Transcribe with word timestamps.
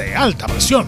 de 0.00 0.16
alta 0.16 0.46
presión. 0.46 0.86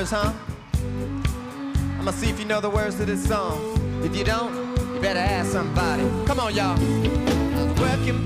Timers, 0.00 0.10
huh? 0.10 0.32
I'ma 1.98 2.10
see 2.12 2.30
if 2.30 2.38
you 2.38 2.46
know 2.46 2.60
the 2.60 2.70
words 2.70 2.96
to 2.96 3.04
this 3.04 3.26
song. 3.26 3.58
If 4.02 4.16
you 4.16 4.24
don't, 4.24 4.54
you 4.94 5.00
better 5.00 5.18
ask 5.18 5.50
somebody. 5.50 6.02
Come 6.26 6.40
on, 6.40 6.54
y'all. 6.54 6.78
Working 7.78 8.24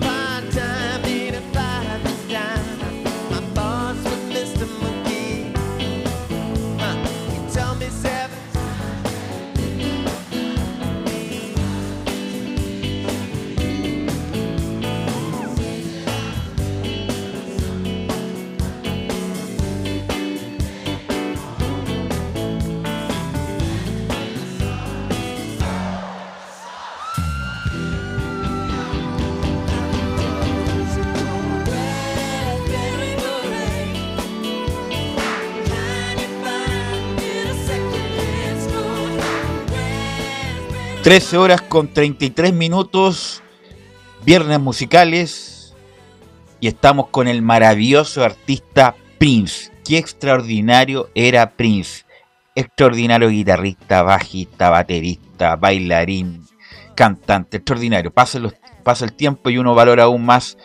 13 41.04 41.36
horas 41.36 41.60
con 41.60 41.88
33 41.88 42.54
minutos, 42.54 43.42
viernes 44.24 44.58
musicales, 44.58 45.74
y 46.60 46.66
estamos 46.66 47.08
con 47.08 47.28
el 47.28 47.42
maravilloso 47.42 48.24
artista 48.24 48.96
Prince. 49.18 49.70
Qué 49.84 49.98
extraordinario 49.98 51.10
era 51.14 51.50
Prince. 51.50 52.06
Extraordinario 52.54 53.28
guitarrista, 53.28 54.02
bajista, 54.02 54.70
baterista, 54.70 55.56
bailarín, 55.56 56.42
cantante, 56.94 57.58
extraordinario. 57.58 58.10
Pasa, 58.10 58.38
los, 58.38 58.54
pasa 58.82 59.04
el 59.04 59.12
tiempo 59.12 59.50
y 59.50 59.58
uno 59.58 59.74
valora 59.74 60.04
aún 60.04 60.24
más 60.24 60.56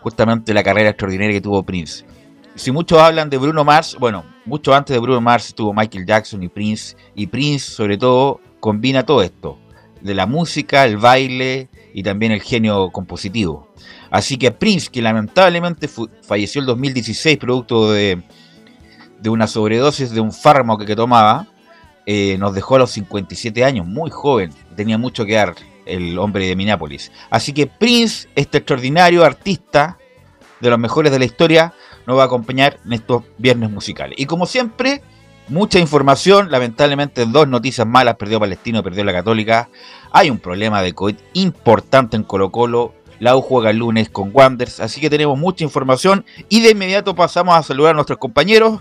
justamente 0.00 0.54
la 0.54 0.62
carrera 0.62 0.88
extraordinaria 0.88 1.34
que 1.34 1.42
tuvo 1.42 1.64
Prince. 1.64 2.06
Si 2.54 2.72
muchos 2.72 2.98
hablan 2.98 3.28
de 3.28 3.36
Bruno 3.36 3.62
Mars, 3.62 3.98
bueno, 4.00 4.24
mucho 4.46 4.74
antes 4.74 4.94
de 4.94 5.00
Bruno 5.00 5.20
Mars 5.20 5.48
estuvo 5.48 5.74
Michael 5.74 6.06
Jackson 6.06 6.42
y 6.42 6.48
Prince, 6.48 6.96
y 7.14 7.26
Prince 7.26 7.70
sobre 7.70 7.98
todo 7.98 8.40
combina 8.58 9.04
todo 9.04 9.22
esto, 9.22 9.58
de 10.02 10.14
la 10.14 10.26
música, 10.26 10.84
el 10.84 10.96
baile 10.96 11.68
y 11.94 12.02
también 12.02 12.32
el 12.32 12.42
genio 12.42 12.90
compositivo. 12.90 13.72
Así 14.10 14.36
que 14.36 14.50
Prince, 14.50 14.90
que 14.90 15.00
lamentablemente 15.00 15.88
falleció 16.22 16.60
el 16.60 16.66
2016 16.66 17.38
producto 17.38 17.92
de, 17.92 18.22
de, 19.20 19.30
una 19.30 19.46
sobredosis 19.46 20.10
de 20.10 20.20
un 20.20 20.32
fármaco 20.32 20.84
que, 20.84 20.96
tomaba, 20.96 21.46
eh, 22.04 22.36
nos 22.38 22.54
dejó 22.54 22.76
a 22.76 22.80
los 22.80 22.90
57 22.90 23.64
años, 23.64 23.86
muy 23.86 24.10
joven, 24.10 24.52
tenía 24.76 24.98
mucho 24.98 25.24
que 25.24 25.34
dar 25.34 25.54
el 25.86 26.18
hombre 26.18 26.46
de 26.46 26.56
Minneapolis. 26.56 27.10
Así 27.30 27.52
que 27.52 27.66
Prince, 27.66 28.28
este 28.34 28.58
extraordinario 28.58 29.24
artista 29.24 29.98
de 30.60 30.70
los 30.70 30.78
mejores 30.78 31.10
de 31.12 31.18
la 31.18 31.24
historia, 31.24 31.72
nos 32.06 32.18
va 32.18 32.24
a 32.24 32.26
acompañar 32.26 32.78
en 32.84 32.92
estos 32.92 33.22
viernes 33.38 33.70
musicales. 33.70 34.18
Y 34.18 34.26
como 34.26 34.46
siempre, 34.46 35.02
Mucha 35.48 35.78
información, 35.78 36.50
lamentablemente 36.50 37.26
dos 37.26 37.48
noticias 37.48 37.86
malas, 37.86 38.16
perdió 38.16 38.38
Palestino, 38.38 38.82
perdió 38.82 39.04
la 39.04 39.12
Católica. 39.12 39.68
Hay 40.12 40.30
un 40.30 40.38
problema 40.38 40.82
de 40.82 40.94
COVID 40.94 41.16
importante 41.34 42.16
en 42.16 42.22
Colo 42.22 42.50
Colo. 42.50 42.94
La 43.18 43.36
U 43.36 43.42
juega 43.42 43.70
el 43.70 43.78
lunes 43.78 44.08
con 44.08 44.30
Wanders, 44.32 44.80
así 44.80 45.00
que 45.00 45.10
tenemos 45.10 45.38
mucha 45.38 45.62
información 45.62 46.24
y 46.48 46.60
de 46.60 46.70
inmediato 46.70 47.14
pasamos 47.14 47.54
a 47.54 47.62
saludar 47.62 47.92
a 47.92 47.94
nuestros 47.94 48.18
compañeros 48.18 48.80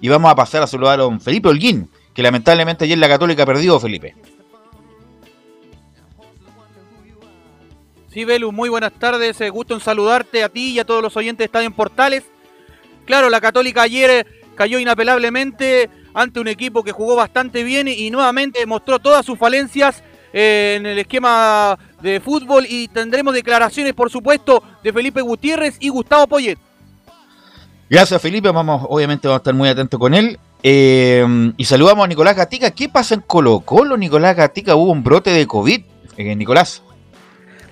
y 0.00 0.08
vamos 0.08 0.30
a 0.30 0.34
pasar 0.34 0.62
a 0.62 0.66
saludar 0.66 0.98
a 0.98 1.02
don 1.04 1.20
Felipe 1.20 1.48
Holguín, 1.48 1.88
que 2.14 2.22
lamentablemente 2.22 2.84
ayer 2.84 2.98
la 2.98 3.08
Católica 3.08 3.46
perdió, 3.46 3.78
Felipe. 3.78 4.14
Sí, 8.16 8.24
Belu, 8.24 8.50
muy 8.50 8.70
buenas 8.70 8.92
tardes. 8.94 9.38
Eh, 9.42 9.50
gusto 9.50 9.74
en 9.74 9.80
saludarte 9.80 10.42
a 10.42 10.48
ti 10.48 10.70
y 10.70 10.78
a 10.78 10.86
todos 10.86 11.02
los 11.02 11.16
oyentes 11.16 11.40
de 11.40 11.44
Estadio 11.44 11.66
en 11.66 11.74
Portales. 11.74 12.24
Claro, 13.04 13.28
la 13.28 13.42
Católica 13.42 13.82
ayer 13.82 14.26
cayó 14.56 14.78
inapelablemente 14.78 15.88
ante 16.14 16.40
un 16.40 16.48
equipo 16.48 16.82
que 16.82 16.92
jugó 16.92 17.14
bastante 17.14 17.62
bien 17.62 17.86
y, 17.88 18.10
nuevamente 18.10 18.64
mostró 18.66 18.98
todas 18.98 19.24
sus 19.24 19.38
falencias 19.38 20.02
eh, 20.32 20.74
en 20.78 20.86
el 20.86 20.98
esquema 20.98 21.78
de 22.00 22.20
fútbol 22.20 22.66
y 22.68 22.88
tendremos 22.88 23.34
declaraciones, 23.34 23.92
por 23.92 24.10
supuesto, 24.10 24.62
de 24.82 24.92
Felipe 24.92 25.20
Gutiérrez 25.20 25.76
y 25.78 25.88
Gustavo 25.88 26.26
Poyet. 26.26 26.58
Gracias, 27.88 28.20
Felipe. 28.20 28.50
Vamos, 28.50 28.84
obviamente 28.88 29.28
vamos 29.28 29.38
a 29.38 29.42
estar 29.42 29.54
muy 29.54 29.68
atentos 29.68 30.00
con 30.00 30.14
él. 30.14 30.38
Eh, 30.62 31.52
y 31.56 31.64
saludamos 31.64 32.04
a 32.04 32.08
Nicolás 32.08 32.36
Gatica. 32.36 32.72
¿Qué 32.72 32.88
pasa 32.88 33.14
en 33.14 33.20
Colo 33.20 33.60
Colo, 33.60 33.96
Nicolás 33.96 34.34
Gatica? 34.34 34.74
Hubo 34.74 34.90
un 34.90 35.04
brote 35.04 35.30
de 35.30 35.46
COVID, 35.46 35.80
eh, 36.16 36.34
Nicolás. 36.34 36.82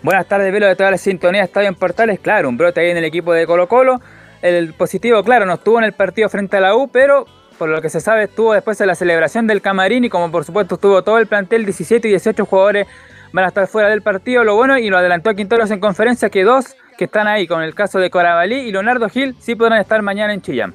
Buenas 0.02 0.26
tardes, 0.28 0.52
Velo 0.52 0.66
de 0.66 0.76
toda 0.76 0.90
la 0.90 0.98
sintonía 0.98 1.42
Estadio 1.42 1.66
en 1.66 1.74
Portales. 1.74 2.20
Claro, 2.20 2.48
un 2.50 2.56
brote 2.56 2.80
ahí 2.80 2.90
en 2.90 2.98
el 2.98 3.04
equipo 3.04 3.32
de 3.32 3.46
Colo 3.46 3.66
Colo. 3.66 4.00
El 4.44 4.75
positivo, 4.75 5.25
claro, 5.25 5.47
no 5.47 5.55
estuvo 5.55 5.78
en 5.78 5.84
el 5.84 5.94
partido 5.94 6.28
frente 6.28 6.59
a 6.59 6.60
la 6.60 6.76
U, 6.76 6.88
pero 6.88 7.25
por 7.56 7.70
lo 7.70 7.81
que 7.81 7.88
se 7.88 7.99
sabe 7.99 8.25
estuvo 8.25 8.52
después 8.52 8.76
de 8.76 8.85
la 8.85 8.94
celebración 8.94 9.46
del 9.46 9.62
camarín 9.62 10.05
y 10.05 10.11
como 10.11 10.31
por 10.31 10.44
supuesto 10.44 10.75
estuvo 10.75 11.02
todo 11.02 11.17
el 11.17 11.26
plantel, 11.26 11.64
17 11.64 12.08
y 12.08 12.11
18 12.11 12.44
jugadores 12.44 12.87
van 13.32 13.46
a 13.46 13.49
estar 13.49 13.67
fuera 13.67 13.88
del 13.88 14.02
partido. 14.02 14.44
Lo 14.44 14.55
bueno, 14.55 14.76
y 14.76 14.91
lo 14.91 14.99
adelantó 14.99 15.35
Quinteros 15.35 15.70
en 15.70 15.81
conferencia, 15.81 16.29
que 16.29 16.44
dos 16.44 16.76
que 16.99 17.06
están 17.06 17.26
ahí, 17.26 17.46
con 17.46 17.62
el 17.62 17.75
caso 17.75 17.99
de 17.99 18.11
Corabalí 18.11 18.56
y 18.56 18.70
Leonardo 18.70 19.08
Gil, 19.08 19.35
sí 19.41 19.55
podrán 19.55 19.81
estar 19.81 20.02
mañana 20.02 20.35
en 20.35 20.43
Chillán. 20.43 20.75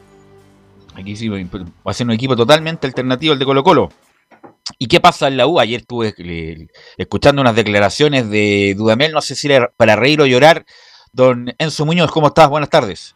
Aquí 0.96 1.16
sí 1.16 1.30
va 1.30 1.38
a 1.86 1.94
ser 1.94 2.08
un 2.08 2.14
equipo 2.14 2.36
totalmente 2.36 2.88
alternativo 2.88 3.34
al 3.34 3.40
de 3.40 3.46
Colo 3.46 3.64
Colo. 3.64 3.90
¿Y 4.80 4.88
qué 4.88 5.00
pasa 5.00 5.28
en 5.28 5.38
la 5.38 5.46
U? 5.46 5.60
Ayer 5.60 5.82
estuve 5.82 6.16
escuchando 6.98 7.40
unas 7.40 7.56
declaraciones 7.56 8.32
de 8.32 8.74
Dudamel, 8.76 9.12
no 9.12 9.22
sé 9.22 9.36
si 9.36 9.46
era 9.46 9.72
para 9.78 9.96
reír 9.96 10.20
o 10.22 10.26
llorar. 10.26 10.66
Don 11.14 11.54
Enzo 11.60 11.86
Muñoz, 11.86 12.10
¿cómo 12.10 12.30
estás? 12.30 12.50
Buenas 12.50 12.72
tardes. 12.72 13.16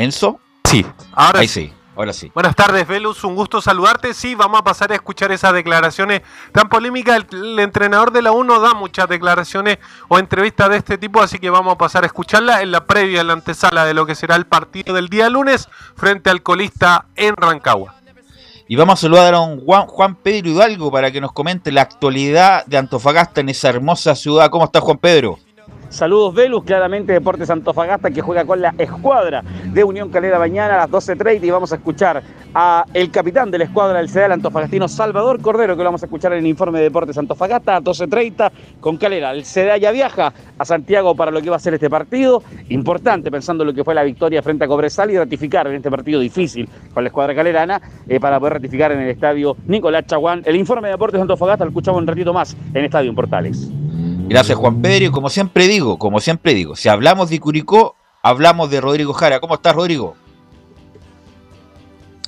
¿Enzo? 0.00 0.40
Sí, 0.64 0.86
ahora 1.12 1.46
sí. 1.46 1.70
Ahora 1.94 2.14
sí. 2.14 2.32
Buenas 2.34 2.56
tardes, 2.56 2.88
Velus. 2.88 3.22
Un 3.24 3.34
gusto 3.34 3.60
saludarte. 3.60 4.14
Sí, 4.14 4.34
vamos 4.34 4.60
a 4.60 4.64
pasar 4.64 4.90
a 4.92 4.94
escuchar 4.94 5.30
esas 5.30 5.52
declaraciones 5.52 6.22
tan 6.52 6.70
polémicas. 6.70 7.16
El, 7.16 7.38
el 7.38 7.58
entrenador 7.58 8.10
de 8.10 8.22
la 8.22 8.32
U 8.32 8.42
no 8.42 8.60
da 8.60 8.72
muchas 8.72 9.06
declaraciones 9.10 9.78
o 10.08 10.18
entrevistas 10.18 10.70
de 10.70 10.78
este 10.78 10.96
tipo, 10.96 11.20
así 11.20 11.38
que 11.38 11.50
vamos 11.50 11.74
a 11.74 11.76
pasar 11.76 12.04
a 12.04 12.06
escucharla 12.06 12.62
en 12.62 12.72
la 12.72 12.86
previa, 12.86 13.20
en 13.20 13.26
la 13.26 13.34
antesala 13.34 13.84
de 13.84 13.92
lo 13.92 14.06
que 14.06 14.14
será 14.14 14.36
el 14.36 14.46
partido 14.46 14.94
del 14.94 15.08
día 15.10 15.28
lunes 15.28 15.68
frente 15.96 16.30
al 16.30 16.42
colista 16.42 17.04
en 17.16 17.36
Rancagua. 17.36 17.96
Y 18.68 18.76
vamos 18.76 19.00
a 19.00 19.02
saludar 19.02 19.34
a 19.34 19.40
un 19.40 19.60
Juan, 19.62 19.86
Juan 19.86 20.14
Pedro 20.14 20.48
Hidalgo 20.48 20.90
para 20.90 21.10
que 21.10 21.20
nos 21.20 21.32
comente 21.32 21.72
la 21.72 21.82
actualidad 21.82 22.64
de 22.64 22.78
Antofagasta 22.78 23.42
en 23.42 23.50
esa 23.50 23.68
hermosa 23.68 24.14
ciudad. 24.14 24.48
¿Cómo 24.48 24.64
está 24.64 24.80
Juan 24.80 24.96
Pedro? 24.96 25.38
Saludos 25.90 26.34
Velus, 26.34 26.62
claramente 26.62 27.12
Deportes 27.12 27.50
Antofagasta 27.50 28.12
que 28.12 28.22
juega 28.22 28.44
con 28.44 28.60
la 28.60 28.72
escuadra 28.78 29.42
de 29.72 29.82
Unión 29.82 30.08
Calera 30.08 30.38
mañana 30.38 30.74
a 30.74 30.86
las 30.86 30.90
12.30 30.90 31.42
y 31.42 31.50
vamos 31.50 31.72
a 31.72 31.76
escuchar 31.76 32.22
a 32.54 32.84
el 32.94 33.10
capitán 33.10 33.50
de 33.50 33.58
la 33.58 33.64
escuadra 33.64 33.98
del 33.98 34.08
CEDAL 34.08 34.32
Antofagastino, 34.32 34.86
Salvador 34.86 35.42
Cordero, 35.42 35.74
que 35.76 35.82
lo 35.82 35.88
vamos 35.88 36.04
a 36.04 36.06
escuchar 36.06 36.32
en 36.32 36.38
el 36.38 36.46
informe 36.46 36.78
de 36.78 36.84
Deportes 36.84 37.18
Antofagasta 37.18 37.74
a 37.74 37.80
12.30 37.80 38.52
con 38.78 38.98
Calera. 38.98 39.32
El 39.32 39.44
CEDAL 39.44 39.80
ya 39.80 39.90
viaja 39.90 40.32
a 40.56 40.64
Santiago 40.64 41.16
para 41.16 41.32
lo 41.32 41.42
que 41.42 41.50
va 41.50 41.56
a 41.56 41.60
ser 41.60 41.74
este 41.74 41.90
partido, 41.90 42.44
importante 42.68 43.28
pensando 43.32 43.64
en 43.64 43.68
lo 43.70 43.74
que 43.74 43.82
fue 43.82 43.92
la 43.92 44.04
victoria 44.04 44.44
frente 44.44 44.66
a 44.66 44.68
Cobresal 44.68 45.10
y 45.10 45.18
ratificar 45.18 45.66
en 45.66 45.74
este 45.74 45.90
partido 45.90 46.20
difícil 46.20 46.68
con 46.94 47.02
la 47.02 47.08
escuadra 47.08 47.34
calerana 47.34 47.80
eh, 48.08 48.20
para 48.20 48.38
poder 48.38 48.54
ratificar 48.54 48.92
en 48.92 49.00
el 49.00 49.08
estadio 49.08 49.56
Nicolás 49.66 50.06
Chaguán. 50.06 50.42
El 50.44 50.54
informe 50.54 50.86
de 50.86 50.92
Deportes 50.92 51.20
Antofagasta 51.20 51.64
lo 51.64 51.70
escuchamos 51.70 52.00
un 52.00 52.06
ratito 52.06 52.32
más 52.32 52.56
en 52.74 52.84
Estadio 52.84 53.12
Portales. 53.12 53.70
Gracias 54.30 54.56
Juan 54.56 54.80
Pedro 54.80 55.06
y 55.06 55.10
como 55.10 55.28
siempre 55.28 55.66
digo, 55.66 55.98
como 55.98 56.20
siempre 56.20 56.54
digo, 56.54 56.76
si 56.76 56.88
hablamos 56.88 57.30
de 57.30 57.40
Curicó, 57.40 57.96
hablamos 58.22 58.70
de 58.70 58.80
Rodrigo 58.80 59.12
Jara. 59.12 59.40
¿Cómo 59.40 59.56
estás 59.56 59.74
Rodrigo? 59.74 60.14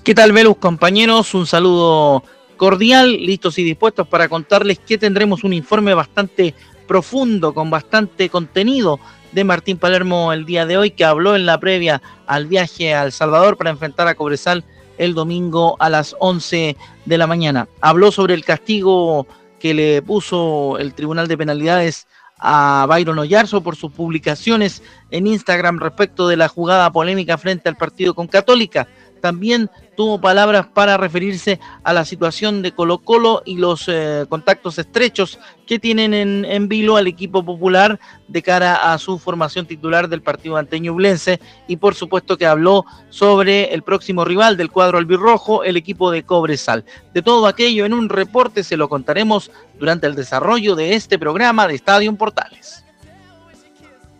¿Qué 0.03 0.13
tal 0.13 0.33
Velus 0.33 0.57
compañeros? 0.57 1.33
Un 1.33 1.47
saludo 1.47 2.25
cordial, 2.57 3.13
listos 3.13 3.57
y 3.61 3.63
dispuestos 3.63 4.09
para 4.09 4.29
contarles 4.29 4.81
que 4.81 4.99
tendremos 4.99 5.45
un 5.45 5.53
informe 5.53 5.95
bastante 5.95 6.57
profundo, 6.89 7.55
con 7.55 7.71
bastante 7.71 8.29
contenido 8.29 8.99
de 9.31 9.45
Martín 9.45 9.79
Palermo 9.79 10.33
el 10.33 10.45
día 10.45 10.67
de 10.67 10.79
hoy, 10.79 10.91
que 10.91 11.05
habló 11.05 11.37
en 11.37 11.47
la 11.47 11.61
previa 11.61 12.03
al 12.27 12.47
viaje 12.47 12.95
a 12.95 13.05
El 13.05 13.13
Salvador 13.13 13.57
para 13.57 13.71
enfrentar 13.71 14.09
a 14.09 14.17
Cobresal 14.17 14.65
el 14.99 15.15
domingo 15.15 15.77
a 15.79 15.89
las 15.89 16.17
11 16.19 16.77
de 17.05 17.19
la 17.19 17.29
mañana. 17.29 17.69
Habló 17.81 18.11
sobre 18.11 18.35
el 18.35 18.45
castigo 18.45 19.29
que 19.63 19.75
le 19.75 20.03
puso 20.03 20.77
el 20.79 20.93
Tribunal 20.93 21.29
de 21.29 21.39
Penalidades 21.39 22.09
a 22.37 22.85
Byron 22.89 23.21
Oyarzo 23.21 23.63
por 23.63 23.77
sus 23.77 23.93
publicaciones 23.93 24.83
en 25.13 25.29
Instagram 25.29 25.79
respecto 25.79 26.27
de 26.27 26.37
la 26.37 26.49
jugada 26.49 26.91
polémica 26.91 27.39
frente 27.39 27.69
al 27.69 27.77
partido 27.77 28.13
con 28.13 28.27
Católica. 28.27 28.89
También 29.23 29.71
tuvo 29.97 30.21
palabras 30.21 30.67
para 30.67 30.97
referirse 30.97 31.61
a 31.85 31.93
la 31.93 32.05
situación 32.05 32.61
de 32.61 32.73
Colo 32.73 32.99
Colo 32.99 33.43
y 33.47 33.57
los 33.57 33.85
eh, 33.87 34.27
contactos 34.29 34.81
estrechos 34.81 35.39
que 35.65 35.79
tienen 35.79 36.13
en, 36.13 36.45
en, 36.45 36.69
vilo 36.69 36.97
al 36.97 37.07
equipo 37.07 37.45
popular 37.45 38.01
de 38.27 38.43
cara 38.43 38.93
a 38.93 38.99
su 38.99 39.21
formación 39.21 39.65
titular 39.65 40.09
del 40.09 40.23
partido 40.23 40.57
ante 40.57 40.81
Ñublense 40.81 41.39
y 41.69 41.77
por 41.77 41.95
supuesto 41.95 42.37
que 42.37 42.47
habló 42.47 42.85
sobre 43.11 43.73
el 43.73 43.83
próximo 43.83 44.25
rival 44.25 44.57
del 44.57 44.73
cuadro 44.73 44.99
albirrojo, 44.99 45.63
el 45.63 45.77
equipo 45.77 46.11
de 46.11 46.25
Cobresal. 46.25 46.85
De 47.15 47.23
todo 47.23 47.47
aquello 47.47 47.87
en 47.87 47.95
un 47.95 48.09
reporte 48.09 48.65
se 48.65 48.77
lo 48.77 48.89
contaremos 48.89 49.53
durante 49.79 50.09
el 50.09 50.17
desarrollo 50.17 50.75
de 50.75 50.95
este 50.95 51.17
programa 51.17 51.69
de 51.69 51.77
Estadio 51.77 52.13
Portales. 52.17 52.82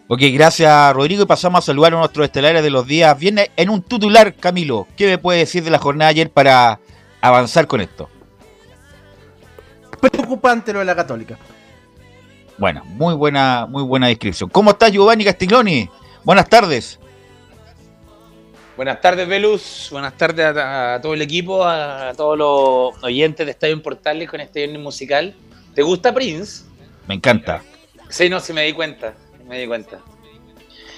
Ok, 0.09 0.21
gracias 0.33 0.93
Rodrigo 0.95 1.23
y 1.23 1.27
pasamos 1.27 1.61
a 1.61 1.67
saludar 1.67 1.95
a 1.95 1.99
nuestros 1.99 2.27
estelares 2.27 2.63
de 2.63 2.71
los 2.71 2.87
días. 2.87 3.19
Viene 3.19 3.51
en 3.57 3.71
un 3.71 3.83
titular, 3.83 4.35
Camilo. 4.35 4.87
¿Qué 4.97 5.07
me 5.07 5.19
puede 5.19 5.41
decir 5.41 5.63
de 5.63 5.71
la 5.71 5.79
jornada 5.79 6.09
de 6.09 6.21
ayer 6.21 6.31
para 6.31 6.81
avanzar 7.21 7.67
con 7.67 7.81
esto? 7.81 8.09
Preocupante 10.01 10.73
lo 10.73 10.81
de 10.81 10.85
la 10.85 10.97
Católica. 10.97 11.39
Bueno, 12.59 12.83
muy 12.85 13.15
buena, 13.15 13.67
muy 13.67 13.83
buena 13.83 14.09
descripción. 14.09 14.51
¿Cómo 14.51 14.73
está 14.73 14.89
Giovanni 14.89 15.25
Castiglioni? 15.25 15.89
Buenas 16.25 16.49
tardes. 16.49 16.99
Buenas 18.77 19.01
tardes, 19.01 19.29
Velus. 19.29 19.89
Buenas 19.91 20.17
tardes 20.17 20.57
a, 20.57 20.95
a, 20.95 21.01
todo 21.01 21.15
el 21.15 21.23
equipo, 21.23 21.65
a, 21.65 22.09
a, 22.09 22.15
todos 22.15 22.37
los 22.37 23.05
oyentes 23.05 23.47
de 23.47 23.53
Estadio 23.53 23.81
Portales 23.83 24.29
con 24.29 24.41
este 24.41 24.61
viernes 24.61 24.83
musical. 24.83 25.35
¿Te 25.75 25.83
gusta 25.83 26.13
Prince? 26.13 26.65
Me 27.07 27.15
encanta. 27.15 27.63
Sí, 28.09 28.29
no, 28.29 28.41
sí 28.41 28.53
me 28.53 28.65
di 28.65 28.73
cuenta. 28.73 29.15
Me 29.53 29.59
di 29.59 29.67
cuenta. 29.67 29.99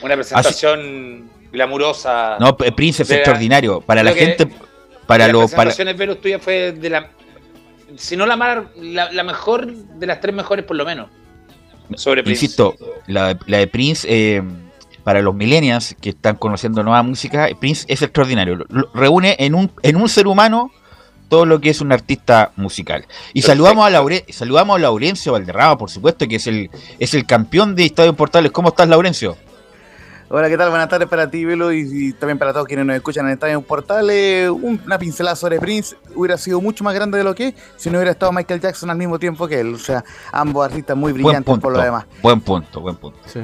Una 0.00 0.14
presentación 0.14 1.28
Así... 1.28 1.48
glamurosa. 1.50 2.36
No, 2.38 2.56
Prince 2.56 3.02
es 3.02 3.10
extraordinario. 3.10 3.80
Para 3.80 4.04
la 4.04 4.12
gente. 4.12 4.46
Para 5.08 5.26
lo, 5.26 5.40
las 5.40 5.50
presentaciones 5.50 5.96
Velus 5.96 6.20
tuya 6.20 6.38
fue 6.38 6.70
de 6.70 6.88
la. 6.88 7.10
Si 7.96 8.16
no 8.16 8.26
la, 8.26 8.36
mar, 8.36 8.68
la, 8.76 9.10
la, 9.10 9.24
mejor, 9.24 9.66
de 9.66 10.06
las 10.06 10.20
tres 10.20 10.32
mejores 10.32 10.64
por 10.64 10.76
lo 10.76 10.84
menos. 10.84 11.10
Sobre 11.96 12.22
Prince. 12.22 12.44
Insisto, 12.44 12.76
la, 13.08 13.36
la 13.46 13.58
de 13.58 13.66
Prince. 13.66 14.06
Eh, 14.08 14.40
para 15.02 15.20
los 15.20 15.34
millennials 15.34 15.96
que 16.00 16.10
están 16.10 16.36
conociendo 16.36 16.84
nueva 16.84 17.02
música, 17.02 17.48
Prince 17.58 17.84
es 17.88 18.02
extraordinario. 18.02 18.64
Reúne 18.94 19.34
en 19.40 19.56
un, 19.56 19.70
en 19.82 19.96
un 19.96 20.08
ser 20.08 20.28
humano 20.28 20.70
todo 21.28 21.46
lo 21.46 21.60
que 21.60 21.70
es 21.70 21.80
un 21.80 21.92
artista 21.92 22.52
musical. 22.56 23.06
Y 23.32 23.42
saludamos 23.42 23.86
a, 23.86 23.90
Laure, 23.90 24.24
saludamos 24.30 24.76
a 24.76 24.78
Laurencio 24.80 25.32
Valderrama, 25.32 25.78
por 25.78 25.90
supuesto, 25.90 26.26
que 26.28 26.36
es 26.36 26.46
el, 26.46 26.70
es 26.98 27.14
el 27.14 27.26
campeón 27.26 27.74
de 27.74 27.86
Estadio 27.86 28.14
Portales. 28.14 28.52
¿Cómo 28.52 28.68
estás, 28.68 28.88
Laurencio? 28.88 29.36
Hola, 30.30 30.48
¿qué 30.48 30.56
tal? 30.56 30.70
Buenas 30.70 30.88
tardes 30.88 31.06
para 31.08 31.30
ti, 31.30 31.44
Velo, 31.44 31.72
y, 31.72 31.88
y 31.92 32.12
también 32.12 32.38
para 32.38 32.52
todos 32.52 32.66
quienes 32.66 32.86
nos 32.86 32.96
escuchan 32.96 33.26
en 33.26 33.34
Estadio 33.34 33.60
Portales. 33.60 34.50
Un, 34.50 34.80
una 34.84 34.98
pincelada 34.98 35.36
sobre 35.36 35.60
Prince 35.60 35.96
hubiera 36.14 36.38
sido 36.38 36.60
mucho 36.60 36.82
más 36.82 36.94
grande 36.94 37.18
de 37.18 37.24
lo 37.24 37.34
que 37.34 37.48
es 37.48 37.54
si 37.76 37.90
no 37.90 37.98
hubiera 37.98 38.10
estado 38.10 38.32
Michael 38.32 38.60
Jackson 38.60 38.90
al 38.90 38.96
mismo 38.96 39.18
tiempo 39.18 39.46
que 39.46 39.60
él. 39.60 39.74
O 39.74 39.78
sea, 39.78 40.02
ambos 40.32 40.64
artistas 40.64 40.96
muy 40.96 41.12
brillantes 41.12 41.44
punto, 41.44 41.60
por 41.60 41.72
lo 41.74 41.82
demás. 41.82 42.06
Buen 42.22 42.40
punto, 42.40 42.80
buen 42.80 42.96
punto. 42.96 43.18
Sí. 43.26 43.40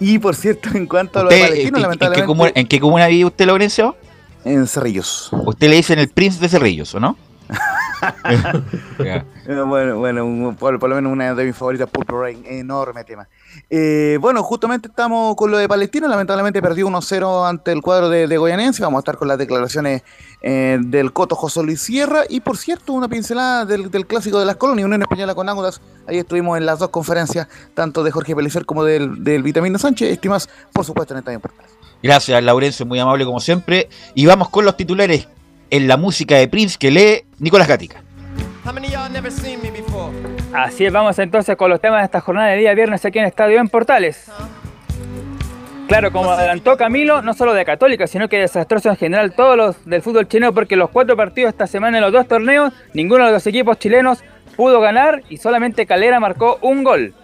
Y 0.00 0.18
por 0.18 0.34
cierto, 0.34 0.70
en 0.74 0.86
cuanto 0.86 1.20
a 1.20 1.24
lo 1.24 1.28
de 1.28 1.38
Palestino, 1.38 1.76
¿en, 1.76 1.82
lamentablemente. 1.82 2.20
¿en 2.20 2.24
qué, 2.24 2.26
comuna, 2.26 2.52
¿En 2.54 2.66
qué 2.66 2.80
comuna 2.80 3.06
vive 3.06 3.24
usted, 3.26 3.46
Laurencio? 3.46 3.96
En 4.44 4.66
Cerrillos. 4.66 5.30
Usted 5.32 5.68
le 5.68 5.76
dicen 5.76 5.98
el 5.98 6.08
Prince 6.08 6.40
de 6.40 6.48
Cerrillos, 6.48 6.94
¿o 6.94 7.00
no? 7.00 7.16
yeah. 8.98 9.24
Bueno, 9.66 9.98
bueno, 9.98 10.56
por, 10.58 10.78
por, 10.78 10.88
lo 10.88 10.96
menos 10.96 11.12
una 11.12 11.34
de 11.34 11.44
mis 11.44 11.56
favoritas, 11.56 11.88
Purple 11.90 12.18
Rain, 12.18 12.44
enorme 12.46 13.04
tema. 13.04 13.28
Eh, 13.68 14.18
bueno, 14.20 14.42
justamente 14.42 14.88
estamos 14.88 15.36
con 15.36 15.50
lo 15.50 15.58
de 15.58 15.68
Palestino, 15.68 16.08
lamentablemente 16.08 16.62
perdió 16.62 16.88
1-0 16.88 17.48
ante 17.48 17.72
el 17.72 17.82
cuadro 17.82 18.08
de, 18.08 18.26
de, 18.26 18.36
Goyanense, 18.38 18.82
vamos 18.82 18.98
a 18.98 19.00
estar 19.00 19.16
con 19.16 19.28
las 19.28 19.38
declaraciones 19.38 20.02
eh, 20.42 20.78
del 20.80 21.12
Coto 21.12 21.34
José 21.34 21.62
Luis 21.62 21.80
Sierra 21.80 22.22
y 22.28 22.40
por 22.40 22.56
cierto 22.56 22.92
una 22.92 23.08
pincelada 23.08 23.64
del, 23.64 23.90
del 23.90 24.06
clásico 24.06 24.38
de 24.38 24.46
las 24.46 24.56
colonias, 24.56 24.86
Unión 24.86 25.02
Española 25.02 25.34
con 25.34 25.48
Águilas, 25.48 25.80
ahí 26.06 26.18
estuvimos 26.18 26.56
en 26.58 26.66
las 26.66 26.78
dos 26.78 26.90
conferencias, 26.90 27.48
tanto 27.74 28.02
de 28.02 28.10
Jorge 28.10 28.34
Pelicer 28.34 28.64
como 28.64 28.84
del, 28.84 29.22
del 29.22 29.42
Vitamina 29.42 29.78
Sánchez, 29.78 30.10
estimas 30.10 30.48
por 30.72 30.84
supuesto 30.84 31.14
en 31.14 31.18
esta 31.18 31.32
importante. 31.32 31.81
Gracias, 32.02 32.42
Laurencio, 32.42 32.84
muy 32.84 32.98
amable 32.98 33.24
como 33.24 33.40
siempre, 33.40 33.88
y 34.14 34.26
vamos 34.26 34.48
con 34.48 34.64
los 34.64 34.76
titulares 34.76 35.28
en 35.70 35.86
la 35.88 35.96
música 35.96 36.36
de 36.36 36.48
Prince 36.48 36.76
que 36.78 36.90
lee 36.90 37.24
Nicolás 37.38 37.68
Gatica. 37.68 38.02
Así 40.52 40.84
es, 40.84 40.92
vamos 40.92 41.18
entonces 41.18 41.56
con 41.56 41.70
los 41.70 41.80
temas 41.80 42.00
de 42.00 42.04
esta 42.04 42.20
jornada 42.20 42.48
de 42.48 42.58
día 42.58 42.74
viernes 42.74 43.04
aquí 43.04 43.18
en 43.18 43.24
Estadio 43.24 43.58
en 43.58 43.68
Portales. 43.68 44.30
Claro, 45.88 46.10
como 46.10 46.30
adelantó 46.30 46.76
Camilo, 46.76 47.22
no 47.22 47.34
solo 47.34 47.54
de 47.54 47.64
Católica, 47.64 48.06
sino 48.06 48.28
que 48.28 48.38
desastroso 48.38 48.88
en 48.88 48.96
general 48.96 49.34
todos 49.34 49.56
los 49.56 49.84
del 49.84 50.00
fútbol 50.02 50.26
chileno, 50.26 50.54
porque 50.54 50.76
los 50.76 50.90
cuatro 50.90 51.16
partidos 51.16 51.50
esta 51.50 51.66
semana 51.66 51.98
en 51.98 52.02
los 52.02 52.12
dos 52.12 52.26
torneos, 52.26 52.72
ninguno 52.94 53.26
de 53.26 53.32
los 53.32 53.46
equipos 53.46 53.78
chilenos 53.78 54.22
pudo 54.56 54.80
ganar 54.80 55.22
y 55.28 55.36
solamente 55.36 55.86
Calera 55.86 56.18
marcó 56.18 56.58
un 56.62 56.82
gol. 56.84 57.14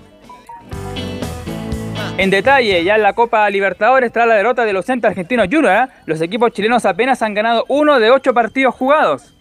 En 2.18 2.30
detalle, 2.30 2.82
ya 2.82 2.96
en 2.96 3.02
la 3.02 3.12
Copa 3.12 3.48
Libertadores, 3.48 4.12
tras 4.12 4.26
la 4.26 4.34
derrota 4.34 4.64
de 4.64 4.72
los 4.72 4.84
centros 4.84 5.12
argentinos 5.12 5.46
Junior, 5.48 5.72
¿eh? 5.72 5.92
los 6.04 6.20
equipos 6.20 6.50
chilenos 6.50 6.84
apenas 6.84 7.22
han 7.22 7.32
ganado 7.32 7.64
uno 7.68 8.00
de 8.00 8.10
ocho 8.10 8.34
partidos 8.34 8.74
jugados. 8.74 9.32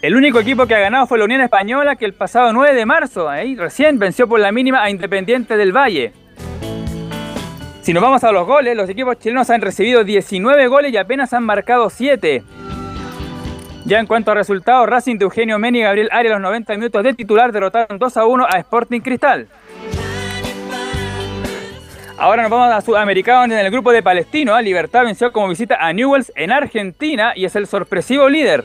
El 0.00 0.16
único 0.16 0.40
equipo 0.40 0.66
que 0.66 0.74
ha 0.74 0.78
ganado 0.78 1.06
fue 1.06 1.18
la 1.18 1.26
Unión 1.26 1.42
Española, 1.42 1.96
que 1.96 2.06
el 2.06 2.14
pasado 2.14 2.50
9 2.54 2.74
de 2.74 2.86
marzo, 2.86 3.28
ahí 3.28 3.56
recién 3.56 3.98
venció 3.98 4.26
por 4.26 4.40
la 4.40 4.50
mínima 4.52 4.82
a 4.82 4.88
Independiente 4.88 5.58
del 5.58 5.70
Valle. 5.70 6.12
Si 7.82 7.92
nos 7.92 8.02
vamos 8.02 8.24
a 8.24 8.32
los 8.32 8.46
goles, 8.46 8.74
los 8.74 8.88
equipos 8.88 9.18
chilenos 9.18 9.50
han 9.50 9.60
recibido 9.60 10.04
19 10.04 10.66
goles 10.68 10.94
y 10.94 10.96
apenas 10.96 11.34
han 11.34 11.44
marcado 11.44 11.90
7. 11.90 12.42
Ya 13.84 13.98
en 13.98 14.06
cuanto 14.06 14.30
a 14.30 14.34
resultados, 14.34 14.88
Racing 14.88 15.18
de 15.18 15.24
Eugenio 15.24 15.58
Meni 15.58 15.80
y 15.80 15.82
Gabriel 15.82 16.08
Arias 16.10 16.32
los 16.32 16.40
90 16.40 16.72
minutos 16.74 17.02
de 17.02 17.12
titular 17.12 17.52
derrotaron 17.52 17.98
2 17.98 18.16
a 18.16 18.24
1 18.24 18.46
a 18.46 18.58
Sporting 18.60 19.00
Cristal. 19.00 19.48
Ahora 22.18 22.42
nos 22.42 22.50
vamos 22.50 22.74
a 22.74 22.80
Sudamericano 22.80 23.44
en 23.44 23.60
el 23.60 23.70
grupo 23.70 23.92
de 23.92 24.02
Palestino. 24.02 24.58
¿eh? 24.58 24.62
Libertad 24.64 25.04
venció 25.04 25.30
como 25.30 25.48
visita 25.48 25.76
a 25.80 25.92
Newells 25.92 26.32
en 26.34 26.50
Argentina 26.50 27.32
y 27.36 27.44
es 27.44 27.54
el 27.54 27.68
sorpresivo 27.68 28.28
líder. 28.28 28.64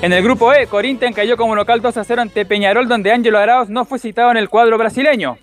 En 0.00 0.12
el 0.12 0.22
grupo 0.22 0.52
E, 0.52 0.68
Corinthians 0.68 1.16
cayó 1.16 1.36
como 1.36 1.56
local 1.56 1.82
2 1.82 1.96
a 1.96 2.04
0 2.04 2.22
ante 2.22 2.46
Peñarol, 2.46 2.86
donde 2.86 3.10
Ángelo 3.10 3.38
Arauz 3.38 3.68
no 3.68 3.84
fue 3.84 3.98
citado 3.98 4.30
en 4.30 4.36
el 4.36 4.48
cuadro 4.48 4.78
brasileño. 4.78 5.38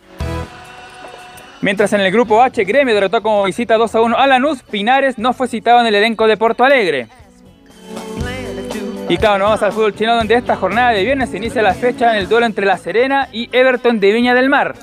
Mientras 1.59 1.91
en 1.91 1.99
el 1.99 2.11
grupo 2.11 2.41
H, 2.41 2.63
Gremio 2.63 2.95
derrotó 2.95 3.21
como 3.21 3.43
visita 3.43 3.75
2 3.75 3.95
a 3.95 4.01
1 4.01 4.17
a 4.17 4.27
Lanús, 4.27 4.63
Pinares 4.63 5.17
no 5.17 5.33
fue 5.33 5.49
citado 5.49 5.81
en 5.81 5.87
el 5.87 5.95
elenco 5.95 6.25
de 6.25 6.37
Porto 6.37 6.63
Alegre. 6.63 7.07
Y 9.09 9.17
claro, 9.17 9.39
nos 9.39 9.47
vamos 9.47 9.63
al 9.63 9.73
fútbol 9.73 9.93
chino 9.93 10.15
donde 10.15 10.35
esta 10.35 10.55
jornada 10.55 10.91
de 10.91 11.03
viernes 11.03 11.31
se 11.31 11.37
inicia 11.37 11.61
la 11.61 11.73
fecha 11.73 12.11
en 12.11 12.19
el 12.19 12.29
duelo 12.29 12.45
entre 12.45 12.65
La 12.65 12.77
Serena 12.77 13.27
y 13.33 13.49
Everton 13.51 13.99
de 13.99 14.13
Viña 14.13 14.33
del 14.33 14.49
Mar. 14.49 14.75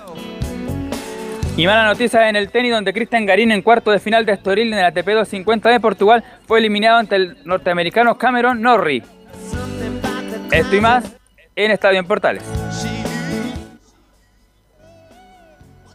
Y 1.59 1.67
mala 1.67 1.87
noticia 1.87 2.29
en 2.29 2.37
el 2.37 2.51
tenis 2.51 2.73
donde 2.73 2.93
Cristian 2.93 3.25
Garín 3.25 3.51
en 3.51 3.63
cuarto 3.63 3.91
de 3.91 3.99
final 3.99 4.27
de 4.27 4.33
Estoril 4.33 4.75
en 4.75 4.79
el 4.79 4.85
ATP 4.85 5.07
250 5.07 5.71
de 5.71 5.81
Portugal 5.81 6.23
fue 6.47 6.59
eliminado 6.59 6.99
ante 6.99 7.17
el 7.17 7.39
norteamericano 7.47 8.19
Cameron 8.19 8.61
Norrie. 8.61 9.03
Esto 10.51 10.77
y 10.77 10.81
más 10.83 11.17
en 11.55 11.71
Estadio 11.71 11.99
en 11.99 12.07
Portales. 12.07 12.43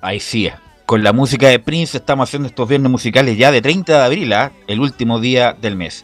Ahí 0.01 0.19
sí, 0.19 0.49
con 0.87 1.03
la 1.03 1.13
música 1.13 1.47
de 1.49 1.59
Prince 1.59 1.95
estamos 1.95 2.27
haciendo 2.27 2.47
estos 2.47 2.67
viernes 2.67 2.91
musicales 2.91 3.37
ya 3.37 3.51
de 3.51 3.61
30 3.61 3.99
de 3.99 4.03
abril, 4.03 4.33
¿ah? 4.33 4.51
el 4.65 4.79
último 4.79 5.19
día 5.19 5.53
del 5.53 5.75
mes. 5.75 6.03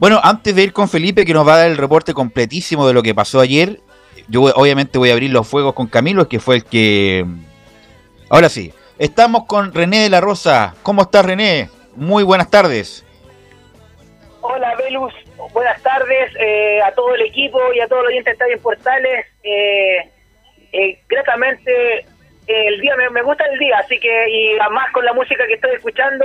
Bueno, 0.00 0.20
antes 0.24 0.56
de 0.56 0.64
ir 0.64 0.72
con 0.72 0.88
Felipe, 0.88 1.24
que 1.24 1.34
nos 1.34 1.46
va 1.46 1.54
a 1.54 1.58
dar 1.58 1.70
el 1.70 1.76
reporte 1.76 2.14
completísimo 2.14 2.88
de 2.88 2.94
lo 2.94 3.04
que 3.04 3.14
pasó 3.14 3.38
ayer, 3.38 3.80
yo 4.26 4.42
obviamente 4.42 4.98
voy 4.98 5.10
a 5.10 5.12
abrir 5.12 5.30
los 5.30 5.46
fuegos 5.46 5.74
con 5.74 5.86
Camilo, 5.86 6.28
que 6.28 6.40
fue 6.40 6.56
el 6.56 6.64
que... 6.64 7.24
Ahora 8.28 8.48
sí, 8.48 8.72
estamos 8.98 9.46
con 9.46 9.72
René 9.72 10.02
de 10.02 10.10
la 10.10 10.20
Rosa. 10.20 10.74
¿Cómo 10.82 11.02
estás, 11.02 11.24
René? 11.24 11.68
Muy 11.96 12.22
buenas 12.22 12.50
tardes. 12.50 13.04
Hola, 14.40 14.74
Velus. 14.76 15.12
Buenas 15.52 15.80
tardes 15.82 16.32
eh, 16.38 16.80
a 16.82 16.92
todo 16.92 17.14
el 17.14 17.22
equipo 17.22 17.58
y 17.74 17.80
a 17.80 17.88
todos 17.88 18.02
los 18.02 18.10
oyentes 18.10 18.26
de 18.26 18.32
Estadio 18.32 18.60
Portales. 18.60 19.26
Eh, 19.42 20.10
eh, 20.72 21.00
gratamente, 21.08 22.04
el 22.46 22.80
día 22.80 22.96
me, 22.96 23.10
me 23.10 23.22
gusta 23.22 23.44
el 23.52 23.58
día, 23.58 23.78
así 23.78 23.98
que, 23.98 24.30
y 24.30 24.58
además 24.58 24.86
con 24.92 25.04
la 25.04 25.12
música 25.12 25.46
que 25.46 25.54
estoy 25.54 25.74
escuchando, 25.76 26.24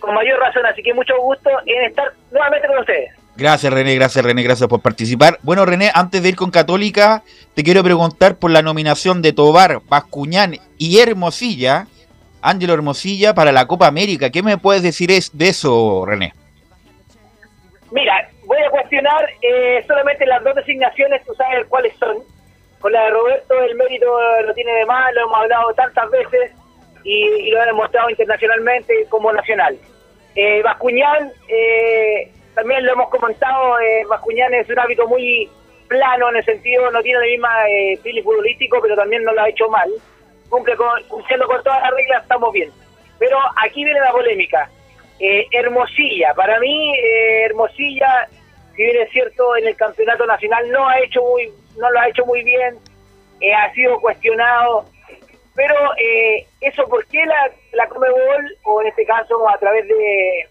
con 0.00 0.14
mayor 0.14 0.38
razón, 0.38 0.66
así 0.66 0.82
que 0.82 0.94
mucho 0.94 1.14
gusto 1.20 1.50
en 1.66 1.84
estar 1.84 2.12
nuevamente 2.30 2.66
con 2.68 2.78
ustedes. 2.78 3.12
Gracias 3.36 3.70
René, 3.70 3.94
gracias 3.94 4.24
René, 4.24 4.42
gracias 4.42 4.68
por 4.68 4.80
participar. 4.80 5.38
Bueno 5.42 5.66
René, 5.66 5.90
antes 5.94 6.22
de 6.22 6.30
ir 6.30 6.36
con 6.36 6.50
Católica, 6.50 7.22
te 7.54 7.62
quiero 7.62 7.84
preguntar 7.84 8.36
por 8.36 8.50
la 8.50 8.62
nominación 8.62 9.20
de 9.20 9.34
Tobar, 9.34 9.82
Bascuñán 9.88 10.56
y 10.78 10.98
Hermosilla, 10.98 11.86
Ángelo 12.48 12.74
Hermosilla 12.74 13.34
para 13.34 13.52
la 13.52 13.66
Copa 13.66 13.86
América. 13.86 14.30
¿Qué 14.30 14.42
me 14.42 14.58
puedes 14.58 14.82
decir 14.82 15.10
es 15.10 15.36
de 15.36 15.48
eso, 15.48 16.04
René? 16.06 16.32
Mira, 17.90 18.28
voy 18.44 18.58
a 18.58 18.70
cuestionar 18.70 19.28
eh, 19.42 19.84
solamente 19.86 20.26
las 20.26 20.42
dos 20.44 20.54
designaciones, 20.54 21.24
tú 21.24 21.34
sabes 21.34 21.66
cuáles 21.66 21.96
son. 21.98 22.18
Con 22.80 22.92
la 22.92 23.04
de 23.04 23.10
Roberto 23.10 23.54
el 23.62 23.74
mérito 23.74 24.06
lo 24.46 24.54
tiene 24.54 24.72
de 24.72 24.86
más, 24.86 25.12
lo 25.14 25.22
hemos 25.22 25.38
hablado 25.38 25.72
tantas 25.74 26.10
veces 26.10 26.52
y, 27.04 27.50
lo 27.50 27.60
ha 27.60 27.66
demostrado 27.66 28.10
internacionalmente 28.10 29.06
como 29.08 29.32
nacional. 29.32 29.76
Eh, 30.34 30.62
Bascuñán, 30.62 31.32
eh, 31.48 32.30
también 32.54 32.84
lo 32.84 32.92
hemos 32.92 33.08
comentado, 33.10 33.78
eh, 33.80 34.04
Bascuñán 34.08 34.52
es 34.54 34.68
un 34.68 34.78
hábito 34.78 35.06
muy 35.06 35.48
plano 35.88 36.30
en 36.30 36.36
el 36.36 36.44
sentido, 36.44 36.90
no 36.90 37.02
tiene 37.02 37.20
la 37.20 37.26
misma 37.26 37.68
eh, 37.68 37.98
feeling 38.02 38.22
futbolístico, 38.22 38.78
pero 38.82 38.96
también 38.96 39.22
no 39.24 39.32
lo 39.32 39.42
ha 39.42 39.48
hecho 39.48 39.68
mal. 39.68 39.88
Cumple 40.48 40.76
con, 40.76 41.02
cumpliendo 41.08 41.46
con 41.46 41.62
todas 41.62 41.82
las 41.82 41.90
reglas, 41.92 42.22
estamos 42.22 42.52
bien. 42.52 42.70
Pero 43.18 43.38
aquí 43.62 43.84
viene 43.84 44.00
la 44.00 44.12
polémica. 44.12 44.70
Eh, 45.18 45.46
Hermosilla, 45.50 46.34
para 46.34 46.60
mí, 46.60 46.94
eh, 46.98 47.44
Hermosilla, 47.46 48.28
si 48.74 48.82
bien 48.82 48.96
es 49.00 49.10
cierto, 49.10 49.56
en 49.56 49.68
el 49.68 49.76
campeonato 49.76 50.26
nacional 50.26 50.70
no 50.70 50.86
ha 50.86 51.00
hecho 51.00 51.22
muy, 51.22 51.50
no 51.78 51.90
lo 51.90 51.98
ha 51.98 52.08
hecho 52.08 52.26
muy 52.26 52.42
bien, 52.44 52.78
eh, 53.40 53.54
ha 53.54 53.72
sido 53.72 53.98
cuestionado, 54.00 54.84
pero 55.56 55.74
eh, 55.96 56.46
eso, 56.60 56.86
¿por 56.86 57.04
qué 57.06 57.24
la, 57.24 57.50
la 57.72 57.88
Comebol, 57.88 58.56
o 58.64 58.82
en 58.82 58.88
este 58.88 59.06
caso 59.06 59.48
a 59.48 59.56
través 59.58 59.88
de, 59.88 60.46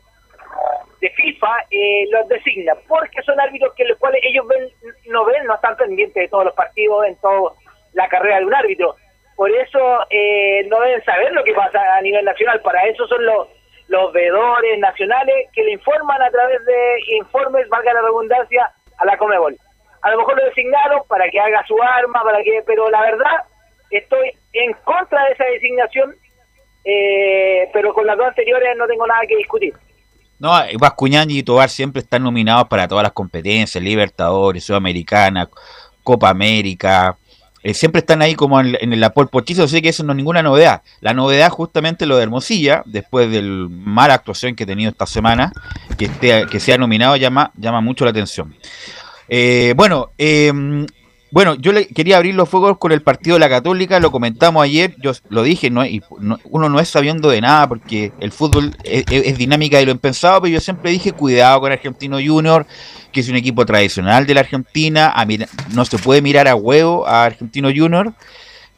de 1.00 1.10
FIFA, 1.12 1.56
eh, 1.70 2.06
los 2.10 2.28
designa? 2.28 2.74
Porque 2.88 3.22
son 3.22 3.40
árbitros 3.40 3.74
que 3.75 3.86
los 3.86 4.00
cuales 4.00 4.20
ellos 4.24 4.48
ven, 4.48 4.68
no 5.06 5.24
ven, 5.25 5.46
no 5.46 5.54
están 5.54 5.78
pendientes 5.78 6.16
de 6.16 6.28
todos 6.28 6.46
los 6.46 6.56
partidos, 6.56 7.06
en 7.06 7.16
toda 7.18 7.54
la 7.94 8.10
carrera 8.10 8.40
de 8.40 8.46
un 8.46 8.56
árbitro. 8.56 8.96
Por 9.36 9.51
eso 9.51 9.80
eh, 10.10 10.65
no 10.70 10.80
deben 10.80 11.04
saber 11.04 11.32
lo 11.34 11.44
que 11.44 11.54
pasa 11.54 11.80
a 11.98 12.01
nivel 12.01 12.24
nacional. 12.24 12.62
Para 12.62 12.86
eso 12.86 13.06
son 13.08 13.25
los, 13.25 13.48
los 13.88 14.13
veedores 14.13 14.80
nacionales 14.80 15.50
que 15.54 15.63
le 15.63 15.74
informan 15.74 16.22
a 16.22 16.32
través 16.32 16.63
de 16.65 17.15
informes, 17.18 17.68
valga 17.70 17.94
la 17.94 18.01
redundancia, 18.01 18.72
a 18.98 19.06
la 19.06 19.18
Comebol. 19.18 19.58
A 20.01 20.12
lo 20.12 20.20
mejor 20.20 20.38
lo 20.38 20.46
designaron 20.46 21.01
para 21.08 21.30
que 21.30 21.39
haga 21.39 21.65
su 21.68 21.82
arma, 21.82 22.24
para 22.24 22.42
que, 22.44 22.63
pero 22.65 22.89
la 22.89 23.01
verdad 23.01 23.44
estoy 23.89 24.32
en 24.54 24.74
contra 24.84 25.25
de 25.25 25.32
esa 25.34 25.46
designación, 25.46 26.15
eh, 26.84 27.70
pero 27.74 27.94
con 27.94 28.06
las 28.06 28.18
dos 28.18 28.27
anteriores 28.27 28.77
no 28.77 28.88
tengo 28.88 29.08
nada 29.08 29.22
que 29.27 29.38
discutir. 29.38 29.74
No, 30.38 30.51
Bascuñán 30.80 31.32
y 31.32 31.44
Tobar 31.44 31.70
siempre 31.70 32.01
están 32.01 32.24
nominados 32.24 32.68
para 32.68 32.88
todas 32.88 33.04
las 33.04 33.13
competencias, 33.13 33.84
Libertadores, 33.84 34.63
Sudamericana, 34.63 35.50
Copa 36.04 36.30
América. 36.30 37.18
Eh, 37.65 37.74
siempre 37.74 38.01
están 38.01 38.22
ahí 38.22 38.36
como 38.36 38.60
en, 38.60 38.77
en 38.79 39.00
la 39.00 39.10
pole 39.10 39.27
position, 39.27 39.65
así 39.65 39.81
que 39.81 39.89
eso 39.89 40.03
no 40.03 40.12
es 40.13 40.17
ninguna 40.17 40.43
novedad. 40.43 40.84
La 41.01 41.15
novedad 41.15 41.50
justamente 41.50 42.05
lo 42.05 42.15
de 42.15 42.22
Hermosilla, 42.22 42.84
después 42.86 43.31
del 43.31 43.69
mala 43.72 44.13
actuación 44.13 44.55
que 44.55 44.65
ha 44.65 44.67
tenido 44.67 44.91
esta 44.91 45.07
semana, 45.07 45.51
que, 45.98 46.05
esté, 46.05 46.45
que 46.45 46.60
sea 46.60 46.77
nominado 46.77 47.15
llama, 47.15 47.51
llama 47.57 47.81
mucho 47.81 48.05
la 48.05 48.12
atención. 48.12 48.55
Eh, 49.27 49.74
bueno, 49.75 50.12
eh, 50.19 50.53
bueno, 51.36 51.56
yo 51.56 51.74
le 51.74 51.86
quería 51.88 52.15
abrir 52.15 52.34
los 52.34 52.48
fuegos 52.48 52.77
con 52.77 52.94
el 52.94 53.01
partido 53.01 53.36
de 53.36 53.42
la 53.42 53.50
Católica, 53.50 54.00
lo 54.00 54.10
comentamos 54.10 54.63
ayer, 54.63 54.96
yo 55.04 55.12
lo 55.27 55.44
dije, 55.44 55.70
no, 55.70 55.86
y 55.86 56.01
no- 56.22 56.39
uno 56.46 56.70
no 56.70 56.80
es 56.80 56.88
sabiendo 56.88 57.27
de 57.30 57.42
nada 57.42 57.68
porque 57.68 58.13
el 58.22 58.32
fútbol 58.32 58.74
es, 58.86 59.04
es- 59.12 59.25
es 59.27 59.38
dinámica 59.38 59.77
de 59.77 59.86
lo 59.86 59.92
impensado, 59.92 60.39
pero 60.39 60.54
yo 60.54 60.62
siempre 60.62 60.92
dije 60.92 61.12
cuidado 61.12 61.60
con 61.60 61.74
Argentino 61.74 62.20
Junior, 62.25 62.65
que 63.12 63.20
es 63.20 63.27
un 63.27 63.36
equipo 63.36 63.65
tradicional 63.65 64.25
de 64.25 64.34
la 64.34 64.39
Argentina, 64.39 65.12
a 65.13 65.27
no 65.74 65.84
se 65.84 65.98
puede 65.98 66.22
mirar 66.22 66.48
a 66.48 66.56
huevo 66.56 67.06
a 67.06 67.25
Argentino 67.25 67.68
Junior, 67.68 68.13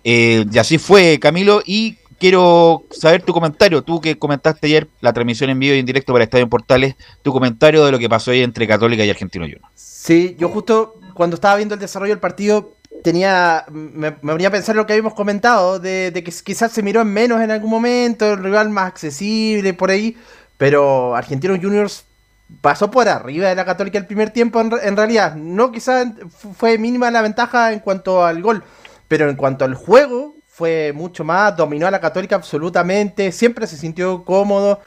eh, 0.04 0.44
y 0.52 0.58
así 0.58 0.80
fue 0.80 1.20
Camilo, 1.20 1.62
y 1.64 1.98
quiero 2.20 2.86
saber 2.90 3.22
tu 3.22 3.34
comentario, 3.34 3.84
tú 3.84 4.02
que 4.02 4.18
comentaste 4.18 4.66
ayer 4.66 4.88
la 5.02 5.14
transmisión 5.14 5.52
en 5.52 5.60
vivo 5.60 5.76
y 5.76 5.80
en 5.80 5.86
directo 5.86 6.12
para 6.12 6.24
Estadio 6.24 6.50
Portales, 6.50 6.96
tu 7.22 7.32
comentario 7.32 7.86
de 7.86 7.92
lo 7.92 8.00
que 8.00 8.10
pasó 8.10 8.32
ayer 8.32 8.46
entre 8.46 8.66
Católica 8.68 9.06
y 9.06 9.12
Argentino 9.12 9.46
Junior. 9.46 9.62
Sí, 9.76 10.36
yo 10.40 10.50
justo 10.50 10.96
cuando 11.18 11.36
estaba 11.36 11.56
viendo 11.58 11.74
el 11.76 11.82
desarrollo 11.82 12.14
del 12.14 12.20
partido 12.20 12.76
tenía 13.04 13.66
me, 13.70 14.12
me 14.22 14.34
venía 14.34 14.48
a 14.50 14.52
pensar 14.52 14.76
lo 14.76 14.86
que 14.86 14.94
habíamos 14.94 15.14
comentado 15.14 15.80
de, 15.80 16.12
de 16.12 16.24
que 16.24 16.32
quizás 16.32 16.72
se 16.72 16.82
miró 16.84 17.02
en 17.02 17.10
menos 17.14 17.42
en 17.42 17.52
algún 17.52 17.70
momento, 17.72 18.34
el 18.34 18.44
rival 18.44 18.70
más 18.70 18.88
accesible 18.88 19.74
por 19.74 19.90
ahí, 19.92 20.18
pero 20.58 21.16
Argentinos 21.16 21.60
Juniors 21.62 22.06
pasó 22.62 22.90
por 22.90 23.10
arriba 23.10 23.50
de 23.50 23.56
la 23.56 23.66
Católica 23.66 23.98
el 23.98 24.06
primer 24.08 24.30
tiempo 24.32 24.62
en, 24.62 24.72
en 24.82 24.96
realidad, 24.96 25.36
no 25.36 25.72
quizás 25.72 26.08
fu- 26.36 26.54
fue 26.54 26.78
mínima 26.78 27.12
la 27.12 27.22
ventaja 27.22 27.74
en 27.74 27.80
cuanto 27.80 28.26
al 28.26 28.42
gol, 28.42 28.64
pero 29.08 29.30
en 29.30 29.36
cuanto 29.36 29.66
al 29.66 29.76
juego 29.76 30.36
fue 30.48 30.92
mucho 30.94 31.24
más, 31.24 31.56
dominó 31.56 31.88
a 31.88 31.92
la 31.92 32.00
Católica 32.02 32.36
absolutamente, 32.36 33.32
siempre 33.32 33.68
se 33.68 33.78
sintió 33.78 34.24
cómodo. 34.24 34.80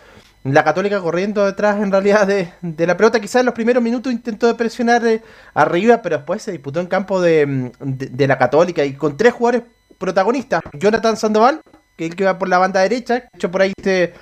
La 0.43 0.65
Católica 0.65 1.01
corriendo 1.01 1.45
detrás 1.45 1.83
en 1.83 1.93
realidad 1.93 2.27
de, 2.27 2.87
la 2.87 2.97
pelota, 2.97 3.21
quizás 3.21 3.41
en 3.41 3.47
los 3.47 3.55
primeros 3.55 3.83
minutos 3.83 4.13
intentó 4.13 4.57
presionar 4.57 5.07
eh, 5.07 5.23
arriba, 5.53 6.01
pero 6.01 6.17
después 6.17 6.43
se 6.43 6.53
disputó 6.53 6.81
en 6.81 6.87
campo 6.87 7.21
de, 7.21 7.47
mm, 7.47 7.71
de 7.81 8.27
la 8.27 8.39
Católica 8.39 8.85
y 8.85 8.95
con 8.95 9.17
tres 9.17 9.35
jugadores 9.35 9.69
protagonistas. 9.99 10.63
Jonathan 10.73 11.17
Sandoval, 11.17 11.61
que 11.97 12.07
es 12.07 12.11
el 12.11 12.17
que 12.17 12.25
va 12.25 12.39
por 12.39 12.49
la 12.49 12.59
banda 12.59 12.81
derecha, 12.81 13.15
de 13.15 13.29
hecho 13.35 13.51
por 13.51 13.61
ahí 13.61 13.73
este, 13.77 14.15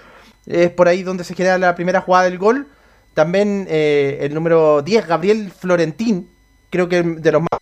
es 0.47 0.71
por 0.71 0.89
ahí 0.89 1.05
donde 1.05 1.23
se 1.23 1.35
genera 1.35 1.57
la 1.57 1.75
primera 1.77 2.01
jugada 2.01 2.25
del 2.25 2.39
gol. 2.39 2.67
También 3.15 3.67
eh, 3.69 4.19
el 4.23 4.35
número 4.35 4.83
10, 4.83 5.07
Gabriel 5.07 5.51
Florentín, 5.51 6.31
creo 6.71 6.89
que 6.89 7.03
de 7.03 7.33
los 7.33 7.43
más 7.43 7.58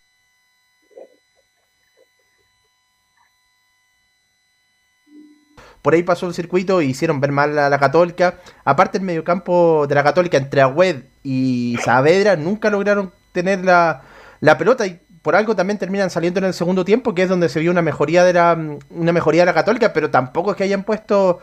por 5.86 5.94
ahí 5.94 6.02
pasó 6.02 6.26
el 6.26 6.34
circuito 6.34 6.82
y 6.82 6.86
hicieron 6.86 7.20
ver 7.20 7.30
mal 7.30 7.56
a 7.60 7.70
la 7.70 7.78
Católica. 7.78 8.40
Aparte 8.64 8.98
el 8.98 9.04
mediocampo 9.04 9.86
de 9.86 9.94
la 9.94 10.02
Católica 10.02 10.36
entre 10.36 10.60
Agüed 10.60 11.04
y 11.22 11.78
Saavedra 11.80 12.34
nunca 12.34 12.70
lograron 12.70 13.12
tener 13.30 13.64
la, 13.64 14.02
la 14.40 14.58
pelota 14.58 14.84
y 14.84 14.98
por 15.22 15.36
algo 15.36 15.54
también 15.54 15.78
terminan 15.78 16.10
saliendo 16.10 16.40
en 16.40 16.46
el 16.46 16.54
segundo 16.54 16.84
tiempo, 16.84 17.14
que 17.14 17.22
es 17.22 17.28
donde 17.28 17.48
se 17.48 17.60
vio 17.60 17.70
una 17.70 17.82
mejoría 17.82 18.24
de 18.24 18.32
la 18.32 18.58
una 18.90 19.12
mejoría 19.12 19.42
de 19.42 19.46
la 19.46 19.54
Católica, 19.54 19.92
pero 19.92 20.10
tampoco 20.10 20.50
es 20.50 20.56
que 20.56 20.64
hayan 20.64 20.82
puesto 20.82 21.38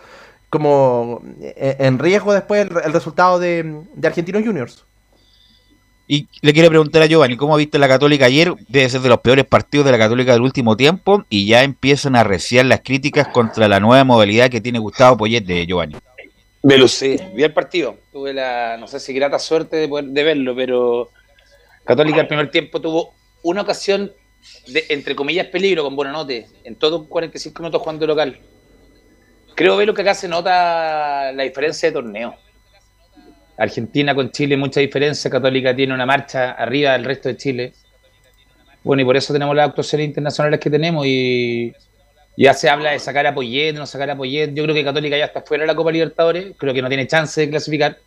como 0.50 1.22
eh, 1.40 1.78
en 1.80 1.98
riesgo 1.98 2.34
después 2.34 2.68
el, 2.70 2.78
el 2.84 2.92
resultado 2.92 3.40
de, 3.40 3.86
de 3.96 4.08
Argentinos 4.10 4.44
Juniors. 4.44 4.84
Y 6.08 6.28
le 6.42 6.54
quiero 6.54 6.70
preguntar 6.70 7.02
a 7.02 7.06
Giovanni, 7.06 7.38
¿cómo 7.38 7.56
viste 7.56 7.80
la 7.80 7.88
Católica 7.88 8.26
ayer? 8.26 8.54
Debe 8.68 8.90
ser 8.90 9.02
de 9.02 9.10
los 9.10 9.22
peores 9.22 9.46
partidos 9.46 9.86
de 9.86 9.94
la 9.94 9.98
Católica 9.98 10.34
del 10.34 10.42
último 10.42 10.76
tiempo 10.76 11.24
y 11.30 11.48
ya 11.48 11.64
empiezan 11.64 12.16
a 12.16 12.22
arreciar 12.22 12.66
las 12.66 12.82
críticas 12.82 13.30
contra 13.30 13.68
la 13.70 13.80
nueva 13.80 14.04
modalidad 14.04 14.50
que 14.50 14.60
tiene 14.62 14.80
Gustavo 14.80 15.18
Poyet 15.18 15.46
de 15.46 15.66
Giovanni. 15.66 15.96
Velus, 16.62 16.92
sí, 16.92 17.18
vi 17.34 17.44
el 17.44 17.54
partido. 17.54 17.98
Tuve 18.12 18.34
la, 18.34 18.78
no 18.78 18.88
sé 18.88 19.00
si 19.00 19.14
grata 19.14 19.40
suerte 19.40 19.78
de, 19.78 19.88
poder- 19.88 20.06
de 20.10 20.24
verlo, 20.24 20.54
pero 20.56 21.10
Católica 21.86 22.22
el 22.22 22.28
primer 22.28 22.52
tiempo 22.52 22.82
tuvo 22.82 23.14
una 23.44 23.62
ocasión 23.62 24.12
de, 24.68 24.86
entre 24.90 25.16
comillas, 25.16 25.48
peligro 25.48 25.84
con 25.84 25.96
Buenanote, 25.96 26.48
en 26.66 26.76
todo 26.76 27.06
45 27.06 27.62
minutos 27.64 27.82
jugando 27.82 28.06
local. 28.08 28.40
Creo, 29.56 29.78
Velo, 29.78 29.94
que 29.94 30.02
acá 30.02 30.14
se 30.16 30.28
nota 30.28 31.32
la 31.32 31.44
diferencia 31.44 31.90
de 31.90 31.94
torneo. 31.94 32.36
Argentina 33.58 34.16
con 34.16 34.32
Chile, 34.32 34.58
mucha 34.58 34.80
diferencia. 34.80 35.30
Católica 35.30 35.76
tiene 35.76 35.94
una 35.94 36.06
marcha 36.06 36.52
arriba 36.52 36.94
del 36.94 37.06
resto 37.06 37.30
de 37.30 37.38
Chile. 37.38 37.74
Bueno, 38.84 39.02
y 39.02 39.06
por 39.06 39.16
eso 39.16 39.32
tenemos 39.32 39.56
las 39.56 39.70
actuaciones 39.70 40.08
internacionales 40.08 40.60
que 40.60 40.70
tenemos 40.70 41.06
y 41.06 41.74
ya 42.36 42.54
se 42.54 42.70
habla 42.70 42.92
de 42.92 43.00
sacar 43.00 43.26
a 43.28 43.34
Poyet, 43.34 43.74
no 43.74 43.86
sacar 43.86 44.10
a. 44.10 44.16
Yo 44.16 44.64
creo 44.64 44.74
que 44.74 44.84
Católica 44.84 45.18
ya 45.18 45.26
está 45.26 45.42
fuera 45.42 45.64
de 45.64 45.68
la 45.68 45.76
Copa 45.76 45.92
Libertadores, 45.92 46.54
creo 46.58 46.74
que 46.74 46.82
no 46.82 46.90
tiene 46.90 47.08
chance 47.08 47.42
de 47.42 47.50
clasificar. 47.50 47.98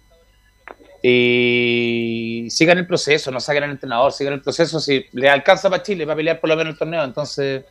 Y 1.02 2.46
sigan 2.50 2.78
el 2.78 2.86
proceso, 2.86 3.30
no 3.30 3.38
saquen 3.38 3.62
al 3.62 3.70
entrenador, 3.70 4.12
sigan 4.12 4.34
el 4.34 4.42
proceso. 4.42 4.80
Si 4.80 5.06
le 5.12 5.28
alcanza 5.28 5.70
para 5.70 5.82
Chile, 5.82 6.04
para 6.04 6.16
pelear 6.16 6.40
por 6.40 6.50
lo 6.50 6.56
menos 6.56 6.72
el 6.72 6.78
torneo, 6.78 7.04
entonces 7.04 7.64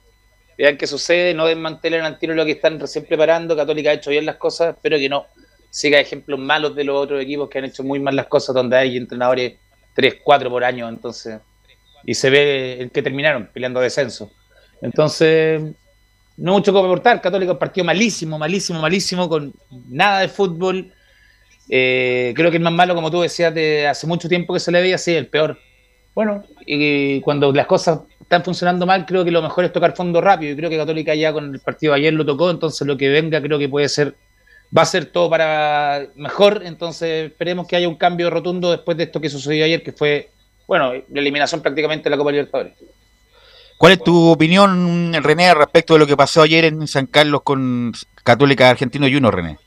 vean 0.57 0.77
qué 0.77 0.87
sucede, 0.87 1.33
no 1.33 1.45
desmantelen 1.45 2.01
al 2.05 2.17
tiro 2.17 2.33
lo 2.33 2.45
que 2.45 2.51
están 2.51 2.79
recién 2.79 3.05
preparando. 3.05 3.55
Católica 3.55 3.89
ha 3.89 3.93
hecho 3.93 4.09
bien 4.09 4.25
las 4.25 4.37
cosas, 4.37 4.75
espero 4.75 4.97
que 4.97 5.09
no 5.09 5.25
siga 5.75 5.99
ejemplos 5.99 6.39
malos 6.39 6.73
de 6.73 6.85
los 6.85 6.95
otros 6.95 7.21
equipos 7.21 7.49
que 7.49 7.57
han 7.57 7.65
hecho 7.65 7.83
muy 7.83 7.99
mal 7.99 8.15
las 8.15 8.27
cosas, 8.27 8.55
donde 8.55 8.77
hay 8.77 8.95
entrenadores 8.95 9.55
3, 9.93 10.19
4 10.23 10.49
por 10.49 10.63
año, 10.63 10.87
entonces, 10.87 11.41
y 12.05 12.13
se 12.13 12.29
ve 12.29 12.79
el 12.79 12.91
que 12.91 13.01
terminaron 13.01 13.49
peleando 13.53 13.81
descenso. 13.81 14.31
Entonces, 14.81 15.61
no 16.37 16.53
mucho 16.53 16.71
que 16.71 16.79
aportar. 16.79 17.19
Católica 17.19 17.51
un 17.51 17.59
partido 17.59 17.83
malísimo, 17.83 18.39
malísimo, 18.39 18.79
malísimo, 18.79 19.27
con 19.27 19.53
nada 19.89 20.21
de 20.21 20.29
fútbol. 20.29 20.93
Eh, 21.67 22.31
creo 22.37 22.51
que 22.51 22.57
el 22.57 22.63
más 22.63 22.71
malo, 22.71 22.95
como 22.95 23.11
tú 23.11 23.19
decías, 23.19 23.53
de 23.53 23.85
hace 23.85 24.07
mucho 24.07 24.29
tiempo 24.29 24.53
que 24.53 24.61
se 24.61 24.71
le 24.71 24.79
veía, 24.79 24.97
sí, 24.97 25.13
el 25.13 25.27
peor. 25.27 25.59
Bueno, 26.13 26.45
y 26.65 27.19
cuando 27.19 27.51
las 27.51 27.65
cosas 27.65 27.99
están 28.21 28.45
funcionando 28.45 28.85
mal, 28.85 29.05
creo 29.05 29.25
que 29.25 29.31
lo 29.31 29.41
mejor 29.41 29.65
es 29.65 29.73
tocar 29.73 29.93
fondo 29.93 30.21
rápido. 30.21 30.53
Y 30.53 30.55
creo 30.55 30.69
que 30.69 30.77
Católica 30.77 31.13
ya 31.15 31.33
con 31.33 31.53
el 31.53 31.59
partido 31.59 31.91
de 31.91 31.99
ayer 31.99 32.13
lo 32.13 32.25
tocó, 32.25 32.49
entonces 32.49 32.87
lo 32.87 32.95
que 32.95 33.09
venga 33.09 33.41
creo 33.41 33.59
que 33.59 33.67
puede 33.67 33.89
ser 33.89 34.15
va 34.75 34.81
a 34.81 34.85
ser 34.85 35.05
todo 35.05 35.29
para 35.29 36.07
mejor, 36.15 36.61
entonces 36.65 37.31
esperemos 37.31 37.67
que 37.67 37.75
haya 37.75 37.87
un 37.87 37.97
cambio 37.97 38.29
rotundo 38.29 38.71
después 38.71 38.97
de 38.97 39.05
esto 39.05 39.21
que 39.21 39.29
sucedió 39.29 39.65
ayer, 39.65 39.83
que 39.83 39.91
fue, 39.91 40.29
bueno, 40.67 40.93
la 40.93 41.19
eliminación 41.19 41.61
prácticamente 41.61 42.05
de 42.05 42.09
la 42.09 42.17
Copa 42.17 42.31
Libertadores. 42.31 42.73
¿Cuál 43.77 43.93
es 43.93 44.03
tu 44.03 44.31
opinión, 44.31 45.13
René, 45.21 45.53
respecto 45.53 45.93
de 45.93 45.99
lo 45.99 46.07
que 46.07 46.15
pasó 46.15 46.43
ayer 46.43 46.65
en 46.65 46.87
San 46.87 47.07
Carlos 47.07 47.41
con 47.43 47.91
Católica 48.23 48.69
Argentino 48.69 49.07
y 49.07 49.15
uno, 49.15 49.31
René? 49.31 49.57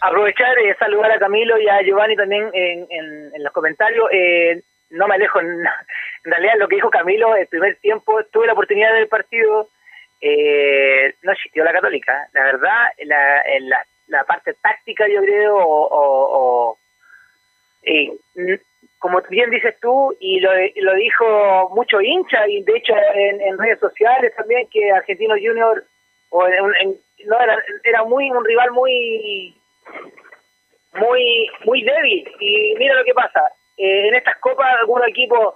Aprovechar 0.00 0.56
y 0.58 0.74
saludar 0.74 1.12
a 1.12 1.18
Camilo 1.18 1.58
y 1.60 1.68
a 1.68 1.80
Giovanni 1.82 2.16
también 2.16 2.50
en, 2.52 2.86
en, 2.90 3.42
los 3.42 3.52
comentarios. 3.52 4.08
Eh, 4.12 4.60
no 4.90 5.06
me 5.06 5.14
alejo, 5.14 5.40
en, 5.40 5.46
en 6.24 6.30
realidad 6.30 6.54
lo 6.58 6.68
que 6.68 6.76
dijo 6.76 6.90
Camilo, 6.90 7.36
el 7.36 7.46
primer 7.46 7.76
tiempo 7.76 8.20
tuve 8.32 8.46
la 8.46 8.54
oportunidad 8.54 8.92
del 8.94 9.08
partido, 9.08 9.68
eh, 10.20 11.14
no 11.22 11.32
existió 11.32 11.62
la 11.64 11.72
Católica. 11.72 12.28
La 12.32 12.42
verdad, 12.42 12.86
la, 13.04 13.42
en 13.42 13.68
la 13.68 13.84
la 14.08 14.24
parte 14.24 14.54
táctica, 14.54 15.06
yo 15.08 15.20
creo, 15.22 15.56
o, 15.58 16.78
eh, 17.82 18.10
como 18.98 19.20
bien 19.30 19.50
dices 19.50 19.74
tú, 19.80 20.16
y 20.20 20.40
lo, 20.40 20.50
lo 20.76 20.94
dijo 20.94 21.70
mucho 21.74 22.00
hincha, 22.00 22.48
y 22.48 22.62
de 22.62 22.76
hecho 22.76 22.94
en, 23.14 23.58
redes 23.58 23.80
sociales 23.80 24.34
también, 24.36 24.68
que 24.70 24.90
Argentino 24.90 25.34
Junior 25.34 25.84
o 26.30 26.46
no 26.48 27.40
era, 27.40 27.64
era 27.84 28.04
muy 28.04 28.30
un 28.30 28.44
rival 28.44 28.70
muy 28.72 29.54
muy 30.94 31.50
muy 31.64 31.82
débil. 31.82 32.30
Y 32.40 32.74
mira 32.76 32.94
lo 32.94 33.04
que 33.04 33.14
pasa 33.14 33.40
eh, 33.76 34.08
en 34.08 34.14
estas 34.14 34.36
copas 34.38 34.74
algunos 34.80 35.06
equipos 35.08 35.54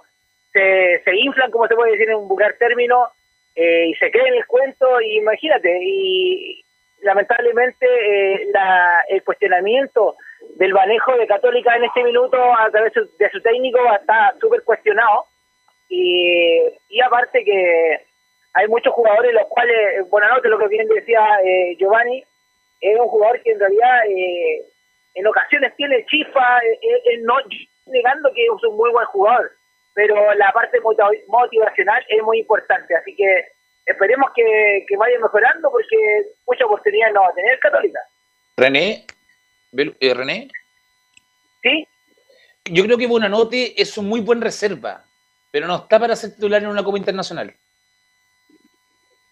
se, 0.51 1.01
se 1.03 1.15
inflan 1.15 1.51
como 1.51 1.67
se 1.67 1.75
puede 1.75 1.91
decir 1.91 2.09
en 2.09 2.17
un 2.17 2.27
vulgar 2.27 2.55
término 2.57 3.09
eh, 3.55 3.87
y 3.87 3.95
se 3.95 4.11
creen 4.11 4.33
el 4.35 4.45
cuento 4.45 5.01
y 5.01 5.17
imagínate 5.17 5.79
y 5.83 6.62
lamentablemente 7.03 7.85
eh, 7.85 8.47
el 9.09 9.23
cuestionamiento 9.23 10.15
del 10.55 10.73
manejo 10.73 11.15
de 11.17 11.27
Católica 11.27 11.75
en 11.75 11.85
este 11.85 12.03
minuto 12.03 12.37
a 12.37 12.69
través 12.71 12.93
de 12.93 13.29
su 13.29 13.41
técnico 13.41 13.79
está 13.93 14.33
súper 14.39 14.63
cuestionado. 14.63 15.25
Y, 15.89 17.01
aparte 17.05 17.43
que 17.43 18.01
hay 18.53 18.67
muchos 18.67 18.93
jugadores 18.93 19.33
los 19.33 19.45
cuales, 19.47 20.09
Buenanote, 20.09 20.49
lo 20.49 20.57
que 20.57 20.67
bien 20.67 20.87
decía 20.87 21.21
eh, 21.43 21.75
Giovanni, 21.77 22.23
es 22.81 22.99
un 22.99 23.07
jugador 23.07 23.41
que 23.41 23.51
en 23.51 23.59
realidad 23.59 24.05
eh, 24.07 24.65
en 25.15 25.27
ocasiones 25.27 25.75
tiene 25.75 26.05
chispa, 26.05 26.59
no 27.21 27.35
negando 27.87 28.33
que 28.33 28.45
es 28.45 28.63
un 28.63 28.77
muy 28.77 28.91
buen 28.91 29.05
jugador, 29.07 29.51
pero 29.93 30.33
la 30.33 30.51
parte 30.51 30.79
motivacional 31.27 32.03
es 32.07 32.23
muy 32.23 32.39
importante, 32.39 32.95
así 32.95 33.15
que 33.15 33.45
esperemos 33.85 34.31
que, 34.35 34.85
vaya 34.97 35.19
mejorando 35.19 35.71
porque 35.71 36.31
mucha 36.47 36.65
oportunidad 36.65 37.11
no 37.13 37.21
va 37.21 37.29
a 37.29 37.33
tener 37.35 37.59
Católica. 37.59 37.99
René, 38.57 39.05
eh, 39.73 40.13
René. 40.13 40.49
Sí. 41.61 41.87
Yo 42.65 42.83
creo 42.83 42.97
que 42.97 43.07
Buenanote 43.07 43.81
es 43.81 43.97
un 43.97 44.07
muy 44.07 44.21
buen 44.21 44.41
reserva, 44.41 45.05
pero 45.51 45.67
no 45.67 45.75
está 45.77 45.99
para 45.99 46.15
ser 46.15 46.35
titular 46.35 46.61
en 46.61 46.69
una 46.69 46.83
Copa 46.83 46.97
Internacional 46.97 47.53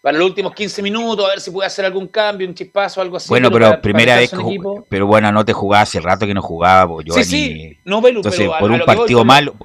para 0.01 0.17
los 0.17 0.27
últimos 0.27 0.53
15 0.53 0.81
minutos, 0.81 1.23
a 1.23 1.29
ver 1.29 1.39
si 1.39 1.51
puede 1.51 1.67
hacer 1.67 1.85
algún 1.85 2.07
cambio, 2.07 2.47
un 2.47 2.55
chispazo, 2.55 3.01
algo 3.01 3.17
así. 3.17 3.29
Bueno, 3.29 3.51
pero, 3.51 3.79
primera 3.79 4.15
vez 4.15 4.31
que 4.31 4.59
pero 4.89 5.05
bueno, 5.05 5.31
no 5.31 5.45
te 5.45 5.53
jugaba 5.53 5.83
hace 5.83 5.99
rato 5.99 6.25
que 6.25 6.33
no 6.33 6.41
jugaba, 6.41 6.91
Sí, 7.13 7.23
sí, 7.23 7.79
no, 7.85 8.05
Entonces, 8.05 8.49
por 8.59 8.71
un 8.71 8.79
partido 8.79 9.23
malo, 9.23 9.55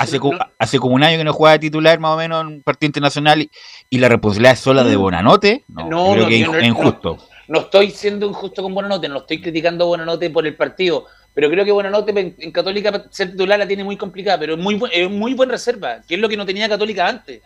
hace, 0.00 0.18
hace, 0.58 0.78
como 0.80 0.96
un 0.96 1.04
año 1.04 1.16
que 1.16 1.24
no 1.24 1.32
jugaba 1.32 1.52
de 1.52 1.60
titular 1.60 2.00
más 2.00 2.10
o 2.12 2.16
menos 2.16 2.40
en 2.40 2.46
un 2.48 2.62
partido 2.62 2.88
internacional 2.88 3.48
y, 3.88 3.98
la 3.98 4.08
responsabilidad 4.08 4.52
es 4.54 4.60
sola 4.60 4.84
de 4.84 4.96
mm. 4.96 5.00
Bonanote, 5.00 5.64
no, 5.68 6.12
creo 6.12 6.26
que 6.26 6.40
es 6.40 6.64
injusto. 6.64 7.18
No, 7.46 7.60
estoy 7.60 7.90
siendo 7.92 8.26
injusto 8.26 8.62
con 8.62 8.74
Bonanote, 8.74 9.08
no 9.08 9.18
estoy 9.18 9.40
criticando 9.40 9.84
a 9.84 9.86
Bonanote 9.86 10.28
por 10.28 10.44
el 10.46 10.56
partido, 10.56 11.06
pero 11.32 11.48
creo 11.50 11.64
que 11.64 11.70
Bonanote 11.70 12.34
en, 12.38 12.50
Católica 12.50 13.04
ser 13.10 13.30
titular 13.30 13.58
la 13.58 13.66
tiene 13.66 13.84
muy 13.84 13.96
complicada, 13.96 14.40
pero 14.40 14.54
es 14.54 14.60
muy, 14.60 14.80
es 14.92 15.08
muy 15.08 15.34
buen 15.34 15.48
reserva, 15.48 16.00
que 16.06 16.16
es 16.16 16.20
lo 16.20 16.28
que 16.28 16.36
no 16.36 16.44
tenía 16.44 16.68
Católica 16.68 17.06
antes. 17.06 17.42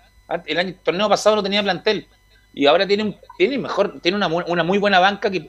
El 0.47 0.59
año 0.59 0.71
el 0.71 0.77
torneo 0.77 1.11
pasado 1.11 1.37
no 1.37 1.43
tenía 1.43 1.63
plantel 1.63 2.07
y 2.55 2.67
ahora 2.67 2.87
tiene, 2.87 3.19
tiene 3.39 3.59
mejor, 3.59 4.01
tiene 4.01 4.17
una, 4.17 4.27
una 4.27 4.63
muy 4.63 4.79
buena 4.79 4.99
banca 4.99 5.31
que 5.31 5.49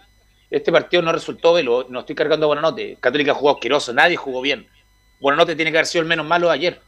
este 0.50 0.72
partido 0.72 1.02
no 1.02 1.12
resultó 1.12 1.54
velo, 1.54 1.86
no 1.90 2.02
estoy 2.02 2.16
cargando 2.16 2.46
a 2.46 2.48
Buenanote. 2.48 2.98
Católica 3.00 3.34
jugó 3.34 3.52
asqueroso, 3.52 3.92
nadie 3.94 4.16
jugó 4.16 4.42
bien. 4.42 4.68
Buenanote 5.20 5.56
tiene 5.56 5.72
que 5.72 5.78
haber 5.78 5.88
sido 5.88 6.04
el 6.04 6.08
menos 6.08 6.26
malo 6.26 6.48
de 6.48 6.54
ayer. 6.54 6.82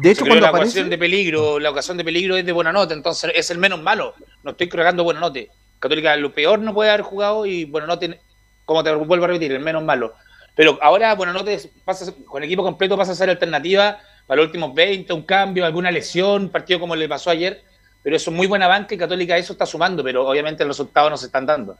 De 0.00 0.10
hecho, 0.10 0.26
cuando 0.26 0.42
la 0.42 0.50
ocasión 0.50 0.90
de 0.90 0.98
peligro, 0.98 1.58
la 1.58 1.70
ocasión 1.70 1.96
de 1.96 2.04
peligro 2.04 2.36
es 2.36 2.44
de 2.44 2.52
Buenanote, 2.52 2.92
entonces 2.92 3.32
es 3.34 3.50
el 3.50 3.58
menos 3.58 3.80
malo. 3.80 4.14
No 4.42 4.50
estoy 4.50 4.68
cargando 4.68 5.02
a 5.02 5.04
Buenanote. 5.04 5.50
Católica 5.78 6.16
lo 6.16 6.32
peor 6.32 6.58
no 6.58 6.74
puede 6.74 6.90
haber 6.90 7.02
jugado 7.02 7.46
y 7.46 7.64
Buenanote, 7.64 8.20
como 8.64 8.82
te 8.84 8.92
vuelvo 8.92 9.24
a 9.24 9.28
repetir, 9.28 9.52
el 9.52 9.60
menos 9.60 9.84
malo. 9.84 10.14
Pero 10.54 10.78
ahora 10.82 11.14
Buenanote 11.14 11.70
pasa, 11.84 12.12
con 12.26 12.42
equipo 12.42 12.62
completo 12.62 12.96
pasa 12.96 13.12
a 13.12 13.14
ser 13.14 13.30
alternativa 13.30 14.00
para 14.26 14.38
los 14.38 14.46
últimos 14.46 14.74
20, 14.74 15.12
un 15.12 15.22
cambio, 15.22 15.64
alguna 15.64 15.90
lesión, 15.90 16.50
partido 16.50 16.80
como 16.80 16.96
le 16.96 17.08
pasó 17.08 17.30
ayer 17.30 17.62
pero 18.06 18.14
eso 18.14 18.30
es 18.30 18.36
muy 18.36 18.46
buena 18.46 18.68
banca 18.68 18.94
y 18.94 18.98
Católica 18.98 19.36
eso 19.36 19.52
está 19.52 19.66
sumando, 19.66 20.04
pero 20.04 20.28
obviamente 20.28 20.64
los 20.64 20.78
resultados 20.78 21.10
no 21.10 21.16
se 21.16 21.26
están 21.26 21.44
dando. 21.44 21.76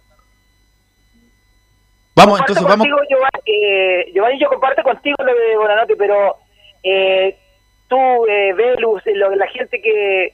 Vamos, 2.16 2.40
entonces 2.40 2.64
vamos. 2.64 2.84
Giovanni, 2.84 3.40
eh, 3.46 4.10
Giovanni, 4.12 4.40
yo 4.40 4.48
comparto 4.48 4.82
contigo 4.82 5.14
lo 5.20 5.32
de 5.32 5.56
Bonanote, 5.56 5.94
pero 5.94 6.38
eh, 6.82 7.38
tú, 7.86 7.96
eh, 8.26 8.52
Velus, 8.54 9.02
la 9.06 9.46
gente 9.46 9.80
que, 9.80 10.32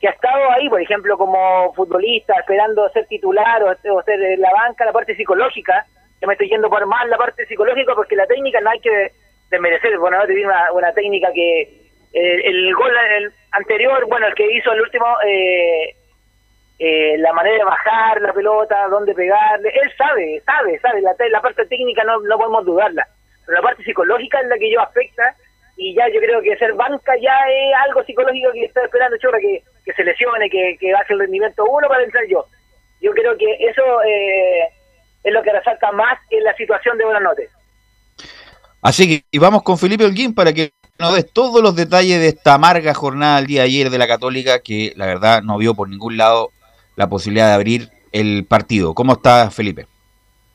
que 0.00 0.08
ha 0.08 0.10
estado 0.10 0.50
ahí, 0.50 0.68
por 0.68 0.82
ejemplo, 0.82 1.16
como 1.16 1.72
futbolista, 1.72 2.34
esperando 2.40 2.88
ser 2.88 3.06
titular 3.06 3.62
o, 3.62 4.02
ser 4.02 4.18
la 4.40 4.50
banca, 4.50 4.86
la 4.86 4.92
parte 4.92 5.14
psicológica, 5.14 5.86
yo 6.20 6.26
me 6.26 6.34
estoy 6.34 6.48
yendo 6.48 6.68
por 6.68 6.84
más 6.86 7.06
la 7.06 7.16
parte 7.16 7.46
psicológica 7.46 7.94
porque 7.94 8.16
la 8.16 8.26
técnica 8.26 8.60
no 8.60 8.70
hay 8.70 8.80
que 8.80 9.12
desmerecer. 9.52 9.98
Bonanote 9.98 10.34
tiene 10.34 10.48
una, 10.48 10.72
una 10.72 10.92
técnica 10.94 11.28
que 11.32 11.92
el 12.12 12.74
gol 12.74 12.90
el 13.18 13.32
anterior, 13.52 14.06
bueno, 14.08 14.26
el 14.26 14.34
que 14.34 14.50
hizo 14.52 14.72
el 14.72 14.80
último, 14.80 15.06
eh, 15.26 15.94
eh, 16.78 17.18
la 17.18 17.32
manera 17.32 17.58
de 17.58 17.64
bajar 17.64 18.20
la 18.20 18.32
pelota, 18.32 18.88
dónde 18.88 19.14
pegarle, 19.14 19.68
él 19.68 19.92
sabe, 19.96 20.40
sabe, 20.44 20.78
sabe, 20.80 21.00
la, 21.02 21.14
la 21.30 21.40
parte 21.40 21.66
técnica 21.66 22.04
no, 22.04 22.20
no 22.20 22.36
podemos 22.38 22.64
dudarla, 22.64 23.06
pero 23.46 23.56
la 23.56 23.62
parte 23.62 23.82
psicológica 23.84 24.40
es 24.40 24.48
la 24.48 24.58
que 24.58 24.70
yo 24.70 24.80
afecta 24.80 25.34
y 25.76 25.94
ya 25.94 26.08
yo 26.08 26.20
creo 26.20 26.42
que 26.42 26.56
ser 26.56 26.74
banca 26.74 27.12
ya 27.22 27.34
es 27.48 27.74
algo 27.86 28.02
psicológico 28.04 28.50
que 28.52 28.64
está 28.64 28.84
esperando 28.84 29.16
Chorra, 29.18 29.38
que, 29.38 29.62
que 29.84 29.92
se 29.92 30.04
lesione, 30.04 30.50
que, 30.50 30.76
que 30.78 30.92
baje 30.92 31.12
el 31.12 31.20
rendimiento 31.20 31.64
uno 31.64 31.88
para 31.88 32.02
entrar 32.02 32.24
yo. 32.28 32.44
Yo 33.00 33.12
creo 33.12 33.36
que 33.38 33.46
eso 33.60 34.02
eh, 34.02 34.68
es 35.22 35.32
lo 35.32 35.40
que 35.42 35.52
resalta 35.52 35.92
más 35.92 36.18
en 36.30 36.42
la 36.42 36.54
situación 36.54 36.98
de 36.98 37.04
Buenanote. 37.04 37.48
Así 38.82 39.08
que 39.08 39.24
y 39.30 39.38
vamos 39.38 39.62
con 39.62 39.78
Felipe 39.78 40.04
Holguín 40.04 40.34
para 40.34 40.52
que 40.52 40.72
no 40.98 41.12
des 41.12 41.30
todos 41.32 41.62
los 41.62 41.76
detalles 41.76 42.20
de 42.20 42.28
esta 42.28 42.54
amarga 42.54 42.92
jornada 42.92 43.36
del 43.36 43.46
día 43.46 43.60
de 43.60 43.66
ayer 43.66 43.90
de 43.90 43.98
la 43.98 44.08
Católica, 44.08 44.60
que 44.60 44.92
la 44.96 45.06
verdad 45.06 45.42
no 45.42 45.56
vio 45.56 45.74
por 45.74 45.88
ningún 45.88 46.16
lado 46.16 46.50
la 46.96 47.08
posibilidad 47.08 47.48
de 47.48 47.54
abrir 47.54 47.90
el 48.12 48.44
partido. 48.44 48.94
¿Cómo 48.94 49.12
está 49.12 49.50
Felipe? 49.50 49.86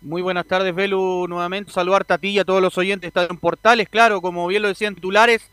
Muy 0.01 0.21
buenas 0.21 0.45
tardes, 0.45 0.75
Velu, 0.75 1.27
nuevamente. 1.29 1.71
Saludarte 1.71 2.13
a 2.13 2.17
ti 2.17 2.29
y 2.29 2.39
a 2.39 2.43
todos 2.43 2.61
los 2.61 2.77
oyentes 2.77 3.13
de 3.13 3.23
en 3.23 3.37
Portales. 3.37 3.87
Claro, 3.87 4.21
como 4.21 4.45
bien 4.47 4.61
lo 4.61 4.67
decían 4.67 4.95
titulares, 4.95 5.49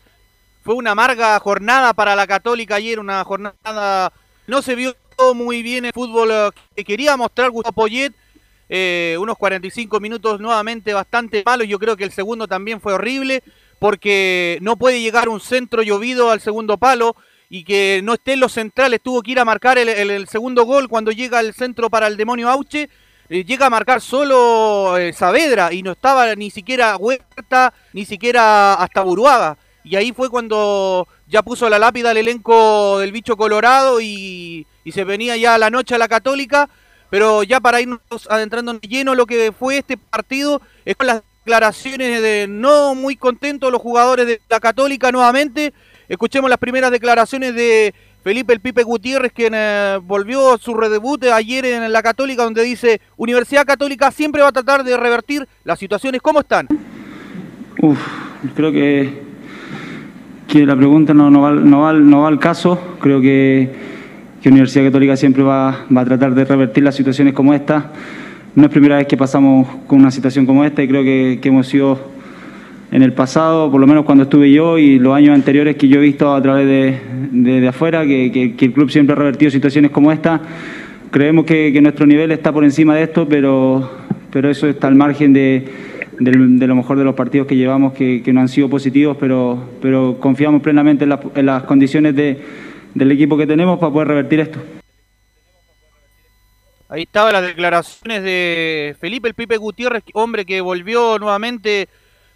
fue 0.61 0.75
una 0.75 0.91
amarga 0.91 1.39
jornada 1.39 1.93
para 1.93 2.15
la 2.15 2.27
Católica 2.27 2.75
ayer, 2.75 2.99
una 2.99 3.23
jornada... 3.23 4.11
No 4.47 4.61
se 4.61 4.75
vio 4.75 4.93
muy 5.33 5.63
bien 5.63 5.85
el 5.85 5.93
fútbol 5.93 6.29
eh, 6.31 6.49
que 6.75 6.83
quería 6.83 7.15
mostrar 7.15 7.51
Gustavo 7.51 7.73
Poyet, 7.73 8.13
eh, 8.73 9.17
unos 9.19 9.37
45 9.37 9.99
minutos 9.99 10.39
nuevamente 10.39 10.93
bastante 10.93 11.43
malos. 11.45 11.67
Yo 11.67 11.77
creo 11.77 11.97
que 11.97 12.05
el 12.05 12.13
segundo 12.13 12.47
también 12.47 12.79
fue 12.79 12.93
horrible 12.93 13.43
porque 13.79 14.59
no 14.61 14.77
puede 14.77 15.01
llegar 15.01 15.27
un 15.27 15.41
centro 15.41 15.83
llovido 15.83 16.31
al 16.31 16.39
segundo 16.39 16.77
palo 16.77 17.17
y 17.49 17.65
que 17.65 17.99
no 18.01 18.13
esté 18.13 18.31
en 18.31 18.39
los 18.39 18.53
centrales. 18.53 19.01
Tuvo 19.03 19.23
que 19.23 19.31
ir 19.31 19.39
a 19.41 19.45
marcar 19.45 19.77
el, 19.77 20.25
segundo 20.29 20.63
gol 20.63 20.87
cuando 20.87 21.11
llega 21.11 21.41
el 21.41 21.53
centro 21.53 21.89
para 21.89 22.07
el 22.07 22.15
demonio 22.15 22.47
Auche. 22.47 22.87
eh, 23.27 23.43
llega 23.43 23.65
a 23.65 23.69
marcar 23.69 23.99
solo 23.99 24.97
eh, 24.97 25.11
Saavedra 25.11 25.73
y 25.73 25.83
no 25.83 25.91
estaba 25.91 26.33
ni 26.35 26.49
siquiera 26.49 26.95
Huerta, 26.95 27.73
ni 27.91 28.05
siquiera 28.05 28.75
hasta 28.75 29.01
Buruaga. 29.01 29.57
Y 29.83 29.97
ahí 29.97 30.13
fue 30.13 30.29
cuando 30.29 31.09
ya 31.27 31.43
puso 31.43 31.69
la 31.69 31.77
lápida 31.77 32.11
al 32.11 32.17
elenco 32.17 32.99
del 32.99 33.11
bicho 33.11 33.35
colorado 33.35 33.99
y, 33.99 34.65
y 34.85 34.91
se 34.93 35.03
venía 35.03 35.35
ya 35.35 35.57
la 35.57 35.69
noche 35.69 35.95
a 35.95 35.97
la 35.97 36.07
católica. 36.07 36.69
Pero 37.11 37.43
ya 37.43 37.59
para 37.59 37.81
irnos 37.81 37.99
adentrando 38.29 38.71
en 38.71 38.79
lleno 38.79 39.15
lo 39.15 39.25
que 39.25 39.51
fue 39.51 39.77
este 39.79 39.97
partido, 39.97 40.61
es 40.85 40.95
con 40.95 41.07
las 41.07 41.21
declaraciones 41.43 42.21
de 42.21 42.47
no 42.49 42.95
muy 42.95 43.17
contentos 43.17 43.69
los 43.69 43.81
jugadores 43.81 44.25
de 44.25 44.39
la 44.49 44.61
católica 44.61 45.11
nuevamente. 45.11 45.73
Escuchemos 46.07 46.49
las 46.49 46.57
primeras 46.57 46.89
declaraciones 46.89 47.53
de 47.53 47.93
Felipe 48.23 48.53
el 48.53 48.61
Pipe 48.61 48.83
Gutiérrez, 48.83 49.33
quien 49.33 49.51
eh, 49.53 49.99
volvió 50.01 50.57
su 50.57 50.73
redebut 50.73 51.25
ayer 51.25 51.65
en 51.65 51.91
la 51.91 52.01
Católica, 52.01 52.43
donde 52.43 52.63
dice, 52.63 53.01
Universidad 53.17 53.65
Católica 53.65 54.09
siempre 54.11 54.41
va 54.41 54.47
a 54.47 54.53
tratar 54.53 54.85
de 54.85 54.95
revertir 54.95 55.45
las 55.65 55.79
situaciones. 55.79 56.21
¿Cómo 56.21 56.39
están? 56.39 56.69
Uf, 57.81 57.99
creo 58.55 58.71
que, 58.71 59.21
que 60.47 60.65
la 60.65 60.77
pregunta 60.77 61.13
no 61.13 61.41
va 61.41 62.27
al 62.27 62.39
caso. 62.39 62.79
Creo 63.01 63.19
que, 63.19 63.90
que 64.41 64.49
Universidad 64.49 64.85
Católica 64.85 65.15
siempre 65.15 65.43
va, 65.43 65.85
va 65.95 66.01
a 66.01 66.05
tratar 66.05 66.33
de 66.33 66.45
revertir 66.45 66.83
las 66.83 66.95
situaciones 66.95 67.33
como 67.33 67.53
esta. 67.53 67.91
No 68.55 68.63
es 68.65 68.69
primera 68.69 68.97
vez 68.97 69.07
que 69.07 69.15
pasamos 69.17 69.67
con 69.87 69.99
una 69.99 70.11
situación 70.11 70.45
como 70.45 70.65
esta 70.65 70.83
y 70.83 70.87
creo 70.87 71.03
que, 71.03 71.39
que 71.41 71.49
hemos 71.49 71.67
sido 71.67 72.11
en 72.91 73.03
el 73.03 73.13
pasado, 73.13 73.71
por 73.71 73.79
lo 73.79 73.87
menos 73.87 74.03
cuando 74.03 74.23
estuve 74.25 74.51
yo 74.51 74.77
y 74.77 74.99
los 74.99 75.15
años 75.15 75.33
anteriores 75.35 75.77
que 75.77 75.87
yo 75.87 75.99
he 75.99 76.01
visto 76.01 76.33
a 76.33 76.41
través 76.41 76.67
de, 76.67 76.97
de- 77.31 77.61
de 77.61 77.67
afuera, 77.67 78.05
que, 78.05 78.31
que- 78.31 78.55
que 78.55 78.65
el 78.65 78.73
club 78.73 78.89
siempre 78.89 79.13
ha 79.13 79.17
revertido 79.17 79.49
situaciones 79.51 79.91
como 79.91 80.11
esta. 80.11 80.41
Creemos 81.11 81.45
que, 81.45 81.71
que 81.71 81.81
nuestro 81.81 82.05
nivel 82.05 82.31
está 82.31 82.51
por 82.51 82.63
encima 82.65 82.95
de 82.95 83.03
esto, 83.03 83.27
pero, 83.29 83.89
pero 84.31 84.49
eso 84.49 84.67
está 84.67 84.87
al 84.87 84.95
margen 84.95 85.31
de, 85.33 85.65
de 86.19 86.67
lo 86.67 86.75
mejor 86.75 86.97
de 86.97 87.03
los 87.05 87.15
partidos 87.15 87.47
que 87.47 87.55
llevamos, 87.55 87.93
que, 87.93 88.21
no 88.33 88.41
han 88.41 88.49
sido 88.49 88.69
positivos, 88.69 89.15
pero, 89.19 89.57
pero 89.81 90.17
confiamos 90.19 90.61
plenamente 90.61 91.03
en, 91.05 91.11
las- 91.11 91.19
en 91.35 91.45
las 91.45 91.63
condiciones 91.63 92.13
de- 92.15 92.37
del 92.93 93.11
equipo 93.11 93.37
que 93.37 93.47
tenemos 93.47 93.79
para 93.79 93.91
poder 93.91 94.07
revertir 94.09 94.39
esto. 94.39 94.59
Ahí 96.91 97.03
estaban 97.03 97.31
las 97.31 97.43
declaraciones 97.43 98.21
de 98.21 98.97
Felipe 98.99 99.29
el 99.29 99.33
Pipe 99.33 99.55
Gutiérrez, 99.55 100.03
hombre 100.13 100.45
que 100.45 100.59
volvió 100.59 101.17
nuevamente 101.19 101.87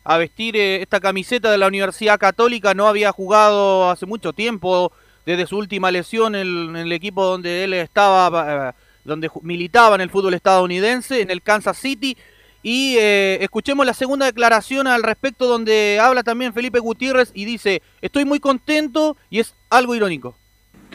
a 0.05 0.17
vestir 0.17 0.55
eh, 0.55 0.81
esta 0.81 1.01
camiseta 1.01 1.51
de 1.51 1.57
la 1.57 1.67
Universidad 1.67 2.17
Católica. 2.17 2.73
No 2.73 2.87
había 2.87 3.11
jugado 3.11 3.89
hace 3.89 4.05
mucho 4.05 4.31
tiempo, 4.31 4.93
desde 5.25 5.45
su 5.45 5.57
última 5.57 5.91
lesión 5.91 6.35
en, 6.35 6.75
el 6.75 6.91
equipo 6.93 7.25
donde 7.25 7.65
él 7.65 7.73
estaba, 7.73 8.69
eh, 8.69 8.73
donde 9.03 9.29
militaba 9.41 9.95
en 9.95 10.01
el 10.01 10.09
fútbol 10.09 10.35
estadounidense, 10.35 11.21
en 11.21 11.31
el 11.31 11.41
Kansas 11.41 11.77
City. 11.77 12.15
Y 12.63 12.95
eh, 12.97 13.39
escuchemos 13.41 13.85
la 13.85 13.93
segunda 13.93 14.25
declaración 14.25 14.87
al 14.87 15.03
respecto, 15.03 15.47
donde 15.47 15.99
habla 16.01 16.23
también 16.23 16.53
Felipe 16.53 16.79
Gutiérrez 16.79 17.31
y 17.33 17.43
dice: 17.43 17.81
Estoy 18.01 18.23
muy 18.23 18.39
contento 18.39 19.17
y 19.29 19.39
es 19.39 19.53
algo 19.69 19.95
irónico. 19.95 20.37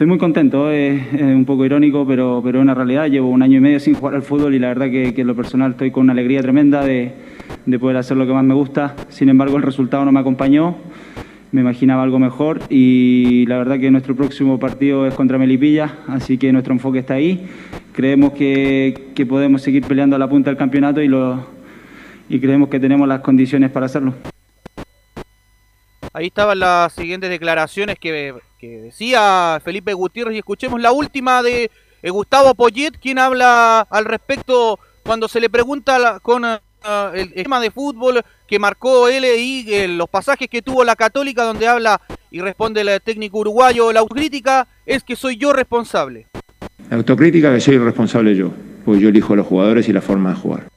Estoy 0.01 0.09
muy 0.09 0.17
contento, 0.17 0.71
es, 0.71 1.13
un 1.13 1.45
poco 1.45 1.63
irónico, 1.63 2.07
pero, 2.07 2.41
pero 2.43 2.57
es 2.57 2.63
una 2.63 2.73
realidad. 2.73 3.05
Llevo 3.05 3.29
un 3.29 3.43
año 3.43 3.57
y 3.57 3.59
medio 3.59 3.79
sin 3.79 3.93
jugar 3.93 4.15
al 4.15 4.23
fútbol 4.23 4.55
y 4.55 4.57
la 4.57 4.69
verdad 4.69 4.89
que, 4.89 5.13
en 5.15 5.27
lo 5.27 5.35
personal 5.35 5.73
estoy 5.73 5.91
con 5.91 6.01
una 6.01 6.13
alegría 6.13 6.41
tremenda 6.41 6.83
de, 6.83 7.13
de 7.67 7.77
poder 7.77 7.97
hacer 7.97 8.17
lo 8.17 8.25
que 8.25 8.33
más 8.33 8.43
me 8.43 8.55
gusta. 8.55 8.95
Sin 9.09 9.29
embargo, 9.29 9.57
el 9.57 9.61
resultado 9.61 10.03
no 10.03 10.11
me 10.11 10.19
acompañó. 10.19 10.75
Me 11.51 11.61
imaginaba 11.61 12.01
algo 12.01 12.17
mejor 12.17 12.61
y 12.67 13.45
la 13.45 13.59
verdad 13.59 13.79
que 13.79 13.91
nuestro 13.91 14.15
próximo 14.15 14.57
partido 14.57 15.05
es 15.05 15.13
contra 15.13 15.37
Melipilla, 15.37 15.99
así 16.07 16.39
que 16.39 16.51
nuestro 16.51 16.73
enfoque 16.73 16.97
está 16.97 17.13
ahí. 17.13 17.47
Creemos 17.93 18.33
que, 18.33 19.11
que 19.13 19.27
podemos 19.27 19.61
seguir 19.61 19.85
peleando 19.85 20.15
a 20.15 20.19
la 20.19 20.27
punta 20.27 20.49
del 20.49 20.57
campeonato 20.57 20.99
y, 21.03 21.09
lo, 21.09 21.45
y 22.27 22.39
creemos 22.39 22.69
que 22.69 22.79
tenemos 22.79 23.07
las 23.07 23.19
condiciones 23.19 23.69
para 23.69 23.85
hacerlo. 23.85 24.15
Ahí 26.11 26.25
estaban 26.25 26.57
las 26.57 26.91
siguientes 26.91 27.29
declaraciones 27.29 27.99
que, 27.99 28.33
que 28.61 28.79
decía 28.79 29.59
Felipe 29.65 29.91
Gutiérrez 29.95 30.35
y 30.35 30.37
escuchemos 30.37 30.79
la 30.79 30.91
última 30.91 31.41
de 31.41 31.71
eh, 32.03 32.09
Gustavo 32.11 32.53
Poyet, 32.53 32.91
quien 33.01 33.17
habla 33.17 33.81
al 33.89 34.05
respecto 34.05 34.79
cuando 35.03 35.27
se 35.27 35.39
le 35.41 35.49
pregunta 35.49 35.97
la- 35.97 36.19
con 36.19 36.45
eh, 36.45 36.59
el 37.13 37.33
tema 37.33 37.59
de 37.59 37.71
fútbol 37.71 38.21
que 38.47 38.59
marcó 38.59 39.07
él 39.07 39.25
y 39.25 39.65
eh, 39.73 39.87
los 39.87 40.07
pasajes 40.07 40.47
que 40.47 40.61
tuvo 40.61 40.83
la 40.83 40.95
Católica 40.95 41.43
donde 41.43 41.67
habla 41.67 41.99
y 42.29 42.39
responde 42.41 42.81
el 42.81 43.01
técnico 43.01 43.39
uruguayo, 43.39 43.91
la 43.91 44.01
autocrítica 44.01 44.67
es 44.85 45.03
que 45.03 45.15
soy 45.15 45.37
yo 45.37 45.53
responsable. 45.53 46.27
La 46.89 46.97
autocrítica 46.97 47.51
que 47.51 47.61
soy 47.61 47.79
responsable 47.79 48.35
yo, 48.35 48.51
porque 48.85 49.01
yo 49.01 49.09
elijo 49.09 49.33
a 49.33 49.37
los 49.37 49.47
jugadores 49.47 49.89
y 49.89 49.93
la 49.93 50.01
forma 50.01 50.29
de 50.29 50.35
jugar. 50.35 50.67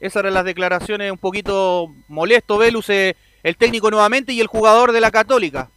Esas 0.00 0.20
eran 0.20 0.34
las 0.34 0.44
declaraciones 0.44 1.10
un 1.12 1.18
poquito 1.18 1.88
molesto, 2.08 2.58
Velus, 2.58 2.90
eh, 2.90 3.14
el 3.44 3.56
técnico 3.56 3.90
nuevamente 3.90 4.32
y 4.32 4.40
el 4.40 4.48
jugador 4.48 4.90
de 4.92 5.00
la 5.00 5.10
Católica. 5.12 5.70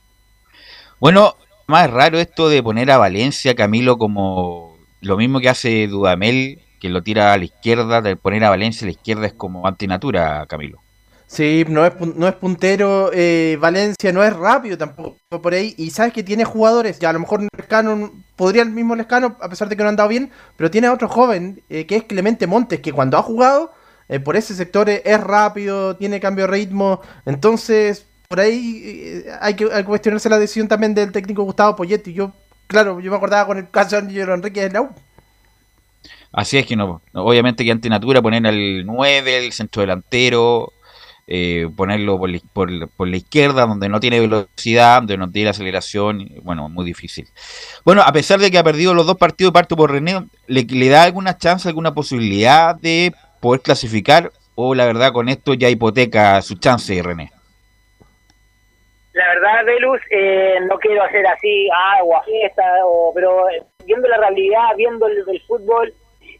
Bueno, 0.99 1.35
más 1.67 1.91
raro 1.91 2.17
esto 2.17 2.49
de 2.49 2.63
poner 2.63 2.89
a 2.89 2.97
Valencia, 2.97 3.53
Camilo, 3.53 3.99
como 3.99 4.77
lo 5.01 5.15
mismo 5.15 5.39
que 5.39 5.49
hace 5.49 5.87
Dudamel, 5.87 6.59
que 6.79 6.89
lo 6.89 7.03
tira 7.03 7.33
a 7.33 7.37
la 7.37 7.45
izquierda, 7.45 8.01
de 8.01 8.15
poner 8.15 8.43
a 8.43 8.49
Valencia 8.49 8.85
a 8.85 8.87
la 8.87 8.93
izquierda 8.93 9.27
es 9.27 9.33
como 9.33 9.67
antinatura, 9.67 10.43
Camilo. 10.47 10.81
Sí, 11.27 11.65
no 11.67 11.85
es, 11.85 11.93
no 11.99 12.27
es 12.27 12.33
puntero, 12.35 13.11
eh, 13.13 13.57
Valencia 13.59 14.11
no 14.11 14.23
es 14.23 14.33
rápido 14.35 14.77
tampoco 14.77 15.17
por 15.41 15.53
ahí. 15.53 15.75
Y 15.77 15.91
sabes 15.91 16.13
que 16.13 16.23
tiene 16.23 16.45
jugadores, 16.45 16.97
ya 16.97 17.11
a 17.11 17.13
lo 17.13 17.19
mejor 17.19 17.45
Lescano, 17.55 18.13
podría 18.35 18.63
el 18.63 18.71
mismo 18.71 18.95
Lescano, 18.95 19.37
a 19.39 19.49
pesar 19.49 19.69
de 19.69 19.75
que 19.75 19.83
no 19.83 19.87
ha 19.87 19.89
andado 19.89 20.09
bien, 20.09 20.31
pero 20.55 20.71
tiene 20.71 20.89
otro 20.89 21.09
joven, 21.09 21.61
eh, 21.69 21.85
que 21.85 21.97
es 21.97 22.03
Clemente 22.05 22.47
Montes, 22.47 22.79
que 22.79 22.93
cuando 22.93 23.17
ha 23.17 23.21
jugado 23.21 23.71
eh, 24.09 24.19
por 24.19 24.35
ese 24.35 24.55
sector 24.55 24.89
es 24.89 25.21
rápido, 25.21 25.95
tiene 25.95 26.19
cambio 26.19 26.47
de 26.47 26.53
ritmo. 26.53 27.01
Entonces, 27.25 28.07
por 28.27 28.41
ahí 28.41 28.81
eh, 28.83 29.25
hay, 29.39 29.55
que, 29.55 29.67
cuestionarse 29.85 30.29
la 30.29 30.37
decisión 30.37 30.67
también 30.67 30.93
del 30.93 31.11
técnico 31.11 31.43
Gustavo 31.43 31.75
Poyetti. 31.75 32.13
Yo, 32.13 32.33
claro, 32.67 32.99
yo 32.99 33.09
me 33.09 33.17
acordaba 33.17 33.45
con 33.47 33.57
el 33.57 33.69
caso 33.69 33.95
de 33.95 34.01
Angelo 34.07 34.33
Enrique 34.33 34.61
de 34.61 34.69
la 34.69 34.81
U. 34.81 34.89
Así 36.33 36.57
es 36.57 36.65
que 36.65 36.75
no, 36.75 37.01
obviamente 37.13 37.63
que 37.63 37.71
antinatura 37.71 38.21
poner 38.21 38.45
al 38.45 38.85
9, 38.85 39.45
el 39.45 39.53
centro 39.53 39.81
delantero, 39.81 40.73
eh, 41.25 41.69
ponerlo 41.75 42.19
por 42.19 42.29
la, 42.69 42.87
por, 42.87 43.07
la 43.07 43.17
izquierda, 43.17 43.65
donde 43.65 43.87
no 43.87 43.99
tiene 44.01 44.19
velocidad, 44.19 44.97
donde 44.97 45.17
no 45.17 45.31
tiene 45.31 45.49
aceleración, 45.49 46.29
bueno, 46.43 46.67
muy 46.67 46.85
difícil. 46.85 47.27
Bueno, 47.85 48.01
a 48.01 48.11
pesar 48.11 48.39
de 48.41 48.51
que 48.51 48.57
ha 48.57 48.63
perdido 48.63 48.93
los 48.93 49.07
dos 49.07 49.17
partidos, 49.17 49.53
parto 49.53 49.77
por 49.77 49.89
René, 49.89 50.27
¿le, 50.47 50.63
le 50.63 50.89
da 50.89 51.03
alguna 51.03 51.37
chance, 51.37 51.67
alguna 51.67 51.93
posibilidad 51.93 52.75
de 52.75 53.13
poder 53.39 53.61
clasificar? 53.61 54.31
¿O 54.55 54.75
la 54.75 54.85
verdad 54.85 55.13
con 55.13 55.29
esto 55.29 55.53
ya 55.53 55.69
hipoteca 55.69 56.41
su 56.41 56.55
chance, 56.55 57.01
René? 57.01 57.31
La 59.17 59.29
verdad, 59.29 59.65
Velus, 59.65 59.99
eh, 60.11 60.59
no 60.69 60.77
quiero 60.77 61.01
hacer 61.01 61.25
así 61.25 61.67
agua, 61.97 62.21
fiesta, 62.23 62.63
o, 62.85 63.11
pero 63.15 63.49
eh, 63.49 63.63
viendo 63.83 64.07
la 64.07 64.17
realidad, 64.17 64.75
viendo 64.77 65.07
el, 65.07 65.41
fútbol, 65.47 65.91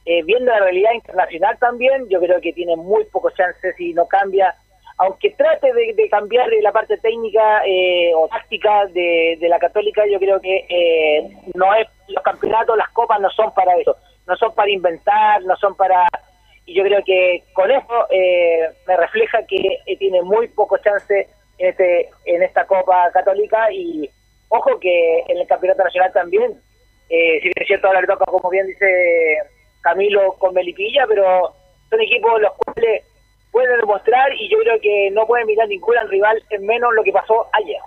eh, 0.05 0.21
viendo 0.21 0.51
la 0.51 0.59
realidad 0.59 0.91
internacional 0.93 1.57
también, 1.57 2.07
yo 2.07 2.19
creo 2.19 2.39
que 2.39 2.53
tiene 2.53 2.75
muy 2.75 3.03
pocos 3.05 3.33
chances 3.33 3.75
si 3.77 3.95
no 3.95 4.05
cambia, 4.07 4.53
aunque 4.99 5.31
trate 5.31 5.73
de, 5.73 5.93
de 5.95 6.07
cambiar 6.07 6.49
la 6.61 6.71
parte 6.71 6.99
técnica 6.99 7.63
eh, 7.65 8.11
o 8.15 8.27
táctica 8.27 8.85
de, 8.93 9.37
de 9.39 9.49
la 9.49 9.57
católica, 9.57 10.03
yo 10.07 10.19
creo 10.19 10.39
que 10.39 10.67
eh, 10.69 11.27
no 11.55 11.73
es 11.73 11.87
los 12.09 12.23
campeonatos, 12.23 12.77
las 12.77 12.89
copas 12.89 13.19
no 13.19 13.31
son 13.31 13.51
para 13.55 13.75
eso, 13.75 13.97
no 14.27 14.35
son 14.35 14.53
para 14.53 14.69
inventar, 14.69 15.41
no 15.45 15.55
son 15.55 15.75
para... 15.75 16.05
Y 16.67 16.75
yo 16.75 16.83
creo 16.83 17.01
que 17.03 17.43
con 17.53 17.71
eso 17.71 18.07
me 18.85 18.97
refleja 18.97 19.39
que 19.47 19.79
tiene 19.97 20.21
muy 20.21 20.49
pocos 20.49 20.79
chances 20.81 21.27
en, 21.57 21.69
este, 21.69 22.09
en 22.25 22.43
esta 22.43 22.65
Copa 22.65 23.09
Católica 23.13 23.71
y 23.71 24.09
ojo 24.49 24.79
que 24.79 25.23
en 25.27 25.37
el 25.37 25.47
Campeonato 25.47 25.83
Nacional 25.83 26.11
también, 26.13 26.51
eh, 27.09 27.39
si 27.39 27.43
bien 27.43 27.53
es 27.55 27.67
cierto 27.67 27.87
ahora 27.87 28.01
le 28.01 28.07
toca 28.07 28.25
como 28.25 28.49
bien 28.49 28.67
dice 28.67 29.37
Camilo 29.81 30.33
con 30.33 30.53
Melipilla, 30.53 31.05
pero 31.07 31.53
son 31.89 32.01
equipos 32.01 32.41
los 32.41 32.51
cuales 32.53 33.03
pueden 33.51 33.79
demostrar 33.79 34.33
y 34.33 34.49
yo 34.49 34.57
creo 34.59 34.79
que 34.81 35.09
no 35.11 35.25
pueden 35.25 35.47
mirar 35.47 35.67
ningún 35.67 35.95
rival 36.09 36.43
en 36.49 36.65
menos 36.65 36.93
lo 36.93 37.03
que 37.03 37.11
pasó 37.11 37.47
ayer. 37.53 37.79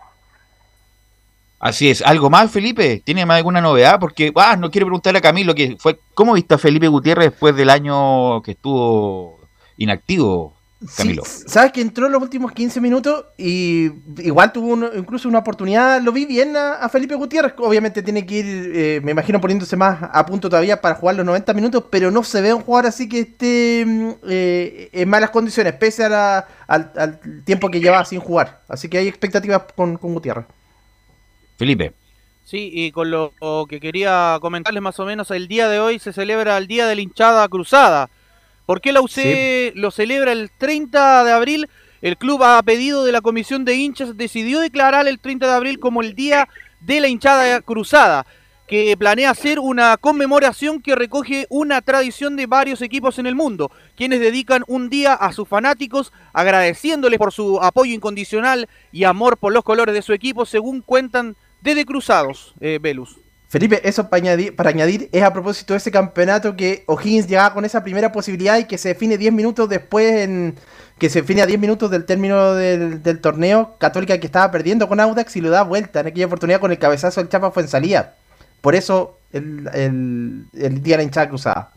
Así 1.61 1.91
es. 1.91 2.01
¿Algo 2.01 2.31
más, 2.31 2.51
Felipe? 2.51 3.03
¿Tiene 3.05 3.27
más 3.27 3.37
alguna 3.37 3.61
novedad? 3.61 4.01
Porque, 4.01 4.33
ah, 4.35 4.57
no 4.57 4.71
quiero 4.71 4.87
preguntarle 4.87 5.19
a 5.19 5.23
Camilo 5.23 5.55
que 5.55 5.77
fue, 5.79 5.99
¿cómo 6.15 6.33
viste 6.33 6.55
a 6.55 6.59
Felipe 6.59 6.89
Gutiérrez 6.89 7.33
después 7.33 7.55
del 7.55 7.69
año 7.69 8.41
que 8.43 8.53
estuvo 8.53 9.39
inactivo? 9.77 10.55
Camilo. 10.97 11.25
Sí, 11.27 11.45
sabes 11.47 11.73
que 11.73 11.83
entró 11.83 12.07
en 12.07 12.13
los 12.13 12.23
últimos 12.23 12.53
15 12.53 12.81
minutos 12.81 13.27
y 13.37 13.91
igual 14.23 14.51
tuvo 14.51 14.69
uno- 14.69 14.89
incluso 14.97 15.29
una 15.29 15.41
oportunidad, 15.41 16.01
lo 16.01 16.11
vi 16.11 16.25
bien 16.25 16.57
a, 16.57 16.77
a 16.77 16.89
Felipe 16.89 17.15
Gutiérrez, 17.17 17.53
obviamente 17.59 18.03
tiene 18.03 18.25
que 18.25 18.35
ir, 18.37 18.73
eh, 18.75 19.01
me 19.05 19.11
imagino 19.11 19.41
poniéndose 19.43 19.77
más 19.77 19.99
a 20.11 20.25
punto 20.25 20.49
todavía 20.49 20.81
para 20.81 20.95
jugar 20.95 21.17
los 21.17 21.27
90 21.27 21.53
minutos, 21.53 21.85
pero 21.91 22.11
no 22.11 22.25
se 22.25 22.41
ve 22.41 22.55
un 22.55 22.63
jugador 22.63 22.87
así 22.89 23.11
que 23.11 23.21
esté 23.21 23.85
mm, 23.87 24.11
eh, 24.29 24.89
en 24.93 25.09
malas 25.11 25.29
condiciones, 25.31 25.75
pese 25.75 26.05
a 26.05 26.09
la- 26.09 26.49
al, 26.67 26.93
al 26.97 27.21
tiempo 27.45 27.71
que 27.71 27.81
lleva 27.81 28.03
sin 28.07 28.21
jugar. 28.21 28.63
Así 28.67 28.89
que 28.89 28.97
hay 28.99 29.09
expectativas 29.09 29.63
con, 29.77 29.99
con 29.99 30.15
Gutiérrez. 30.15 30.47
Felipe. 31.59 31.93
Sí, 32.45 32.71
y 32.73 32.91
con 32.91 33.11
lo 33.11 33.33
que 33.69 33.81
quería 33.81 34.39
comentarles 34.41 34.83
más 34.83 34.99
o 34.99 35.05
menos, 35.05 35.31
el 35.31 35.47
día 35.47 35.69
de 35.69 35.79
hoy 35.79 35.99
se 35.99 36.13
celebra 36.13 36.57
el 36.57 36.67
Día 36.67 36.87
de 36.87 36.95
la 36.97 37.01
Hinchada 37.03 37.47
Cruzada. 37.49 38.09
¿Por 38.71 38.81
qué 38.81 38.93
la 38.93 39.01
UC 39.01 39.75
lo 39.75 39.91
celebra 39.91 40.31
el 40.31 40.49
30 40.57 41.25
de 41.25 41.33
abril? 41.33 41.69
El 42.03 42.17
club 42.17 42.45
a 42.45 42.63
pedido 42.63 43.05
de 43.05 43.11
la 43.11 43.21
comisión 43.21 43.65
de 43.65 43.75
hinchas 43.75 44.17
decidió 44.17 44.61
declarar 44.61 45.09
el 45.09 45.19
30 45.19 45.45
de 45.49 45.53
abril 45.53 45.81
como 45.81 46.03
el 46.03 46.15
Día 46.15 46.49
de 46.79 47.01
la 47.01 47.09
Hinchada 47.09 47.63
Cruzada, 47.63 48.27
que 48.69 48.97
planea 48.97 49.31
hacer 49.31 49.59
una 49.59 49.97
conmemoración 49.97 50.81
que 50.81 50.95
recoge 50.95 51.49
una 51.51 51.83
tradición 51.83 52.37
de 52.37 52.47
varios 52.47 52.81
equipos 52.81 53.19
en 53.19 53.27
el 53.27 53.35
mundo, 53.35 53.73
quienes 53.97 54.21
dedican 54.21 54.63
un 54.69 54.89
día 54.89 55.15
a 55.15 55.33
sus 55.33 55.49
fanáticos 55.49 56.13
agradeciéndoles 56.33 57.19
por 57.19 57.33
su 57.33 57.61
apoyo 57.61 57.93
incondicional 57.93 58.69
y 58.93 59.03
amor 59.03 59.37
por 59.37 59.53
los 59.53 59.65
colores 59.65 59.97
de 59.97 60.03
su 60.03 60.13
equipo, 60.13 60.47
según 60.47 60.81
cuentan 60.81 61.35
desde 61.61 61.85
Cruzados, 61.85 62.55
eh, 62.61 62.79
Velus. 62.81 63.19
Felipe, 63.51 63.81
eso 63.87 64.09
para 64.09 64.23
añadir, 64.23 64.55
para 64.55 64.71
añadir 64.71 65.09
es 65.11 65.23
a 65.25 65.33
propósito 65.33 65.75
de 65.75 65.79
ese 65.79 65.91
campeonato 65.91 66.55
que 66.57 66.85
O'Higgins 66.87 67.27
llegaba 67.27 67.53
con 67.53 67.65
esa 67.65 67.83
primera 67.83 68.13
posibilidad 68.13 68.57
y 68.59 68.65
que 68.65 68.79
se 68.79 68.91
define 68.91 69.19
10 69.19 69.33
minutos 69.33 69.69
después, 69.69 70.21
en, 70.23 70.55
que 70.99 71.11
se 71.11 71.23
define 71.23 71.43
a 71.43 71.47
10 71.47 71.59
minutos 71.59 71.91
del 71.91 72.05
término 72.05 72.55
del, 72.55 73.03
del 73.03 73.21
torneo. 73.21 73.75
Católica 73.79 74.19
que 74.19 74.27
estaba 74.27 74.53
perdiendo 74.53 74.89
con 74.89 75.01
Audax 75.01 75.35
y 75.35 75.41
lo 75.41 75.51
da 75.51 75.65
vuelta 75.65 75.99
en 75.99 76.07
aquella 76.07 76.27
oportunidad 76.27 76.61
con 76.61 76.71
el 76.71 76.79
cabezazo 76.79 77.21
del 77.21 77.29
Chapa 77.29 77.51
fue 77.51 77.65
en 77.65 77.69
salida. 77.69 78.15
Por 78.61 78.77
eso 78.77 79.19
el, 79.33 79.69
el, 79.75 80.45
el 80.55 80.83
día 80.83 80.95
de 80.95 80.99
la 80.99 81.03
hinchada 81.03 81.29
cruzada. 81.29 81.73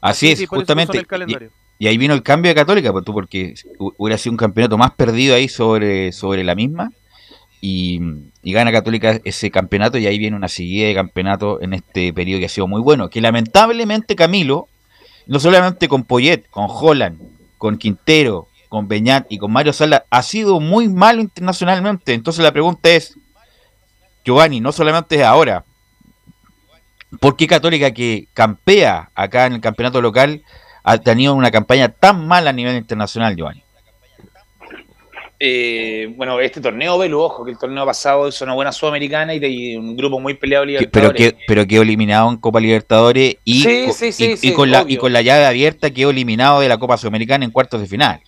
Así 0.00 0.26
es, 0.32 0.38
justamente. 0.48 0.98
Y, 1.78 1.84
y 1.84 1.86
ahí 1.88 1.98
vino 1.98 2.14
el 2.14 2.22
cambio 2.24 2.48
de 2.50 2.54
Católica, 2.56 2.90
pues, 2.92 3.04
tú, 3.04 3.12
porque 3.12 3.54
hu- 3.78 3.92
hubiera 3.96 4.18
sido 4.18 4.32
un 4.32 4.36
campeonato 4.38 4.76
más 4.78 4.92
perdido 4.92 5.34
ahí 5.36 5.48
sobre, 5.48 6.10
sobre 6.12 6.42
la 6.44 6.54
misma. 6.54 6.90
Y, 7.64 8.00
gana 8.42 8.72
Católica 8.72 9.20
ese 9.22 9.52
campeonato 9.52 9.96
y 9.96 10.08
ahí 10.08 10.18
viene 10.18 10.36
una 10.36 10.48
seguida 10.48 10.88
de 10.88 10.94
campeonatos 10.94 11.62
en 11.62 11.74
este 11.74 12.12
periodo 12.12 12.40
que 12.40 12.46
ha 12.46 12.48
sido 12.48 12.66
muy 12.66 12.80
bueno. 12.80 13.08
Que 13.08 13.20
lamentablemente 13.20 14.16
Camilo, 14.16 14.68
no 15.28 15.38
solamente 15.38 15.86
con 15.86 16.02
Poyet, 16.02 16.48
con 16.50 16.66
Holland, 16.68 17.20
con 17.58 17.78
Quintero, 17.78 18.48
con 18.68 18.88
Beñat 18.88 19.30
y 19.30 19.38
con 19.38 19.52
Mario 19.52 19.72
Sala, 19.72 20.04
ha 20.10 20.22
sido 20.22 20.58
muy 20.58 20.88
malo 20.88 21.20
internacionalmente. 21.20 22.14
Entonces 22.14 22.42
la 22.42 22.50
pregunta 22.50 22.90
es, 22.90 23.16
Giovanni, 24.24 24.60
no 24.60 24.72
solamente 24.72 25.14
es 25.14 25.22
ahora, 25.22 25.64
¿por 27.20 27.36
qué 27.36 27.46
Católica 27.46 27.92
que 27.92 28.26
campea 28.34 29.10
acá 29.14 29.46
en 29.46 29.52
el 29.52 29.60
campeonato 29.60 30.02
local 30.02 30.42
ha 30.82 30.98
tenido 30.98 31.34
una 31.34 31.52
campaña 31.52 31.90
tan 31.90 32.26
mala 32.26 32.50
a 32.50 32.52
nivel 32.52 32.76
internacional, 32.76 33.36
Giovanni? 33.36 33.61
Eh, 35.44 36.06
bueno, 36.16 36.38
este 36.38 36.60
torneo, 36.60 36.96
Velu, 36.98 37.20
ojo, 37.20 37.44
que 37.44 37.50
el 37.50 37.58
torneo 37.58 37.84
pasado 37.84 38.28
hizo 38.28 38.44
una 38.44 38.54
buena 38.54 38.70
sudamericana 38.70 39.34
y 39.34 39.40
de 39.40 39.76
un 39.76 39.96
grupo 39.96 40.20
muy 40.20 40.34
peleado 40.34 40.64
pero 40.92 41.12
que 41.12 41.36
pero 41.48 41.66
quedó 41.66 41.82
eliminado 41.82 42.30
en 42.30 42.36
Copa 42.36 42.60
Libertadores 42.60 43.38
y, 43.42 43.60
Sí, 43.60 43.84
co- 43.88 43.92
sí, 43.92 44.12
sí, 44.12 44.24
y- 44.24 44.32
y 44.34 44.36
sí, 44.36 44.52
con 44.52 44.70
la, 44.70 44.84
y 44.86 44.96
con 44.98 45.12
la 45.12 45.20
llave 45.20 45.44
abierta 45.44 45.90
quedó 45.90 46.10
eliminado 46.10 46.60
de 46.60 46.68
la 46.68 46.78
Copa 46.78 46.96
Sudamericana 46.96 47.44
en 47.44 47.50
cuartos 47.50 47.80
de 47.80 47.88
final. 47.88 48.20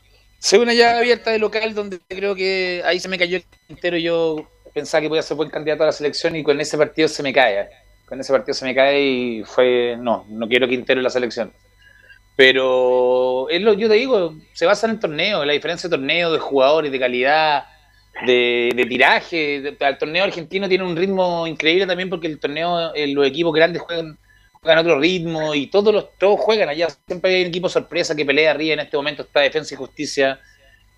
Ve 0.51 0.59
una 0.59 0.75
llave 0.75 0.99
abierta 0.99 1.31
de 1.31 1.39
local 1.39 1.73
donde 1.73 2.01
creo 2.09 2.35
que 2.35 2.83
ahí 2.85 2.99
se 2.99 3.09
me 3.09 3.17
cayó 3.17 3.37
el 3.37 3.45
Quintero. 3.69 3.97
Yo 3.97 4.51
pensaba 4.75 5.01
que 5.01 5.09
podía 5.09 5.23
ser 5.23 5.37
buen 5.37 5.51
candidato 5.51 5.85
a 5.85 5.87
la 5.87 5.93
selección 5.93 6.35
y 6.35 6.43
con 6.43 6.61
ese 6.61 6.77
partido 6.77 7.07
se 7.07 7.23
me 7.23 7.33
cae. 7.33 7.69
Con 8.07 8.19
ese 8.19 8.33
partido 8.33 8.55
se 8.55 8.65
me 8.65 8.75
cae 8.75 9.01
y 9.01 9.45
fue. 9.45 9.97
No, 10.01 10.27
no 10.29 10.49
quiero 10.49 10.67
Quintero 10.67 10.99
en 10.99 11.05
la 11.05 11.11
selección. 11.11 11.53
Pero 12.37 13.49
es 13.49 13.63
lo 13.63 13.75
yo 13.75 13.89
te 13.89 13.95
digo, 13.95 14.35
se 14.53 14.67
basa 14.67 14.87
en 14.87 14.95
el 14.95 14.99
torneo, 14.99 15.45
la 15.45 15.53
diferencia 15.53 15.89
de 15.89 15.97
torneo, 15.97 16.33
de 16.33 16.39
jugadores, 16.39 16.91
de 16.91 16.99
calidad, 16.99 17.65
de, 18.27 18.87
tiraje. 18.89 19.61
De- 19.61 19.77
el 19.79 19.99
torneo 19.99 20.25
argentino 20.25 20.69
tiene 20.69 20.85
un 20.85 20.97
ritmo 20.97 21.47
increíble 21.47 21.87
también 21.87 22.11
porque 22.11 22.27
el 22.27 22.41
torneo, 22.41 22.93
eh, 22.95 23.07
los 23.09 23.27
equipos 23.27 23.53
grandes 23.55 23.83
juegan 23.83 24.19
juegan 24.65 24.79
otro 24.79 24.99
ritmo 24.99 25.55
y 25.55 25.67
todos 25.67 25.93
los 25.93 26.17
todos 26.19 26.41
juegan 26.41 26.71
allá. 26.71 26.89
Siempre 27.07 27.35
hay 27.37 27.43
un 27.43 27.49
equipo 27.49 27.69
sorpresa 27.69 28.17
que 28.17 28.25
pelea 28.25 28.51
arriba. 28.51 28.75
En 28.75 28.81
este 28.81 28.97
momento 28.97 29.23
está 29.23 29.41
Defensa 29.41 29.75
y 29.75 29.77
Justicia 29.77 30.41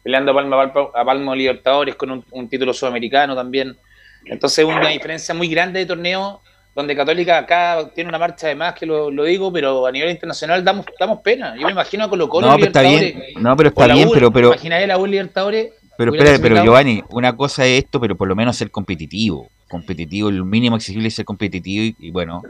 peleando 0.05 0.31
a 0.31 0.35
Palma, 0.37 0.72
a 0.94 1.05
Palma 1.05 1.35
Libertadores 1.35 1.96
con 1.96 2.12
un, 2.12 2.25
un 2.31 2.49
título 2.49 2.72
sudamericano 2.72 3.35
también. 3.35 3.77
Entonces 4.25 4.64
una 4.64 4.88
diferencia 4.88 5.35
muy 5.35 5.49
grande 5.49 5.81
de 5.81 5.87
torneo 5.87 6.40
donde 6.77 6.95
Católica 6.95 7.39
acá 7.39 7.91
tiene 7.95 8.09
una 8.09 8.19
marcha 8.19 8.49
de 8.49 8.55
más, 8.55 8.75
que 8.75 8.85
lo, 8.85 9.11
lo 9.11 9.25
digo, 9.25 9.51
pero 9.51 9.87
a 9.87 9.91
nivel 9.91 10.11
internacional 10.11 10.62
damos, 10.62 10.85
damos 11.01 11.21
pena. 11.21 11.57
Yo 11.57 11.65
me 11.65 11.73
imagino 11.73 12.05
a 12.05 12.11
Colo 12.11 12.29
Colo 12.29 12.49
No, 12.49 12.55
pero 12.57 12.67
está 12.67 12.83
bien, 12.83 13.23
no, 13.41 13.57
pero 13.57 13.71
está 13.71 13.87
bien, 13.87 14.11
pero 14.12 14.31
pero 14.31 14.49
Imagina 14.49 14.87
la 14.87 14.99
U 14.99 15.07
Libertadores. 15.07 15.73
pero 15.97 16.15
espera, 16.15 16.39
pero. 16.39 16.62
Giovanni, 16.62 17.03
una 17.11 17.35
cosa 17.35 17.65
es 17.65 17.83
esto, 17.85 17.99
pero 17.99 18.15
por 18.15 18.29
lo 18.29 18.37
menos 18.37 18.57
ser 18.57 18.71
competitivo, 18.71 19.49
competitivo, 19.69 20.29
el 20.29 20.45
mínimo 20.45 20.77
exigible 20.77 21.09
es 21.09 21.15
ser 21.15 21.25
competitivo 21.25 21.83
y, 21.83 21.97
y 21.99 22.11
bueno, 22.11 22.43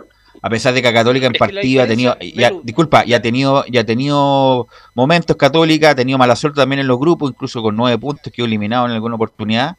a 0.42 0.50
pesar 0.50 0.74
de 0.74 0.82
que 0.82 0.92
Católica 0.92 1.26
en 1.26 1.32
partido 1.32 1.84
ha 1.84 1.86
tenido, 1.86 2.16
ya, 2.18 2.50
disculpa, 2.64 3.04
ya 3.04 3.18
ha 3.18 3.22
tenido, 3.22 3.64
ya 3.66 3.82
ha 3.82 3.84
tenido 3.84 4.66
momentos 4.94 5.36
Católica, 5.36 5.90
ha 5.90 5.94
tenido 5.94 6.18
mala 6.18 6.34
suerte 6.34 6.60
también 6.60 6.80
en 6.80 6.88
los 6.88 6.98
grupos, 6.98 7.30
incluso 7.30 7.62
con 7.62 7.76
nueve 7.76 7.96
puntos 7.96 8.32
quedó 8.32 8.46
eliminado 8.46 8.86
en 8.86 8.92
alguna 8.92 9.14
oportunidad. 9.14 9.76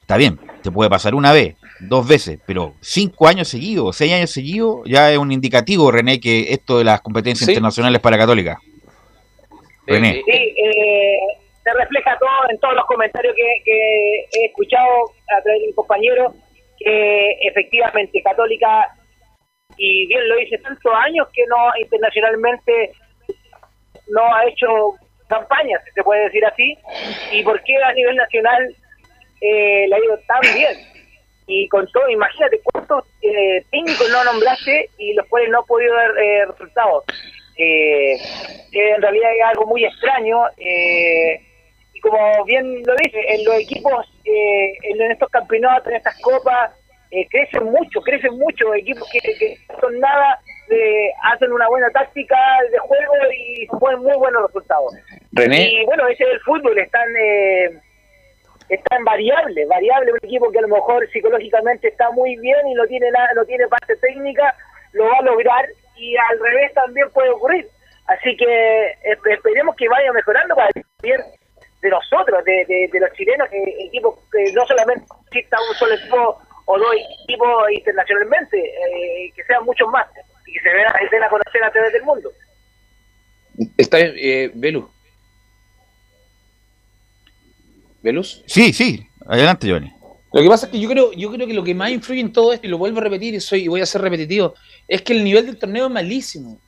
Está 0.00 0.16
bien, 0.16 0.40
te 0.62 0.70
puede 0.70 0.88
pasar 0.88 1.14
una 1.14 1.32
vez, 1.32 1.54
dos 1.80 2.06
veces, 2.06 2.38
pero 2.46 2.74
cinco 2.80 3.26
años 3.28 3.48
seguidos, 3.48 3.96
seis 3.96 4.12
años 4.12 4.30
seguidos, 4.30 4.80
ya 4.86 5.10
es 5.10 5.18
un 5.18 5.32
indicativo, 5.32 5.90
René, 5.90 6.20
que 6.20 6.52
esto 6.52 6.78
de 6.78 6.84
las 6.84 7.00
competencias 7.00 7.46
Sí. 7.46 7.52
internacionales 7.52 8.00
para 8.00 8.18
Católica. 8.18 8.58
René. 9.86 10.22
Sí, 10.24 10.32
eh, 10.32 11.18
se 11.64 11.72
refleja 11.72 12.16
todo 12.18 12.50
en 12.50 12.58
todos 12.58 12.74
los 12.74 12.84
comentarios 12.86 13.34
que, 13.34 13.62
que 13.64 14.18
he 14.32 14.46
escuchado 14.46 14.88
a 15.38 15.42
través 15.42 15.60
de 15.62 15.66
mis 15.68 15.76
compañeros, 15.76 16.34
que 16.78 17.30
efectivamente 17.42 18.22
Católica, 18.22 18.94
y 19.76 20.06
bien 20.06 20.28
lo 20.28 20.36
dice, 20.36 20.58
tantos 20.58 20.92
años 20.94 21.26
que 21.32 21.42
no 21.48 21.56
internacionalmente 21.82 22.92
no 24.08 24.34
ha 24.34 24.46
hecho 24.46 24.66
campañas, 25.28 25.80
si 25.84 25.92
se 25.92 26.02
puede 26.02 26.24
decir 26.24 26.44
así, 26.44 26.76
y 27.32 27.42
por 27.42 27.62
qué 27.62 27.76
a 27.76 27.92
nivel 27.92 28.16
nacional 28.16 28.74
eh, 29.40 29.86
le 29.88 29.94
ha 29.94 29.98
ido 29.98 30.18
tan 30.26 30.40
bien. 30.54 30.76
Y 31.52 31.66
con 31.66 31.84
todo, 31.90 32.08
imagínate 32.08 32.60
cuántos 32.62 33.04
eh, 33.22 33.64
técnicos 33.72 34.08
no 34.08 34.22
nombraste 34.22 34.88
y 34.98 35.14
los 35.14 35.26
cuales 35.26 35.50
no 35.50 35.58
ha 35.58 35.64
podido 35.66 35.92
dar 35.96 36.10
eh, 36.16 36.46
resultados. 36.46 37.04
Eh, 37.56 38.16
en 38.72 39.02
realidad 39.02 39.30
es 39.36 39.44
algo 39.46 39.66
muy 39.66 39.84
extraño. 39.84 40.44
eh, 40.58 41.40
y 41.92 42.00
como 42.00 42.44
bien 42.44 42.82
lo 42.84 42.94
dice, 43.02 43.18
en 43.26 43.44
los 43.44 43.56
equipos, 43.56 44.06
eh, 44.24 44.74
en, 44.84 45.10
estos 45.10 45.28
campeonatos, 45.30 45.88
en 45.88 45.96
estas 45.96 46.20
copas, 46.20 46.70
eh, 47.10 47.26
crecen 47.28 47.64
mucho, 47.64 48.00
crecen 48.00 48.38
mucho. 48.38 48.72
Equipos 48.72 49.10
que, 49.10 49.18
que 49.18 49.56
no 49.70 49.80
son 49.80 49.98
nada, 49.98 50.38
hacen 51.24 51.50
una 51.50 51.66
buena 51.66 51.90
táctica 51.90 52.36
de 52.70 52.78
juego 52.78 53.12
y 53.36 53.66
ponen 53.66 54.02
muy 54.02 54.16
buenos 54.18 54.46
resultados. 54.46 54.94
René. 55.32 55.72
Y 55.72 55.84
bueno, 55.84 56.06
ese 56.06 56.22
es 56.22 56.30
el 56.30 56.40
fútbol, 56.42 56.78
están 56.78 57.08
eh, 58.70 58.74
están 58.74 59.04
variables, 59.04 59.68
variable 59.68 60.12
un 60.12 60.18
equipo 60.22 60.50
que 60.50 60.58
a 60.58 60.62
lo 60.62 60.68
mejor 60.68 61.08
psicológicamente 61.10 61.88
está 61.88 62.10
muy 62.10 62.36
bien 62.36 62.66
y 62.68 62.74
no 62.74 62.86
tiene 62.86 63.10
nada, 63.10 63.28
no 63.34 63.44
tiene 63.44 63.66
parte 63.68 63.96
técnica, 63.96 64.54
lo 64.92 65.04
va 65.06 65.18
a 65.18 65.22
lograr 65.22 65.66
y 65.96 66.16
al 66.16 66.38
revés 66.40 66.72
también 66.74 67.10
puede 67.10 67.30
ocurrir. 67.30 67.66
Así 68.06 68.36
que 68.36 68.94
esp- 69.04 69.32
esperemos 69.34 69.76
que 69.76 69.88
vaya 69.88 70.12
mejorando 70.12 70.54
para 70.56 70.68
el 70.74 70.82
bien 71.02 71.20
de 71.82 71.88
nosotros, 71.90 72.44
de, 72.44 72.64
de, 72.66 72.88
de 72.92 73.00
los 73.00 73.12
chilenos, 73.12 73.48
que 73.48 73.62
equipos 73.86 74.18
que 74.32 74.52
no 74.52 74.66
solamente 74.66 75.04
exista 75.26 75.56
un 75.68 75.74
solo 75.76 75.94
equipo 75.94 76.38
o 76.66 76.78
dos 76.78 76.94
equipos 77.24 77.70
internacionalmente, 77.72 78.58
eh, 78.58 79.32
que 79.34 79.44
sean 79.44 79.64
muchos 79.64 79.88
más 79.90 80.06
y 80.46 80.52
que 80.52 80.60
se 80.60 80.68
den 80.70 81.22
a, 81.22 81.28
conocer 81.28 81.64
a 81.64 81.70
través 81.70 81.92
del 81.92 82.02
mundo. 82.02 82.30
Está 83.78 83.98
eh, 84.00 84.50
Velus. 84.54 84.84
¿Velus? 88.02 88.42
Sí, 88.46 88.72
sí, 88.72 89.06
adelante, 89.26 89.66
Giovanni. 89.66 89.92
Lo 90.32 90.42
que 90.42 90.48
pasa 90.48 90.66
es 90.66 90.72
que 90.72 90.80
yo 90.80 90.88
creo, 90.88 91.12
yo 91.12 91.30
creo 91.32 91.46
que 91.46 91.54
lo 91.54 91.64
que 91.64 91.74
más 91.74 91.90
influye 91.90 92.20
en 92.20 92.32
todo 92.32 92.52
esto, 92.52 92.66
y 92.66 92.70
lo 92.70 92.78
vuelvo 92.78 92.98
a 93.00 93.02
repetir 93.02 93.34
y 93.34 93.40
soy 93.40 93.64
y 93.64 93.68
voy 93.68 93.80
a 93.80 93.86
ser 93.86 94.00
repetitivo, 94.00 94.54
es 94.86 95.02
que 95.02 95.12
el 95.12 95.24
nivel 95.24 95.46
del 95.46 95.58
torneo 95.58 95.86
es 95.86 95.92
malísimo. 95.92 96.60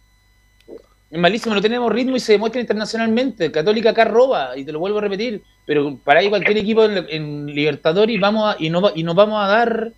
Es 1.11 1.19
malísimo, 1.19 1.55
no 1.55 1.61
tenemos 1.61 1.93
ritmo 1.93 2.17
y 2.17 2.21
se 2.21 2.33
demuestra 2.33 2.61
internacionalmente. 2.61 3.53
Católica 3.53 3.91
acá 3.91 4.05
roba, 4.05 4.57
y 4.57 4.65
te 4.65 4.73
lo 4.73 4.79
vuelvo 4.81 4.99
a 4.99 5.03
repetir, 5.03 5.43
pero 5.67 5.97
para 5.99 6.21
ahí 6.21 6.29
cualquier 6.29 6.57
equipo 6.59 6.85
en, 6.85 7.07
en 7.09 7.47
Libertadores 7.47 8.17
y 8.17 8.19
vamos 8.19 8.55
a, 8.55 8.57
y 8.59 8.69
no 8.71 8.91
y 8.95 9.03
nos 9.05 9.15
vamos 9.15 9.45
a 9.45 9.47
dar, 9.47 9.93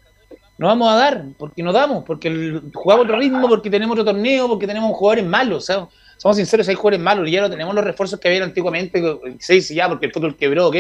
no 0.59 0.67
vamos 0.67 0.91
a 0.93 0.97
dar, 0.97 1.25
porque 1.39 1.63
no 1.63 1.73
damos, 1.73 2.05
porque 2.05 2.29
el- 2.29 2.63
jugamos 2.75 3.05
otro 3.05 3.19
ritmo, 3.19 3.49
porque 3.49 3.71
tenemos 3.71 3.95
otro 3.99 4.13
torneo, 4.13 4.49
porque 4.49 4.67
tenemos 4.67 4.93
jugadores 4.97 5.25
malos. 5.25 5.71
somos 6.19 6.37
sinceros, 6.37 6.69
hay 6.69 6.75
jugadores 6.75 7.01
malos, 7.01 7.31
ya 7.31 7.41
no 7.41 7.51
tenemos 7.51 7.75
los 7.75 7.85
refuerzos 7.85 8.19
que 8.21 8.29
había 8.29 8.45
antiguamente, 8.45 9.01
sí, 9.39 9.63
sí, 9.63 9.75
ya, 9.75 9.89
porque 9.89 10.07
el 10.07 10.13
fútbol 10.13 10.37
quebró, 10.37 10.67
ok, 10.69 10.77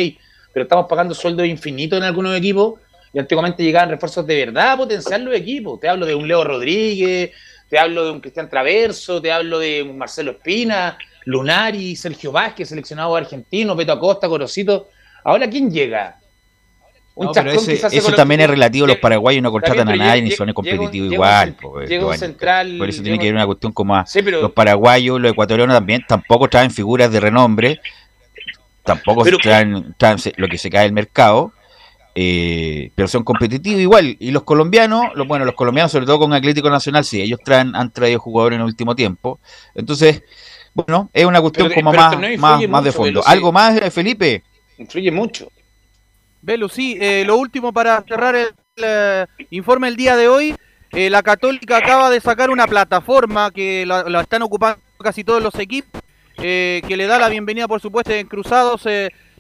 pero 0.55 0.62
estamos 0.62 0.87
pagando 0.88 1.12
sueldos 1.14 1.47
infinitos 1.47 1.99
en 1.99 2.05
algunos 2.05 2.35
equipos 2.35 2.81
y 3.12 3.19
antiguamente 3.19 3.62
llegaban 3.62 3.90
refuerzos 3.90 4.25
de 4.27 4.47
verdad 4.47 4.73
a 4.73 4.77
potenciar 4.77 5.21
los 5.21 5.35
equipos. 5.35 5.81
Te 5.81 5.88
hablo 5.88 6.07
de 6.07 6.14
un 6.14 6.27
Leo 6.27 6.45
Rodríguez, 6.45 7.33
te 7.69 7.79
hablo 7.79 8.05
de 8.05 8.12
un 8.12 8.21
Cristian 8.21 8.49
Traverso, 8.49 9.21
te 9.21 9.33
hablo 9.33 9.59
de 9.59 9.83
un 9.83 9.99
Marcelo 9.99 10.31
Espina, 10.31 10.97
Lunari, 11.25 11.97
Sergio 11.97 12.31
Vázquez, 12.31 12.69
seleccionado 12.69 13.17
argentino, 13.17 13.75
Beto 13.75 13.93
Acosta, 13.93 14.29
Corosito. 14.29 14.88
Ahora, 15.25 15.51
¿quién 15.51 15.71
llega? 15.71 16.19
Un 17.17 17.27
no, 17.27 17.33
pero 17.33 17.53
ese, 17.53 17.75
eso 17.75 18.12
también 18.12 18.40
es 18.40 18.51
relativo. 18.51 18.88
Los 18.88 18.97
paraguayos 18.97 19.43
no 19.43 19.53
contratan 19.53 19.88
a 19.88 19.97
nadie 19.97 20.23
ni 20.23 20.31
son 20.33 20.53
competitivos 20.53 21.12
igual. 21.12 21.57
Llega 21.87 22.07
un 22.07 22.19
central. 22.19 22.77
Por 22.79 22.88
eso 22.88 23.03
tiene 23.03 23.19
que 23.19 23.27
ir 23.27 23.35
una 23.35 23.47
cuestión 23.47 23.73
como 23.73 23.95
a, 23.95 24.05
los 24.40 24.53
paraguayos, 24.53 25.21
los 25.21 25.31
ecuatorianos 25.31 25.77
también 25.77 26.05
tampoco 26.09 26.49
traen 26.49 26.73
figuras 26.73 27.12
de 27.12 27.21
renombre. 27.21 27.81
Tampoco 28.85 29.25
traen, 29.42 29.94
traen, 29.97 30.18
lo 30.37 30.49
que 30.49 30.59
se 30.59 30.70
cae 30.70 30.85
del 30.85 30.92
mercado. 30.92 31.53
Eh, 32.16 32.92
pero 32.94 33.09
son 33.09 33.25
competitivos 33.25 33.81
igual. 33.81 34.16
Y 34.20 34.31
los 34.31 34.44
colombianos, 34.44 35.07
los, 35.14 35.27
bueno, 35.27 35.44
los 35.44 35.55
colombianos, 35.55 35.90
sobre 35.90 36.07
todo 36.07 36.20
con 36.20 36.33
Atlético 36.33 36.70
Nacional, 36.70 37.05
sí, 37.05 37.20
ellos 37.20 37.40
traen, 37.44 37.75
han 37.75 37.90
traído 37.90 38.20
jugadores 38.20 38.57
en 38.57 38.61
el 38.61 38.66
último 38.66 38.94
tiempo. 38.94 39.40
Entonces, 39.75 40.23
bueno, 40.75 41.11
es 41.12 41.25
una 41.25 41.40
cuestión 41.40 41.73
como 41.73 41.92
más, 41.92 42.16
más, 42.38 42.68
más 42.68 42.85
de 42.85 42.92
fondo. 42.92 43.27
¿Algo 43.27 43.51
más, 43.51 43.81
eh, 43.81 43.90
Felipe? 43.90 44.44
Influye 44.79 45.11
mucho. 45.11 45.51
Velo, 46.42 46.68
sí, 46.68 46.99
eh, 47.01 47.25
lo 47.27 47.37
último 47.37 47.73
para 47.73 48.03
cerrar 48.03 48.35
el, 48.35 48.49
eh, 48.77 49.27
informe 49.51 49.88
el 49.88 49.97
día 49.97 50.14
de 50.16 50.29
hoy. 50.29 50.55
Eh, 50.90 51.09
la 51.11 51.23
Católica 51.23 51.79
acaba 51.79 52.11
de 52.11 52.20
sacar 52.20 52.51
una 52.51 52.66
plataforma 52.66 53.51
que 53.51 53.87
la, 53.87 54.05
la 54.05 54.20
están 54.20 54.42
ocupando 54.42 54.79
casi 55.03 55.25
todos 55.25 55.42
los 55.42 55.55
equipos, 55.57 56.03
que 56.35 56.94
le 56.97 57.07
da 57.07 57.18
la 57.18 57.29
bienvenida, 57.29 57.68
por 57.68 57.81
supuesto, 57.81 58.12
en 58.12 58.27
Cruzados, 58.27 58.85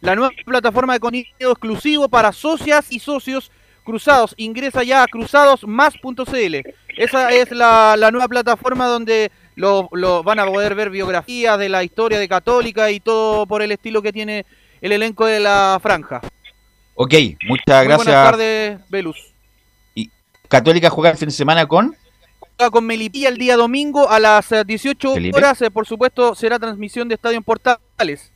la 0.00 0.14
nueva 0.14 0.32
plataforma 0.44 0.94
de 0.94 1.00
contenido 1.00 1.52
exclusivo 1.52 2.08
para 2.08 2.32
socias 2.32 2.86
y 2.90 2.98
socios 2.98 3.50
cruzados. 3.84 4.34
Ingresa 4.36 4.82
ya 4.82 5.02
a 5.02 5.06
cruzados.más.cl. 5.06 6.54
Esa 6.96 7.32
es 7.32 7.50
la, 7.52 7.96
la, 7.96 8.10
nueva 8.10 8.28
plataforma 8.28 8.86
donde 8.86 9.30
lo, 9.56 9.88
lo, 9.92 10.22
van 10.22 10.40
a 10.40 10.46
poder 10.46 10.74
ver 10.74 10.90
biografías 10.90 11.58
de 11.58 11.68
la 11.68 11.84
historia 11.84 12.18
de 12.18 12.28
Católica 12.28 12.90
y 12.90 13.00
todo 13.00 13.46
por 13.46 13.62
el 13.62 13.72
estilo 13.72 14.02
que 14.02 14.12
tiene 14.12 14.46
el 14.80 14.92
elenco 14.92 15.26
de 15.26 15.40
la 15.40 15.78
franja. 15.82 16.20
Ok, 16.94 17.14
muchas 17.48 17.84
gracias. 17.84 17.96
Buenas 17.96 18.30
tardes, 18.30 18.78
Velus. 18.88 19.32
¿Y 19.94 20.10
Católica 20.48 20.90
juega 20.90 21.10
el 21.10 21.16
fin 21.16 21.28
de 21.28 21.34
semana 21.34 21.66
con? 21.66 21.96
Juega 22.56 22.70
con 22.70 22.86
Melipilla 22.86 23.28
el 23.28 23.36
día 23.36 23.56
domingo 23.56 24.08
a 24.08 24.20
las 24.20 24.52
18 24.64 25.16
eh, 25.16 25.30
horas. 25.34 25.60
Eh, 25.62 25.70
por 25.70 25.86
supuesto, 25.86 26.34
será 26.36 26.58
transmisión 26.58 27.08
de 27.08 27.16
Estadio 27.16 27.36
en 27.36 27.42
Portales. 27.42 28.32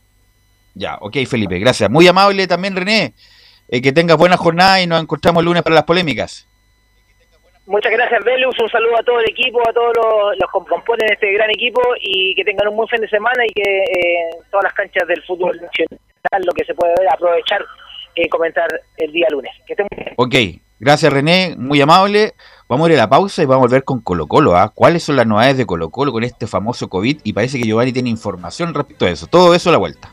Ya, 0.75 0.97
ok, 1.01 1.19
Felipe, 1.29 1.59
gracias. 1.59 1.89
Muy 1.89 2.07
amable 2.09 2.47
también, 2.49 2.75
René. 2.75 3.15
Eh, 3.69 3.81
que 3.81 3.93
tengas 3.93 4.17
buena 4.17 4.37
jornada 4.37 4.81
y 4.81 4.87
nos 4.87 5.01
encontramos 5.01 5.41
el 5.41 5.47
lunes 5.47 5.63
para 5.63 5.77
las 5.77 5.85
polémicas. 5.85 6.49
Muchas 7.67 7.93
gracias, 7.93 8.25
Velus. 8.25 8.59
Un 8.59 8.71
saludo 8.71 8.99
a 8.99 9.03
todo 9.03 9.21
el 9.21 9.31
equipo, 9.31 9.61
a 9.69 9.73
todos 9.73 9.93
los, 9.95 10.39
los 10.39 10.51
que 10.51 10.71
componen 10.71 11.13
este 11.13 11.33
gran 11.35 11.51
equipo 11.51 11.81
y 12.01 12.35
que 12.35 12.45
tengan 12.45 12.69
un 12.69 12.77
buen 12.77 12.89
fin 12.89 13.01
de 13.01 13.09
semana 13.09 13.45
y 13.47 13.53
que 13.53 13.79
eh, 13.79 14.31
todas 14.51 14.65
las 14.65 14.73
canchas 14.73 15.07
del 15.07 15.23
fútbol 15.25 15.61
nacional, 15.61 16.45
lo 16.45 16.53
que 16.55 16.65
se 16.65 16.75
puede 16.75 16.95
ver, 16.99 17.13
aprovechar 17.13 17.65
comentar 18.31 18.69
el 18.97 19.13
día 19.13 19.29
lunes. 19.31 19.53
Que 19.65 19.77
Ok, 20.17 20.35
gracias 20.81 21.13
René, 21.13 21.55
muy 21.57 21.81
amable. 21.81 22.33
Vamos 22.69 22.87
a 22.87 22.93
ir 22.93 22.99
a 22.99 23.05
la 23.05 23.09
pausa 23.09 23.43
y 23.43 23.47
vamos 23.47 23.63
a 23.63 23.67
volver 23.67 23.85
con 23.85 24.01
Colo 24.01 24.27
Colo. 24.27 24.55
¿ah? 24.55 24.71
¿Cuáles 24.75 25.03
son 25.03 25.17
las 25.17 25.27
novedades 25.27 25.57
de 25.57 25.65
Colo 25.65 25.89
Colo 25.89 26.13
con 26.13 26.23
este 26.23 26.47
famoso 26.47 26.89
COVID? 26.89 27.21
Y 27.25 27.33
parece 27.33 27.59
que 27.59 27.67
Giovanni 27.67 27.95
tiene 27.95 28.11
información 28.11 28.75
respecto 28.75 29.07
a 29.07 29.09
eso. 29.09 29.27
Todo 29.27 29.55
eso 29.55 29.71
a 29.71 29.73
la 29.73 29.79
vuelta. 29.79 30.13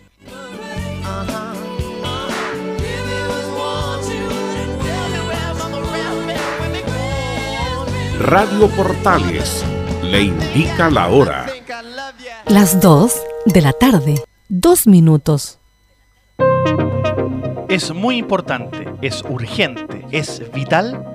Radio 8.22 8.70
Portales 8.70 9.66
le 10.02 10.22
indica 10.22 10.90
la 10.90 11.10
hora. 11.10 11.48
Las 12.48 12.80
2 12.80 13.22
de 13.48 13.62
la 13.62 13.74
tarde, 13.74 14.16
dos 14.48 14.88
minutos. 14.88 15.60
Es 17.68 17.94
muy 17.94 18.16
importante, 18.16 18.94
es 19.02 19.24
urgente, 19.24 20.06
es 20.12 20.42
vital 20.54 21.15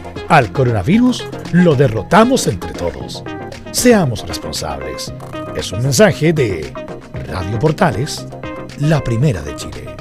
al 0.31 0.53
coronavirus 0.53 1.25
lo 1.51 1.75
derrotamos 1.75 2.47
entre 2.47 2.71
todos. 2.71 3.21
Seamos 3.71 4.25
responsables. 4.25 5.13
Es 5.57 5.73
un 5.73 5.83
mensaje 5.83 6.31
de 6.31 6.71
Radio 7.27 7.59
Portales, 7.59 8.25
la 8.79 9.03
primera 9.03 9.41
de 9.41 9.55
Chile. 9.57 9.95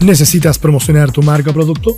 ¿Necesitas 0.00 0.58
promocionar 0.58 1.10
tu 1.10 1.22
marca 1.22 1.52
o 1.52 1.54
producto? 1.54 1.96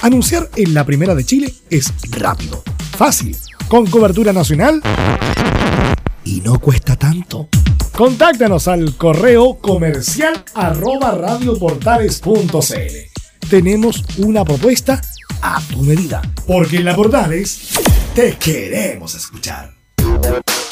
Anunciar 0.00 0.48
en 0.56 0.72
la 0.72 0.84
primera 0.84 1.14
de 1.14 1.24
Chile 1.24 1.52
es 1.68 1.92
rápido, 2.10 2.62
fácil, 2.96 3.36
con 3.68 3.86
cobertura 3.86 4.32
nacional 4.32 4.80
y 6.24 6.40
no 6.40 6.58
cuesta 6.58 6.96
tanto. 6.96 7.50
Contáctanos 7.96 8.66
al 8.66 8.96
correo 8.96 9.60
comercial 9.60 10.44
arroba 10.54 11.12
radioportales.cl. 11.12 13.48
Tenemos 13.48 14.04
una 14.18 14.44
propuesta 14.44 15.00
a 15.40 15.62
tu 15.70 15.80
medida, 15.82 16.20
porque 16.44 16.78
en 16.78 16.86
la 16.86 16.96
Portales 16.96 17.70
te 18.16 18.36
queremos 18.36 19.14
escuchar. 19.14 19.74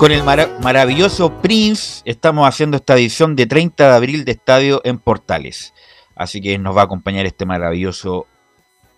Con 0.00 0.12
el 0.12 0.22
mara- 0.22 0.48
maravilloso 0.62 1.42
Prince 1.42 2.00
estamos 2.06 2.48
haciendo 2.48 2.78
esta 2.78 2.94
edición 2.94 3.36
de 3.36 3.44
30 3.44 3.86
de 3.86 3.94
abril 3.94 4.24
de 4.24 4.32
Estadio 4.32 4.80
en 4.82 4.98
Portales. 4.98 5.74
Así 6.14 6.40
que 6.40 6.56
nos 6.58 6.74
va 6.74 6.80
a 6.80 6.84
acompañar 6.84 7.26
este 7.26 7.44
maravilloso 7.44 8.26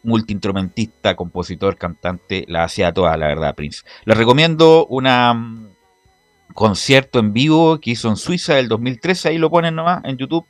multiinstrumentista, 0.05 1.17
compositor, 1.17 1.77
cantante, 1.77 2.45
la 2.47 2.63
hacía 2.63 2.93
toda, 2.93 3.17
la 3.17 3.27
verdad, 3.27 3.57
Prince. 3.57 3.83
Les 4.05 4.17
recomiendo 4.17 4.87
un 4.87 5.75
concierto 6.55 7.19
en 7.19 7.33
vivo 7.33 7.81
que 7.81 7.91
hizo 7.91 8.09
en 8.09 8.17
Suiza 8.17 8.55
del 8.55 8.69
2013, 8.69 9.31
ahí 9.31 9.39
lo 9.39 9.51
ponen 9.51 9.75
nomás 9.75 10.05
en 10.05 10.19
YouTube 10.19 10.47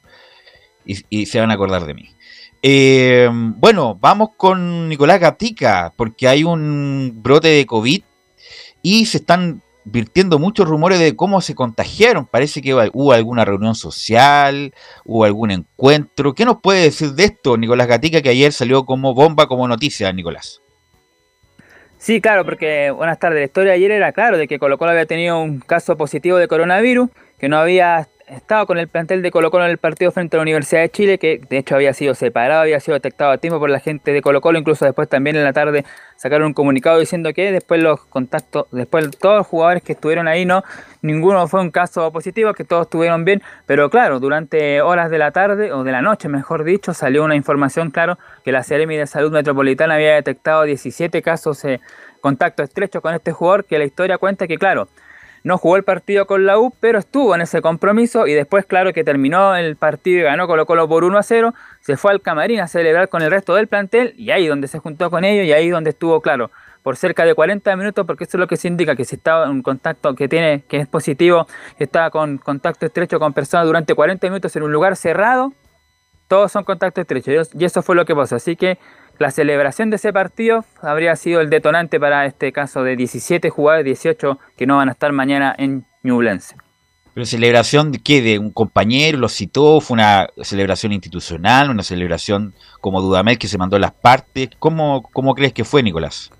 y, 0.84 0.98
y 1.08 1.24
se 1.24 1.40
van 1.40 1.50
a 1.50 1.54
acordar 1.54 1.86
de 1.86 1.94
mí. 1.94 2.10
Eh, 2.60 3.26
bueno, 3.32 3.96
vamos 3.98 4.32
con 4.36 4.86
Nicolás 4.90 5.18
Gatica, 5.18 5.94
porque 5.96 6.28
hay 6.28 6.44
un 6.44 7.20
brote 7.22 7.48
de 7.48 7.64
COVID 7.64 8.02
y 8.82 9.06
se 9.06 9.16
están 9.16 9.62
virtiendo 9.84 10.38
muchos 10.38 10.68
rumores 10.68 10.98
de 10.98 11.16
cómo 11.16 11.40
se 11.40 11.54
contagiaron. 11.54 12.26
Parece 12.26 12.62
que 12.62 12.74
hubo 12.74 13.12
alguna 13.12 13.44
reunión 13.44 13.74
social, 13.74 14.74
hubo 15.04 15.24
algún 15.24 15.50
encuentro. 15.50 16.34
¿Qué 16.34 16.44
nos 16.44 16.60
puede 16.60 16.82
decir 16.82 17.12
de 17.12 17.24
esto, 17.24 17.56
Nicolás 17.56 17.88
Gatica, 17.88 18.22
que 18.22 18.28
ayer 18.28 18.52
salió 18.52 18.84
como 18.84 19.14
bomba, 19.14 19.46
como 19.46 19.66
noticia, 19.68 20.12
Nicolás? 20.12 20.62
Sí, 21.98 22.20
claro, 22.20 22.44
porque 22.44 22.90
buenas 22.90 23.20
tardes. 23.20 23.38
La 23.38 23.44
historia 23.44 23.70
de 23.70 23.76
ayer 23.76 23.92
era 23.92 24.12
claro 24.12 24.36
de 24.36 24.48
que 24.48 24.58
Colo 24.58 24.76
Colo 24.76 24.90
había 24.90 25.06
tenido 25.06 25.40
un 25.40 25.60
caso 25.60 25.96
positivo 25.96 26.36
de 26.36 26.48
coronavirus, 26.48 27.10
que 27.38 27.48
no 27.48 27.58
había 27.58 28.08
estado 28.36 28.66
con 28.66 28.78
el 28.78 28.88
plantel 28.88 29.22
de 29.22 29.30
Colo 29.30 29.50
Colo 29.50 29.64
en 29.64 29.70
el 29.70 29.78
partido 29.78 30.10
frente 30.10 30.36
a 30.36 30.38
la 30.38 30.42
Universidad 30.42 30.80
de 30.80 30.90
Chile, 30.90 31.18
que 31.18 31.40
de 31.48 31.58
hecho 31.58 31.74
había 31.74 31.92
sido 31.92 32.14
separado, 32.14 32.62
había 32.62 32.80
sido 32.80 32.94
detectado 32.94 33.30
a 33.30 33.38
tiempo 33.38 33.58
por 33.58 33.70
la 33.70 33.80
gente 33.80 34.12
de 34.12 34.22
Colo 34.22 34.40
Colo, 34.40 34.58
incluso 34.58 34.84
después 34.84 35.08
también 35.08 35.36
en 35.36 35.44
la 35.44 35.52
tarde 35.52 35.84
sacaron 36.16 36.48
un 36.48 36.54
comunicado 36.54 36.98
diciendo 36.98 37.32
que 37.32 37.50
después 37.52 37.82
los 37.82 38.04
contactos, 38.04 38.66
después 38.70 39.10
todos 39.18 39.38
los 39.38 39.46
jugadores 39.46 39.82
que 39.82 39.92
estuvieron 39.92 40.28
ahí, 40.28 40.44
no, 40.44 40.62
ninguno 41.02 41.46
fue 41.48 41.60
un 41.60 41.70
caso 41.70 42.10
positivo, 42.12 42.54
que 42.54 42.64
todos 42.64 42.86
estuvieron 42.86 43.24
bien, 43.24 43.42
pero 43.66 43.90
claro, 43.90 44.20
durante 44.20 44.80
horas 44.82 45.10
de 45.10 45.18
la 45.18 45.32
tarde, 45.32 45.72
o 45.72 45.84
de 45.84 45.92
la 45.92 46.02
noche 46.02 46.28
mejor 46.28 46.64
dicho, 46.64 46.94
salió 46.94 47.24
una 47.24 47.36
información, 47.36 47.90
claro, 47.90 48.18
que 48.44 48.52
la 48.52 48.62
Seremi 48.62 48.96
de 48.96 49.06
Salud 49.06 49.32
Metropolitana 49.32 49.94
había 49.94 50.14
detectado 50.14 50.62
17 50.62 51.22
casos 51.22 51.62
de 51.62 51.80
contacto 52.20 52.62
estrecho 52.62 53.02
con 53.02 53.14
este 53.14 53.32
jugador, 53.32 53.64
que 53.64 53.78
la 53.78 53.84
historia 53.84 54.16
cuenta 54.16 54.46
que, 54.46 54.56
claro, 54.56 54.88
no 55.44 55.58
jugó 55.58 55.76
el 55.76 55.82
partido 55.82 56.26
con 56.26 56.46
la 56.46 56.58
U, 56.58 56.72
pero 56.80 56.98
estuvo 56.98 57.34
en 57.34 57.40
ese 57.40 57.60
compromiso 57.60 58.26
y 58.26 58.34
después, 58.34 58.64
claro, 58.64 58.92
que 58.92 59.04
terminó 59.04 59.56
el 59.56 59.76
partido 59.76 60.20
y 60.20 60.22
ganó 60.22 60.46
Colo 60.46 60.66
Colo 60.66 60.88
por 60.88 61.04
1 61.04 61.18
a 61.18 61.22
0, 61.22 61.54
se 61.80 61.96
fue 61.96 62.12
al 62.12 62.20
camarín 62.20 62.60
a 62.60 62.68
celebrar 62.68 63.08
con 63.08 63.22
el 63.22 63.30
resto 63.30 63.54
del 63.54 63.66
plantel 63.66 64.14
y 64.16 64.30
ahí 64.30 64.46
donde 64.46 64.68
se 64.68 64.78
juntó 64.78 65.10
con 65.10 65.24
ellos 65.24 65.46
y 65.46 65.52
ahí 65.52 65.68
donde 65.68 65.90
estuvo, 65.90 66.20
claro, 66.20 66.50
por 66.82 66.96
cerca 66.96 67.24
de 67.24 67.34
40 67.34 67.76
minutos, 67.76 68.06
porque 68.06 68.24
eso 68.24 68.36
es 68.36 68.40
lo 68.40 68.46
que 68.46 68.56
se 68.56 68.68
indica, 68.68 68.96
que 68.96 69.04
si 69.04 69.16
está 69.16 69.44
en 69.44 69.62
contacto, 69.62 70.14
que 70.14 70.28
tiene, 70.28 70.62
que 70.68 70.78
es 70.78 70.88
positivo, 70.88 71.46
está 71.78 72.10
con 72.10 72.38
contacto 72.38 72.86
estrecho 72.86 73.18
con 73.18 73.32
personas 73.32 73.66
durante 73.66 73.94
40 73.94 74.26
minutos 74.28 74.54
en 74.56 74.64
un 74.64 74.72
lugar 74.72 74.96
cerrado, 74.96 75.52
todos 76.32 76.50
son 76.50 76.64
contactos 76.64 77.02
estrechos 77.02 77.50
y 77.52 77.64
eso 77.64 77.82
fue 77.82 77.94
lo 77.94 78.06
que 78.06 78.14
pasó. 78.14 78.36
Así 78.36 78.56
que 78.56 78.78
la 79.18 79.30
celebración 79.30 79.90
de 79.90 79.96
ese 79.96 80.12
partido 80.12 80.64
habría 80.80 81.14
sido 81.16 81.40
el 81.40 81.50
detonante 81.50 82.00
para 82.00 82.26
este 82.26 82.52
caso 82.52 82.82
de 82.82 82.96
17 82.96 83.50
jugadores, 83.50 83.84
18 83.84 84.38
que 84.56 84.66
no 84.66 84.76
van 84.78 84.88
a 84.88 84.92
estar 84.92 85.12
mañana 85.12 85.54
en 85.58 85.84
Ñublense. 86.02 86.56
¿Pero 87.14 87.26
celebración 87.26 87.92
de 87.92 87.98
qué? 87.98 88.22
¿De 88.22 88.38
un 88.38 88.50
compañero? 88.50 89.18
¿Lo 89.18 89.28
citó? 89.28 89.80
¿Fue 89.80 89.94
una 89.94 90.28
celebración 90.42 90.92
institucional? 90.92 91.68
¿Una 91.70 91.82
celebración 91.82 92.54
como 92.80 93.02
Dudamel 93.02 93.38
que 93.38 93.48
se 93.48 93.58
mandó 93.58 93.78
las 93.78 93.92
partes? 93.92 94.48
¿Cómo, 94.58 95.02
cómo 95.12 95.34
crees 95.34 95.52
que 95.52 95.62
fue, 95.62 95.82
Nicolás? 95.82 96.30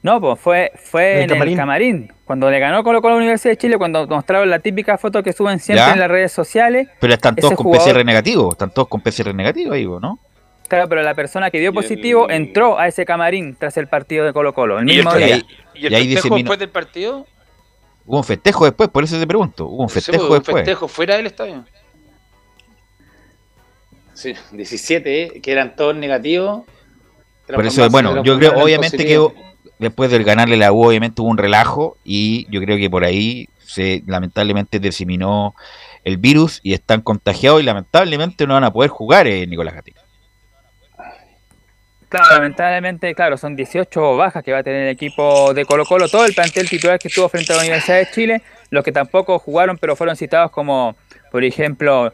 No, 0.00 0.20
pues 0.20 0.38
fue, 0.38 0.70
fue 0.76 1.12
¿En 1.14 1.16
el 1.18 1.22
en 1.22 1.28
camarín? 1.30 1.52
el 1.52 1.58
camarín. 1.58 2.12
Cuando 2.24 2.50
le 2.50 2.58
ganó 2.60 2.82
Colo 2.84 3.02
Colo 3.02 3.14
a 3.14 3.16
la 3.16 3.22
Universidad 3.22 3.52
de 3.52 3.56
Chile, 3.58 3.78
cuando 3.78 4.06
mostraron 4.06 4.48
la 4.48 4.60
típica 4.60 4.96
foto 4.96 5.22
que 5.24 5.32
suben 5.32 5.58
siempre 5.58 5.84
¿Ya? 5.86 5.92
en 5.92 5.98
las 6.00 6.08
redes 6.08 6.30
sociales. 6.32 6.88
Pero 7.00 7.14
están 7.14 7.34
todos 7.36 7.54
con 7.54 7.64
jugador- 7.66 7.92
PCR 7.92 8.04
negativo. 8.04 8.52
Están 8.52 8.72
todos 8.72 8.88
con 8.88 9.00
PCR 9.00 9.34
negativo 9.34 9.72
ahí, 9.74 9.84
¿no? 9.86 10.18
Claro, 10.72 10.88
pero 10.88 11.02
la 11.02 11.14
persona 11.14 11.50
que 11.50 11.60
dio 11.60 11.70
positivo 11.70 12.30
entró 12.30 12.78
a 12.78 12.88
ese 12.88 13.04
camarín 13.04 13.54
tras 13.56 13.76
el 13.76 13.88
partido 13.88 14.24
de 14.24 14.32
Colo 14.32 14.54
Colo, 14.54 14.78
el 14.78 14.88
¿Y 14.88 14.92
el, 14.92 14.96
mismo 15.04 15.14
Y 15.18 15.22
día. 15.22 15.34
ahí- 15.34 15.46
y 15.74 15.86
el 15.86 15.92
y 15.92 15.94
ahí 15.96 16.12
festejo 16.14 16.34
después 16.36 16.58
del 16.58 16.68
partido? 16.70 17.26
Hubo 18.06 18.16
un 18.16 18.24
festejo 18.24 18.64
después, 18.64 18.88
por 18.88 19.04
eso 19.04 19.20
te 19.20 19.26
pregunto. 19.26 19.66
Hubo 19.66 19.82
un 19.82 19.88
Sí, 19.90 19.96
festejo 19.96 20.28
pues, 20.28 20.30
un 20.30 20.36
después. 20.38 20.56
festejo 20.64 20.88
fuera 20.88 21.16
del 21.16 21.26
estadio. 21.26 21.62
Sí, 24.14 24.32
17, 24.52 25.22
¿eh? 25.24 25.40
que 25.42 25.52
eran 25.52 25.76
todos 25.76 25.94
negativos. 25.94 26.62
Por 27.54 27.66
eso, 27.66 27.86
bueno, 27.90 28.22
yo 28.24 28.38
creo, 28.38 28.54
obviamente 28.62 28.96
que 29.04 29.20
después 29.78 30.10
de 30.10 30.24
ganarle 30.24 30.56
la 30.56 30.72
U, 30.72 30.86
obviamente 30.86 31.20
hubo 31.20 31.28
un 31.28 31.36
relajo 31.36 31.98
y 32.02 32.46
yo 32.50 32.62
creo 32.62 32.78
que 32.78 32.88
por 32.88 33.04
ahí 33.04 33.46
se 33.58 34.02
lamentablemente 34.06 34.78
diseminó 34.78 35.54
el 36.02 36.16
virus 36.16 36.60
y 36.62 36.72
están 36.72 37.02
contagiados 37.02 37.60
y 37.60 37.64
lamentablemente 37.64 38.46
no 38.46 38.54
van 38.54 38.64
a 38.64 38.72
poder 38.72 38.88
jugar, 38.88 39.26
eh, 39.26 39.46
Nicolás 39.46 39.74
Gatica. 39.74 40.00
Claro, 42.12 42.34
lamentablemente, 42.34 43.14
claro, 43.14 43.38
son 43.38 43.56
18 43.56 44.18
bajas 44.18 44.44
que 44.44 44.52
va 44.52 44.58
a 44.58 44.62
tener 44.62 44.82
el 44.82 44.88
equipo 44.90 45.54
de 45.54 45.64
Colo 45.64 45.86
Colo, 45.86 46.08
todo 46.08 46.26
el 46.26 46.34
plantel 46.34 46.68
titular 46.68 46.98
que 46.98 47.08
estuvo 47.08 47.26
frente 47.30 47.54
a 47.54 47.56
la 47.56 47.62
Universidad 47.62 47.96
de 47.96 48.10
Chile, 48.10 48.42
los 48.68 48.84
que 48.84 48.92
tampoco 48.92 49.38
jugaron 49.38 49.78
pero 49.78 49.96
fueron 49.96 50.14
citados 50.14 50.50
como, 50.50 50.94
por 51.30 51.42
ejemplo, 51.42 52.12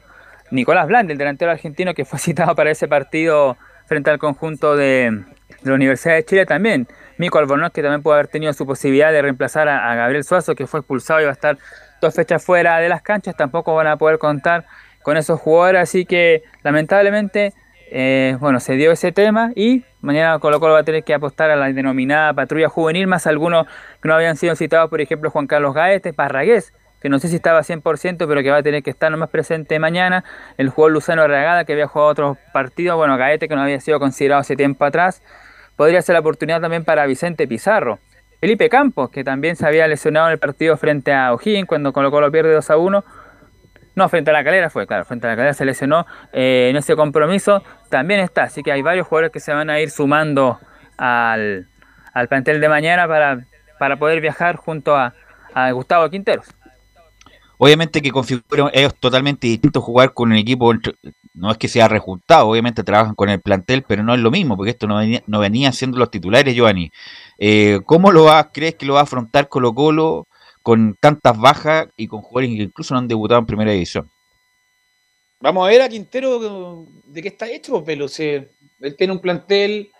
Nicolás 0.52 0.86
Blandi, 0.86 1.14
el 1.14 1.18
delantero 1.18 1.50
argentino 1.50 1.94
que 1.94 2.04
fue 2.04 2.18
citado 2.20 2.54
para 2.54 2.70
ese 2.70 2.86
partido 2.86 3.56
frente 3.86 4.08
al 4.10 4.20
conjunto 4.20 4.76
de, 4.76 5.24
la 5.62 5.74
Universidad 5.74 6.14
de 6.14 6.24
Chile 6.24 6.46
también. 6.46 6.86
Mico 7.16 7.38
Albornoz, 7.40 7.72
que 7.72 7.82
también 7.82 8.04
puede 8.04 8.20
haber 8.20 8.28
tenido 8.28 8.52
su 8.52 8.64
posibilidad 8.66 9.10
de 9.10 9.20
reemplazar 9.20 9.66
a, 9.66 9.90
a 9.90 9.96
Gabriel 9.96 10.22
Suazo, 10.22 10.54
que 10.54 10.68
fue 10.68 10.78
expulsado 10.78 11.20
y 11.20 11.24
va 11.24 11.30
a 11.30 11.32
estar 11.32 11.58
dos 12.00 12.14
fechas 12.14 12.44
fuera 12.44 12.78
de 12.78 12.88
las 12.88 13.02
canchas, 13.02 13.36
tampoco 13.36 13.74
van 13.74 13.88
a 13.88 13.96
poder 13.96 14.20
contar 14.20 14.64
con 15.02 15.16
esos 15.16 15.40
jugadores, 15.40 15.82
así 15.82 16.04
que 16.06 16.44
lamentablemente 16.62 17.52
eh, 17.90 18.36
bueno, 18.40 18.60
se 18.60 18.74
dio 18.74 18.92
ese 18.92 19.12
tema 19.12 19.52
y 19.54 19.84
mañana 20.00 20.38
Colo 20.38 20.60
Colo 20.60 20.74
va 20.74 20.80
a 20.80 20.84
tener 20.84 21.04
que 21.04 21.14
apostar 21.14 21.50
a 21.50 21.56
la 21.56 21.72
denominada 21.72 22.32
patrulla 22.34 22.68
juvenil, 22.68 23.06
más 23.06 23.26
algunos 23.26 23.66
que 24.02 24.08
no 24.08 24.14
habían 24.14 24.36
sido 24.36 24.54
citados, 24.56 24.90
por 24.90 25.00
ejemplo, 25.00 25.30
Juan 25.30 25.46
Carlos 25.46 25.74
Gaete, 25.74 26.12
Parragués, 26.12 26.72
que 27.00 27.08
no 27.08 27.18
sé 27.18 27.28
si 27.28 27.36
estaba 27.36 27.60
100%, 27.60 28.26
pero 28.26 28.42
que 28.42 28.50
va 28.50 28.58
a 28.58 28.62
tener 28.62 28.82
que 28.82 28.90
estar 28.90 29.10
nomás 29.10 29.30
presente 29.30 29.78
mañana. 29.78 30.24
El 30.56 30.68
jugador 30.68 30.92
Luzano 30.92 31.22
Arragada, 31.22 31.64
que 31.64 31.72
había 31.72 31.86
jugado 31.86 32.10
otros 32.10 32.38
partidos, 32.52 32.96
bueno, 32.96 33.16
Gaete, 33.16 33.48
que 33.48 33.54
no 33.54 33.62
había 33.62 33.80
sido 33.80 34.00
considerado 34.00 34.40
hace 34.40 34.56
tiempo 34.56 34.84
atrás. 34.84 35.22
Podría 35.76 36.02
ser 36.02 36.14
la 36.14 36.20
oportunidad 36.20 36.60
también 36.60 36.84
para 36.84 37.06
Vicente 37.06 37.46
Pizarro. 37.46 38.00
Felipe 38.40 38.68
Campos, 38.68 39.10
que 39.10 39.24
también 39.24 39.56
se 39.56 39.66
había 39.66 39.86
lesionado 39.88 40.26
en 40.26 40.32
el 40.32 40.38
partido 40.38 40.76
frente 40.76 41.12
a 41.12 41.32
O'Higgins 41.32 41.66
cuando 41.66 41.92
Colo 41.92 42.10
Colo 42.10 42.30
pierde 42.30 42.52
2 42.52 42.70
a 42.70 42.76
1. 42.76 43.04
No, 43.98 44.08
frente 44.08 44.30
a 44.30 44.32
la 44.32 44.44
calera 44.44 44.70
fue, 44.70 44.86
claro, 44.86 45.04
frente 45.04 45.26
a 45.26 45.30
la 45.30 45.34
calera 45.34 45.54
se 45.54 45.64
lesionó 45.64 46.06
eh, 46.32 46.68
en 46.70 46.76
ese 46.76 46.94
compromiso. 46.94 47.64
También 47.88 48.20
está, 48.20 48.44
así 48.44 48.62
que 48.62 48.70
hay 48.70 48.80
varios 48.80 49.08
jugadores 49.08 49.32
que 49.32 49.40
se 49.40 49.52
van 49.52 49.70
a 49.70 49.80
ir 49.80 49.90
sumando 49.90 50.60
al, 50.96 51.66
al 52.14 52.28
plantel 52.28 52.60
de 52.60 52.68
mañana 52.68 53.08
para, 53.08 53.44
para 53.80 53.96
poder 53.96 54.20
viajar 54.20 54.54
junto 54.54 54.94
a, 54.94 55.14
a 55.52 55.72
Gustavo 55.72 56.08
Quinteros. 56.10 56.46
Obviamente 57.56 58.00
que 58.00 58.12
configuran 58.12 58.70
es 58.72 58.94
totalmente 58.94 59.48
distinto 59.48 59.80
jugar 59.80 60.14
con 60.14 60.30
un 60.30 60.36
equipo, 60.36 60.72
no 61.34 61.50
es 61.50 61.58
que 61.58 61.66
sea 61.66 61.88
rejuntado, 61.88 62.46
obviamente 62.46 62.84
trabajan 62.84 63.16
con 63.16 63.30
el 63.30 63.40
plantel, 63.40 63.82
pero 63.82 64.04
no 64.04 64.14
es 64.14 64.20
lo 64.20 64.30
mismo, 64.30 64.56
porque 64.56 64.70
esto 64.70 64.86
no 64.86 64.98
venía, 64.98 65.24
no 65.26 65.40
venía 65.40 65.72
siendo 65.72 65.98
los 65.98 66.08
titulares, 66.08 66.54
Giovanni. 66.54 66.92
Eh, 67.36 67.80
¿Cómo 67.84 68.12
lo 68.12 68.26
va, 68.26 68.52
crees 68.52 68.76
que 68.76 68.86
lo 68.86 68.94
va 68.94 69.00
a 69.00 69.02
afrontar 69.02 69.48
Colo 69.48 69.74
Colo 69.74 70.28
con 70.62 70.96
tantas 71.00 71.38
bajas 71.38 71.88
y 71.96 72.06
con 72.08 72.22
jugadores 72.22 72.56
que 72.56 72.62
incluso 72.64 72.94
no 72.94 73.00
han 73.00 73.08
debutado 73.08 73.40
en 73.40 73.46
primera 73.46 73.72
división? 73.72 74.10
Vamos 75.40 75.66
a 75.66 75.70
ver 75.70 75.82
a 75.82 75.88
Quintero 75.88 76.84
de 77.06 77.22
qué 77.22 77.28
está 77.28 77.48
hecho, 77.48 77.84
pero 77.84 78.08
si 78.08 78.24
él 78.24 78.96
tiene 78.96 79.12
un 79.12 79.20
plantel, 79.20 79.90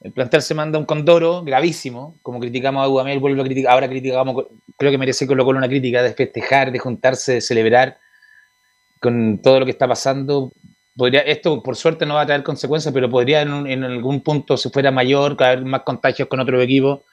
el 0.00 0.12
plantel 0.12 0.42
se 0.42 0.54
manda 0.54 0.78
un 0.78 0.84
condoro 0.84 1.42
gravísimo, 1.44 2.18
como 2.22 2.40
criticamos 2.40 2.82
a 2.82 2.86
Dudamel, 2.88 3.20
vuelvo 3.20 3.42
a 3.42 3.44
criticar, 3.44 3.72
ahora 3.72 3.88
criticamos, 3.88 4.46
creo 4.76 4.90
que 4.90 4.98
merece 4.98 5.26
Colo 5.26 5.44
Colo 5.44 5.58
una 5.58 5.68
crítica 5.68 6.02
de 6.02 6.12
festejar, 6.12 6.72
de 6.72 6.78
juntarse, 6.80 7.34
de 7.34 7.40
celebrar 7.40 7.98
con 9.00 9.40
todo 9.42 9.60
lo 9.60 9.64
que 9.64 9.72
está 9.72 9.86
pasando. 9.86 10.52
Podría, 10.96 11.20
esto 11.20 11.62
por 11.62 11.76
suerte 11.76 12.06
no 12.06 12.14
va 12.14 12.22
a 12.22 12.26
traer 12.26 12.42
consecuencias, 12.42 12.92
pero 12.94 13.10
podría 13.10 13.42
en, 13.42 13.52
un- 13.52 13.66
en 13.66 13.84
algún 13.84 14.22
punto, 14.22 14.56
si 14.56 14.70
fuera 14.70 14.90
mayor, 14.90 15.36
haber 15.42 15.64
más 15.64 15.82
contagios 15.82 16.28
con 16.28 16.40
otro 16.40 16.60
equipo, 16.60 17.04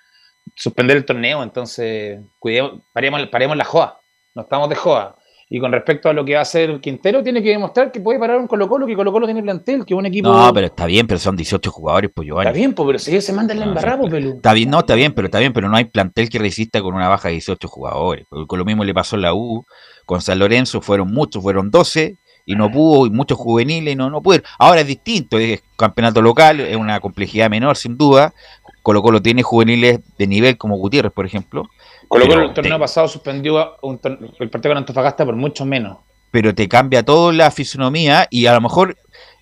suspender 0.56 0.98
el 0.98 1.06
torneo. 1.06 1.44
Entonces, 1.44 2.20
cuidemos, 2.40 2.82
paremos, 2.94 3.28
paremos 3.28 3.58
la 3.58 3.66
joa, 3.66 4.00
no 4.36 4.44
estamos 4.44 4.70
de 4.70 4.76
joa. 4.76 5.18
Y 5.54 5.60
con 5.60 5.74
respecto 5.74 6.08
a 6.08 6.14
lo 6.14 6.24
que 6.24 6.32
va 6.32 6.40
a 6.40 6.44
hacer 6.44 6.80
Quintero, 6.80 7.22
tiene 7.22 7.44
que 7.44 7.50
demostrar 7.50 7.92
que 7.92 8.00
puede 8.00 8.18
parar 8.18 8.40
un 8.40 8.48
Colo 8.48 8.70
Colo, 8.70 8.88
que 8.88 8.96
Colo 8.96 9.12
Colo 9.12 9.26
tiene 9.26 9.44
plantel, 9.44 9.86
que 9.86 9.94
es 9.94 9.98
un 9.98 10.06
equipo... 10.06 10.32
No, 10.32 10.54
pero 10.54 10.68
está 10.68 10.86
bien, 10.86 11.06
pero 11.06 11.20
son 11.20 11.36
18 11.36 11.70
jugadores, 11.70 12.10
pues 12.16 12.26
Giovanni. 12.26 12.48
Está 12.48 12.58
bien, 12.58 12.74
pues, 12.74 12.88
pero 12.88 13.00
si 13.00 13.12
ellos 13.12 13.26
se 13.26 13.34
mandan 13.34 13.60
la 13.60 13.66
embarrada, 13.66 14.00
pues, 14.00 14.12
Pelu. 14.12 14.36
Está 14.38 14.54
bien, 14.54 14.70
no, 14.70 14.80
está 14.80 14.96
bien, 14.96 15.12
pero 15.12 15.26
está 15.26 15.40
bien, 15.40 15.52
pero 15.52 15.68
no 15.68 15.76
hay 15.76 15.84
plantel 15.84 16.30
que 16.30 16.40
resista 16.40 16.82
con 16.82 16.94
una 16.94 17.10
baja 17.10 17.28
de 17.28 17.34
18 17.34 17.68
jugadores. 17.68 18.26
Porque 18.30 18.48
Con 18.48 18.60
lo 18.60 18.64
mismo 18.64 18.86
le 18.86 18.94
pasó 18.94 19.18
en 19.18 19.24
la 19.24 19.34
U, 19.34 19.66
con 20.06 20.22
San 20.22 20.40
Lorenzo 20.40 20.80
fueron 20.80 21.12
muchos, 21.12 21.44
fueron 21.44 21.70
12 21.70 22.18
y 22.46 22.56
no 22.56 22.72
pudo, 22.72 23.06
y 23.06 23.10
muchos 23.10 23.38
juveniles 23.38 23.98
no, 23.98 24.10
no 24.10 24.22
pudieron. 24.22 24.48
Ahora 24.58 24.80
es 24.80 24.88
distinto, 24.88 25.38
es 25.38 25.62
campeonato 25.76 26.22
local, 26.22 26.62
es 26.62 26.78
una 26.78 27.00
complejidad 27.02 27.50
menor, 27.50 27.76
sin 27.76 27.98
duda. 27.98 28.34
Colo 28.82 29.02
Colo 29.02 29.22
tiene 29.22 29.44
juveniles 29.44 30.00
de 30.18 30.28
nivel 30.28 30.58
como 30.58 30.78
Gutiérrez, 30.78 31.12
por 31.12 31.26
ejemplo. 31.26 31.70
Colo 32.08 32.26
Colo 32.26 32.36
pero 32.36 32.48
el 32.50 32.54
torneo 32.54 32.80
pasado 32.80 33.08
suspendió 33.08 33.78
un 33.82 34.00
el 34.40 34.50
partido 34.50 34.72
con 34.72 34.78
Antofagasta 34.78 35.26
por 35.26 35.36
mucho 35.36 35.66
menos. 35.66 35.98
pero 36.32 36.56
te 36.56 36.68
cambia 36.68 37.04
todo 37.04 37.32
la 37.32 37.52
fisonomía 37.52 38.28
y 38.30 38.46
a 38.46 38.54
lo 38.54 38.62
mejor 38.62 38.98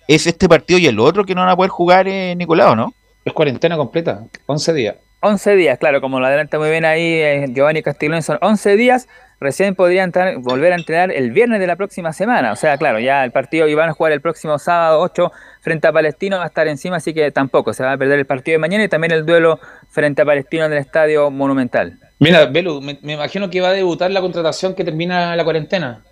es 0.08 0.26
este 0.26 0.48
partido 0.48 0.78
y 0.78 0.86
el 0.86 0.98
otro 0.98 1.24
que 1.24 1.34
no 1.34 1.40
van 1.40 1.50
a 1.50 1.56
poder 1.56 1.70
jugar 1.70 2.08
eh, 2.08 2.34
Nicolau, 2.36 2.74
¿no? 2.74 2.92
Es 3.24 3.32
cuarentena 3.32 3.76
completa, 3.76 4.24
11 4.46 4.72
días. 4.74 4.96
11 5.20 5.56
días, 5.56 5.78
claro, 5.78 6.00
como 6.00 6.18
lo 6.18 6.26
adelanta 6.26 6.58
muy 6.58 6.70
bien 6.70 6.84
ahí 6.84 7.02
eh, 7.02 7.46
Giovanni 7.54 7.82
Castiglione, 7.82 8.22
son 8.22 8.38
11 8.40 8.76
días. 8.76 9.06
Recién 9.40 9.74
podrían 9.74 10.12
volver 10.42 10.72
a 10.72 10.76
entrenar 10.76 11.10
el 11.10 11.30
viernes 11.30 11.60
de 11.60 11.66
la 11.66 11.76
próxima 11.76 12.12
semana. 12.12 12.52
O 12.52 12.56
sea, 12.56 12.76
claro, 12.76 12.98
ya 13.00 13.24
el 13.24 13.32
partido 13.32 13.66
iban 13.68 13.88
a 13.88 13.92
jugar 13.94 14.12
el 14.12 14.20
próximo 14.20 14.58
sábado 14.58 15.00
8 15.00 15.32
frente 15.62 15.86
a 15.88 15.92
Palestino, 15.92 16.36
va 16.36 16.44
a 16.44 16.48
estar 16.48 16.68
encima, 16.68 16.96
así 16.96 17.14
que 17.14 17.30
tampoco 17.30 17.72
se 17.72 17.82
va 17.82 17.92
a 17.92 17.96
perder 17.96 18.18
el 18.18 18.26
partido 18.26 18.56
de 18.56 18.58
mañana 18.58 18.84
y 18.84 18.88
también 18.88 19.12
el 19.12 19.24
duelo 19.24 19.58
frente 19.88 20.20
a 20.20 20.24
Palestino 20.26 20.66
en 20.66 20.72
el 20.72 20.78
Estadio 20.78 21.30
Monumental. 21.30 21.98
Mira, 22.18 22.44
Belu, 22.46 22.82
me, 22.82 22.98
me 23.00 23.14
imagino 23.14 23.48
que 23.48 23.62
va 23.62 23.68
a 23.68 23.72
debutar 23.72 24.10
la 24.10 24.20
contratación 24.20 24.74
que 24.74 24.84
termina 24.84 25.34
la 25.34 25.42
cuarentena. 25.44 26.02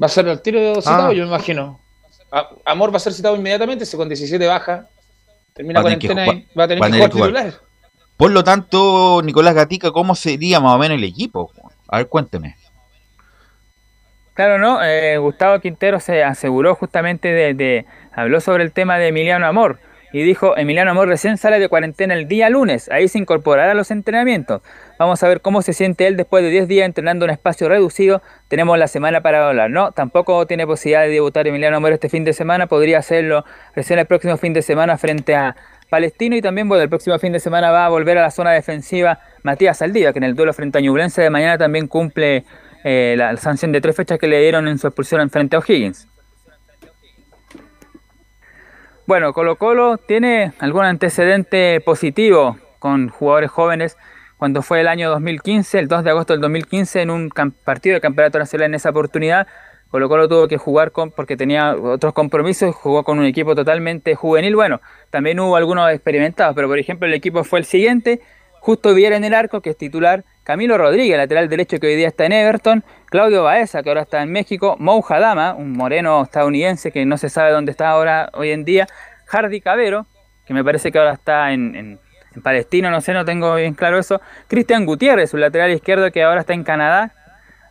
Va 0.00 0.06
a 0.06 0.08
ser 0.10 0.28
el 0.28 0.40
tiro 0.42 0.76
citado, 0.76 1.08
Ah. 1.08 1.12
yo 1.12 1.22
me 1.22 1.28
imagino. 1.28 1.80
A- 2.30 2.50
Amor 2.66 2.92
va 2.92 2.98
a 2.98 3.00
ser 3.00 3.12
citado 3.12 3.34
inmediatamente, 3.36 3.84
si 3.84 3.96
con 3.96 4.06
17 4.08 4.46
baja. 4.46 4.86
Termina 5.54 5.80
Va 5.82 5.90
que 5.90 6.06
cuarentena 6.06 6.26
y 6.34 6.46
va 6.56 6.64
a 6.64 6.68
tener 6.68 6.82
va 6.82 6.86
a 6.86 6.88
que 6.90 6.92
tener 6.92 7.10
jugar 7.10 7.10
que 7.10 7.16
jugar. 7.16 7.44
titular. 7.50 7.67
Por 8.18 8.32
lo 8.32 8.42
tanto, 8.42 9.22
Nicolás 9.22 9.54
Gatica, 9.54 9.92
¿cómo 9.92 10.16
sería 10.16 10.58
más 10.58 10.74
o 10.74 10.78
menos 10.78 10.98
el 10.98 11.04
equipo? 11.04 11.52
A 11.86 11.98
ver, 11.98 12.08
cuénteme. 12.08 12.56
Claro, 14.34 14.58
¿no? 14.58 14.82
Eh, 14.82 15.18
Gustavo 15.18 15.60
Quintero 15.60 16.00
se 16.00 16.24
aseguró 16.24 16.74
justamente 16.74 17.28
de, 17.28 17.86
habló 18.12 18.40
sobre 18.40 18.64
el 18.64 18.72
tema 18.72 18.98
de 18.98 19.08
Emiliano 19.08 19.46
Amor 19.46 19.78
y 20.12 20.22
dijo, 20.22 20.56
Emiliano 20.56 20.90
Amor 20.90 21.06
recién 21.06 21.38
sale 21.38 21.60
de 21.60 21.68
cuarentena 21.68 22.14
el 22.14 22.26
día 22.26 22.50
lunes, 22.50 22.88
ahí 22.90 23.06
se 23.06 23.18
incorporará 23.18 23.70
a 23.70 23.74
los 23.74 23.92
entrenamientos. 23.92 24.62
Vamos 24.98 25.22
a 25.22 25.28
ver 25.28 25.40
cómo 25.40 25.62
se 25.62 25.72
siente 25.72 26.08
él 26.08 26.16
después 26.16 26.42
de 26.42 26.50
10 26.50 26.66
días 26.66 26.86
entrenando 26.86 27.24
en 27.24 27.30
espacio 27.30 27.68
reducido. 27.68 28.20
Tenemos 28.48 28.76
la 28.78 28.88
semana 28.88 29.20
para 29.20 29.46
hablar. 29.48 29.70
No, 29.70 29.92
tampoco 29.92 30.44
tiene 30.46 30.66
posibilidad 30.66 31.02
de 31.02 31.10
debutar 31.10 31.46
Emiliano 31.46 31.76
Amor 31.76 31.92
este 31.92 32.08
fin 32.08 32.24
de 32.24 32.32
semana, 32.32 32.66
podría 32.66 32.98
hacerlo 32.98 33.44
recién 33.76 34.00
el 34.00 34.06
próximo 34.06 34.36
fin 34.38 34.52
de 34.54 34.62
semana 34.62 34.98
frente 34.98 35.36
a 35.36 35.54
Palestino 35.88 36.36
y 36.36 36.42
también 36.42 36.68
bueno, 36.68 36.82
el 36.82 36.88
próximo 36.88 37.18
fin 37.18 37.32
de 37.32 37.40
semana 37.40 37.70
va 37.70 37.86
a 37.86 37.88
volver 37.88 38.18
a 38.18 38.22
la 38.22 38.30
zona 38.30 38.52
defensiva 38.52 39.20
Matías 39.42 39.78
Saldivia, 39.78 40.12
que 40.12 40.18
en 40.18 40.24
el 40.24 40.34
duelo 40.34 40.52
frente 40.52 40.78
a 40.78 40.80
Ñublense 40.80 41.22
de 41.22 41.30
mañana 41.30 41.56
también 41.56 41.86
cumple 41.86 42.44
eh, 42.84 43.14
la, 43.16 43.36
sanción 43.36 43.72
de 43.72 43.80
tres 43.80 43.96
fechas 43.96 44.18
que 44.18 44.26
le 44.26 44.40
dieron 44.40 44.68
en 44.68 44.78
su 44.78 44.86
expulsión 44.86 45.20
en 45.20 45.30
frente 45.30 45.56
a 45.56 45.60
O'Higgins. 45.60 46.06
Bueno, 49.06 49.32
Colo 49.32 49.56
Colo 49.56 49.96
tiene 49.96 50.52
algún 50.58 50.84
antecedente 50.84 51.80
positivo 51.80 52.58
con 52.78 53.08
jugadores 53.08 53.50
jóvenes 53.50 53.96
cuando 54.36 54.62
fue 54.62 54.80
el 54.82 54.88
año 54.88 55.10
2015, 55.10 55.78
el 55.78 55.88
2 55.88 56.04
de 56.04 56.10
agosto 56.10 56.32
del 56.34 56.42
2015, 56.42 57.02
en 57.02 57.10
un 57.10 57.30
partido 57.64 57.94
de 57.94 58.00
campeonato 58.00 58.38
nacional 58.38 58.66
en 58.66 58.74
esa 58.74 58.90
oportunidad. 58.90 59.48
Colo 59.90 60.08
Colo 60.08 60.28
tuvo 60.28 60.48
que 60.48 60.58
jugar 60.58 60.92
con, 60.92 61.10
porque 61.10 61.36
tenía 61.36 61.74
otros 61.74 62.12
compromisos, 62.12 62.74
jugó 62.74 63.04
con 63.04 63.18
un 63.18 63.24
equipo 63.24 63.54
totalmente 63.54 64.14
juvenil. 64.14 64.54
Bueno, 64.54 64.80
también 65.10 65.40
hubo 65.40 65.56
algunos 65.56 65.90
experimentados, 65.90 66.54
pero 66.54 66.68
por 66.68 66.78
ejemplo 66.78 67.06
el 67.08 67.14
equipo 67.14 67.42
fue 67.44 67.60
el 67.60 67.64
siguiente, 67.64 68.20
Justo 68.60 68.92
Viera 68.92 69.16
en 69.16 69.24
el 69.24 69.34
arco, 69.34 69.60
que 69.62 69.70
es 69.70 69.76
titular, 69.78 70.24
Camilo 70.42 70.76
Rodríguez, 70.76 71.16
lateral 71.16 71.48
derecho 71.48 71.78
que 71.78 71.86
hoy 71.86 71.94
día 71.94 72.08
está 72.08 72.26
en 72.26 72.32
Everton, 72.32 72.84
Claudio 73.06 73.44
Baeza, 73.44 73.82
que 73.82 73.88
ahora 73.88 74.02
está 74.02 74.20
en 74.22 74.32
México, 74.32 74.76
Mou 74.78 75.02
Hadama, 75.08 75.54
un 75.54 75.72
moreno 75.72 76.22
estadounidense 76.22 76.90
que 76.90 77.06
no 77.06 77.16
se 77.18 77.30
sabe 77.30 77.52
dónde 77.52 77.70
está 77.70 77.88
ahora 77.88 78.30
hoy 78.34 78.50
en 78.50 78.64
día, 78.64 78.86
Hardy 79.26 79.60
Cabero, 79.60 80.06
que 80.44 80.54
me 80.54 80.64
parece 80.64 80.90
que 80.90 80.98
ahora 80.98 81.12
está 81.12 81.52
en, 81.52 81.76
en- 81.76 82.00
Palestino, 82.42 82.90
no 82.90 83.00
sé, 83.00 83.12
no 83.14 83.24
tengo 83.24 83.54
bien 83.56 83.74
claro 83.74 83.98
eso, 83.98 84.20
Cristian 84.46 84.86
Gutiérrez, 84.86 85.34
un 85.34 85.40
lateral 85.40 85.72
izquierdo 85.72 86.12
que 86.12 86.22
ahora 86.22 86.40
está 86.40 86.52
en 86.52 86.62
Canadá, 86.62 87.12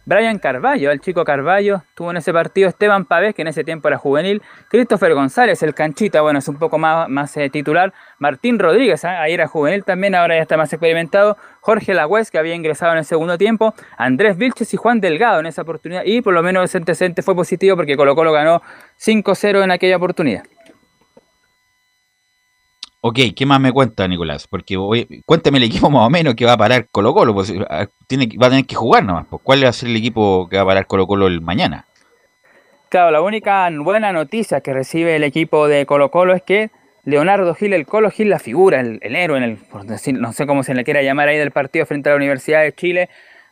Brian 0.07 0.39
Carballo, 0.39 0.89
el 0.91 1.01
chico 1.01 1.25
Carballo, 1.25 1.83
tuvo 1.93 2.11
en 2.11 2.17
ese 2.17 2.31
partido. 2.31 2.69
Esteban 2.69 3.03
Pavés, 3.03 3.35
que 3.35 3.41
en 3.41 3.49
ese 3.49 3.65
tiempo 3.65 3.89
era 3.89 3.97
juvenil, 3.97 4.41
Christopher 4.69 5.13
González, 5.13 5.61
el 5.63 5.73
canchita, 5.73 6.21
bueno, 6.21 6.39
es 6.39 6.47
un 6.47 6.55
poco 6.55 6.77
más, 6.77 7.09
más 7.09 7.35
eh, 7.35 7.49
titular, 7.49 7.93
Martín 8.17 8.57
Rodríguez, 8.57 9.03
ah, 9.03 9.21
ahí 9.21 9.33
era 9.33 9.47
juvenil 9.47 9.83
también, 9.83 10.15
ahora 10.15 10.37
ya 10.37 10.43
está 10.43 10.55
más 10.55 10.71
experimentado, 10.71 11.35
Jorge 11.59 11.93
Lagüez, 11.93 12.31
que 12.31 12.37
había 12.37 12.55
ingresado 12.55 12.93
en 12.93 12.99
el 12.99 13.03
segundo 13.03 13.37
tiempo, 13.37 13.73
Andrés 13.97 14.37
Vilches 14.37 14.73
y 14.73 14.77
Juan 14.77 15.01
Delgado 15.01 15.41
en 15.41 15.47
esa 15.47 15.63
oportunidad, 15.63 16.03
y 16.05 16.21
por 16.21 16.33
lo 16.33 16.41
menos 16.41 16.63
ese 16.63 16.77
antecedente 16.77 17.21
fue 17.21 17.35
positivo 17.35 17.75
porque 17.75 17.97
Colo 17.97 18.15
Colo 18.15 18.31
ganó 18.31 18.61
5-0 18.97 19.61
en 19.61 19.71
aquella 19.71 19.97
oportunidad. 19.97 20.43
Ok, 23.01 23.19
¿qué 23.35 23.45
más 23.45 23.59
me 23.59 23.71
cuenta, 23.71 24.07
Nicolás? 24.07 24.47
Porque 24.47 24.75
voy, 24.75 25.21
cuéntame 25.25 25.59
el 25.59 25.65
equipo 25.65 25.89
más 25.89 26.05
o 26.07 26.09
menos 26.09 26.35
que 26.35 26.45
va 26.45 26.53
a 26.53 26.57
parar 26.57 26.87
Colo 26.91 27.13
Colo. 27.13 27.33
Pues, 27.33 27.53
ah, 27.69 27.87
tiene, 28.07 28.27
va 28.41 28.47
a 28.47 28.49
tener 28.49 28.65
que 28.65 28.75
jugar 28.75 29.03
nomás. 29.03 29.25
Pues, 29.29 29.41
¿Cuál 29.43 29.63
va 29.63 29.69
a 29.69 29.73
ser 29.73 29.89
el 29.89 29.95
equipo 29.95 30.47
que 30.49 30.57
va 30.57 30.63
a 30.63 30.67
parar 30.67 30.87
Colo 30.87 31.07
Colo 31.07 31.27
el 31.27 31.41
mañana? 31.41 31.85
Claro, 32.89 33.11
la 33.11 33.21
única 33.21 33.69
buena 33.79 34.13
noticia 34.13 34.61
que 34.61 34.73
recibe 34.73 35.15
el 35.15 35.23
equipo 35.23 35.67
de 35.67 35.85
Colo 35.85 36.09
Colo 36.09 36.33
es 36.33 36.41
que 36.41 36.69
Leonardo 37.03 37.53
Gil, 37.53 37.73
el 37.73 37.85
Colo 37.85 38.09
Gil, 38.11 38.29
la 38.29 38.39
figura, 38.39 38.79
el, 38.79 38.99
el 39.01 39.15
héroe, 39.15 39.37
en 39.37 39.43
el, 39.43 39.57
por 39.57 39.85
decir- 39.85 40.17
no 40.17 40.31
sé 40.33 40.45
cómo 40.47 40.63
se 40.63 40.73
le 40.73 40.83
quiera 40.83 41.01
llamar 41.01 41.27
ahí 41.27 41.37
del 41.37 41.51
partido 41.51 41.85
frente 41.85 42.09
a 42.09 42.13
la 42.13 42.17
Universidad 42.17 42.61
de 42.63 42.73
Chile, 42.73 43.09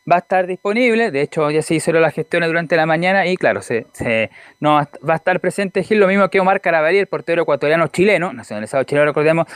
va 0.10 0.18
a 0.18 0.20
estar 0.20 0.46
disponible. 0.48 1.12
De 1.12 1.22
hecho, 1.22 1.50
ya 1.52 1.62
se 1.62 1.76
hicieron 1.76 2.02
las 2.02 2.14
gestiones 2.14 2.48
durante 2.50 2.76
la 2.76 2.86
mañana 2.86 3.26
y 3.26 3.38
claro, 3.38 3.62
se, 3.62 3.88
se- 3.94 4.30
no 4.60 4.76
va 4.76 5.14
a- 5.14 5.16
estar 5.16 5.40
presente 5.40 5.84
Gil, 5.84 6.00
lo 6.00 6.08
mismo 6.08 6.30
que 6.30 6.40
Omar 6.40 6.62
Carabalí, 6.62 6.98
el 7.00 7.08
portero 7.08 7.42
ecuatoriano 7.44 7.88
chileno, 7.88 8.32
nacionalizado 8.34 8.84
chileno, 8.84 9.06
recordemos, 9.06 9.48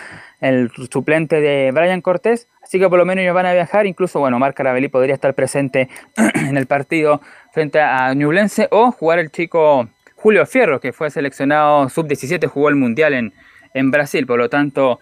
el 0.41 0.71
suplente 0.91 1.41
de 1.41 1.71
Brian 1.71 2.01
Cortés. 2.01 2.47
Así 2.63 2.79
que 2.79 2.87
por 2.89 2.97
lo 2.99 3.05
menos 3.05 3.21
ellos 3.23 3.35
van 3.35 3.45
a 3.45 3.53
viajar. 3.53 3.85
Incluso, 3.85 4.19
bueno, 4.19 4.37
Omar 4.37 4.53
Carabalí 4.53 4.87
podría 4.87 5.15
estar 5.15 5.33
presente 5.33 5.89
en 6.35 6.57
el 6.57 6.65
partido 6.67 7.21
frente 7.51 7.79
a 7.79 8.13
Ñublense 8.13 8.67
o 8.71 8.91
jugar 8.91 9.19
el 9.19 9.31
chico 9.31 9.87
Julio 10.15 10.45
Fierro, 10.45 10.79
que 10.81 10.91
fue 10.93 11.09
seleccionado 11.11 11.87
sub-17, 11.89 12.47
jugó 12.47 12.69
el 12.69 12.75
Mundial 12.75 13.13
en, 13.13 13.33
en 13.73 13.89
Brasil, 13.91 14.25
por 14.27 14.37
lo 14.39 14.49
tanto, 14.49 14.99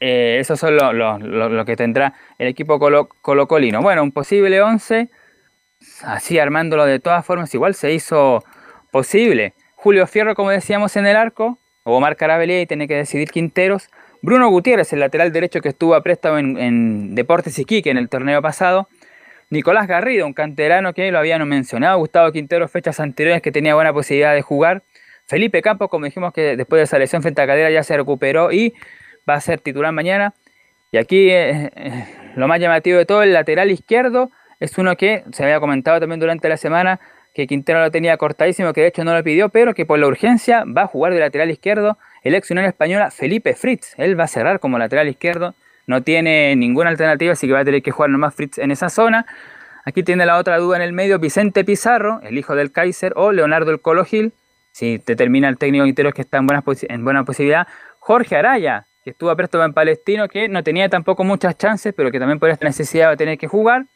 eh, 0.00 0.38
eso 0.40 0.56
son 0.56 0.76
lo, 0.76 0.92
lo- 0.92 1.18
lo- 1.18 1.48
lo 1.48 1.64
que 1.64 1.76
tendrá 1.76 2.14
el 2.38 2.48
equipo 2.48 2.78
colo, 2.78 3.08
colocolino. 3.22 3.82
Bueno, 3.82 4.02
un 4.02 4.12
posible 4.12 4.60
11, 4.60 5.08
así 6.02 6.38
armándolo 6.38 6.84
de 6.86 6.98
todas 7.00 7.24
formas, 7.24 7.54
igual 7.54 7.74
se 7.74 7.92
hizo 7.92 8.42
posible. 8.90 9.54
Julio 9.76 10.06
Fierro, 10.06 10.34
como 10.34 10.50
decíamos 10.50 10.96
en 10.96 11.06
el 11.06 11.16
arco, 11.16 11.58
Omar 11.84 12.16
Carabelía 12.16 12.60
y 12.60 12.66
tiene 12.66 12.86
que 12.88 12.96
decidir 12.96 13.30
Quinteros. 13.30 13.88
Bruno 14.22 14.48
Gutiérrez, 14.50 14.92
el 14.92 15.00
lateral 15.00 15.32
derecho 15.32 15.60
que 15.62 15.70
estuvo 15.70 15.94
a 15.94 16.02
préstamo 16.02 16.36
en, 16.38 16.58
en 16.58 17.14
Deportes 17.14 17.58
Iquique 17.58 17.90
en 17.90 17.96
el 17.96 18.08
torneo 18.10 18.42
pasado. 18.42 18.88
Nicolás 19.48 19.88
Garrido, 19.88 20.26
un 20.26 20.34
canterano 20.34 20.92
que 20.92 21.10
lo 21.10 21.18
habían 21.18 21.46
mencionado. 21.48 21.98
Gustavo 21.98 22.30
Quinteros, 22.30 22.70
fechas 22.70 23.00
anteriores 23.00 23.40
que 23.42 23.50
tenía 23.50 23.74
buena 23.74 23.92
posibilidad 23.92 24.34
de 24.34 24.42
jugar. 24.42 24.82
Felipe 25.26 25.62
Campos, 25.62 25.88
como 25.88 26.04
dijimos 26.04 26.32
que 26.32 26.56
después 26.56 26.78
de 26.80 26.84
esa 26.84 26.98
lesión 26.98 27.22
frente 27.22 27.40
a 27.40 27.46
Cadera 27.46 27.70
ya 27.70 27.82
se 27.82 27.96
recuperó 27.96 28.52
y 28.52 28.74
va 29.30 29.36
a 29.36 29.40
ser 29.40 29.60
titular 29.60 29.92
mañana. 29.92 30.34
Y 30.92 30.98
aquí 30.98 31.30
eh, 31.30 31.70
eh, 31.74 32.04
lo 32.36 32.48
más 32.48 32.60
llamativo 32.60 32.98
de 32.98 33.06
todo, 33.06 33.22
el 33.22 33.32
lateral 33.32 33.70
izquierdo, 33.70 34.30
es 34.58 34.76
uno 34.76 34.96
que 34.96 35.24
se 35.32 35.44
había 35.44 35.60
comentado 35.60 36.00
también 36.00 36.20
durante 36.20 36.48
la 36.48 36.56
semana 36.56 37.00
que 37.34 37.46
Quintero 37.46 37.80
lo 37.80 37.90
tenía 37.90 38.16
cortadísimo, 38.16 38.72
que 38.72 38.82
de 38.82 38.88
hecho 38.88 39.04
no 39.04 39.14
lo 39.14 39.22
pidió, 39.22 39.48
pero 39.50 39.72
que 39.72 39.86
por 39.86 39.98
la 39.98 40.06
urgencia 40.06 40.64
va 40.64 40.82
a 40.82 40.86
jugar 40.86 41.14
de 41.14 41.20
lateral 41.20 41.50
izquierdo 41.50 41.96
el 42.22 42.34
ex 42.34 42.50
Unión 42.50 42.66
Española 42.66 43.10
Felipe 43.10 43.54
Fritz. 43.54 43.94
Él 43.96 44.18
va 44.18 44.24
a 44.24 44.28
cerrar 44.28 44.60
como 44.60 44.78
lateral 44.78 45.08
izquierdo, 45.08 45.54
no 45.86 46.02
tiene 46.02 46.56
ninguna 46.56 46.90
alternativa, 46.90 47.32
así 47.32 47.46
que 47.46 47.52
va 47.52 47.60
a 47.60 47.64
tener 47.64 47.82
que 47.82 47.92
jugar 47.92 48.10
nomás 48.10 48.34
Fritz 48.34 48.58
en 48.58 48.70
esa 48.70 48.88
zona. 48.88 49.26
Aquí 49.84 50.02
tiene 50.02 50.26
la 50.26 50.36
otra 50.36 50.58
duda 50.58 50.76
en 50.76 50.82
el 50.82 50.92
medio, 50.92 51.18
Vicente 51.18 51.64
Pizarro, 51.64 52.20
el 52.22 52.36
hijo 52.36 52.54
del 52.54 52.72
Kaiser, 52.72 53.12
o 53.16 53.32
Leonardo 53.32 53.70
El 53.70 53.80
Colo 53.80 54.04
Gil, 54.04 54.32
si 54.72 54.98
determina 54.98 55.48
el 55.48 55.56
técnico 55.56 55.84
Quintero 55.84 56.12
que 56.12 56.22
está 56.22 56.38
en, 56.38 56.46
buena 56.46 56.62
en 56.66 57.04
buena 57.04 57.24
posibilidad. 57.24 57.66
Jorge 57.98 58.36
Araya, 58.36 58.86
que 59.04 59.10
estuvo 59.10 59.30
a 59.30 59.36
préstamo 59.36 59.64
en 59.64 59.72
Palestino, 59.72 60.28
que 60.28 60.48
no 60.48 60.62
tenía 60.62 60.88
tampoco 60.88 61.24
muchas 61.24 61.56
chances, 61.56 61.94
pero 61.96 62.10
que 62.10 62.18
también 62.18 62.38
por 62.38 62.50
esta 62.50 62.66
necesidad 62.66 63.08
va 63.08 63.12
a 63.12 63.16
tener 63.16 63.38
que 63.38 63.46
jugar. 63.46 63.86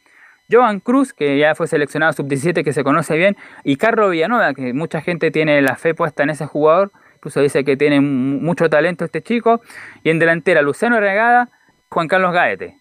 Joan 0.51 0.79
Cruz, 0.79 1.13
que 1.13 1.37
ya 1.39 1.55
fue 1.55 1.67
seleccionado 1.67 2.13
sub-17, 2.13 2.63
que 2.63 2.73
se 2.73 2.83
conoce 2.83 3.15
bien, 3.17 3.35
y 3.63 3.77
Carlos 3.77 4.11
Villanueva, 4.11 4.53
que 4.53 4.73
mucha 4.73 5.01
gente 5.01 5.31
tiene 5.31 5.61
la 5.61 5.75
fe 5.75 5.95
puesta 5.95 6.23
en 6.23 6.29
ese 6.29 6.45
jugador, 6.45 6.91
incluso 7.15 7.41
dice 7.41 7.63
que 7.63 7.75
tiene 7.77 7.99
mu- 8.01 8.39
mucho 8.41 8.69
talento 8.69 9.05
este 9.05 9.23
chico, 9.23 9.61
y 10.03 10.09
en 10.11 10.19
delantera 10.19 10.61
Luciano 10.61 10.99
Regada, 10.99 11.49
Juan 11.89 12.07
Carlos 12.07 12.31
Gaete. 12.33 12.77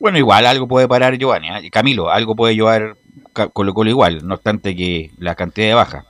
Bueno, 0.00 0.18
igual 0.18 0.46
algo 0.46 0.66
puede 0.66 0.88
parar 0.88 1.16
Giovanni. 1.16 1.48
¿eh? 1.48 1.70
Camilo, 1.70 2.10
algo 2.10 2.34
puede 2.34 2.56
llevar 2.56 2.96
Colo 3.52 3.72
Colo 3.72 3.88
igual, 3.90 4.26
no 4.26 4.34
obstante 4.34 4.74
que 4.74 5.10
la 5.18 5.36
cantidad 5.36 5.68
de 5.68 5.74
baja. 5.74 6.04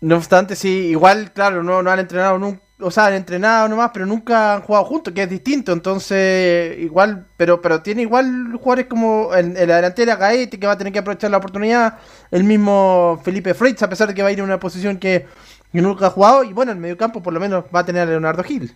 No 0.00 0.16
obstante, 0.16 0.54
sí, 0.54 0.68
igual, 0.88 1.32
claro, 1.32 1.64
no, 1.64 1.82
no 1.82 1.90
han 1.90 1.98
entrenado 1.98 2.38
nunca, 2.38 2.62
o 2.80 2.90
sea, 2.90 3.06
han 3.06 3.14
entrenado 3.14 3.68
nomás, 3.68 3.90
pero 3.94 4.04
nunca 4.06 4.54
han 4.54 4.62
jugado 4.62 4.84
juntos, 4.84 5.14
que 5.14 5.22
es 5.22 5.30
distinto, 5.30 5.72
entonces, 5.72 6.78
igual, 6.80 7.28
pero 7.36 7.60
pero 7.62 7.82
tiene 7.82 8.02
igual 8.02 8.52
jugadores 8.54 8.86
como 8.86 9.34
en, 9.34 9.56
en 9.56 9.68
la 9.68 9.76
delantera 9.76 10.16
Gaete, 10.16 10.58
que 10.58 10.66
va 10.66 10.72
a 10.74 10.78
tener 10.78 10.92
que 10.92 10.98
aprovechar 10.98 11.30
la 11.30 11.38
oportunidad, 11.38 11.98
el 12.30 12.44
mismo 12.44 13.20
Felipe 13.24 13.54
Fritz, 13.54 13.82
a 13.82 13.88
pesar 13.88 14.08
de 14.08 14.14
que 14.14 14.22
va 14.22 14.28
a 14.28 14.32
ir 14.32 14.38
en 14.40 14.44
una 14.44 14.58
posición 14.60 14.98
que, 14.98 15.26
que 15.72 15.80
nunca 15.82 16.06
ha 16.08 16.10
jugado, 16.10 16.44
y 16.44 16.52
bueno, 16.52 16.72
en 16.72 16.80
medio 16.80 16.96
campo 16.96 17.22
por 17.22 17.32
lo 17.32 17.40
menos 17.40 17.64
va 17.74 17.80
a 17.80 17.84
tener 17.84 18.02
a 18.02 18.06
Leonardo 18.06 18.42
Gil. 18.42 18.74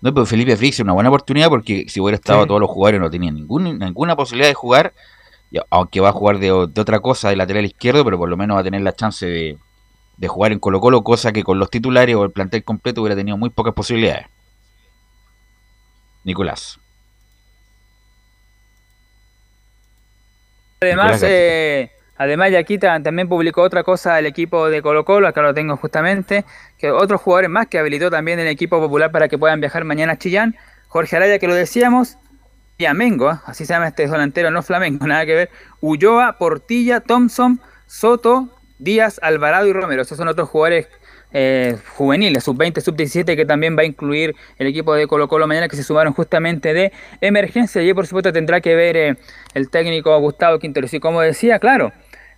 No, 0.00 0.14
pero 0.14 0.24
Felipe 0.26 0.56
Frix 0.56 0.76
es 0.76 0.80
una 0.80 0.92
buena 0.94 1.10
oportunidad 1.10 1.48
porque 1.48 1.84
si 1.88 2.00
hubiera 2.00 2.16
estado 2.16 2.44
Sí. 2.44 2.46
todos 2.46 2.60
los 2.60 2.70
jugadores 2.70 3.00
no 3.00 3.10
tenían 3.10 3.34
ningún, 3.34 3.78
ninguna 3.78 4.16
posibilidad 4.16 4.48
de 4.48 4.54
jugar, 4.54 4.94
aunque 5.70 6.00
va 6.00 6.10
a 6.10 6.12
jugar 6.12 6.38
de, 6.38 6.46
de 6.46 6.80
otra 6.80 7.00
cosa, 7.00 7.30
de 7.30 7.36
lateral 7.36 7.64
izquierdo, 7.66 8.04
pero 8.04 8.18
por 8.18 8.28
lo 8.28 8.36
menos 8.36 8.56
va 8.56 8.60
a 8.60 8.64
tener 8.64 8.82
la 8.82 8.94
chance 8.94 9.26
de, 9.26 9.58
de 10.20 10.28
jugar 10.28 10.52
en 10.52 10.58
Colo 10.58 10.80
Colo, 10.80 11.02
cosa 11.02 11.32
que 11.32 11.42
con 11.42 11.58
los 11.58 11.70
titulares 11.70 12.14
o 12.14 12.24
el 12.24 12.30
plantel 12.30 12.62
completo 12.62 13.00
hubiera 13.00 13.16
tenido 13.16 13.38
muy 13.38 13.48
pocas 13.48 13.72
posibilidades. 13.72 14.26
Nicolás. 16.24 16.78
Además, 20.82 21.06
Nicolás 21.06 21.22
eh, 21.26 21.90
además 22.18 22.50
Yaquita 22.52 23.02
también 23.02 23.30
publicó 23.30 23.62
otra 23.62 23.82
cosa 23.82 24.18
el 24.18 24.26
equipo 24.26 24.68
de 24.68 24.82
Colo 24.82 25.06
Colo, 25.06 25.26
acá 25.26 25.40
lo 25.40 25.54
tengo 25.54 25.78
justamente, 25.78 26.44
que 26.76 26.90
otros 26.90 27.22
jugadores 27.22 27.48
más 27.48 27.68
que 27.68 27.78
habilitó 27.78 28.10
también 28.10 28.38
el 28.38 28.48
equipo 28.48 28.78
popular 28.78 29.10
para 29.10 29.26
que 29.26 29.38
puedan 29.38 29.60
viajar 29.60 29.84
mañana 29.84 30.12
a 30.12 30.18
Chillán. 30.18 30.54
Jorge 30.88 31.16
Araya, 31.16 31.38
que 31.38 31.46
lo 31.46 31.54
decíamos, 31.54 32.18
y 32.76 32.84
Amengo, 32.84 33.30
¿eh? 33.30 33.36
así 33.46 33.64
se 33.64 33.72
llama 33.72 33.88
este 33.88 34.06
delantero, 34.06 34.50
no 34.50 34.62
Flamengo, 34.62 35.06
nada 35.06 35.24
que 35.24 35.34
ver. 35.34 35.50
Ulloa, 35.80 36.36
Portilla, 36.36 37.00
Thompson, 37.00 37.58
Soto, 37.86 38.59
Díaz, 38.80 39.20
Alvarado 39.22 39.66
y 39.68 39.72
Romero. 39.72 40.02
Esos 40.02 40.18
son 40.18 40.28
otros 40.28 40.48
jugadores 40.48 40.88
eh, 41.32 41.76
juveniles, 41.94 42.42
sub-20, 42.42 42.80
sub-17, 42.80 43.36
que 43.36 43.44
también 43.44 43.76
va 43.76 43.82
a 43.82 43.84
incluir 43.84 44.34
el 44.58 44.66
equipo 44.66 44.94
de 44.94 45.06
Colo 45.06 45.28
Colo 45.28 45.46
mañana, 45.46 45.68
que 45.68 45.76
se 45.76 45.84
sumaron 45.84 46.12
justamente 46.12 46.72
de 46.74 46.92
emergencia. 47.20 47.82
Y 47.82 47.94
por 47.94 48.06
supuesto 48.06 48.32
tendrá 48.32 48.60
que 48.60 48.74
ver 48.74 48.96
eh, 48.96 49.16
el 49.54 49.70
técnico 49.70 50.18
Gustavo 50.18 50.58
Quinteros. 50.58 50.92
Y 50.94 50.98
como 50.98 51.20
decía, 51.20 51.58
claro, 51.58 51.92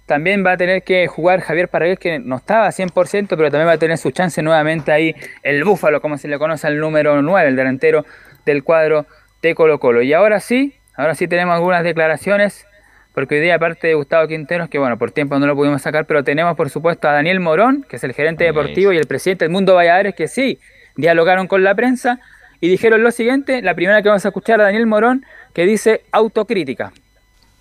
también 0.07 0.45
va 0.45 0.53
a 0.53 0.57
tener 0.57 0.83
que 0.83 1.07
jugar 1.07 1.41
Javier 1.41 1.69
Paragués, 1.69 1.99
que 1.99 2.19
no 2.19 2.37
estaba 2.37 2.69
100%, 2.69 3.29
pero 3.29 3.51
también 3.51 3.69
va 3.69 3.73
a 3.73 3.79
tener 3.79 3.97
su 3.99 4.11
chance 4.11 4.43
nuevamente 4.43 4.91
ahí 4.93 5.15
el 5.43 5.65
Búfalo, 5.65 6.03
como 6.03 6.19
se 6.19 6.29
le 6.29 6.39
conoce 6.39 6.67
al 6.67 6.79
número 6.79 7.23
9, 7.23 7.49
el 7.49 7.57
delantero 7.57 8.05
del 8.45 8.65
cuadro 8.65 9.07
de 9.43 9.55
Colo 9.55 9.79
Colo. 9.79 10.03
Y 10.03 10.13
ahora 10.13 10.41
sí, 10.41 10.75
ahora 10.97 11.15
sí 11.15 11.29
tenemos 11.29 11.55
algunas 11.55 11.85
declaraciones, 11.85 12.67
porque 13.15 13.37
hoy 13.37 13.41
día 13.41 13.57
aparte 13.57 13.89
de 13.89 13.95
Gustavo 13.95 14.27
Quinteros, 14.27 14.69
que 14.69 14.79
bueno, 14.79 14.99
por 14.99 15.11
tiempo 15.11 15.39
no 15.39 15.47
lo 15.47 15.55
pudimos 15.55 15.83
sacar, 15.83 16.07
pero 16.07 16.25
tenemos 16.25 16.57
por 16.57 16.71
supuesto 16.71 17.09
a 17.09 17.13
Daniel 17.13 17.41
Morón, 17.41 17.85
que 17.89 17.97
es 17.97 18.05
el 18.05 18.13
gerente 18.13 18.45
deportivo 18.45 18.93
y 18.93 18.97
el 18.97 19.07
presidente 19.07 19.45
del 19.45 19.53
Mundo 19.53 19.75
Valladares, 19.75 20.15
que 20.15 20.29
sí, 20.29 20.59
dialogaron 20.97 21.47
con 21.47 21.63
la 21.63 21.75
prensa 21.75 22.21
y 22.61 22.69
dijeron 22.69 23.03
lo 23.03 23.11
siguiente, 23.11 23.61
la 23.61 23.75
primera 23.75 24.03
que 24.03 24.09
vamos 24.09 24.25
a 24.25 24.29
escuchar 24.29 24.61
a 24.61 24.65
Daniel 24.65 24.87
Morón, 24.87 25.27
que 25.53 25.67
dice 25.67 26.03
autocrítica. 26.13 26.93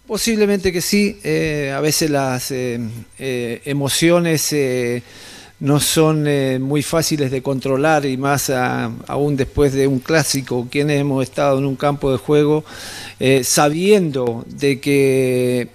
Posiblemente 0.07 0.71
que 0.71 0.81
sí, 0.81 1.19
eh, 1.23 1.73
a 1.75 1.79
veces 1.79 2.09
las 2.09 2.51
eh, 2.51 2.79
eh, 3.17 3.61
emociones 3.65 4.51
eh, 4.51 5.01
no 5.61 5.79
son 5.79 6.25
eh, 6.27 6.57
muy 6.59 6.81
fáciles 6.81 7.29
de 7.29 7.43
controlar 7.43 8.05
y 8.07 8.17
más 8.17 8.49
aún 8.49 9.37
después 9.37 9.73
de 9.73 9.85
un 9.85 9.99
clásico, 9.99 10.67
quienes 10.69 10.99
hemos 10.99 11.23
estado 11.23 11.59
en 11.59 11.65
un 11.65 11.75
campo 11.75 12.11
de 12.11 12.17
juego 12.17 12.65
eh, 13.19 13.43
sabiendo 13.43 14.43
de 14.47 14.79
que 14.79 15.69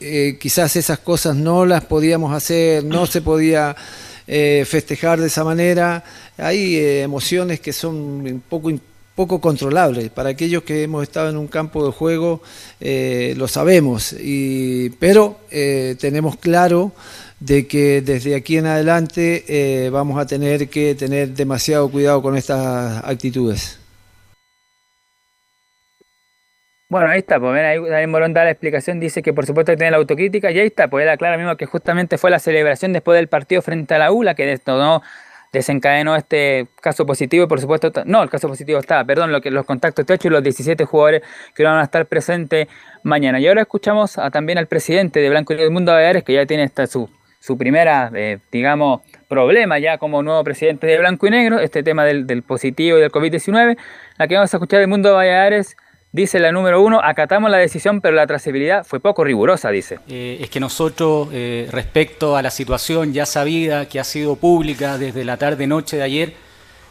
eh, 0.00 0.38
quizás 0.40 0.76
esas 0.76 1.00
cosas 1.00 1.34
no 1.34 1.66
las 1.66 1.84
podíamos 1.84 2.32
hacer, 2.32 2.84
no 2.84 3.04
se 3.04 3.20
podía 3.20 3.76
festejar 4.24 5.20
de 5.20 5.26
esa 5.26 5.44
manera, 5.44 6.04
hay 6.38 6.78
emociones 6.78 7.60
que 7.60 7.72
son 7.72 7.96
un 7.96 8.42
poco 8.48 8.70
poco 9.14 9.42
controlables. 9.42 10.08
Para 10.08 10.30
aquellos 10.30 10.62
que 10.62 10.84
hemos 10.84 11.02
estado 11.02 11.28
en 11.28 11.36
un 11.36 11.48
campo 11.48 11.84
de 11.84 11.92
juego, 11.92 12.40
lo 12.80 13.48
sabemos, 13.48 14.14
y, 14.14 14.88
pero 14.90 15.40
tenemos 15.50 16.36
claro 16.36 16.92
de 17.44 17.66
que 17.66 18.02
desde 18.02 18.36
aquí 18.36 18.56
en 18.56 18.66
adelante 18.66 19.44
eh, 19.48 19.90
vamos 19.90 20.16
a 20.20 20.26
tener 20.26 20.68
que 20.68 20.94
tener 20.94 21.30
demasiado 21.30 21.90
cuidado 21.90 22.22
con 22.22 22.36
estas 22.36 23.02
actitudes. 23.04 23.80
Bueno, 26.88 27.08
ahí 27.08 27.18
está, 27.18 27.40
pues 27.40 27.58
ahí 27.58 27.78
Daniel 27.80 28.08
Morón 28.08 28.34
da 28.34 28.44
la 28.44 28.50
explicación, 28.50 29.00
dice 29.00 29.22
que 29.22 29.32
por 29.32 29.46
supuesto 29.46 29.72
que 29.72 29.76
tiene 29.76 29.90
la 29.90 29.96
autocrítica, 29.96 30.52
y 30.52 30.58
ahí 30.60 30.66
está, 30.66 30.88
pues 30.88 31.02
él 31.02 31.08
aclara 31.08 31.36
mismo 31.36 31.56
que 31.56 31.66
justamente 31.66 32.18
fue 32.18 32.30
la 32.30 32.38
celebración 32.38 32.92
después 32.92 33.16
del 33.16 33.28
partido 33.28 33.62
frente 33.62 33.94
a 33.94 33.98
la 33.98 34.12
U 34.12 34.22
la 34.22 34.34
que 34.34 34.46
detonó, 34.46 35.02
desencadenó 35.52 36.14
este 36.14 36.68
caso 36.80 37.06
positivo, 37.06 37.48
por 37.48 37.60
supuesto, 37.60 37.90
no, 38.04 38.22
el 38.22 38.30
caso 38.30 38.46
positivo 38.46 38.78
estaba, 38.78 39.04
perdón, 39.04 39.32
los 39.32 39.66
contactos 39.66 40.02
estrechos 40.04 40.26
y 40.26 40.28
los 40.28 40.42
17 40.42 40.84
jugadores 40.84 41.22
que 41.54 41.64
van 41.64 41.78
a 41.78 41.82
estar 41.82 42.06
presentes 42.06 42.68
mañana. 43.02 43.40
Y 43.40 43.48
ahora 43.48 43.62
escuchamos 43.62 44.16
también 44.30 44.58
al 44.58 44.66
presidente 44.68 45.20
de 45.20 45.30
Blanco 45.30 45.54
y 45.54 45.56
del 45.56 45.70
Mundo 45.70 45.92
Baleares, 45.92 46.24
que 46.24 46.34
ya 46.34 46.46
tiene 46.46 46.64
esta 46.64 46.86
su, 46.86 47.08
su 47.42 47.58
primera, 47.58 48.08
eh, 48.14 48.38
digamos, 48.52 49.00
problema 49.26 49.76
ya 49.80 49.98
como 49.98 50.22
nuevo 50.22 50.44
presidente 50.44 50.86
de 50.86 50.96
Blanco 50.98 51.26
y 51.26 51.30
Negro, 51.30 51.58
este 51.58 51.82
tema 51.82 52.04
del, 52.04 52.44
positivo 52.44 52.98
y 52.98 53.00
del 53.00 53.10
COVID-19, 53.10 53.76
la 54.16 54.28
que 54.28 54.34
vamos 54.36 54.54
a 54.54 54.56
escuchar 54.56 54.78
del 54.78 54.88
Mundo 54.88 55.12
Baleares 55.14 55.76
Dice 56.14 56.38
la 56.38 56.52
número 56.52 56.82
uno, 56.82 57.00
acatamos 57.02 57.50
la 57.50 57.56
decisión, 57.56 58.02
pero 58.02 58.14
la 58.14 58.26
trazabilidad 58.26 58.84
fue 58.84 59.00
poco 59.00 59.24
rigurosa, 59.24 59.70
dice. 59.70 59.98
Eh, 60.08 60.40
es 60.42 60.50
que 60.50 60.60
nosotros, 60.60 61.30
eh, 61.32 61.66
respecto 61.72 62.36
a 62.36 62.42
la 62.42 62.50
situación 62.50 63.14
ya 63.14 63.24
sabida, 63.24 63.88
que 63.88 63.98
ha 63.98 64.04
sido 64.04 64.36
pública 64.36 64.98
desde 64.98 65.24
la 65.24 65.38
tarde-noche 65.38 65.96
de 65.96 66.02
ayer, 66.02 66.34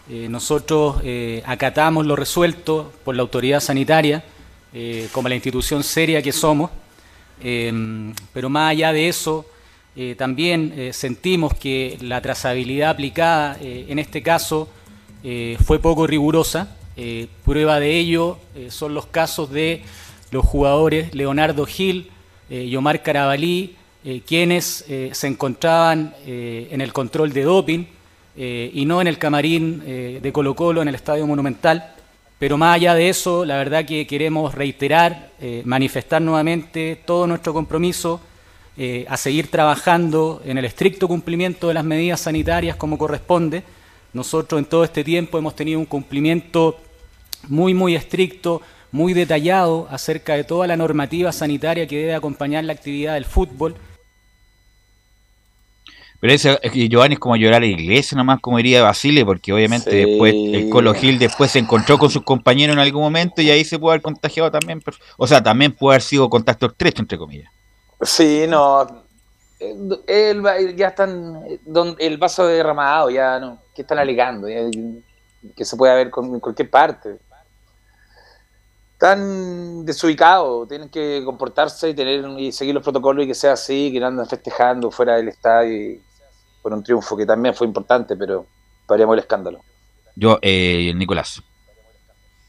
nosotros 0.10 1.04
acatamos 1.46 2.06
lo 2.08 2.16
resuelto 2.16 2.92
por 3.06 3.16
la 3.16 3.22
autoridad 3.22 3.60
sanitaria, 3.60 4.24
como 5.12 5.30
la 5.30 5.36
institución 5.36 5.84
seria 5.84 6.22
que 6.24 6.32
somos, 6.32 6.72
pero 7.40 8.50
más 8.50 8.72
allá 8.72 8.92
de 8.92 9.08
eso, 9.08 9.46
eh, 9.94 10.16
también 10.18 10.74
eh, 10.78 10.94
sentimos 10.94 11.54
que 11.54 11.98
la 12.02 12.22
trazabilidad 12.22 12.92
aplicada 12.92 13.58
eh, 13.60 13.88
en 13.90 14.00
este 14.00 14.22
caso 14.22 14.70
fue 15.64 15.78
poco 15.78 16.08
rigurosa. 16.08 16.76
Prueba 17.46 17.80
de 17.80 18.00
ello 18.00 18.40
son 18.70 18.96
los 18.96 19.06
casos 19.06 19.52
de 19.52 19.84
los 20.32 20.44
jugadores 20.44 21.14
Leonardo 21.14 21.68
Gil 21.68 22.10
y 22.50 22.76
Omar 22.76 23.04
Carabalí, 23.04 23.76
quienes 24.26 24.84
se 25.12 25.28
encontraban 25.28 26.16
en 26.26 26.82
el 26.82 26.92
control 26.92 27.34
de 27.34 27.44
doping 27.44 27.86
y 28.36 28.84
no 28.88 29.00
en 29.00 29.06
el 29.06 29.20
camarín 29.20 29.84
de 29.86 30.32
Colo 30.34 30.56
Colo 30.56 30.82
en 30.82 30.88
el 30.88 30.96
Estadio 30.96 31.28
Monumental. 31.28 31.94
Pero 32.40 32.58
más 32.58 32.78
allá 32.78 32.96
de 32.96 33.10
eso, 33.10 33.46
la 33.46 33.58
verdad 33.58 33.86
que 33.86 34.08
queremos 34.08 34.56
reiterar, 34.56 35.30
manifestar 35.66 36.20
nuevamente 36.20 37.00
todo 37.06 37.28
nuestro 37.28 37.54
compromiso 37.54 38.22
eh, 38.78 39.06
a 39.10 39.18
seguir 39.18 39.50
trabajando 39.50 40.42
en 40.46 40.58
el 40.58 40.66
estricto 40.66 41.08
cumplimiento 41.08 41.68
de 41.68 41.74
las 41.74 41.84
medidas 41.84 42.22
sanitarias 42.22 42.76
como 42.76 42.98
corresponde. 42.98 43.64
Nosotros 44.14 44.60
en 44.60 44.66
todo 44.66 44.84
este 44.84 45.04
tiempo 45.04 45.38
hemos 45.38 45.56
tenido 45.56 45.80
un 45.80 45.86
cumplimiento 45.86 46.78
muy, 47.48 47.74
muy 47.74 47.96
estricto, 47.96 48.62
muy 48.92 49.14
detallado 49.14 49.88
acerca 49.90 50.36
de 50.36 50.44
toda 50.44 50.68
la 50.68 50.76
normativa 50.78 51.32
sanitaria 51.32 51.88
que 51.88 51.98
debe 51.98 52.14
acompañar 52.16 52.64
la 52.66 52.74
actividad 52.74 53.14
del 53.16 53.26
fútbol. 53.26 53.76
Pero 56.20 56.34
ese, 56.34 56.60
es 56.62 56.72
que 56.72 56.88
Giovanni 56.88 57.14
es 57.14 57.20
como 57.20 57.36
llorar 57.36 57.56
a 57.58 57.60
la 57.62 57.66
iglesia 57.66 58.16
nomás, 58.16 58.40
como 58.42 58.58
diría 58.58 58.84
Basile, 58.84 59.26
porque 59.26 59.52
obviamente 59.54 59.90
Sí. 59.90 59.98
después 59.98 60.34
el 60.36 60.70
Colo 60.70 60.94
Gil 60.94 61.18
después 61.18 61.50
se 61.50 61.58
encontró 61.60 61.98
con 61.98 62.12
sus 62.12 62.22
compañeros 62.24 62.76
en 62.76 62.80
algún 62.80 63.02
momento 63.02 63.42
y 63.42 63.50
ahí 63.50 63.66
se 63.66 63.80
pudo 63.80 63.92
haber 63.92 64.04
contagiado 64.04 64.52
también. 64.52 64.82
pero- 64.82 64.98
o 65.18 65.26
sea, 65.26 65.42
también 65.42 65.72
puede 65.72 65.96
haber 65.96 66.04
sido 66.04 66.30
contacto 66.30 66.68
estrecho, 66.68 67.02
entre 67.02 67.18
comillas. 67.18 67.52
Sí, 68.02 68.46
no. 68.48 68.84
eh, 69.60 69.76
El, 70.08 70.46
el- 70.46 70.76
ya 70.76 70.88
están. 70.90 71.44
eh, 71.48 71.60
don- 71.66 71.96
El 72.00 72.18
vaso 72.18 72.48
derramado, 72.48 73.10
ya 73.10 73.40
no. 73.40 73.62
¿Qué 73.76 73.82
están 73.84 74.00
alegando? 74.00 74.48
Ya, 74.50 74.62
que 75.56 75.66
se 75.66 75.76
puede 75.76 75.96
ver 75.96 76.10
con, 76.10 76.26
en 76.34 76.40
cualquier 76.40 76.70
parte. 76.70 77.18
Están 78.94 79.84
desubicados, 79.84 80.68
tienen 80.68 80.90
que 80.90 81.24
comportarse 81.26 81.90
y 81.90 81.96
tener 81.96 82.24
y 82.40 82.52
seguir 82.52 82.76
los 82.76 82.84
protocolos 82.84 83.26
y 83.26 83.28
que 83.28 83.34
sea 83.34 83.54
así, 83.54 83.92
que 83.92 84.00
no 84.00 84.06
anden 84.08 84.28
festejando 84.28 84.92
fuera 84.92 85.16
del 85.16 85.28
estadio 85.30 85.74
y 85.94 86.02
por 86.62 86.72
un 86.72 86.84
triunfo 86.84 87.18
que 87.18 87.26
también 87.26 87.56
fue 87.56 87.66
importante, 87.66 88.16
pero 88.16 88.46
paríamos 88.86 89.14
el 89.14 89.22
escándalo. 89.22 89.62
Yo, 90.16 90.38
eh, 90.44 90.94
Nicolás. 90.96 91.42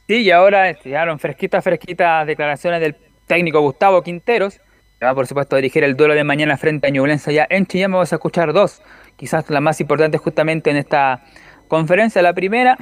Sí, 0.06 0.16
y 0.24 0.30
ahora 0.30 0.78
llegaron 0.78 1.18
fresquitas, 1.18 1.64
fresquitas 1.64 2.26
declaraciones 2.26 2.80
del 2.82 2.96
técnico 3.26 3.60
Gustavo 3.62 4.02
Quinteros, 4.02 4.60
va 5.04 5.14
por 5.14 5.26
supuesto 5.26 5.56
a 5.56 5.58
dirigir 5.58 5.84
el 5.84 5.96
duelo 5.96 6.14
de 6.14 6.24
mañana 6.24 6.56
frente 6.56 6.86
a 6.86 6.90
Ñublense 6.90 7.30
allá 7.30 7.46
en 7.50 7.66
Chillán. 7.66 7.92
Vamos 7.92 8.12
a 8.12 8.16
escuchar 8.16 8.52
dos, 8.52 8.82
quizás 9.16 9.48
la 9.50 9.60
más 9.60 9.80
importante 9.80 10.18
justamente 10.18 10.70
en 10.70 10.76
esta 10.76 11.24
conferencia. 11.68 12.22
La 12.22 12.34
primera, 12.34 12.76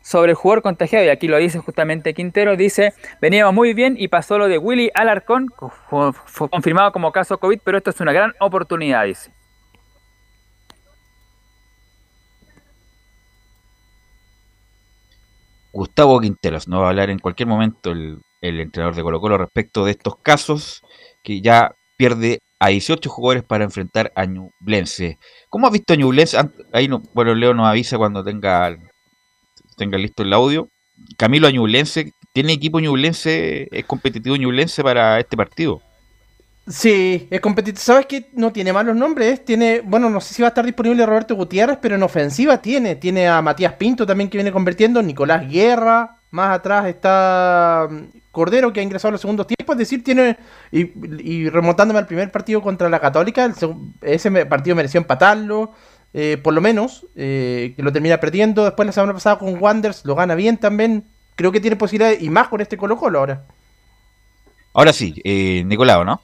sobre 0.00 0.30
el 0.30 0.36
jugador 0.36 0.62
contagiado, 0.62 1.04
y 1.04 1.08
aquí 1.08 1.28
lo 1.28 1.36
dice 1.36 1.58
justamente 1.58 2.14
Quintero, 2.14 2.56
dice, 2.56 2.94
veníamos 3.20 3.54
muy 3.54 3.74
bien 3.74 3.96
y 3.98 4.08
pasó 4.08 4.38
lo 4.38 4.48
de 4.48 4.58
Willy 4.58 4.90
Alarcón, 4.94 5.48
fue, 5.88 6.48
confirmado 6.48 6.92
como 6.92 7.12
caso 7.12 7.38
COVID, 7.38 7.60
pero 7.62 7.78
esto 7.78 7.90
es 7.90 8.00
una 8.00 8.12
gran 8.12 8.32
oportunidad, 8.40 9.04
dice. 9.04 9.30
Gustavo 15.74 16.20
Quinteros 16.20 16.68
nos 16.68 16.82
va 16.82 16.86
a 16.86 16.88
hablar 16.90 17.08
en 17.08 17.18
cualquier 17.18 17.48
momento 17.48 17.92
el 17.92 18.20
entrenador 18.42 18.94
de 18.94 19.02
Colo 19.02 19.20
Colo 19.20 19.38
respecto 19.38 19.86
de 19.86 19.92
estos 19.92 20.16
casos 20.16 20.82
que 21.22 21.40
ya 21.40 21.74
pierde 21.96 22.40
a 22.58 22.68
18 22.68 23.08
jugadores 23.10 23.44
para 23.44 23.64
enfrentar 23.64 24.12
a 24.14 24.24
Ñublense. 24.24 25.18
¿Cómo 25.48 25.66
has 25.66 25.72
visto 25.72 25.94
a 25.94 25.96
Ñublense? 25.96 26.38
Ahí 26.72 26.88
no, 26.88 27.02
bueno, 27.14 27.34
Leo 27.34 27.54
nos 27.54 27.66
avisa 27.66 27.98
cuando 27.98 28.22
tenga, 28.22 28.76
tenga 29.76 29.98
listo 29.98 30.22
el 30.22 30.32
audio. 30.32 30.68
Camilo 31.16 31.50
Ñublense, 31.50 32.12
¿tiene 32.32 32.52
equipo 32.52 32.80
Ñublense, 32.80 33.68
es 33.70 33.84
competitivo 33.84 34.36
Ñublense 34.36 34.82
para 34.82 35.18
este 35.18 35.36
partido? 35.36 35.80
Sí, 36.68 37.26
es 37.30 37.40
competitivo. 37.40 37.82
¿Sabes 37.82 38.06
qué? 38.06 38.30
No 38.34 38.52
tiene 38.52 38.72
malos 38.72 38.94
nombres. 38.94 39.44
Tiene, 39.44 39.80
bueno, 39.80 40.08
no 40.08 40.20
sé 40.20 40.32
si 40.34 40.42
va 40.42 40.48
a 40.48 40.50
estar 40.50 40.64
disponible 40.64 41.04
Roberto 41.04 41.34
Gutiérrez, 41.34 41.78
pero 41.82 41.96
en 41.96 42.02
ofensiva 42.04 42.62
tiene. 42.62 42.94
Tiene 42.94 43.26
a 43.26 43.42
Matías 43.42 43.74
Pinto 43.74 44.06
también 44.06 44.30
que 44.30 44.38
viene 44.38 44.52
convirtiendo, 44.52 45.02
Nicolás 45.02 45.50
Guerra. 45.50 46.21
Más 46.32 46.56
atrás 46.56 46.86
está 46.86 47.86
mm, 47.88 48.00
Cordero 48.32 48.72
que 48.72 48.80
ha 48.80 48.82
ingresado 48.82 49.10
a 49.10 49.12
los 49.12 49.20
segundos 49.20 49.46
tiempos. 49.46 49.74
Es 49.74 49.78
decir, 49.78 50.02
tiene. 50.02 50.36
Y, 50.72 50.90
y 51.22 51.48
remontándome 51.48 52.00
al 52.00 52.06
primer 52.06 52.30
partido 52.32 52.60
contra 52.60 52.88
la 52.88 52.98
Católica, 53.00 53.44
el 53.44 53.54
ese 54.02 54.30
partido 54.46 54.74
mereció 54.74 54.98
empatarlo. 54.98 55.72
eh, 56.14 56.36
por 56.42 56.52
lo 56.52 56.60
menos, 56.60 57.06
eh, 57.16 57.72
que 57.76 57.82
lo 57.82 57.92
termina 57.92 58.18
perdiendo. 58.18 58.64
Después 58.64 58.84
la 58.86 58.92
semana 58.92 59.14
pasada 59.14 59.38
con 59.38 59.62
Wanders 59.62 60.04
lo 60.04 60.14
gana 60.14 60.34
bien 60.34 60.56
también. 60.58 61.04
Creo 61.36 61.52
que 61.52 61.60
tiene 61.60 61.76
posibilidades 61.76 62.20
y 62.22 62.28
más 62.28 62.48
con 62.48 62.60
este 62.60 62.76
Colo 62.76 62.96
Colo 62.98 63.18
ahora. 63.20 63.44
Ahora 64.74 64.92
sí, 64.92 65.14
eh, 65.24 65.62
Nicolau, 65.66 66.04
¿no? 66.04 66.20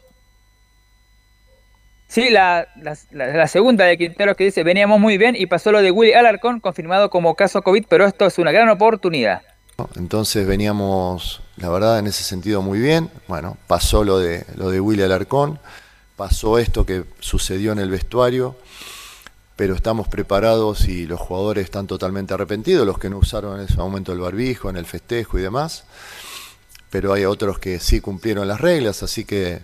Sí, 2.07 2.31
la, 2.31 2.67
la- 2.77 2.97
la- 3.11 3.27
la 3.29 3.47
segunda 3.49 3.85
de 3.85 3.99
Quinteros 3.99 4.37
que 4.37 4.45
dice, 4.45 4.63
veníamos 4.65 4.99
muy 4.99 5.19
bien 5.19 5.37
y 5.37 5.45
pasó 5.47 5.71
lo 5.73 5.83
de 5.83 5.91
Willy 5.91 6.15
Alarcón, 6.15 6.61
confirmado 6.61 7.11
como 7.11 7.35
caso 7.35 7.61
COVID, 7.63 7.85
pero 7.89 8.07
esto 8.07 8.27
es 8.27 8.39
una 8.39 8.51
gran 8.53 8.69
oportunidad. 8.71 9.43
Entonces 9.95 10.45
veníamos, 10.45 11.41
la 11.57 11.69
verdad, 11.69 12.01
en 12.01 12.09
ese 12.09 12.25
sentido 12.25 12.63
muy 12.63 12.81
bien. 12.81 13.11
Bueno, 13.29 13.57
pasó 13.69 14.03
lo 14.03 14.19
de, 14.19 14.45
lo 14.57 14.71
de 14.71 14.81
Willy 14.81 15.03
Alarcón, 15.03 15.61
pasó 16.17 16.59
esto 16.59 16.85
que 16.85 17.05
sucedió 17.21 17.71
en 17.71 17.79
el 17.79 17.89
vestuario, 17.89 18.57
pero 19.55 19.77
estamos 19.77 20.09
preparados 20.09 20.89
y 20.89 21.07
los 21.07 21.21
jugadores 21.21 21.63
están 21.63 21.87
totalmente 21.87 22.35
arrepentidos, 22.35 22.85
los 22.85 22.99
que 22.99 23.09
no 23.09 23.19
usaron 23.19 23.61
en 23.61 23.67
ese 23.67 23.77
momento 23.77 24.13
el 24.13 24.19
barbijo, 24.19 24.69
en 24.69 24.79
el 24.79 24.85
festejo 24.85 25.39
y 25.39 25.43
demás. 25.43 25.85
Pero 26.91 27.13
hay 27.13 27.25
otros 27.25 27.61
que 27.61 27.79
sí 27.79 28.01
cumplieron 28.01 28.49
las 28.49 28.61
reglas, 28.61 29.05
así 29.05 29.25
que 29.25 29.63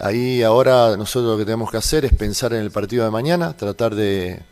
ahí 0.00 0.42
ahora 0.42 0.96
nosotros 0.96 1.30
lo 1.30 1.38
que 1.38 1.44
tenemos 1.44 1.70
que 1.70 1.76
hacer 1.76 2.04
es 2.04 2.12
pensar 2.12 2.54
en 2.54 2.60
el 2.60 2.72
partido 2.72 3.04
de 3.04 3.12
mañana, 3.12 3.56
tratar 3.56 3.94
de, 3.94 4.42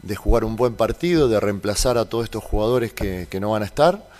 de 0.00 0.16
jugar 0.16 0.44
un 0.44 0.56
buen 0.56 0.74
partido, 0.74 1.28
de 1.28 1.38
reemplazar 1.38 1.98
a 1.98 2.06
todos 2.06 2.24
estos 2.24 2.42
jugadores 2.42 2.94
que, 2.94 3.26
que 3.28 3.40
no 3.40 3.50
van 3.50 3.62
a 3.62 3.66
estar. 3.66 4.10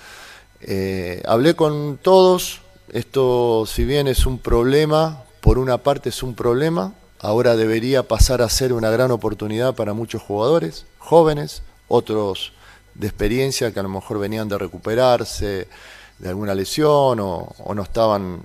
Eh, 0.65 1.23
hablé 1.27 1.55
con 1.55 1.99
todos, 2.01 2.61
esto 2.93 3.65
si 3.67 3.85
bien 3.85 4.07
es 4.07 4.27
un 4.27 4.39
problema, 4.39 5.25
por 5.41 5.59
una 5.59 5.79
parte 5.79 6.11
es 6.11 6.23
un 6.23 6.37
problema, 6.37 6.95
ahora 7.19 7.57
debería 7.57 8.07
pasar 8.07 8.43
a 8.43 8.49
ser 8.49 8.73
una 8.73 8.89
gran 8.91 9.11
oportunidad 9.11 9.75
para 9.75 9.93
muchos 9.93 10.23
jugadores, 10.23 10.87
jóvenes, 10.99 11.63
otros 11.89 12.53
de 12.95 13.09
experiencia 13.09 13.73
que 13.73 13.81
a 13.81 13.83
lo 13.83 13.89
mejor 13.89 14.21
venían 14.21 14.49
de 14.49 14.59
recuperarse 14.59 15.67
de 16.19 16.29
alguna 16.29 16.55
lesión 16.55 17.19
o, 17.19 17.53
o 17.59 17.75
no 17.75 17.83
estaban 17.83 18.43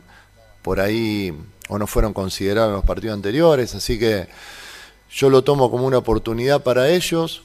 por 0.64 0.80
ahí 0.80 1.38
o 1.70 1.78
no 1.78 1.86
fueron 1.86 2.14
considerados 2.14 2.70
en 2.70 2.76
los 2.78 2.86
partidos 2.86 3.14
anteriores, 3.14 3.76
así 3.76 4.00
que 4.00 4.28
yo 5.12 5.30
lo 5.30 5.44
tomo 5.44 5.70
como 5.70 5.86
una 5.86 6.00
oportunidad 6.00 6.64
para 6.64 6.90
ellos, 6.90 7.44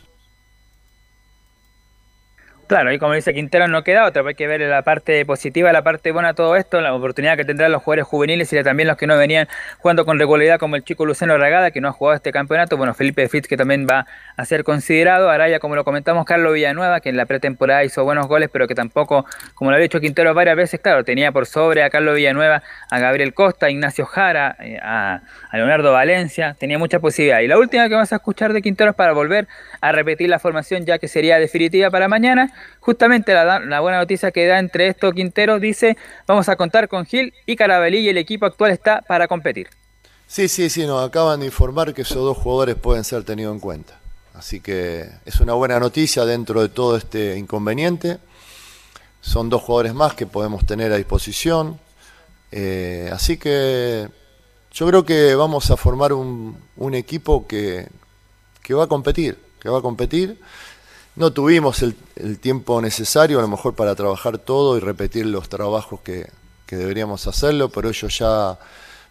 Claro, 2.73 2.91
y 2.91 2.99
como 2.99 3.13
dice 3.13 3.35
Quintero, 3.35 3.69
no 3.69 3.85
queda 3.85 4.07
otra, 4.07 4.23
hay 4.27 4.35
que 4.35 4.47
ver 4.47 4.63
la 4.63 4.81
parte 4.81 5.27
positiva, 5.27 5.71
la 5.75 5.83
parte 5.83 6.11
buena 6.11 6.29
de 6.29 6.35
todo 6.35 6.57
esto, 6.57 6.81
la 6.81 6.95
oportunidad 6.95 7.37
que 7.37 7.45
tendrán 7.45 7.71
los 7.71 7.83
jugadores 7.83 8.07
juveniles 8.07 8.51
y 8.51 8.63
también 8.63 8.89
los 8.89 8.97
que 8.97 9.07
no 9.07 9.19
venían 9.19 9.47
jugando 9.77 10.07
con 10.07 10.19
regularidad, 10.19 10.59
como 10.59 10.77
el 10.77 10.83
chico 10.83 11.05
Luciano 11.05 11.37
Ragada, 11.37 11.71
que 11.71 11.83
no 11.83 11.89
ha 11.89 11.93
jugado 11.93 12.17
este 12.17 12.33
campeonato, 12.33 12.79
bueno, 12.79 12.95
Felipe 12.95 13.29
Fitz, 13.29 13.47
que 13.47 13.59
también 13.59 13.87
va 13.87 14.07
a 14.39 14.45
ser 14.47 14.65
considerado, 14.65 15.29
Araya, 15.29 15.59
como 15.59 15.77
lo 15.77 15.85
comentamos, 15.85 16.25
Carlos 16.25 16.55
Villanueva, 16.55 17.01
que 17.01 17.11
en 17.11 17.19
la 17.19 17.27
pretemporada 17.27 17.85
hizo 17.85 18.05
buenos 18.05 18.27
goles, 18.27 18.49
pero 18.51 18.67
que 18.67 18.75
tampoco, 18.75 19.27
como 19.55 19.71
lo 19.71 19.75
había 19.75 19.83
dicho 19.83 20.01
Quintero 20.01 20.33
varias 20.33 20.57
veces, 20.57 20.81
claro, 20.81 21.05
tenía 21.05 21.31
por 21.31 21.45
sobre 21.45 21.83
a 21.83 21.91
Carlos 21.91 22.17
Villanueva, 22.17 22.63
a 22.91 22.99
Gabriel 22.99 23.35
Costa, 23.35 23.67
a 23.67 23.71
Ignacio 23.71 24.07
Jara, 24.07 24.57
eh, 24.61 24.79
a, 24.83 25.21
a 25.51 25.57
Leonardo 25.59 25.93
Valencia, 25.93 26.57
tenía 26.59 26.79
mucha 26.79 27.01
posibilidad. 27.01 27.41
Y 27.41 27.49
la 27.49 27.59
última 27.59 27.87
que 27.89 27.97
vamos 27.97 28.15
a 28.15 28.17
escuchar 28.17 28.55
de 28.55 28.63
Quintero 28.63 28.93
es 28.93 28.97
para 28.97 29.13
volver 29.13 29.47
a 29.83 29.93
repetir 29.93 30.31
la 30.31 30.39
formación, 30.39 30.87
ya 30.87 30.97
que 30.97 31.07
sería 31.07 31.39
definitiva 31.39 31.91
para 31.91 32.09
mañana, 32.09 32.51
justamente 32.81 33.33
la, 33.35 33.81
buena 33.81 33.99
noticia 33.99 34.31
que 34.31 34.47
da 34.47 34.59
entre 34.59 34.89
esto 34.89 35.13
Quintero 35.13 35.59
dice, 35.59 35.97
vamos 36.27 36.49
a 36.49 36.57
contar 36.57 36.89
con 36.89 37.07
Gil 37.07 37.33
y 37.47 37.57
Carabelí 37.57 37.99
y 37.99 38.09
el 38.09 38.19
equipo 38.19 38.47
actual 38.47 38.71
está 38.71 39.03
para 39.03 39.29
competir. 39.29 39.69
Sí, 40.27 40.49
sí, 40.49 40.71
sí, 40.71 40.87
nos 40.87 41.07
acaban 41.07 41.41
de 41.41 41.47
informar 41.47 41.93
que 41.93 42.03
esos 42.03 42.17
dos 42.17 42.37
jugadores 42.39 42.77
pueden 42.77 43.05
ser 43.05 43.25
tenidos 43.25 43.55
en 43.55 43.61
cuenta. 43.61 44.01
Así 44.35 44.61
que 44.61 45.09
es 45.27 45.41
una 45.41 45.53
buena 45.53 45.79
noticia 45.79 46.25
dentro 46.25 46.63
de 46.63 46.69
todo 46.69 46.97
este 46.97 47.37
inconveniente. 47.37 48.19
Son 49.21 49.51
dos 49.51 49.63
jugadores 49.63 49.95
más 49.95 50.15
que 50.15 50.27
podemos 50.27 50.65
tener 50.65 50.91
a 50.93 50.97
disposición. 50.97 51.79
Eh, 52.51 53.11
así 53.13 53.37
que 53.37 54.09
yo 54.73 54.87
creo 54.87 55.05
que 55.05 55.35
vamos 55.35 55.71
a 55.71 55.77
formar 55.77 56.13
un, 56.13 56.57
un 56.77 56.95
equipo 56.95 57.47
que, 57.47 57.89
que 58.63 58.75
va 58.75 58.85
a 58.85 58.87
competir, 58.89 59.39
que 59.61 59.69
va 59.69 59.79
a 59.79 59.83
competir. 59.83 60.41
No 61.15 61.31
tuvimos 61.33 61.83
el, 61.83 61.95
tiempo 62.39 62.81
necesario 62.81 63.39
a 63.39 63.43
lo 63.43 63.49
mejor 63.49 63.75
para 63.75 63.95
trabajar 63.95 64.39
todo 64.39 64.77
y 64.77 64.81
repetir 64.81 65.27
los 65.27 65.49
trabajos 65.49 66.01
que, 66.01 66.29
deberíamos 66.69 67.27
hacerlo, 67.27 67.69
pero 67.69 67.91
ellos 67.91 68.19
ya, 68.19 68.59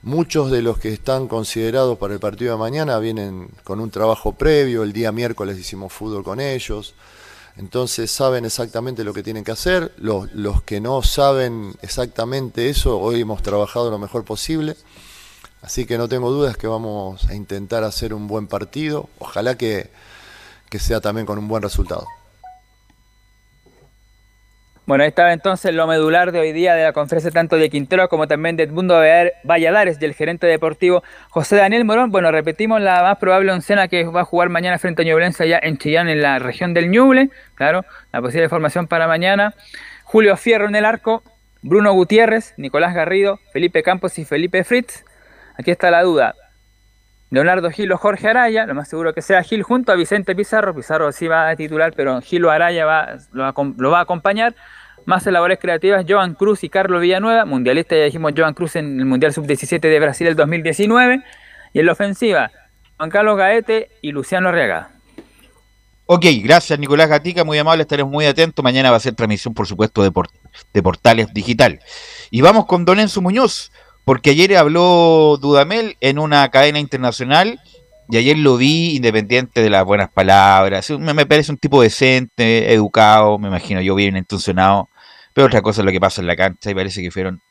muchos 0.02 0.50
de 0.50 0.64
los 0.64 0.80
que 0.80 0.92
están 0.92 1.28
considerados 1.28 2.00
para 2.00 2.16
el 2.16 2.20
partido 2.20 2.54
de 2.54 2.58
mañana 2.58 2.98
vienen 2.98 3.50
con 3.64 3.80
un 3.80 3.92
trabajo 3.92 4.32
previo, 4.32 4.82
el 4.82 4.94
día 4.94 5.12
miércoles 5.12 5.60
hicimos 5.60 5.94
fútbol 5.94 6.24
con 6.24 6.40
ellos, 6.40 6.96
entonces 7.58 8.10
saben 8.10 8.46
exactamente 8.46 9.04
lo 9.04 9.14
que 9.14 9.22
tienen 9.22 9.44
que 9.44 9.52
hacer, 9.52 9.94
los 10.00 10.64
que 10.64 10.82
no 10.82 11.04
saben 11.04 11.76
exactamente 11.84 12.68
eso, 12.68 13.00
hoy 13.00 13.22
hemos 13.22 13.44
trabajado 13.44 13.92
lo 13.92 14.00
mejor 14.00 14.26
posible, 14.26 14.76
Así 15.62 15.86
que 15.86 15.98
no 15.98 16.10
tengo 16.10 16.32
dudas 16.32 16.58
que 16.58 16.66
vamos 16.66 17.26
a 17.30 17.36
intentar 17.36 17.84
hacer 17.84 18.16
un 18.16 18.28
buen 18.28 18.48
partido. 18.48 19.10
Ojalá 19.20 19.58
que, 19.58 19.92
que 20.72 20.80
sea 20.80 21.02
también 21.02 21.28
con 21.28 21.38
un 21.38 21.50
buen 21.50 21.62
resultado. 21.62 22.08
Bueno, 24.88 25.04
ahí 25.04 25.10
estaba 25.10 25.32
entonces 25.32 25.74
lo 25.74 25.86
medular 25.86 26.32
de 26.32 26.40
hoy 26.40 26.54
día 26.54 26.74
de 26.74 26.84
la 26.84 26.94
conferencia 26.94 27.30
tanto 27.30 27.58
de 27.58 27.70
Quintero 27.70 28.10
como 28.10 28.28
también 28.28 28.56
de 28.56 28.64
Edmundo 28.64 29.00
Valladares 29.44 30.00
del 30.00 30.14
gerente 30.14 30.48
deportivo 30.48 31.04
José 31.30 31.58
Daniel 31.58 31.86
Morón. 31.86 32.10
Bueno, 32.10 32.32
repetimos 32.32 32.82
la 32.82 33.04
más 33.04 33.18
probable 33.18 33.52
oncena 33.52 33.90
que 33.90 34.06
va 34.06 34.22
a 34.22 34.26
jugar 34.26 34.50
mañana 34.50 34.80
frente 34.80 35.04
a 35.04 35.06
Ñublense 35.06 35.44
allá 35.44 35.60
en 35.62 35.78
Chillán, 35.78 36.10
en 36.10 36.22
la 36.22 36.40
región 36.40 36.74
del 36.74 36.90
Ñuble. 36.90 37.30
Claro, 37.56 37.86
la 38.12 38.22
posible 38.22 38.50
formación 38.50 38.88
para 38.88 39.08
mañana. 39.08 39.54
Julio 40.04 40.36
Fierro 40.36 40.68
en 40.68 40.76
el 40.76 40.86
arco, 40.86 41.22
Bruno 41.62 41.94
Gutiérrez, 41.94 42.54
Nicolás 42.58 42.96
Garrido, 42.96 43.40
Felipe 43.54 43.84
Campos 43.84 44.18
y 44.20 44.26
Felipe 44.26 44.64
Fritz. 44.64 45.04
Aquí 45.58 45.70
está 45.70 45.92
la 45.92 46.02
duda. 46.02 46.36
Leonardo 47.32 47.72
Gil 47.72 47.90
o 47.94 47.98
Jorge 47.98 48.28
Araya, 48.28 48.66
lo 48.66 48.76
más 48.76 48.90
seguro 48.90 49.14
que 49.14 49.22
sea 49.22 49.42
Gil 49.42 49.64
junto 49.64 49.94
a 49.94 49.96
Vicente 49.96 50.36
Pizarro. 50.36 50.76
Pizarro 50.76 51.12
sí 51.14 51.28
va 51.28 51.50
a 51.50 51.56
titular, 51.56 51.94
pero 51.96 52.20
Gil 52.22 52.44
o 52.44 52.52
Araya 52.52 52.86
va, 52.86 53.18
lo, 53.32 53.44
va, 53.90 54.00
a 54.00 54.02
acompañar. 54.02 54.54
Más 55.06 55.26
en 55.26 55.34
labores 55.34 55.58
creativas, 55.58 56.06
Joan 56.08 56.36
Cruz 56.36 56.64
y 56.64 56.70
Carlos 56.70 57.02
Villanueva, 57.02 57.46
mundialista, 57.46 57.96
ya 57.96 58.04
dijimos 58.04 58.34
Joan 58.38 58.54
Cruz 58.54 58.76
en 58.76 59.00
el 59.00 59.06
Mundial 59.06 59.34
Sub-17 59.34 59.80
de 59.80 60.00
Brasil 60.00 60.28
el 60.28 60.36
2019. 60.36 61.24
Y 61.74 61.80
en 61.80 61.86
la 61.86 61.94
ofensiva, 61.94 62.52
Juan 62.98 63.10
Carlos 63.10 63.38
Gaete 63.38 63.90
y 64.02 64.12
Luciano 64.12 64.50
Arriaga. 64.50 64.90
Ok, 66.06 66.26
gracias 66.44 66.78
Nicolás 66.78 67.08
Gatica, 67.08 67.46
muy 67.46 67.58
amable, 67.58 67.84
estaremos 67.84 68.12
muy 68.12 68.26
atentos. 68.26 68.62
Mañana 68.62 68.92
va 68.92 68.98
a 68.98 69.00
ser 69.00 69.16
transmisión, 69.16 69.54
por 69.54 69.66
supuesto, 69.66 70.04
de, 70.04 70.12
de 70.74 70.84
Portales 70.84 71.34
Digital. 71.34 71.80
Y 72.30 72.42
vamos 72.42 72.66
con 72.66 72.84
Don 72.84 73.00
Enzo 73.00 73.22
Muñoz, 73.22 73.72
porque 74.06 74.32
ayer 74.32 74.58
habló 74.58 75.38
Dudamel 75.42 75.96
en 76.02 76.20
una 76.20 76.50
cadena 76.50 76.80
internacional 76.80 77.60
y 78.10 78.18
ayer 78.18 78.38
lo 78.38 78.58
vi 78.58 78.96
independiente 78.96 79.62
de 79.62 79.70
las 79.70 79.86
buenas 79.86 80.10
palabras. 80.10 80.90
Me, 80.90 81.26
parece 81.26 81.52
un 81.52 81.58
tipo 81.58 81.82
decente, 81.82 82.74
educado, 82.74 83.38
me 83.38 83.48
imagino 83.48 83.80
yo 83.82 83.96
bien 83.96 84.18
intencionado, 84.18 84.90
pero 85.34 85.48
otra 85.48 85.62
cosa 85.62 85.82
es 85.82 85.86
lo 85.86 85.92
que 85.92 86.00
pasa 86.00 86.22
en 86.22 86.28
la 86.28 86.36
cancha 86.36 86.70
y 86.72 86.76
parece 86.76 87.02
que 87.02 87.12
fueron... 87.12 87.42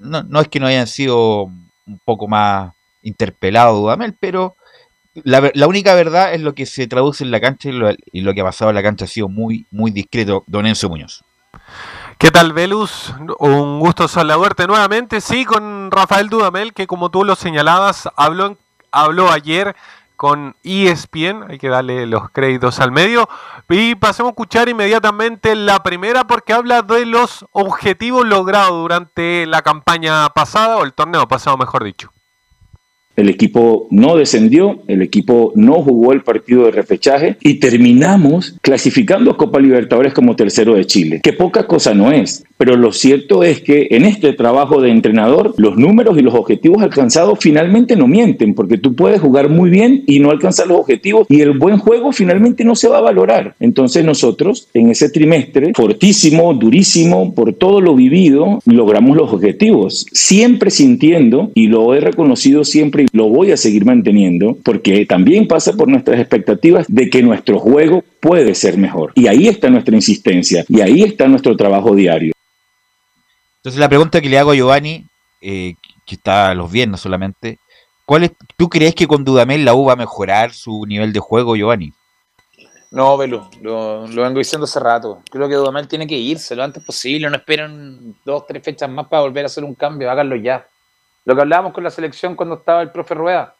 No, 0.00 0.40
es 0.40 0.48
que 0.48 0.60
no 0.60 0.66
hayan 0.66 0.86
sido 0.86 1.44
un 1.44 2.00
poco 2.04 2.28
más 2.28 2.72
interpelados 3.02 3.80
Dudamel, 3.80 4.14
pero 4.18 4.56
la, 5.24 5.50
la, 5.54 5.66
única 5.66 5.94
verdad 5.94 6.34
es 6.34 6.40
lo 6.40 6.54
que 6.54 6.66
se 6.66 6.86
traduce 6.86 7.22
en 7.22 7.30
la 7.30 7.40
cancha 7.40 7.68
y 7.68 7.72
lo, 7.72 7.90
y 8.12 8.20
lo, 8.22 8.32
que 8.32 8.40
ha 8.40 8.44
pasado 8.44 8.70
en 8.70 8.76
la 8.76 8.82
cancha 8.82 9.04
ha 9.04 9.08
sido 9.08 9.28
muy, 9.28 9.66
muy 9.70 9.90
discreto, 9.90 10.44
don 10.46 10.66
Enzo 10.66 10.88
Muñoz. 10.88 11.22
¿Qué 12.18 12.30
tal, 12.30 12.52
Velus? 12.52 13.12
Un 13.38 13.80
gusto 13.80 14.06
saludarte 14.06 14.66
nuevamente. 14.66 15.20
Sí, 15.20 15.44
con 15.44 15.90
Rafael 15.90 16.28
Dudamel, 16.28 16.72
que 16.72 16.86
como 16.86 17.10
tú 17.10 17.24
lo 17.24 17.34
señalabas, 17.34 18.08
habló, 18.16 18.56
habló 18.92 19.30
ayer 19.30 19.74
con 20.16 20.54
ESPN, 20.62 21.50
hay 21.50 21.58
que 21.58 21.68
darle 21.68 22.06
los 22.06 22.30
créditos 22.30 22.78
al 22.78 22.92
medio. 22.92 23.28
Y 23.68 23.96
pasemos 23.96 24.30
a 24.30 24.32
escuchar 24.32 24.68
inmediatamente 24.68 25.56
la 25.56 25.82
primera 25.82 26.24
porque 26.24 26.52
habla 26.52 26.82
de 26.82 27.06
los 27.06 27.44
objetivos 27.50 28.24
logrados 28.24 28.70
durante 28.70 29.46
la 29.46 29.62
campaña 29.62 30.28
pasada, 30.28 30.76
o 30.76 30.84
el 30.84 30.92
torneo 30.92 31.26
pasado, 31.26 31.56
mejor 31.56 31.82
dicho. 31.82 32.11
El 33.16 33.28
equipo 33.28 33.88
no 33.90 34.16
descendió, 34.16 34.82
el 34.88 35.02
equipo 35.02 35.52
no 35.54 35.74
jugó 35.82 36.12
el 36.12 36.22
partido 36.22 36.64
de 36.64 36.70
repechaje 36.70 37.36
y 37.40 37.54
terminamos 37.54 38.56
clasificando 38.62 39.30
a 39.30 39.36
Copa 39.36 39.60
Libertadores 39.60 40.14
como 40.14 40.36
tercero 40.36 40.74
de 40.74 40.86
Chile, 40.86 41.20
que 41.22 41.32
poca 41.32 41.66
cosa 41.66 41.94
no 41.94 42.10
es. 42.10 42.44
Pero 42.56 42.76
lo 42.76 42.92
cierto 42.92 43.42
es 43.42 43.60
que 43.60 43.88
en 43.90 44.04
este 44.04 44.32
trabajo 44.32 44.80
de 44.80 44.90
entrenador, 44.90 45.54
los 45.58 45.76
números 45.76 46.16
y 46.16 46.22
los 46.22 46.34
objetivos 46.34 46.82
alcanzados 46.82 47.38
finalmente 47.40 47.96
no 47.96 48.06
mienten, 48.06 48.54
porque 48.54 48.78
tú 48.78 48.94
puedes 48.94 49.20
jugar 49.20 49.48
muy 49.48 49.68
bien 49.68 50.04
y 50.06 50.20
no 50.20 50.30
alcanzar 50.30 50.68
los 50.68 50.78
objetivos 50.78 51.26
y 51.28 51.40
el 51.40 51.58
buen 51.58 51.78
juego 51.78 52.12
finalmente 52.12 52.64
no 52.64 52.74
se 52.76 52.88
va 52.88 52.98
a 52.98 53.02
valorar. 53.02 53.54
Entonces 53.60 54.04
nosotros 54.04 54.68
en 54.74 54.90
ese 54.90 55.10
trimestre, 55.10 55.72
fortísimo, 55.74 56.54
durísimo, 56.54 57.34
por 57.34 57.52
todo 57.52 57.80
lo 57.80 57.94
vivido, 57.94 58.60
logramos 58.64 59.16
los 59.16 59.32
objetivos, 59.32 60.06
siempre 60.12 60.70
sintiendo, 60.70 61.50
y 61.54 61.66
lo 61.66 61.94
he 61.94 62.00
reconocido 62.00 62.64
siempre 62.64 63.01
y 63.02 63.06
lo 63.12 63.28
voy 63.28 63.52
a 63.52 63.56
seguir 63.56 63.84
manteniendo, 63.84 64.56
porque 64.64 65.04
también 65.06 65.46
pasa 65.46 65.72
por 65.72 65.88
nuestras 65.88 66.18
expectativas 66.18 66.86
de 66.88 67.10
que 67.10 67.22
nuestro 67.22 67.58
juego 67.58 68.04
puede 68.20 68.54
ser 68.54 68.78
mejor. 68.78 69.12
Y 69.14 69.26
ahí 69.26 69.48
está 69.48 69.70
nuestra 69.70 69.94
insistencia, 69.94 70.64
y 70.68 70.80
ahí 70.80 71.02
está 71.02 71.28
nuestro 71.28 71.56
trabajo 71.56 71.94
diario. 71.94 72.32
Entonces 73.56 73.78
la 73.78 73.88
pregunta 73.88 74.20
que 74.20 74.28
le 74.28 74.38
hago 74.38 74.50
a 74.50 74.54
Giovanni, 74.54 75.04
eh, 75.40 75.74
que 76.06 76.14
está 76.14 76.50
a 76.50 76.54
los 76.54 76.70
viernes 76.70 77.00
solamente, 77.00 77.58
¿cuál 78.04 78.24
es, 78.24 78.32
¿tú 78.56 78.68
crees 78.68 78.94
que 78.94 79.06
con 79.06 79.24
Dudamel 79.24 79.64
la 79.64 79.74
U 79.74 79.84
va 79.84 79.92
a 79.92 79.96
mejorar 79.96 80.52
su 80.52 80.84
nivel 80.86 81.12
de 81.12 81.20
juego, 81.20 81.54
Giovanni? 81.56 81.92
No, 82.92 83.16
Velu, 83.16 83.42
lo, 83.62 84.06
lo, 84.06 84.22
vengo 84.22 84.38
diciendo 84.38 84.64
hace 84.64 84.78
rato. 84.78 85.22
Creo 85.30 85.48
que 85.48 85.54
Dudamel 85.54 85.88
tiene 85.88 86.06
que 86.06 86.16
irse 86.16 86.54
lo 86.54 86.62
antes 86.62 86.84
posible, 86.84 87.30
no 87.30 87.36
esperen 87.36 88.16
dos, 88.22 88.46
tres 88.46 88.62
fechas 88.62 88.90
más 88.90 89.08
para 89.08 89.22
volver 89.22 89.44
a 89.44 89.46
hacer 89.46 89.64
un 89.64 89.74
cambio, 89.74 90.10
háganlo 90.10 90.36
ya. 90.36 90.66
Lo 91.24 91.34
que 91.34 91.40
hablábamos 91.40 91.72
con 91.72 91.84
la 91.84 91.90
selección 91.90 92.34
cuando 92.34 92.56
estaba 92.56 92.82
el 92.82 92.90
profe 92.90 93.14
Rueda, 93.14 93.54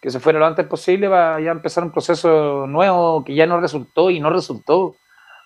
que 0.00 0.10
se 0.10 0.20
fuera 0.20 0.38
lo 0.38 0.46
antes 0.46 0.66
posible 0.66 1.08
para 1.08 1.40
ya 1.40 1.50
empezar 1.50 1.84
un 1.84 1.92
proceso 1.92 2.66
nuevo 2.66 3.24
que 3.24 3.34
ya 3.34 3.46
no 3.46 3.60
resultó 3.60 4.10
y 4.10 4.20
no 4.20 4.30
resultó 4.30 4.96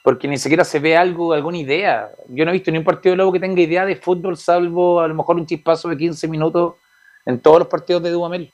porque 0.06 0.28
ni 0.28 0.38
siquiera 0.38 0.62
se 0.62 0.78
ve 0.78 0.96
algo, 0.96 1.32
alguna 1.32 1.58
idea. 1.58 2.12
Yo 2.28 2.44
no 2.44 2.52
he 2.52 2.54
visto 2.54 2.70
ni 2.70 2.78
un 2.78 2.84
partido 2.84 3.12
de 3.12 3.16
Lobo 3.16 3.32
que 3.32 3.40
tenga 3.40 3.60
idea 3.60 3.84
de 3.84 3.96
fútbol, 3.96 4.36
salvo 4.36 5.00
a 5.00 5.08
lo 5.08 5.16
mejor 5.16 5.34
un 5.34 5.46
chispazo 5.46 5.88
de 5.88 5.96
15 5.96 6.28
minutos 6.28 6.74
en 7.24 7.40
todos 7.40 7.58
los 7.58 7.66
partidos 7.66 8.04
de 8.04 8.10
Dudamel. 8.12 8.52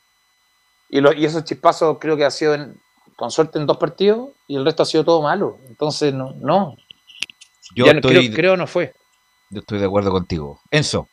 Y, 0.89 1.03
lo, 1.03 1.13
y 1.13 1.27
esos 1.27 1.45
chispazos 1.45 1.99
creo 2.01 2.17
que 2.17 2.25
ha 2.25 2.31
sido 2.31 2.55
en, 2.55 2.81
con 3.17 3.31
suerte 3.31 3.59
en 3.59 3.67
dos 3.67 3.77
partidos 3.77 4.31
y 4.49 4.57
el 4.57 4.65
resto 4.65 4.83
ha 4.83 4.87
sido 4.87 5.05
todo 5.05 5.21
malo. 5.21 5.59
Entonces, 5.69 6.15
no. 6.15 6.33
no. 6.41 6.75
Yo 7.75 7.85
ya 7.85 7.93
estoy, 7.93 8.15
creo, 8.15 8.35
creo 8.35 8.57
no 8.57 8.67
fue. 8.67 8.95
Yo 9.51 9.61
estoy 9.61 9.79
de 9.79 9.85
acuerdo 9.85 10.11
contigo. 10.11 10.59
Enzo. 10.71 11.07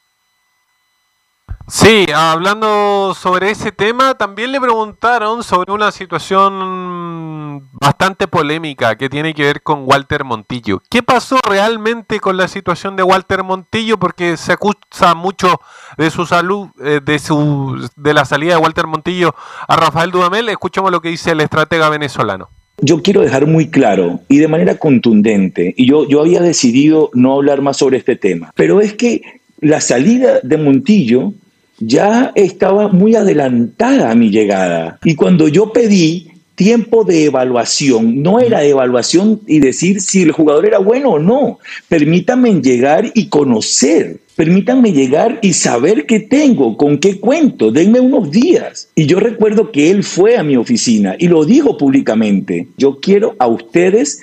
Sí, 1.72 2.08
hablando 2.16 3.14
sobre 3.14 3.52
ese 3.52 3.72
tema, 3.72 4.16
también 4.16 4.52
le 4.52 4.60
preguntaron 4.60 5.44
sobre 5.44 5.72
una 5.72 5.92
situación 5.92 7.70
bastante 7.74 8.28
polémica 8.28 8.96
que 8.98 9.08
tiene 9.08 9.36
que 9.36 9.44
ver 9.44 9.62
con 9.62 9.84
Walter 9.86 10.24
Montillo. 10.24 10.82
¿Qué 10.90 11.04
pasó 11.04 11.38
realmente 11.48 12.20
con 12.20 12.38
la 12.38 12.48
situación 12.48 12.96
de 12.96 13.04
Walter 13.04 13.44
Montillo? 13.44 14.00
Porque 14.00 14.36
se 14.36 14.54
acusa 14.54 15.14
mucho 15.14 15.62
de 15.96 16.10
su 16.10 16.26
salud, 16.26 16.70
eh, 16.84 17.02
de 17.06 17.20
su 17.20 17.88
de 17.96 18.14
la 18.16 18.26
salida 18.26 18.56
de 18.56 18.62
Walter 18.62 18.88
Montillo 18.88 19.36
a 19.68 19.76
Rafael 19.76 20.10
Dudamel. 20.10 20.50
Escuchemos 20.50 20.90
lo 20.92 21.02
que 21.02 21.10
dice 21.10 21.32
el 21.32 21.42
estratega 21.42 21.90
venezolano. 21.90 22.50
Yo 22.82 23.04
quiero 23.04 23.22
dejar 23.22 23.46
muy 23.46 23.70
claro 23.70 24.22
y 24.28 24.38
de 24.38 24.48
manera 24.48 24.78
contundente, 24.78 25.76
y 25.78 25.86
yo, 25.86 26.08
yo 26.08 26.22
había 26.22 26.42
decidido 26.42 27.12
no 27.14 27.34
hablar 27.34 27.62
más 27.62 27.78
sobre 27.78 27.98
este 27.98 28.16
tema, 28.16 28.54
pero 28.56 28.82
es 28.82 28.94
que 28.94 29.22
la 29.60 29.82
salida 29.82 30.40
de 30.42 30.58
Montillo 30.58 31.34
ya 31.80 32.32
estaba 32.36 32.90
muy 32.90 33.16
adelantada 33.16 34.12
a 34.12 34.16
mi 34.16 34.30
llegada. 34.30 35.00
Y 35.04 35.16
cuando 35.16 35.48
yo 35.48 35.72
pedí 35.72 36.30
tiempo 36.56 37.06
de 37.06 37.24
evaluación, 37.24 38.22
no 38.22 38.42
era 38.42 38.60
de 38.60 38.70
evaluación 38.72 39.40
y 39.48 39.60
decir 39.60 40.02
si 40.02 40.24
el 40.24 40.34
jugador 40.34 40.66
era 40.66 40.80
bueno 40.80 41.12
o 41.12 41.20
no. 41.20 41.60
Permítanme 41.88 42.62
llegar 42.62 43.12
y 43.14 43.28
conocer. 43.30 44.20
Permítanme 44.36 44.92
llegar 44.92 45.40
y 45.42 45.54
saber 45.54 46.06
qué 46.06 46.20
tengo, 46.20 46.78
con 46.78 46.98
qué 46.98 47.20
cuento, 47.20 47.72
denme 47.72 48.00
unos 48.00 48.32
días. 48.32 48.90
Y 48.96 49.06
yo 49.06 49.20
recuerdo 49.20 49.72
que 49.72 49.92
él 49.92 50.04
fue 50.04 50.38
a 50.38 50.44
mi 50.44 50.56
oficina 50.56 51.16
y 51.18 51.28
lo 51.28 51.44
dijo 51.46 51.78
públicamente. 51.78 52.68
Yo 52.78 53.00
quiero 53.00 53.36
a 53.38 53.48
ustedes 53.48 54.22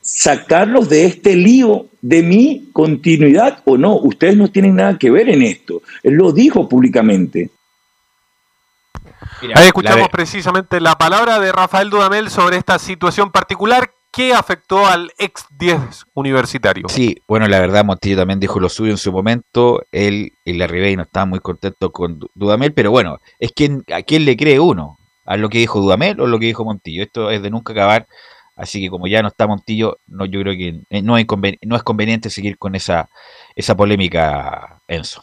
sacarlos 0.00 0.88
de 0.88 1.06
este 1.06 1.34
lío 1.34 1.86
de 2.06 2.22
mi 2.22 2.70
continuidad 2.72 3.62
o 3.64 3.76
no. 3.76 3.96
Ustedes 3.96 4.36
no 4.36 4.48
tienen 4.48 4.76
nada 4.76 4.96
que 4.96 5.10
ver 5.10 5.28
en 5.28 5.42
esto. 5.42 5.82
Él 6.04 6.14
lo 6.14 6.30
dijo 6.30 6.68
públicamente. 6.68 7.50
Mira, 9.42 9.58
Ahí 9.58 9.66
escuchamos 9.66 10.02
la 10.02 10.08
precisamente 10.08 10.80
la 10.80 10.96
palabra 10.96 11.40
de 11.40 11.50
Rafael 11.50 11.90
Dudamel 11.90 12.30
sobre 12.30 12.58
esta 12.58 12.78
situación 12.78 13.32
particular 13.32 13.90
que 14.12 14.32
afectó 14.32 14.86
al 14.86 15.10
ex 15.18 15.46
10 15.58 16.06
universitario. 16.14 16.88
Sí, 16.88 17.20
bueno, 17.26 17.48
la 17.48 17.58
verdad 17.58 17.84
Montillo 17.84 18.16
también 18.16 18.38
dijo 18.38 18.60
lo 18.60 18.68
suyo 18.68 18.92
en 18.92 18.98
su 18.98 19.10
momento. 19.10 19.82
Él 19.90 20.32
y 20.44 20.52
la 20.52 20.68
Ribey 20.68 20.94
no 20.94 21.02
estaban 21.02 21.28
muy 21.28 21.40
contentos 21.40 21.90
con 21.90 22.20
Dudamel, 22.34 22.72
pero 22.72 22.92
bueno, 22.92 23.18
es 23.40 23.50
que 23.52 23.80
a 23.92 24.02
quién 24.02 24.24
le 24.24 24.36
cree 24.36 24.60
uno, 24.60 24.96
a 25.24 25.36
lo 25.36 25.48
que 25.48 25.58
dijo 25.58 25.80
Dudamel 25.80 26.20
o 26.20 26.28
lo 26.28 26.38
que 26.38 26.46
dijo 26.46 26.64
Montillo. 26.64 27.02
Esto 27.02 27.32
es 27.32 27.42
de 27.42 27.50
nunca 27.50 27.72
acabar. 27.72 28.06
Así 28.56 28.80
que 28.80 28.88
como 28.88 29.06
ya 29.06 29.22
no 29.22 29.28
está 29.28 29.46
Montillo, 29.46 29.98
no, 30.06 30.24
yo 30.24 30.40
creo 30.40 30.54
que 30.54 30.80
no 31.02 31.18
es, 31.18 31.26
no 31.62 31.76
es 31.76 31.82
conveniente 31.82 32.30
seguir 32.30 32.56
con 32.56 32.74
esa, 32.74 33.10
esa 33.54 33.76
polémica, 33.76 34.80
Enzo. 34.88 35.22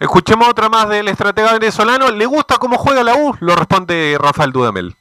Escuchemos 0.00 0.48
otra 0.48 0.68
más 0.68 0.88
del 0.88 1.08
estratega 1.08 1.52
venezolano. 1.52 2.10
¿Le 2.10 2.26
gusta 2.26 2.56
cómo 2.56 2.76
juega 2.76 3.04
la 3.04 3.14
U? 3.14 3.36
Lo 3.40 3.54
responde 3.54 4.16
Rafael 4.18 4.50
Dudamel. 4.50 4.94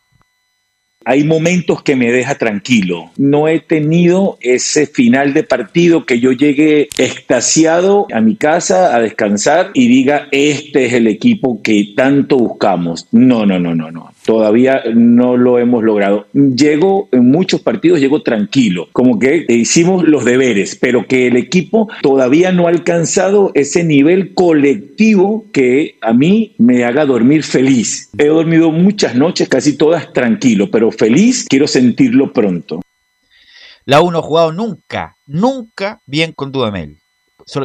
Hay 1.03 1.23
momentos 1.23 1.81
que 1.81 1.95
me 1.95 2.11
deja 2.11 2.35
tranquilo. 2.35 3.09
No 3.17 3.47
he 3.47 3.59
tenido 3.59 4.37
ese 4.39 4.85
final 4.85 5.33
de 5.33 5.41
partido 5.43 6.05
que 6.05 6.19
yo 6.19 6.31
llegue 6.31 6.89
extasiado 6.99 8.05
a 8.13 8.21
mi 8.21 8.35
casa 8.35 8.95
a 8.95 8.99
descansar 8.99 9.71
y 9.73 9.87
diga, 9.87 10.27
este 10.31 10.85
es 10.85 10.93
el 10.93 11.07
equipo 11.07 11.59
que 11.63 11.93
tanto 11.95 12.37
buscamos. 12.37 13.07
No, 13.11 13.47
no, 13.47 13.59
no, 13.59 13.73
no, 13.73 13.89
no. 13.89 14.11
Todavía 14.25 14.83
no 14.93 15.35
lo 15.35 15.57
hemos 15.57 15.83
logrado. 15.83 16.27
Llego 16.33 17.09
en 17.11 17.31
muchos 17.31 17.61
partidos, 17.61 17.99
llego 17.99 18.21
tranquilo, 18.21 18.87
como 18.93 19.17
que 19.17 19.45
hicimos 19.49 20.03
los 20.03 20.25
deberes, 20.25 20.75
pero 20.75 21.07
que 21.07 21.27
el 21.27 21.37
equipo 21.37 21.89
todavía 22.01 22.51
no 22.51 22.67
ha 22.67 22.69
alcanzado 22.69 23.51
ese 23.55 23.83
nivel 23.83 24.33
colectivo 24.35 25.45
que 25.51 25.97
a 26.01 26.13
mí 26.13 26.55
me 26.59 26.83
haga 26.83 27.05
dormir 27.05 27.43
feliz. 27.43 28.09
He 28.17 28.27
dormido 28.27 28.71
muchas 28.71 29.15
noches, 29.15 29.49
casi 29.49 29.75
todas 29.75 30.13
tranquilo, 30.13 30.69
pero 30.69 30.91
feliz 30.91 31.45
quiero 31.49 31.67
sentirlo 31.67 32.31
pronto. 32.31 32.81
La 33.85 34.01
U 34.01 34.11
no 34.11 34.19
ha 34.19 34.23
jugado 34.23 34.51
nunca, 34.51 35.17
nunca 35.25 35.99
bien 36.05 36.33
con 36.33 36.51
Dudamel. 36.51 36.99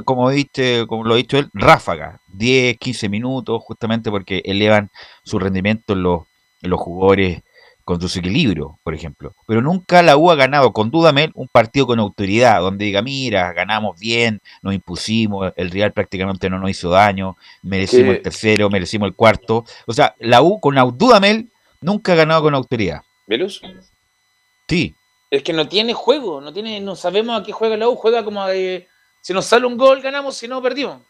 Como 0.05 0.31
viste, 0.31 0.87
como 0.87 1.05
lo 1.05 1.15
ha 1.15 1.19
dicho 1.19 1.39
él, 1.39 1.49
ráfaga, 1.53 2.21
10, 2.33 2.79
15 2.79 3.09
minutos, 3.11 3.63
justamente 3.63 4.11
porque 4.11 4.41
elevan 4.47 4.91
su 5.23 5.39
rendimiento 5.39 5.93
en 5.93 6.03
los, 6.03 6.23
los 6.63 6.81
jugadores 6.81 7.43
con 7.85 8.01
su 8.09 8.19
equilibrio, 8.19 8.79
por 8.83 8.95
ejemplo. 8.95 9.33
Pero 9.47 9.63
nunca 9.63 10.03
la 10.03 10.17
U 10.17 10.31
ha 10.31 10.35
ganado 10.35 10.73
con 10.73 10.91
Dudamel 10.91 11.31
un 11.35 11.47
partido 11.47 11.87
con 11.87 12.01
autoridad, 12.01 12.61
donde 12.61 12.85
diga, 12.85 13.01
mira, 13.01 13.53
ganamos 13.53 13.99
bien, 14.01 14.41
nos 14.63 14.75
impusimos, 14.75 15.53
el 15.57 15.71
Real 15.71 15.93
prácticamente 15.93 16.51
no 16.51 16.59
nos 16.59 16.71
hizo 16.71 16.91
daño, 16.91 17.37
merecimos 17.63 18.17
el 18.17 18.23
tercero, 18.23 18.69
merecimos 18.71 19.07
el 19.07 19.15
cuarto. 19.15 19.65
O 19.87 19.93
sea, 19.93 20.17
la 20.19 20.43
U 20.43 20.59
con 20.59 20.75
Dudamel 20.99 21.49
nunca 21.81 22.13
ha 22.13 22.17
ganado 22.17 22.43
con 22.43 22.55
autoridad. 22.57 23.03
¿Velus? 23.29 23.63
Sí, 24.69 24.95
Es 25.31 25.43
que 25.45 25.53
no 25.53 25.69
tiene 25.69 25.93
juego, 25.95 26.41
no 26.41 26.53
tiene, 26.53 26.81
no 26.81 26.97
sabemos 26.97 27.41
a 27.41 27.45
qué 27.45 27.53
juega 27.53 27.77
la 27.77 27.89
U, 27.89 27.95
juega 27.95 28.25
como 28.25 28.45
de 28.47 28.89
si 29.21 29.33
nos 29.33 29.45
sale 29.47 29.65
un 29.67 29.77
gol 29.77 30.01
ganamos, 30.01 30.37
si 30.37 30.49
no 30.49 30.61
perdimos. 30.61 31.03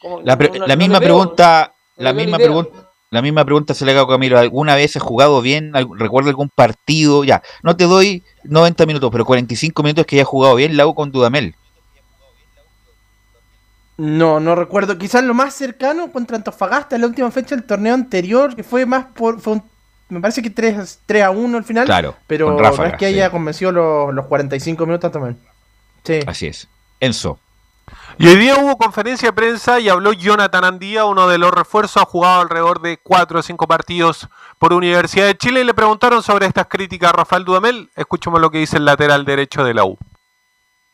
Como- 0.00 0.22
La, 0.22 0.36
pre- 0.38 0.48
no- 0.48 0.58
no- 0.60 0.66
la 0.66 0.74
no 0.74 0.78
misma 0.78 1.00
pregunta, 1.00 1.74
la 1.96 2.12
misma 2.14 2.38
pregunta, 2.38 2.90
la 3.12 3.22
misma 3.22 3.44
pregunta 3.44 3.74
se 3.74 3.84
le 3.84 3.92
hago 3.92 4.00
a 4.10 4.14
Camilo. 4.16 4.38
¿Alguna 4.38 4.74
vez 4.74 4.96
has 4.96 5.02
jugado 5.02 5.40
bien? 5.42 5.76
¿Al- 5.76 5.86
¿Recuerda 5.98 6.30
algún 6.30 6.48
partido? 6.48 7.22
Ya, 7.24 7.42
no 7.62 7.76
te 7.76 7.84
doy 7.84 8.24
90 8.44 8.86
minutos, 8.86 9.10
pero 9.12 9.24
45 9.24 9.82
minutos 9.82 10.06
que 10.06 10.16
haya 10.16 10.24
jugado 10.24 10.54
bien 10.56 10.76
la 10.76 10.86
U 10.86 10.94
con 10.94 11.12
Dudamel. 11.12 11.54
No, 13.98 14.40
no 14.40 14.54
recuerdo. 14.54 14.96
Quizás 14.98 15.22
lo 15.24 15.34
más 15.34 15.54
cercano 15.54 16.10
contra 16.10 16.36
Antofagasta 16.36 16.96
en 16.96 17.02
la 17.02 17.08
última 17.08 17.30
fecha 17.30 17.54
del 17.54 17.64
torneo 17.64 17.94
anterior, 17.94 18.56
que 18.56 18.64
fue 18.64 18.86
más 18.86 19.06
por. 19.14 19.40
Fue 19.40 19.54
un- 19.54 19.62
me 20.08 20.20
parece 20.20 20.42
que 20.42 20.50
3, 20.50 21.00
3 21.06 21.22
a 21.22 21.30
1 21.30 21.58
al 21.58 21.64
final. 21.64 21.84
Claro, 21.86 22.16
Pero 22.26 22.46
con 22.46 22.56
no 22.62 22.84
es 22.84 22.92
que 22.94 23.08
sí. 23.08 23.14
haya 23.14 23.30
convencido 23.30 23.72
los, 23.72 24.14
los 24.14 24.26
45 24.26 24.86
minutos 24.86 25.12
también. 25.12 25.38
Sí. 26.04 26.20
Así 26.26 26.46
es. 26.46 26.66
Enzo. 27.00 27.38
Y 28.22 28.28
hoy 28.28 28.36
día 28.36 28.56
hubo 28.56 28.78
conferencia 28.78 29.30
de 29.30 29.32
prensa 29.32 29.80
y 29.80 29.88
habló 29.88 30.12
Jonathan 30.12 30.62
Andía, 30.62 31.06
uno 31.06 31.26
de 31.26 31.38
los 31.38 31.50
refuerzos, 31.50 32.00
ha 32.00 32.06
jugado 32.06 32.42
alrededor 32.42 32.80
de 32.80 32.96
4 32.98 33.40
o 33.40 33.42
5 33.42 33.66
partidos 33.66 34.28
por 34.60 34.72
Universidad 34.72 35.26
de 35.26 35.36
Chile 35.36 35.62
y 35.62 35.64
le 35.64 35.74
preguntaron 35.74 36.22
sobre 36.22 36.46
estas 36.46 36.68
críticas 36.68 37.10
a 37.10 37.14
Rafael 37.14 37.44
Dudamel. 37.44 37.90
Escuchemos 37.96 38.40
lo 38.40 38.48
que 38.52 38.58
dice 38.58 38.76
el 38.76 38.84
lateral 38.84 39.24
derecho 39.24 39.64
de 39.64 39.74
la 39.74 39.86
U. 39.86 39.98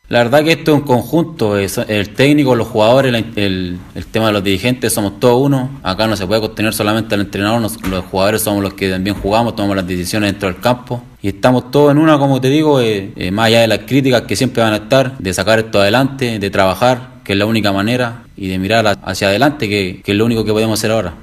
La 0.07 0.23
verdad 0.23 0.43
que 0.43 0.53
esto 0.53 0.71
es 0.71 0.79
un 0.79 0.87
conjunto, 0.87 1.55
es 1.55 1.77
el 1.77 2.15
técnico, 2.15 2.55
los 2.55 2.67
jugadores, 2.67 3.13
el, 3.35 3.77
tema 4.11 4.25
de 4.25 4.33
los 4.33 4.43
dirigentes, 4.43 4.91
somos 4.91 5.19
todos 5.19 5.39
uno. 5.39 5.79
Acá 5.83 6.07
no 6.07 6.15
se 6.15 6.25
puede 6.25 6.41
contener 6.41 6.73
solamente 6.73 7.13
al 7.13 7.21
entrenador, 7.21 7.61
los 7.61 8.05
jugadores 8.05 8.41
somos 8.41 8.63
los 8.63 8.73
que 8.73 8.89
también 8.89 9.15
jugamos, 9.15 9.55
tomamos 9.55 9.75
las 9.75 9.85
decisiones 9.85 10.31
dentro 10.31 10.49
del 10.51 10.59
campo. 10.59 11.03
Y 11.21 11.27
estamos 11.27 11.69
todos 11.69 11.91
en 11.91 11.99
una, 11.99 12.17
como 12.17 12.41
te 12.41 12.49
digo, 12.49 12.81
eh, 12.81 13.11
eh, 13.15 13.29
más 13.29 13.47
allá 13.47 13.61
de 13.61 13.67
las 13.67 13.79
críticas 13.79 14.23
que 14.23 14.35
siempre 14.35 14.63
van 14.63 14.73
a 14.73 14.77
estar, 14.77 15.15
de 15.19 15.31
sacar 15.31 15.59
esto 15.59 15.79
adelante, 15.79 16.39
de 16.39 16.49
trabajar, 16.49 17.18
que 17.29 17.33
es 17.33 17.37
la 17.37 17.45
única 17.45 17.71
manera, 17.71 18.23
y 18.35 18.47
de 18.47 18.57
mirar 18.57 18.87
hacia 19.03 19.27
adelante, 19.27 19.69
que, 19.69 20.01
que 20.03 20.13
es 20.13 20.17
lo 20.17 20.25
único 20.25 20.43
que 20.43 20.51
podemos 20.51 20.79
hacer 20.79 20.89
ahora. 20.89 21.13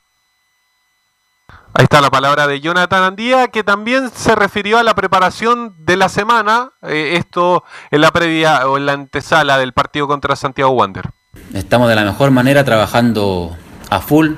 Ahí 1.75 1.83
está 1.83 2.01
la 2.01 2.11
palabra 2.11 2.47
de 2.47 2.61
Jonathan 2.61 3.03
Andía, 3.03 3.49
que 3.49 3.65
también 3.65 4.09
se 4.15 4.37
refirió 4.37 4.79
a 4.79 4.85
la 4.85 4.95
preparación 4.95 5.75
de 5.85 5.97
la 5.97 6.09
semana, 6.09 6.71
eh, 6.83 7.15
esto 7.17 7.65
en 7.91 8.03
la 8.03 8.13
previa 8.13 8.69
o 8.69 8.77
en 8.77 8.87
la 8.87 8.93
antesala 8.93 9.59
del 9.59 9.73
partido 9.73 10.07
contra 10.07 10.37
Santiago 10.37 10.71
Wander. 10.71 11.11
Estamos 11.53 11.89
de 11.89 11.97
la 11.97 12.05
mejor 12.05 12.31
manera 12.31 12.63
trabajando 12.63 13.57
a 13.91 13.99
full, 13.99 14.35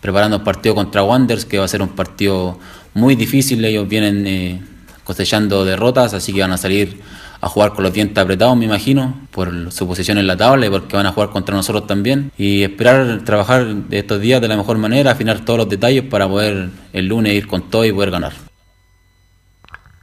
preparando 0.00 0.36
el 0.36 0.44
partido 0.44 0.76
contra 0.76 1.02
Wanderers, 1.02 1.46
que 1.46 1.58
va 1.58 1.64
a 1.64 1.68
ser 1.68 1.82
un 1.82 1.96
partido 1.96 2.60
muy 2.94 3.16
difícil. 3.16 3.64
Ellos 3.64 3.88
vienen 3.88 4.24
eh, 4.24 4.62
cosechando 5.02 5.64
derrotas, 5.64 6.14
así 6.14 6.32
que 6.32 6.42
van 6.42 6.52
a 6.52 6.58
salir 6.58 7.02
a 7.40 7.48
jugar 7.48 7.72
con 7.72 7.84
los 7.84 7.92
dientes 7.92 8.18
apretados, 8.18 8.56
me 8.56 8.64
imagino, 8.64 9.14
por 9.30 9.72
su 9.72 9.86
posición 9.86 10.18
en 10.18 10.26
la 10.26 10.36
tabla 10.36 10.66
y 10.66 10.70
porque 10.70 10.96
van 10.96 11.06
a 11.06 11.12
jugar 11.12 11.30
contra 11.30 11.54
nosotros 11.54 11.86
también. 11.86 12.32
Y 12.36 12.62
esperar 12.62 13.20
trabajar 13.24 13.66
estos 13.90 14.20
días 14.20 14.40
de 14.40 14.48
la 14.48 14.56
mejor 14.56 14.78
manera, 14.78 15.12
afinar 15.12 15.40
todos 15.44 15.58
los 15.58 15.68
detalles 15.68 16.02
para 16.04 16.28
poder 16.28 16.70
el 16.92 17.06
lunes 17.06 17.34
ir 17.34 17.46
con 17.46 17.62
todo 17.62 17.84
y 17.84 17.92
poder 17.92 18.10
ganar. 18.10 18.32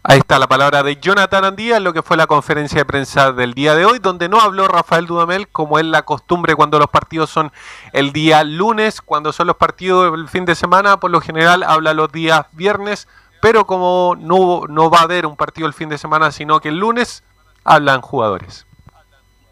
Ahí 0.08 0.20
está 0.20 0.38
la 0.38 0.46
palabra 0.46 0.84
de 0.84 0.98
Jonathan 0.98 1.46
Andía 1.46 1.80
lo 1.80 1.92
que 1.92 2.04
fue 2.04 2.16
la 2.16 2.28
conferencia 2.28 2.78
de 2.78 2.86
prensa 2.86 3.32
del 3.32 3.56
día 3.56 3.74
de 3.74 3.86
hoy, 3.86 3.98
donde 3.98 4.30
no 4.30 4.40
habló 4.40 4.68
Rafael 4.68 5.08
Dudamel, 5.08 5.48
como 5.48 5.80
es 5.80 5.86
la 5.86 6.04
costumbre 6.04 6.54
cuando 6.54 6.78
los 6.78 6.90
partidos 6.90 7.32
son 7.32 7.52
el 7.92 8.14
día 8.14 8.44
lunes, 8.44 9.02
cuando 9.02 9.34
son 9.34 9.48
los 9.48 9.56
partidos 9.56 10.14
el 10.14 10.30
fin 10.30 10.46
de 10.46 10.54
semana, 10.54 11.00
por 11.00 11.10
lo 11.10 11.22
general 11.22 11.64
habla 11.64 11.96
los 11.96 12.12
días 12.12 12.46
viernes, 12.52 13.08
pero 13.46 13.68
como 13.68 14.16
no, 14.20 14.64
no 14.68 14.90
va 14.90 15.02
a 15.02 15.04
haber 15.04 15.28
un 15.28 15.36
partido 15.36 15.68
el 15.68 15.74
fin 15.76 15.88
de 15.88 16.00
semana, 16.00 16.32
sino 16.32 16.60
que 16.60 16.70
el 16.70 16.80
lunes 16.80 17.22
hablan 17.64 18.02
jugadores. 18.02 18.66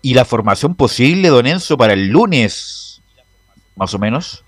¿Y 0.01 0.15
la 0.15 0.25
formación 0.25 0.73
posible, 0.73 1.29
don 1.29 1.45
Enzo, 1.45 1.77
para 1.77 1.93
el 1.93 2.07
lunes? 2.07 3.03
Más 3.75 3.93
o 3.93 3.99
menos. 3.99 4.43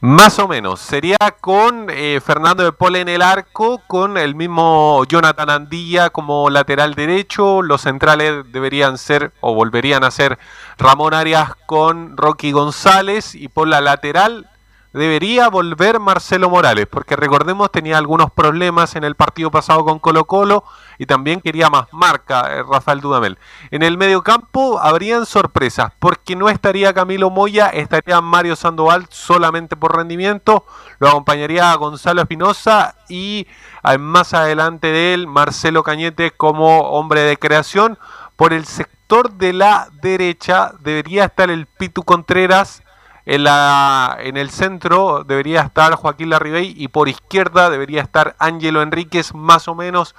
Más 0.00 0.40
o 0.40 0.48
menos, 0.48 0.80
sería 0.80 1.16
con 1.40 1.86
eh, 1.90 2.20
Fernando 2.20 2.64
de 2.64 2.72
Pol 2.72 2.96
en 2.96 3.08
el 3.08 3.22
arco, 3.22 3.80
con 3.86 4.16
el 4.18 4.34
mismo 4.34 5.04
Jonathan 5.08 5.48
Andilla 5.48 6.10
como 6.10 6.50
lateral 6.50 6.94
derecho, 6.94 7.62
los 7.62 7.82
centrales 7.82 8.50
deberían 8.50 8.98
ser 8.98 9.32
o 9.38 9.54
volverían 9.54 10.02
a 10.02 10.10
ser 10.10 10.40
Ramón 10.76 11.14
Arias 11.14 11.52
con 11.66 12.16
Rocky 12.16 12.50
González 12.50 13.36
y 13.36 13.46
por 13.46 13.68
la 13.68 13.80
lateral 13.80 14.50
debería 14.92 15.48
volver 15.48 16.00
Marcelo 16.00 16.48
Morales, 16.48 16.86
porque 16.86 17.16
recordemos 17.16 17.70
tenía 17.70 17.98
algunos 17.98 18.30
problemas 18.30 18.96
en 18.96 19.04
el 19.04 19.14
partido 19.14 19.50
pasado 19.50 19.84
con 19.84 19.98
Colo 19.98 20.24
Colo 20.24 20.64
y 20.98 21.06
también 21.06 21.40
quería 21.40 21.70
más 21.70 21.86
marca 21.92 22.52
eh, 22.52 22.62
Rafael 22.62 23.00
Dudamel. 23.00 23.38
En 23.70 23.82
el 23.82 23.98
medio 23.98 24.22
campo 24.22 24.78
habrían 24.80 25.26
sorpresas, 25.26 25.92
porque 25.98 26.36
no 26.36 26.48
estaría 26.48 26.94
Camilo 26.94 27.30
Moya, 27.30 27.68
estaría 27.68 28.20
Mario 28.20 28.56
Sandoval 28.56 29.06
solamente 29.10 29.76
por 29.76 29.96
rendimiento, 29.96 30.64
lo 30.98 31.08
acompañaría 31.08 31.74
Gonzalo 31.74 32.22
Espinosa 32.22 32.96
y 33.08 33.46
eh, 33.84 33.98
más 33.98 34.34
adelante 34.34 34.88
de 34.88 35.14
él 35.14 35.26
Marcelo 35.26 35.82
Cañete 35.82 36.30
como 36.30 36.80
hombre 36.90 37.22
de 37.22 37.36
creación. 37.36 37.98
Por 38.36 38.52
el 38.52 38.66
sector 38.66 39.32
de 39.32 39.52
la 39.52 39.88
derecha 40.00 40.72
debería 40.80 41.24
estar 41.24 41.50
el 41.50 41.66
Pitu 41.66 42.04
Contreras, 42.04 42.82
en, 43.28 43.44
la, 43.44 44.16
en 44.20 44.38
el 44.38 44.48
centro 44.48 45.22
debería 45.22 45.60
estar 45.60 45.94
Joaquín 45.94 46.30
Larribey 46.30 46.72
y 46.74 46.88
por 46.88 47.10
izquierda 47.10 47.68
debería 47.68 48.00
estar 48.00 48.34
Ángelo 48.38 48.80
Enríquez, 48.80 49.34
más 49.34 49.68
o 49.68 49.74
menos. 49.74 50.14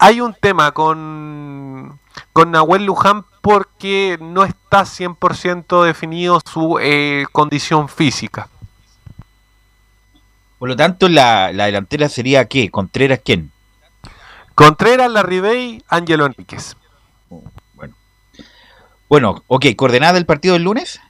Hay 0.00 0.20
un 0.20 0.34
tema 0.34 0.72
con, 0.72 2.00
con 2.32 2.50
Nahuel 2.50 2.86
Luján 2.86 3.24
porque 3.40 4.18
no 4.20 4.42
está 4.42 4.80
100% 4.82 5.84
definido 5.84 6.40
su 6.44 6.80
eh, 6.80 7.26
condición 7.30 7.88
física. 7.88 8.48
Por 10.58 10.70
lo 10.70 10.76
tanto, 10.76 11.08
la, 11.08 11.52
la 11.52 11.66
delantera 11.66 12.08
sería 12.08 12.46
¿qué? 12.46 12.68
¿Contreras 12.72 13.20
quién? 13.24 13.52
Contreras, 14.56 15.08
Larribey, 15.08 15.84
Ángelo 15.86 16.26
Enríquez. 16.26 16.74
Bueno, 19.08 19.44
ok, 19.46 19.66
¿coordenada 19.76 20.14
del 20.14 20.26
partido 20.26 20.54
del 20.54 20.64
lunes? 20.64 21.00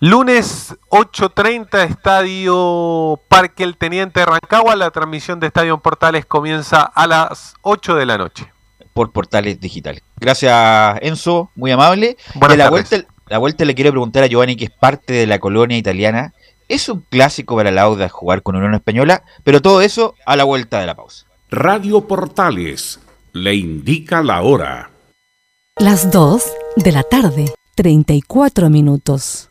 Lunes 0.00 0.74
8.30, 0.90 1.88
Estadio 1.88 3.20
Parque 3.28 3.64
El 3.64 3.76
Teniente 3.76 4.20
de 4.20 4.26
Rancagua. 4.26 4.76
La 4.76 4.90
transmisión 4.90 5.40
de 5.40 5.46
Estadio 5.46 5.74
en 5.74 5.80
Portales 5.80 6.26
comienza 6.26 6.82
a 6.82 7.06
las 7.06 7.54
8 7.62 7.94
de 7.94 8.06
la 8.06 8.18
noche. 8.18 8.52
Por 8.92 9.12
portales 9.12 9.60
digitales. 9.60 10.02
Gracias, 10.16 10.98
Enzo, 11.02 11.50
muy 11.54 11.70
amable. 11.70 12.16
Buenas 12.34 12.50
de 12.50 12.56
la 12.58 12.70
tardes. 12.70 12.90
vuelta, 12.90 13.08
la 13.28 13.38
vuelta 13.38 13.64
le 13.64 13.74
quiero 13.74 13.90
preguntar 13.90 14.22
a 14.24 14.26
Giovanni, 14.26 14.56
que 14.56 14.66
es 14.66 14.70
parte 14.70 15.12
de 15.12 15.26
la 15.26 15.38
colonia 15.38 15.76
italiana. 15.78 16.32
Es 16.68 16.88
un 16.88 17.00
clásico 17.10 17.56
para 17.56 17.70
la 17.70 17.82
Auda 17.82 18.08
jugar 18.08 18.42
con 18.42 18.56
Unión 18.56 18.74
Española, 18.74 19.22
pero 19.42 19.60
todo 19.62 19.80
eso 19.80 20.14
a 20.26 20.36
la 20.36 20.44
vuelta 20.44 20.80
de 20.80 20.86
la 20.86 20.94
pausa. 20.94 21.26
Radio 21.50 22.06
Portales 22.06 23.00
le 23.32 23.54
indica 23.54 24.22
la 24.22 24.42
hora. 24.42 24.90
Las 25.76 26.10
2 26.10 26.44
de 26.76 26.92
la 26.92 27.02
tarde, 27.02 27.52
34 27.74 28.70
minutos. 28.70 29.50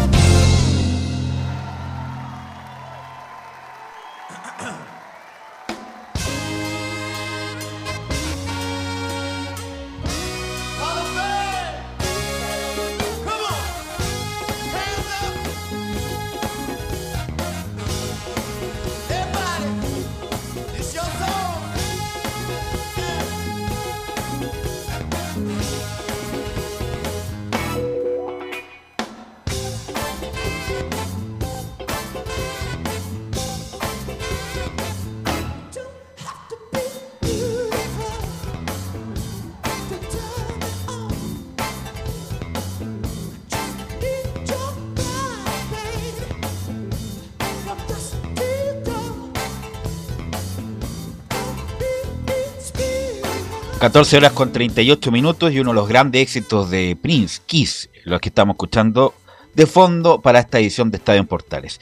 ...14 53.81 54.17
horas 54.17 54.31
con 54.33 54.53
38 54.53 55.11
minutos... 55.11 55.51
...y 55.51 55.59
uno 55.59 55.71
de 55.71 55.75
los 55.75 55.87
grandes 55.87 56.21
éxitos 56.21 56.69
de 56.69 56.95
Prince, 57.01 57.41
Kiss... 57.47 57.89
...los 58.05 58.21
que 58.21 58.29
estamos 58.29 58.53
escuchando 58.53 59.15
de 59.55 59.65
fondo... 59.65 60.21
...para 60.21 60.37
esta 60.39 60.59
edición 60.59 60.91
de 60.91 60.97
Estadio 60.97 61.19
en 61.19 61.25
Portales... 61.25 61.79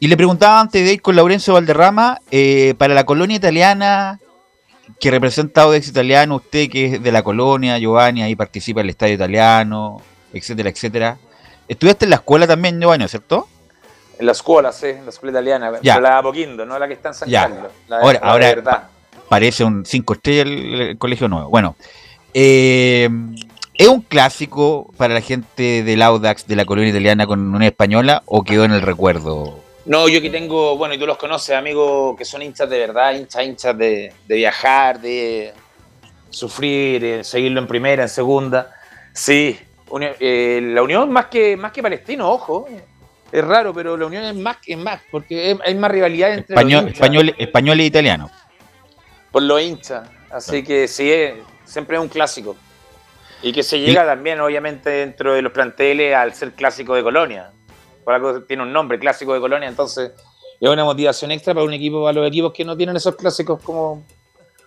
Y 0.00 0.08
le 0.08 0.18
preguntaba 0.18 0.60
antes 0.60 0.84
de 0.84 0.92
ir 0.92 1.00
con 1.00 1.16
Laurencio 1.16 1.54
Valderrama... 1.54 2.20
Eh, 2.30 2.74
...para 2.76 2.92
la 2.92 3.06
colonia 3.06 3.38
italiana... 3.38 4.20
...que 5.00 5.10
representa 5.10 5.62
Audax 5.62 5.88
Italiano... 5.88 6.36
...usted 6.36 6.68
que 6.68 6.96
es 6.96 7.02
de 7.02 7.10
la 7.10 7.22
colonia, 7.22 7.78
Giovanni... 7.78 8.22
...ahí 8.22 8.36
participa 8.36 8.80
en 8.80 8.86
el 8.86 8.90
Estadio 8.90 9.14
Italiano... 9.14 10.02
...etcétera, 10.30 10.68
etcétera... 10.68 11.16
¿Estudiaste 11.68 12.04
en 12.04 12.10
la 12.10 12.16
escuela 12.16 12.46
también, 12.46 12.78
Giovanni, 12.78 13.08
cierto? 13.08 13.48
En 14.18 14.26
la 14.26 14.32
escuela, 14.32 14.70
sí, 14.72 14.88
en 14.88 15.04
la 15.06 15.10
escuela 15.10 15.38
italiana, 15.38 15.72
Ya. 15.80 15.94
pero 15.94 16.02
la 16.02 16.10
de 16.10 16.16
Apoquindo, 16.16 16.66
no 16.66 16.78
la 16.78 16.86
que 16.86 16.92
está 16.92 17.08
en 17.08 17.14
San 17.14 17.28
Ya. 17.30 17.48
Carlos. 17.48 17.72
La 17.88 17.96
de, 17.96 18.02
Ahora, 18.02 18.20
la 18.20 18.26
de 18.26 18.30
ahora 18.30 18.46
verdad. 18.48 18.88
Parece 19.34 19.64
un 19.64 19.84
5 19.84 20.12
estrellas 20.14 20.46
el, 20.46 20.80
el 20.80 20.96
colegio 20.98 21.26
nuevo. 21.28 21.48
Bueno, 21.48 21.74
eh, 22.32 23.08
¿es 23.74 23.88
un 23.88 24.00
clásico 24.02 24.92
para 24.96 25.12
la 25.14 25.20
gente 25.20 25.82
del 25.82 26.02
Audax 26.02 26.46
de 26.46 26.54
la 26.54 26.64
colonia 26.64 26.90
italiana 26.90 27.26
con 27.26 27.52
una 27.52 27.66
española 27.66 28.22
o 28.26 28.44
quedó 28.44 28.64
en 28.64 28.70
el 28.70 28.80
recuerdo? 28.80 29.58
No, 29.86 30.08
yo 30.08 30.22
que 30.22 30.30
tengo, 30.30 30.76
bueno, 30.76 30.94
y 30.94 30.98
tú 30.98 31.04
los 31.06 31.16
conoces, 31.18 31.56
amigos 31.56 32.16
que 32.16 32.24
son 32.24 32.42
hinchas 32.42 32.70
de 32.70 32.78
verdad, 32.78 33.12
hinchas, 33.16 33.44
hinchas 33.44 33.76
de, 33.76 34.12
de 34.28 34.36
viajar, 34.36 35.00
de 35.00 35.52
sufrir, 36.30 37.04
eh, 37.04 37.24
seguirlo 37.24 37.58
en 37.60 37.66
primera, 37.66 38.04
en 38.04 38.08
segunda. 38.08 38.70
Sí, 39.12 39.58
Uni- 39.90 40.06
eh, 40.20 40.60
la 40.62 40.80
Unión 40.82 41.10
más 41.10 41.26
que, 41.26 41.56
más 41.56 41.72
que 41.72 41.82
Palestino, 41.82 42.30
ojo. 42.30 42.68
Es 43.32 43.44
raro, 43.44 43.74
pero 43.74 43.96
la 43.96 44.06
Unión 44.06 44.22
es 44.24 44.36
más, 44.36 44.58
es 44.64 44.78
más 44.78 45.00
porque 45.10 45.50
es- 45.50 45.58
hay 45.64 45.74
más 45.74 45.90
rivalidad 45.90 46.34
entre 46.34 46.54
Español, 46.54 46.82
los 46.82 46.90
hinchas. 46.92 47.00
español, 47.04 47.34
español 47.36 47.80
e 47.80 47.84
italiano. 47.84 48.30
Por 49.34 49.42
los 49.42 49.60
hinchas. 49.60 50.08
Así 50.30 50.62
que 50.62 50.86
sí, 50.86 51.10
es- 51.10 51.34
siempre 51.64 51.96
es 51.96 52.02
un 52.02 52.08
clásico. 52.08 52.54
Y 53.42 53.52
que 53.52 53.64
se 53.64 53.80
llega 53.80 54.06
también, 54.06 54.40
obviamente, 54.40 54.88
dentro 54.90 55.34
de 55.34 55.42
los 55.42 55.50
planteles 55.52 56.14
al 56.14 56.32
ser 56.34 56.52
clásico 56.52 56.94
de 56.94 57.02
Colonia. 57.02 57.50
Por 58.04 58.14
algo 58.14 58.42
tiene 58.44 58.62
un 58.62 58.72
nombre, 58.72 58.96
clásico 58.96 59.34
de 59.34 59.40
Colonia, 59.40 59.68
entonces 59.68 60.12
es 60.60 60.68
una 60.68 60.84
motivación 60.84 61.32
extra 61.32 61.52
para 61.52 61.66
un 61.66 61.72
equipo, 61.72 62.04
para 62.04 62.12
los 62.12 62.28
equipos 62.28 62.52
que 62.52 62.64
no 62.64 62.76
tienen 62.76 62.94
esos 62.94 63.16
clásicos 63.16 63.60
como 63.60 64.04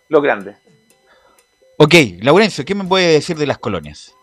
los 0.09 0.21
grandes. 0.21 0.57
Ok, 1.77 1.93
Laurencio, 2.19 2.65
¿qué 2.65 2.75
me 2.75 2.83
puede 2.83 3.07
decir 3.13 3.37
de 3.37 3.47
las 3.47 3.57
colonias? 3.59 4.13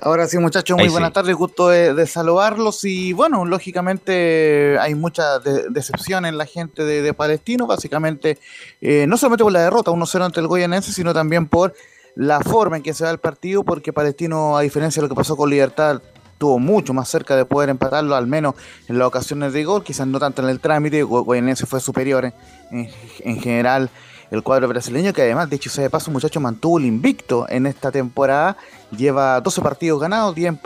Ahora 0.00 0.26
sí, 0.28 0.36
muchachos, 0.38 0.76
Ahí 0.78 0.82
muy 0.84 0.88
sí. 0.88 0.92
buenas 0.92 1.12
tardes, 1.12 1.34
gusto 1.34 1.68
de, 1.68 1.94
de 1.94 2.06
saludarlos. 2.06 2.84
Y 2.84 3.12
bueno, 3.12 3.44
lógicamente 3.44 4.76
hay 4.78 4.94
mucha 4.94 5.38
de- 5.38 5.68
decepción 5.70 6.26
en 6.26 6.36
la 6.36 6.46
gente 6.46 6.84
de, 6.84 7.00
de 7.00 7.14
Palestino, 7.14 7.66
básicamente, 7.66 8.38
eh, 8.80 9.06
no 9.08 9.16
solamente 9.16 9.44
por 9.44 9.52
la 9.52 9.62
derrota 9.62 9.90
1-0 9.90 10.24
ante 10.24 10.40
el 10.40 10.46
Goyanense, 10.48 10.92
sino 10.92 11.14
también 11.14 11.46
por 11.46 11.74
la 12.16 12.40
forma 12.40 12.76
en 12.76 12.82
que 12.82 12.92
se 12.94 13.04
da 13.04 13.10
el 13.10 13.18
partido, 13.18 13.64
porque 13.64 13.92
Palestino, 13.92 14.56
a 14.58 14.60
diferencia 14.62 15.00
de 15.00 15.08
lo 15.08 15.14
que 15.14 15.18
pasó 15.18 15.36
con 15.36 15.48
Libertad, 15.48 16.02
estuvo 16.32 16.58
mucho 16.58 16.92
más 16.92 17.08
cerca 17.08 17.34
de 17.36 17.44
poder 17.44 17.70
empatarlo, 17.70 18.14
al 18.14 18.26
menos 18.26 18.54
en 18.88 18.98
las 18.98 19.08
ocasiones 19.08 19.52
de 19.52 19.64
gol, 19.64 19.82
quizás 19.84 20.06
no 20.06 20.18
tanto 20.18 20.42
en 20.42 20.48
el 20.48 20.60
trámite, 20.60 21.02
Goyenense 21.02 21.64
fue 21.66 21.80
superior 21.80 22.24
en, 22.70 22.90
en 23.20 23.40
general 23.40 23.88
el 24.34 24.42
cuadro 24.42 24.68
brasileño, 24.68 25.12
que 25.12 25.22
además, 25.22 25.48
de 25.48 25.56
hecho, 25.56 25.70
se 25.70 25.82
de 25.82 25.90
paso, 25.90 26.10
muchacho 26.10 26.40
mantuvo 26.40 26.78
el 26.78 26.84
invicto 26.84 27.46
en 27.48 27.66
esta 27.66 27.90
temporada. 27.90 28.56
Lleva 28.96 29.40
12 29.40 29.60
partidos 29.62 30.00
ganados, 30.00 30.34
10, 30.34 30.58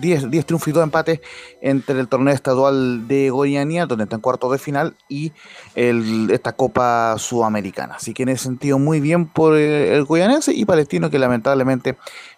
10, 0.00 0.30
10 0.30 0.46
triunfos 0.46 0.68
y 0.68 0.72
2 0.72 0.84
empates 0.84 1.20
entre 1.60 1.98
el 1.98 2.08
torneo 2.08 2.34
estadual 2.34 3.08
de 3.08 3.30
Goiania, 3.30 3.86
donde 3.86 4.04
está 4.04 4.16
en 4.16 4.22
cuarto 4.22 4.50
de 4.50 4.58
final, 4.58 4.94
y 5.08 5.32
el, 5.74 6.30
esta 6.30 6.52
Copa 6.52 7.16
Sudamericana. 7.18 7.94
Así 7.94 8.12
que 8.12 8.24
en 8.24 8.30
ese 8.30 8.44
sentido, 8.44 8.78
muy 8.78 9.00
bien 9.00 9.26
por 9.26 9.56
el, 9.56 9.92
el 9.92 10.04
goianense 10.04 10.52
y 10.52 10.64
palestino, 10.64 11.10
que 11.10 11.18
lamentablemente 11.18 11.96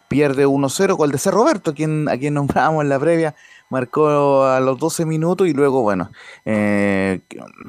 pierde 0.09 0.47
1-0 0.47 0.97
con 0.97 1.07
el 1.07 1.13
de 1.13 1.19
C. 1.19 1.31
Roberto, 1.31 1.75
quien, 1.75 2.09
a 2.09 2.17
quien 2.17 2.35
nombrábamos 2.35 2.83
en 2.83 2.89
la 2.89 2.99
previa 2.99 3.35
marcó 3.71 4.45
a 4.45 4.61
los 4.61 4.79
12 4.79 5.05
minutos 5.05 5.47
y 5.47 5.53
luego, 5.53 5.83
bueno, 5.83 6.11
eh, 6.45 7.21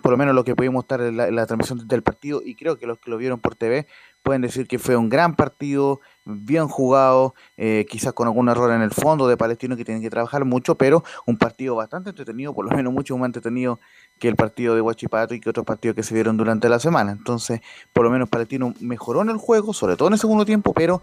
por 0.02 0.12
lo 0.12 0.18
menos 0.18 0.36
lo 0.36 0.44
que 0.44 0.56
pudimos 0.56 0.84
estar 0.84 1.02
en 1.02 1.18
la, 1.18 1.46
transmisión 1.46 1.88
del 1.88 2.04
partido 2.04 2.42
y 2.44 2.56
creo 2.56 2.78
que 2.78 2.88
los 2.88 3.00
que 3.00 3.10
lo 3.10 3.18
vieron 3.18 3.40
por 3.40 3.56
TV 3.56 3.88
pueden 4.24 4.42
decir 4.42 4.68
que 4.68 4.80
fue 4.80 4.96
un 4.96 5.10
gran 5.10 5.36
partido, 5.36 6.02
bien 6.26 6.68
jugado, 6.68 7.34
eh, 7.58 7.86
quizás 7.90 8.14
con 8.14 8.28
algún 8.28 8.50
error 8.50 8.72
en 8.72 8.82
el 8.82 8.92
fondo 8.92 9.28
de 9.28 9.38
Palestino 9.38 9.78
que 9.78 9.86
tienen 9.86 10.04
que 10.04 10.10
trabajar 10.10 10.46
mucho, 10.46 10.76
pero 10.76 11.04
un 11.26 11.38
partido 11.38 11.76
bastante 11.76 12.10
entretenido, 12.10 12.54
por 12.54 12.70
lo 12.70 12.76
menos 12.76 12.94
mucho 12.94 13.18
más 13.18 13.28
entretenido 13.28 13.80
que 14.20 14.28
el 14.28 14.36
partido 14.36 14.76
de 14.76 14.82
Huachipato 14.82 15.34
y 15.34 15.40
que 15.40 15.50
otros 15.50 15.66
partidos 15.66 15.96
que 15.96 16.04
se 16.04 16.14
vieron 16.14 16.38
durante 16.38 16.70
la 16.70 16.80
semana. 16.80 17.12
Entonces, 17.12 17.62
por 17.94 18.04
lo 18.04 18.12
menos 18.12 18.30
Palestino 18.30 18.74
mejoró 18.82 19.22
en 19.22 19.30
el 19.30 19.38
juego, 19.38 19.74
sobre 19.74 19.96
todo 19.96 20.10
en 20.10 20.14
el 20.14 20.20
segundo 20.20 20.46
tiempo, 20.46 20.74
pero 20.74 21.02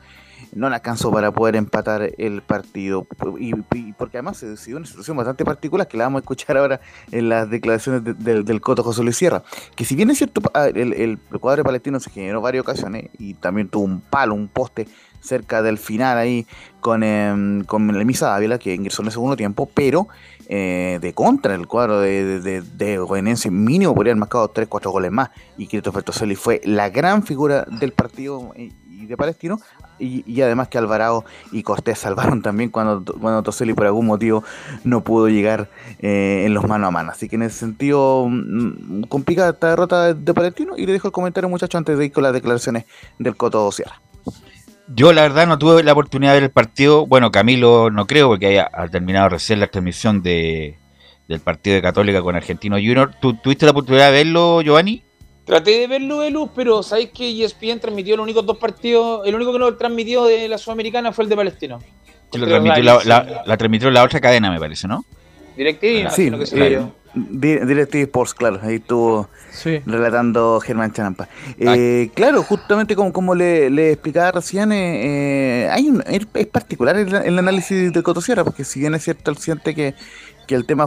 no 0.54 0.68
le 0.68 0.76
alcanzó 0.76 1.10
para 1.10 1.30
poder 1.32 1.56
empatar 1.56 2.12
el 2.18 2.42
partido. 2.42 3.06
Y, 3.38 3.52
porque 3.92 4.18
además 4.18 4.38
se 4.38 4.48
decidió 4.48 4.76
una 4.78 4.86
situación 4.86 5.16
bastante 5.16 5.44
particular 5.44 5.86
que 5.88 5.96
la 5.96 6.04
vamos 6.04 6.20
a 6.20 6.22
escuchar 6.22 6.56
ahora 6.56 6.80
en 7.12 7.28
las 7.28 7.48
declaraciones 7.50 8.02
del 8.04 8.60
Coto 8.60 8.82
José 8.82 9.02
Luis 9.02 9.16
Sierra. 9.16 9.42
Que 9.74 9.84
si 9.84 9.94
bien 9.94 10.10
es 10.10 10.18
cierto, 10.18 10.40
ah, 10.54 10.68
el, 10.68 10.92
el, 10.92 11.18
cuadro 11.40 11.64
palestino 11.64 12.00
se 12.00 12.10
generó 12.10 12.40
varias 12.40 12.62
ocasiones 12.62 13.10
y 13.18 13.34
también 13.34 13.68
tuvo 13.68 13.84
un 13.84 14.00
palo, 14.00 14.34
un 14.34 14.48
poste 14.48 14.86
cerca 15.20 15.62
del 15.62 15.78
final 15.78 16.18
ahí 16.18 16.46
con, 16.80 17.02
eh, 17.02 17.64
con 17.66 17.86
Lemisa 17.98 18.34
Ávila 18.34 18.58
que 18.58 18.74
ingresó 18.74 19.02
en 19.02 19.06
el 19.06 19.12
segundo 19.12 19.36
tiempo, 19.36 19.68
pero 19.72 20.08
eh, 20.48 20.98
de 21.00 21.12
contra 21.12 21.54
el 21.54 21.66
cuadro 21.66 22.00
de, 22.00 22.40
de, 22.40 22.62
de, 22.62 23.50
mínimo 23.50 23.94
podría 23.94 24.12
haber 24.12 24.20
marcado 24.20 24.52
3-4 24.52 24.92
goles 24.92 25.10
más 25.10 25.30
y 25.58 25.66
Christopher 25.66 26.04
Toselli 26.04 26.36
fue 26.36 26.60
la 26.64 26.88
gran 26.90 27.24
figura 27.24 27.66
del 27.80 27.92
partido 27.92 28.52
de 29.06 29.16
Palestino 29.16 29.58
y, 29.98 30.40
además 30.40 30.68
que 30.68 30.78
Alvarado 30.78 31.24
y 31.52 31.62
Cortés 31.62 31.98
salvaron 31.98 32.42
también 32.42 32.70
cuando, 32.70 33.14
cuando 33.14 33.42
Toselli 33.42 33.74
por 33.74 33.86
algún 33.86 34.06
motivo 34.06 34.44
no 34.84 35.02
pudo 35.02 35.28
llegar 35.28 35.68
eh, 36.00 36.44
en 36.46 36.54
los 36.54 36.66
mano 36.66 36.86
a 36.86 36.90
mano. 36.90 37.12
Así 37.12 37.28
que 37.28 37.36
en 37.36 37.42
ese 37.42 37.58
sentido 37.58 38.26
mm, 38.28 39.02
complica 39.04 39.48
esta 39.48 39.70
derrota 39.70 40.14
de 40.14 40.34
Palestino 40.34 40.74
y 40.76 40.86
le 40.86 40.92
dejo 40.92 41.08
el 41.08 41.12
comentario 41.12 41.48
muchachos 41.48 41.78
antes 41.78 41.98
de 41.98 42.06
ir 42.06 42.12
con 42.12 42.22
las 42.22 42.32
declaraciones 42.32 42.84
del 43.18 43.36
Coto 43.36 43.70
Sierra. 43.72 44.00
Yo 44.88 45.12
la 45.12 45.22
verdad 45.22 45.46
no 45.48 45.58
tuve 45.58 45.82
la 45.82 45.92
oportunidad 45.92 46.32
de 46.32 46.36
ver 46.36 46.44
el 46.44 46.50
partido. 46.50 47.06
Bueno, 47.06 47.32
Camilo 47.32 47.90
no 47.90 48.06
creo 48.06 48.28
porque 48.28 48.46
haya 48.46 48.70
terminado 48.90 49.30
recién 49.30 49.58
la 49.58 49.66
transmisión 49.66 50.22
de, 50.22 50.78
del 51.28 51.40
partido 51.40 51.74
de 51.74 51.82
Católica 51.82 52.22
con 52.22 52.36
Argentino 52.36 52.76
Junior. 52.76 53.12
¿Tú 53.20 53.34
tuviste 53.34 53.66
la 53.66 53.72
oportunidad 53.72 54.06
de 54.06 54.12
verlo, 54.12 54.62
Giovanni? 54.62 55.02
Traté 55.46 55.78
de 55.78 55.86
verlo 55.86 56.20
de 56.20 56.30
luz, 56.32 56.50
pero 56.56 56.82
sabéis 56.82 57.10
que 57.10 57.44
ESPN 57.44 57.78
transmitió 57.78 58.16
los 58.16 58.24
únicos 58.24 58.44
dos 58.44 58.58
partidos, 58.58 59.24
el 59.24 59.34
único 59.36 59.52
que 59.52 59.60
no 59.60 59.72
transmitió 59.76 60.24
de 60.24 60.48
la 60.48 60.58
Sudamericana 60.58 61.12
fue 61.12 61.22
el 61.22 61.30
de 61.30 61.36
Palestino. 61.36 61.80
Lo 62.32 62.48
transmitió 62.48 62.82
la, 62.82 63.42
la, 63.46 63.56
transmitió 63.56 63.88
la 63.92 64.02
otra 64.02 64.20
cadena, 64.20 64.50
me 64.50 64.58
parece, 64.58 64.88
¿no? 64.88 65.04
DirecTV, 65.56 66.10
sí, 66.10 66.32
que 66.32 66.46
se 66.46 66.74
eh, 66.74 66.82
DirecTV 67.14 68.02
Sports, 68.02 68.34
claro, 68.34 68.58
ahí 68.60 68.74
estuvo 68.74 69.28
relatando 69.86 70.58
Germán 70.58 70.92
Champa. 70.92 71.28
Eh, 71.56 72.10
claro, 72.14 72.42
justamente 72.42 72.96
como, 72.96 73.12
como 73.12 73.36
le, 73.36 73.70
le 73.70 73.92
explicaba 73.92 74.32
recién, 74.32 74.72
eh, 74.72 75.62
eh 75.64 75.70
hay 75.70 75.88
un, 75.88 76.02
es 76.08 76.46
particular 76.48 76.96
el, 76.96 77.14
el 77.14 77.38
análisis 77.38 77.92
de 77.92 78.02
Cotosierra, 78.02 78.42
porque 78.42 78.64
si 78.64 78.80
bien 78.80 78.96
es 78.96 79.04
cierto, 79.04 79.30
él 79.30 79.38
siente 79.38 79.76
que, 79.76 79.94
que 80.48 80.56
el 80.56 80.66
tema 80.66 80.86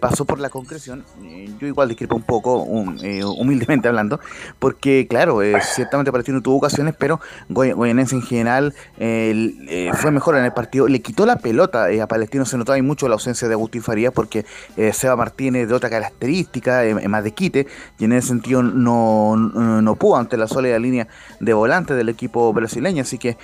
pasó 0.00 0.24
por 0.24 0.40
la 0.40 0.50
concreción, 0.50 1.04
eh, 1.24 1.48
yo 1.60 1.66
igual 1.66 1.88
discrepo 1.88 2.16
un 2.16 2.22
poco, 2.22 2.66
eh, 3.02 3.24
humildemente 3.24 3.88
hablando, 3.88 4.20
porque 4.58 5.06
claro, 5.08 5.40
ciertamente 5.60 6.10
Palestino 6.10 6.42
tuvo 6.42 6.56
ocasiones, 6.56 6.94
pero 6.98 7.20
Goyanense 7.48 8.14
en 8.14 8.22
general 8.22 8.74
fue 8.96 10.10
mejor 10.10 10.36
en 10.36 10.44
el 10.44 10.52
partido, 10.52 10.88
le 10.88 11.00
quitó 11.00 11.26
la 11.26 11.36
pelota 11.36 11.86
a 12.02 12.06
Palestino, 12.06 12.44
se 12.44 12.56
notó 12.56 12.72
ahí 12.72 12.82
mucho 12.82 13.08
la 13.08 13.14
ausencia 13.14 13.48
de 13.48 13.54
Agustín 13.54 13.82
Farías, 13.82 14.12
porque 14.12 14.44
Seba 14.92 15.16
Martínez 15.16 15.68
de 15.68 15.74
otra 15.74 15.90
característica, 15.90 16.82
más 17.08 17.24
de 17.24 17.32
quite, 17.32 17.66
y 17.98 18.04
en 18.04 18.12
ese 18.12 18.28
sentido 18.28 18.62
no, 18.62 19.36
no, 19.36 19.94
pudo 19.96 20.16
ante 20.16 20.36
la 20.36 20.48
sólida 20.48 20.78
línea 20.78 21.08
de 21.40 21.52
volante 21.52 21.94
del 21.94 22.08
equipo 22.08 22.52
brasileño, 22.52 23.02
así 23.02 23.18
que 23.18 23.36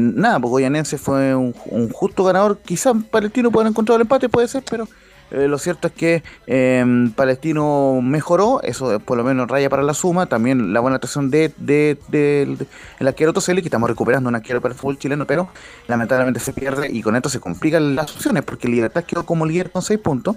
nada, 0.00 0.38
pues 0.40 0.50
Goyanense 0.50 0.98
fue 0.98 1.34
un, 1.34 1.54
justo 1.92 2.24
ganador, 2.24 2.58
quizás 2.58 2.94
Palestino 3.10 3.50
pueda 3.50 3.68
encontrar 3.68 3.96
el 3.96 4.02
empate, 4.02 4.28
puede 4.28 4.48
ser, 4.48 4.62
pero... 4.68 4.86
Eh, 5.34 5.48
lo 5.48 5.58
cierto 5.58 5.88
es 5.88 5.94
que 5.94 6.22
em, 6.46 7.10
Palestino 7.10 7.98
mejoró, 8.00 8.62
eso 8.62 9.00
por 9.00 9.16
lo 9.16 9.24
menos 9.24 9.48
raya 9.48 9.68
para 9.68 9.82
la 9.82 9.92
suma. 9.92 10.26
También 10.26 10.72
la 10.72 10.78
buena 10.78 10.96
actuación 10.96 11.28
de, 11.28 11.52
de, 11.58 11.98
el 13.00 13.08
arquero 13.08 13.32
Toseli, 13.32 13.60
que 13.60 13.66
estamos 13.66 13.90
recuperando 13.90 14.28
un 14.28 14.36
arquero 14.36 14.60
para 14.60 14.74
el 14.74 14.78
fútbol 14.78 14.96
chileno, 14.96 15.26
pero 15.26 15.48
lamentablemente 15.88 16.38
se 16.38 16.52
pierde 16.52 16.88
y 16.88 17.02
con 17.02 17.16
esto 17.16 17.28
se 17.28 17.40
complican 17.40 17.96
las 17.96 18.14
opciones, 18.14 18.44
porque 18.44 18.68
Libertad 18.68 19.02
quedó 19.02 19.26
como 19.26 19.44
líder 19.44 19.72
con 19.72 19.82
6 19.82 19.98
puntos, 19.98 20.36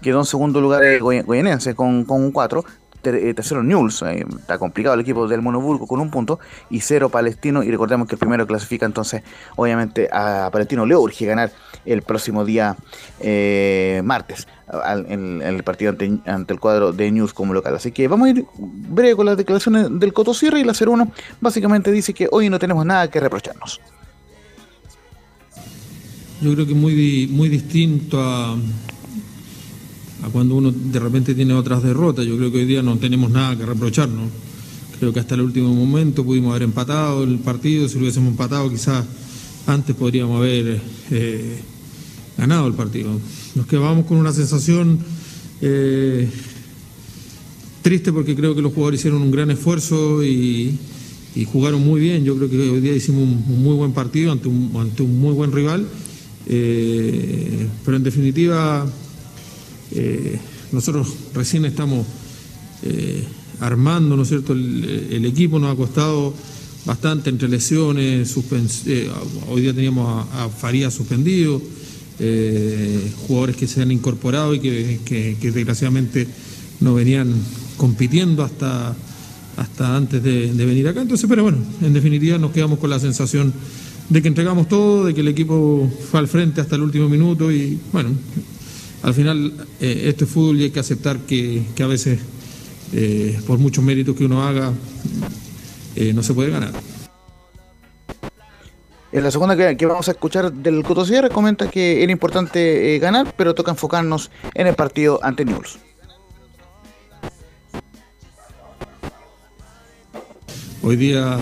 quedó 0.00 0.20
en 0.20 0.26
segundo 0.26 0.60
lugar 0.60 0.82
Goyenense 1.00 1.74
con, 1.74 2.04
con 2.04 2.30
4, 2.30 2.64
eh, 3.02 3.34
tercero 3.34 3.62
Newell's, 3.62 4.02
eh, 4.02 4.24
está 4.38 4.58
complicado 4.58 4.94
el 4.94 5.00
equipo 5.00 5.28
del 5.28 5.42
Monoburgo 5.42 5.86
con 5.86 6.00
un 6.00 6.10
punto, 6.10 6.38
y 6.70 6.80
cero 6.80 7.08
Palestino, 7.08 7.62
y 7.62 7.70
recordemos 7.70 8.08
que 8.08 8.14
el 8.14 8.18
primero 8.18 8.46
clasifica 8.46 8.86
entonces, 8.86 9.22
obviamente, 9.56 10.08
a 10.12 10.50
Palestino 10.52 10.86
le 10.86 10.96
urge 10.96 11.26
ganar 11.26 11.52
el 11.84 12.02
próximo 12.02 12.44
día 12.44 12.76
eh, 13.20 14.02
martes 14.04 14.46
el 15.08 15.62
partido 15.62 15.90
ante, 15.90 16.52
el 16.52 16.60
cuadro 16.60 16.92
de 16.92 17.10
News 17.10 17.32
como 17.32 17.54
local. 17.54 17.76
Así 17.76 17.92
que 17.92 18.08
vamos 18.08 18.26
a 18.26 18.30
ir 18.30 18.46
breve 18.56 19.14
con 19.14 19.26
las 19.26 19.36
declaraciones 19.36 19.88
del 19.98 20.12
Coto 20.12 20.34
Sierra 20.34 20.58
y 20.58 20.64
la 20.64 20.72
01 20.72 21.12
básicamente 21.40 21.92
dice 21.92 22.12
que 22.12 22.28
hoy 22.30 22.50
no 22.50 22.58
tenemos 22.58 22.84
nada 22.84 23.08
que 23.08 23.20
reprocharnos. 23.20 23.80
Yo 26.40 26.52
creo 26.52 26.66
que 26.66 26.74
muy, 26.74 27.28
muy 27.30 27.48
distinto 27.48 28.20
a, 28.20 28.56
a 30.26 30.30
cuando 30.30 30.56
uno 30.56 30.72
de 30.72 30.98
repente 30.98 31.34
tiene 31.34 31.54
otras 31.54 31.82
derrotas. 31.82 32.26
Yo 32.26 32.36
creo 32.36 32.50
que 32.50 32.58
hoy 32.58 32.64
día 32.64 32.82
no 32.82 32.96
tenemos 32.98 33.30
nada 33.30 33.56
que 33.56 33.64
reprocharnos. 33.64 34.28
Creo 34.98 35.12
que 35.12 35.20
hasta 35.20 35.36
el 35.36 35.42
último 35.42 35.72
momento 35.72 36.24
pudimos 36.24 36.50
haber 36.50 36.64
empatado 36.64 37.22
el 37.22 37.38
partido. 37.38 37.88
Si 37.88 37.94
lo 37.94 38.00
hubiésemos 38.00 38.30
empatado, 38.30 38.68
quizás 38.68 39.04
antes 39.66 39.94
podríamos 39.94 40.38
haber 40.38 40.80
eh, 41.12 41.58
ganado 42.36 42.66
el 42.66 42.74
partido. 42.74 43.10
Nos 43.54 43.66
quedamos 43.66 44.04
con 44.06 44.16
una 44.16 44.32
sensación 44.32 44.98
eh, 45.60 46.28
triste 47.82 48.12
porque 48.12 48.34
creo 48.34 48.54
que 48.54 48.62
los 48.62 48.72
jugadores 48.72 49.00
hicieron 49.00 49.22
un 49.22 49.30
gran 49.30 49.50
esfuerzo 49.52 50.24
y, 50.24 50.76
jugaron 51.52 51.84
muy 51.84 52.00
bien. 52.00 52.24
Yo 52.24 52.34
creo 52.36 52.50
que 52.50 52.58
hoy 52.58 52.80
día 52.80 52.94
hicimos 52.94 53.22
un, 53.22 53.62
muy 53.62 53.76
buen 53.76 53.92
partido 53.92 54.32
ante 54.32 54.48
un, 54.48 55.20
muy 55.20 55.34
buen 55.34 55.52
rival. 55.52 55.86
Eh, 56.48 57.68
pero 57.84 57.96
en 57.96 58.02
definitiva 58.02 58.86
eh, 59.92 60.38
nosotros 60.72 61.08
recién 61.34 61.64
estamos 61.64 62.06
eh, 62.82 63.24
armando, 63.60 64.16
¿no 64.16 64.22
es 64.22 64.28
cierto? 64.28 64.52
El, 64.52 65.24
equipo 65.24 65.58
nos 65.58 65.72
ha 65.72 65.76
costado 65.76 66.34
bastante 66.84 67.30
entre 67.30 67.48
lesiones, 67.48 68.34
eh, 68.86 69.10
hoy 69.48 69.62
día 69.62 69.74
teníamos 69.74 70.26
a, 70.32 70.48
Faría 70.48 70.90
suspendido, 70.90 71.60
jugadores 73.26 73.56
que 73.56 73.66
se 73.66 73.82
han 73.82 73.92
incorporado 73.92 74.54
y 74.54 74.60
que, 74.60 75.36
desgraciadamente 75.40 76.26
no 76.80 76.94
venían 76.94 77.32
compitiendo 77.76 78.42
hasta, 78.42 78.94
hasta 79.56 79.96
antes 79.96 80.22
de, 80.22 80.52
de, 80.52 80.66
venir 80.66 80.88
acá. 80.88 81.02
Entonces, 81.02 81.28
pero 81.28 81.42
bueno, 81.42 81.58
en 81.82 81.92
definitiva 81.92 82.38
nos 82.38 82.52
quedamos 82.52 82.78
con 82.78 82.90
la 82.90 82.98
sensación 82.98 83.52
de 84.08 84.22
que 84.22 84.28
entregamos 84.28 84.68
todo, 84.68 85.04
de 85.04 85.14
que 85.14 85.20
el 85.20 85.28
equipo 85.28 85.90
fue 86.10 86.20
al 86.20 86.28
frente 86.28 86.60
hasta 86.60 86.76
el 86.76 86.82
último 86.82 87.08
minuto 87.08 87.50
y 87.50 87.78
bueno, 87.92 88.10
al 89.06 89.14
final 89.14 89.52
eh, 89.80 90.02
esto 90.06 90.24
es 90.24 90.30
fútbol 90.30 90.60
y 90.60 90.64
hay 90.64 90.70
que 90.70 90.80
aceptar 90.80 91.20
que, 91.20 91.62
a 91.80 91.86
veces, 91.86 92.18
eh, 92.92 93.38
por 93.46 93.56
muchos 93.56 93.84
méritos 93.84 94.16
que 94.16 94.24
uno 94.24 94.42
haga, 94.42 94.72
eh, 95.94 96.12
no 96.12 96.24
se 96.24 96.34
puede 96.34 96.50
ganar. 96.50 96.72
En 99.12 99.22
la 99.22 99.30
segunda 99.30 99.76
que, 99.76 99.86
vamos 99.86 100.08
a 100.08 100.10
escuchar 100.10 100.52
del 100.52 100.82
Cotosierra 100.82 101.28
comenta 101.28 101.70
que 101.70 102.02
era 102.02 102.10
importante 102.10 102.98
ganar, 102.98 103.32
pero 103.36 103.54
toca 103.54 103.70
enfocarnos 103.70 104.32
en 104.54 104.66
el 104.66 104.74
partido 104.74 105.20
ante 105.22 105.44
Newell's. 105.44 105.78
Hoy 110.82 110.96
día 110.96 111.38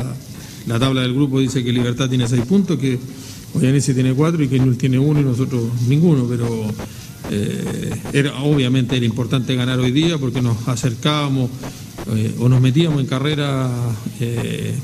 la 0.66 0.78
tabla 0.78 1.01
del 1.01 1.15
grupo 1.15 1.41
dice 1.41 1.65
que 1.65 1.73
Libertad 1.73 2.11
tiene 2.11 2.28
seis 2.28 2.45
puntos, 2.45 2.78
que 2.78 2.99
Oyanese 3.55 3.95
tiene 3.95 4.12
cuatro 4.12 4.43
y 4.43 4.49
Queñul 4.49 4.77
tiene 4.77 4.99
uno 4.99 5.20
y 5.20 5.24
nosotros 5.24 5.62
ninguno, 5.89 6.27
pero 6.28 6.47
eh, 7.31 7.91
era, 8.13 8.43
obviamente 8.43 8.97
era 8.97 9.07
importante 9.07 9.55
ganar 9.55 9.79
hoy 9.79 9.93
día 9.93 10.19
porque 10.19 10.43
nos 10.43 10.69
acercábamos 10.69 11.51
eh, 12.15 12.35
o 12.39 12.49
nos 12.49 12.61
metíamos 12.61 13.01
en 13.01 13.07
carrera 13.07 13.71
eh, 14.21 14.75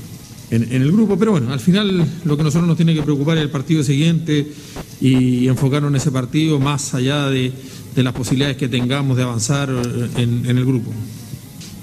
en, 0.50 0.82
el 0.82 0.90
grupo, 0.90 1.16
pero 1.16 1.32
bueno, 1.32 1.52
al 1.52 1.60
final 1.60 2.04
lo 2.24 2.36
que 2.36 2.42
nosotros 2.42 2.66
nos 2.66 2.76
tiene 2.76 2.94
que 2.94 3.02
preocupar 3.02 3.36
es 3.36 3.44
el 3.44 3.50
partido 3.50 3.84
siguiente 3.84 4.50
y 5.00 5.46
enfocarnos 5.46 5.90
en 5.90 5.96
ese 5.96 6.10
partido 6.10 6.58
más 6.58 6.94
allá 6.94 7.28
de, 7.28 7.52
de 7.94 8.02
las 8.02 8.12
posibilidades 8.12 8.56
que 8.56 8.68
tengamos 8.68 9.16
de 9.16 9.22
avanzar 9.22 9.70
en 10.16 10.46
el 10.46 10.64
grupo. 10.64 10.90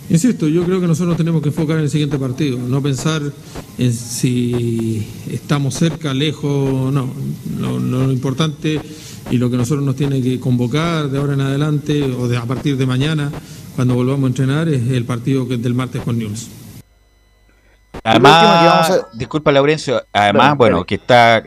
Insisto, 0.10 0.48
yo 0.48 0.64
creo 0.64 0.80
que 0.80 0.88
nosotros 0.88 1.18
tenemos 1.18 1.42
que 1.42 1.50
enfocar 1.50 1.78
en 1.78 1.84
el 1.84 1.90
siguiente 1.90 2.18
partido, 2.18 2.58
no 2.58 2.82
pensar 2.82 3.22
en 3.78 3.94
si 3.94 5.06
estamos 5.30 5.74
cerca, 5.74 6.14
lejos, 6.14 6.94
no. 6.94 7.10
Lo, 7.60 7.78
lo 7.78 8.12
importante 8.12 8.80
y 9.30 9.38
lo 9.38 9.50
que 9.50 9.58
nosotros 9.58 9.86
nos 9.86 9.96
tiene 9.96 10.22
que 10.22 10.40
convocar 10.40 11.10
de 11.10 11.18
ahora 11.18 11.34
en 11.34 11.42
adelante 11.42 12.04
o 12.04 12.28
de, 12.28 12.38
a 12.38 12.46
partir 12.46 12.78
de 12.78 12.86
mañana, 12.86 13.32
cuando 13.76 13.96
volvamos 13.96 14.24
a 14.24 14.28
entrenar, 14.28 14.70
es 14.70 14.90
el 14.90 15.06
partido 15.06 15.48
que 15.48 15.56
es 15.56 15.62
del 15.62 15.74
martes 15.74 16.02
con 16.02 16.18
News. 16.18 16.48
Además, 18.04 19.06
disculpa 19.14 19.52
Laurencio, 19.52 20.02
además, 20.14 20.56
bueno, 20.58 20.86
que 20.86 20.96
está 20.96 21.44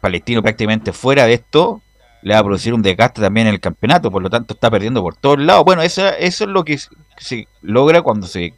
Palestino 0.00 0.42
prácticamente 0.42 0.92
fuera 0.92 1.26
de 1.26 1.34
esto, 1.34 1.82
le 2.24 2.32
va 2.32 2.40
a 2.40 2.42
producir 2.42 2.72
un 2.72 2.80
desgaste 2.80 3.20
también 3.20 3.46
en 3.46 3.54
el 3.54 3.60
campeonato, 3.60 4.10
por 4.10 4.22
lo 4.22 4.30
tanto 4.30 4.54
está 4.54 4.70
perdiendo 4.70 5.02
por 5.02 5.14
todos 5.14 5.38
lados. 5.38 5.62
Bueno, 5.62 5.82
eso, 5.82 6.08
es 6.08 6.40
lo 6.40 6.64
que 6.64 6.78
se 7.18 7.48
logra 7.60 8.00
cuando 8.00 8.26
se 8.26 8.54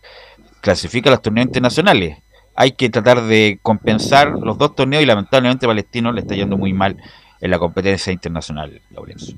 clasifica 0.60 1.10
a 1.10 1.14
los 1.14 1.22
torneos 1.22 1.46
internacionales. 1.46 2.18
Hay 2.54 2.72
que 2.72 2.88
tratar 2.88 3.22
de 3.22 3.58
compensar 3.60 4.30
los 4.30 4.56
dos 4.56 4.76
torneos 4.76 5.02
y 5.02 5.06
lamentablemente 5.06 5.66
Palestino 5.66 6.12
le 6.12 6.20
está 6.20 6.36
yendo 6.36 6.56
muy 6.56 6.72
mal 6.72 6.96
en 7.40 7.50
la 7.50 7.58
competencia 7.58 8.12
internacional, 8.12 8.80
Laurencio. 8.90 9.36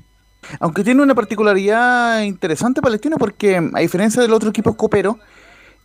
Aunque 0.59 0.83
tiene 0.83 1.01
una 1.01 1.15
particularidad 1.15 2.21
interesante 2.21 2.83
Palestino 2.83 3.17
porque 3.17 3.57
a 3.57 3.79
diferencia 3.79 4.21
del 4.21 4.31
otro 4.31 4.51
equipo 4.51 4.77
copero, 4.77 5.17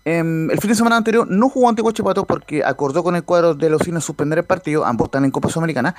em, 0.05 0.51
el 0.51 0.59
fin 0.61 0.71
de 0.71 0.75
semana 0.77 0.97
anterior 0.97 1.27
no 1.31 1.49
jugó 1.49 1.69
ante 1.69 1.83
Huachipato 1.83 2.25
porque 2.25 2.63
acordó 2.65 3.03
con 3.03 3.17
el 3.17 3.25
cuadro 3.25 3.55
de 3.55 3.71
los 3.71 3.83
cines 3.83 4.05
suspender 4.05 4.39
el 4.39 4.45
partido, 4.45 4.85
ambos 4.85 5.07
están 5.07 5.25
en 5.25 5.31
Copa 5.31 5.49
Sudamericana, 5.49 5.95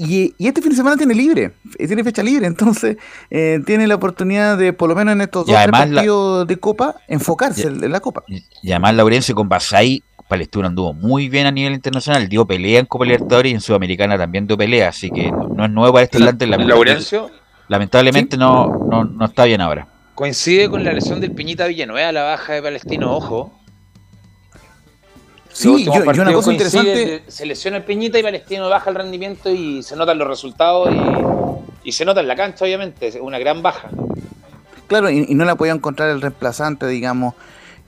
y, 0.00 0.34
y 0.38 0.46
este 0.46 0.60
fin 0.62 0.70
de 0.70 0.76
semana 0.76 0.96
tiene 0.96 1.14
libre, 1.14 1.54
eh, 1.76 1.86
tiene 1.86 2.04
fecha 2.04 2.22
libre, 2.22 2.46
entonces 2.52 2.96
eh, 3.30 3.60
tiene 3.66 3.86
la 3.86 3.96
oportunidad 3.96 4.56
de, 4.56 4.72
por 4.72 4.88
lo 4.88 4.94
menos 4.94 5.12
en 5.12 5.22
estos 5.22 5.46
dos 5.46 5.54
la- 5.54 5.66
partidos 5.70 6.46
de 6.46 6.56
Copa, 6.58 6.96
enfocarse 7.08 7.66
en 7.66 7.82
en 7.82 7.90
la 7.92 8.00
Copa. 8.00 8.22
Y 8.62 8.70
además 8.70 8.94
Laurencio 8.94 9.34
con 9.34 9.48
Basay, 9.48 10.02
Palestino 10.28 10.66
anduvo 10.66 10.92
muy 10.92 11.28
bien 11.30 11.46
a 11.46 11.50
nivel 11.50 11.72
internacional, 11.72 12.28
dio 12.28 12.46
pelea 12.46 12.80
en 12.80 12.86
Copa 12.86 13.06
Libertadores 13.06 13.50
y 13.50 13.54
en 13.54 13.60
Sudamericana 13.62 14.18
también 14.18 14.46
dio 14.46 14.58
pelea, 14.58 14.90
así 14.90 15.10
que 15.10 15.32
no, 15.32 15.48
no 15.48 15.64
es 15.64 15.70
nuevo 15.70 15.94
para 15.94 16.04
este 16.04 16.18
Atlante. 16.18 16.46
Laurencio. 16.46 17.30
Lamentablemente 17.68 18.36
no, 18.36 18.66
no, 18.90 19.04
no 19.04 19.24
está 19.24 19.44
bien 19.44 19.60
ahora. 19.60 19.88
Coincide 20.18 20.68
con 20.68 20.82
la 20.82 20.92
lesión 20.92 21.20
del 21.20 21.30
Piñita 21.30 21.68
Villanueva, 21.68 22.10
la 22.10 22.24
baja 22.24 22.54
de 22.54 22.60
Palestino, 22.60 23.14
ojo. 23.16 23.52
Sí, 25.52 25.84
yo- 25.84 25.92
yo 26.12 26.22
una 26.22 26.32
cosa 26.32 26.50
interesante- 26.50 27.22
Se 27.28 27.46
lesiona 27.46 27.76
el 27.76 27.84
Piñita 27.84 28.18
y 28.18 28.24
Palestino 28.24 28.68
baja 28.68 28.90
el 28.90 28.96
rendimiento 28.96 29.48
y 29.48 29.80
se 29.84 29.94
notan 29.94 30.18
los 30.18 30.26
resultados 30.26 30.92
y, 30.92 31.88
y 31.88 31.92
se 31.92 32.04
nota 32.04 32.20
en 32.20 32.26
la 32.26 32.34
cancha, 32.34 32.64
obviamente. 32.64 33.06
Es 33.06 33.14
una 33.20 33.38
gran 33.38 33.62
baja. 33.62 33.90
Claro, 34.88 35.08
y, 35.08 35.24
y 35.28 35.34
no 35.36 35.44
la 35.44 35.54
podía 35.54 35.72
encontrar 35.72 36.10
el 36.10 36.20
reemplazante, 36.20 36.88
digamos, 36.88 37.34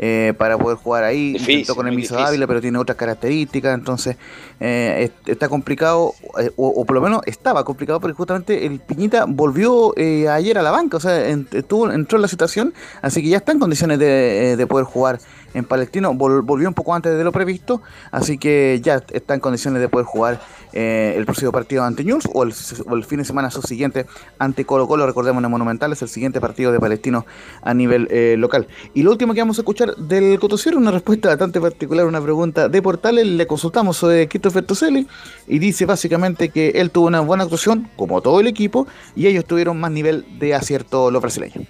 eh, 0.02 0.32
para 0.38 0.56
poder 0.56 0.78
jugar 0.78 1.04
ahí. 1.04 1.34
Difícil, 1.34 1.58
Intentó 1.58 1.76
con 1.76 1.86
el 1.86 1.92
muy 1.92 2.02
Miso 2.02 2.14
difícil. 2.14 2.26
Ávila, 2.28 2.46
pero 2.46 2.60
tiene 2.62 2.78
otras 2.78 2.96
características, 2.96 3.74
entonces 3.74 4.16
eh, 4.58 5.10
es- 5.26 5.30
está 5.32 5.48
complicado, 5.50 6.14
eh, 6.40 6.50
o, 6.56 6.68
o 6.68 6.84
por 6.86 6.94
lo 6.94 7.02
menos 7.02 7.20
estaba 7.26 7.64
complicado, 7.64 8.00
porque 8.00 8.14
justamente 8.14 8.64
el 8.64 8.80
Piñita 8.80 9.26
volvió 9.28 9.92
eh, 9.96 10.26
ayer 10.28 10.56
a 10.56 10.62
la 10.62 10.70
banca, 10.70 10.96
o 10.96 11.00
sea, 11.00 11.28
en- 11.28 11.46
estuvo, 11.52 11.90
entró 11.92 12.16
en 12.16 12.22
la 12.22 12.28
situación, 12.28 12.72
así 13.02 13.22
que 13.22 13.28
ya 13.28 13.36
está 13.36 13.52
en 13.52 13.58
condiciones 13.58 13.98
de, 13.98 14.52
eh, 14.52 14.56
de 14.56 14.66
poder 14.66 14.86
jugar 14.86 15.20
en 15.54 15.64
Palestino. 15.64 16.12
Vol- 16.12 16.42
volvió 16.44 16.68
un 16.68 16.74
poco 16.74 16.94
antes 16.94 17.16
de 17.16 17.24
lo 17.24 17.32
previsto, 17.32 17.82
así 18.10 18.38
que 18.38 18.80
ya 18.82 19.02
está 19.12 19.34
en 19.34 19.40
condiciones 19.40 19.80
de 19.80 19.88
poder 19.88 20.06
jugar 20.06 20.40
eh, 20.72 21.14
el 21.16 21.24
próximo 21.24 21.52
partido 21.52 21.84
ante 21.84 22.04
News 22.04 22.28
o 22.32 22.42
el, 22.42 22.54
o 22.86 22.94
el 22.94 23.04
fin 23.04 23.18
de 23.18 23.24
semana 23.24 23.50
subsiguiente 23.50 24.06
ante 24.38 24.64
Colo 24.64 24.86
Colo. 24.86 25.06
Recordemos 25.06 25.42
en 25.42 25.50
Monumental 25.50 25.92
es 25.92 26.02
el 26.02 26.08
siguiente 26.08 26.40
partido 26.40 26.72
de 26.72 26.78
Palestino 26.78 27.26
a 27.62 27.74
nivel 27.74 28.06
eh, 28.10 28.36
local. 28.38 28.68
Y 28.94 29.02
lo 29.02 29.10
último 29.10 29.34
que 29.34 29.40
vamos 29.40 29.58
a 29.58 29.62
escuchar 29.62 29.96
del 29.96 30.38
Cotociero, 30.38 30.78
una 30.78 30.90
respuesta 30.90 31.28
bastante 31.28 31.60
particular, 31.60 32.06
una 32.06 32.20
pregunta 32.20 32.68
de 32.68 32.82
Portales. 32.82 33.26
Le 33.26 33.46
consultamos 33.46 33.96
sobre 33.96 34.28
Christopher 34.28 34.64
Toselli 34.64 35.06
y 35.46 35.58
dice 35.58 35.86
básicamente 35.86 36.50
que 36.50 36.70
él 36.76 36.90
tuvo 36.90 37.08
una 37.08 37.20
buena 37.20 37.44
actuación, 37.44 37.88
como 37.96 38.20
todo 38.20 38.40
el 38.40 38.46
equipo, 38.46 38.86
y 39.16 39.26
ellos 39.26 39.44
tuvieron 39.44 39.80
más 39.80 39.90
nivel 39.90 40.24
de 40.38 40.54
acierto 40.54 41.10
los 41.10 41.20
brasileños. 41.20 41.66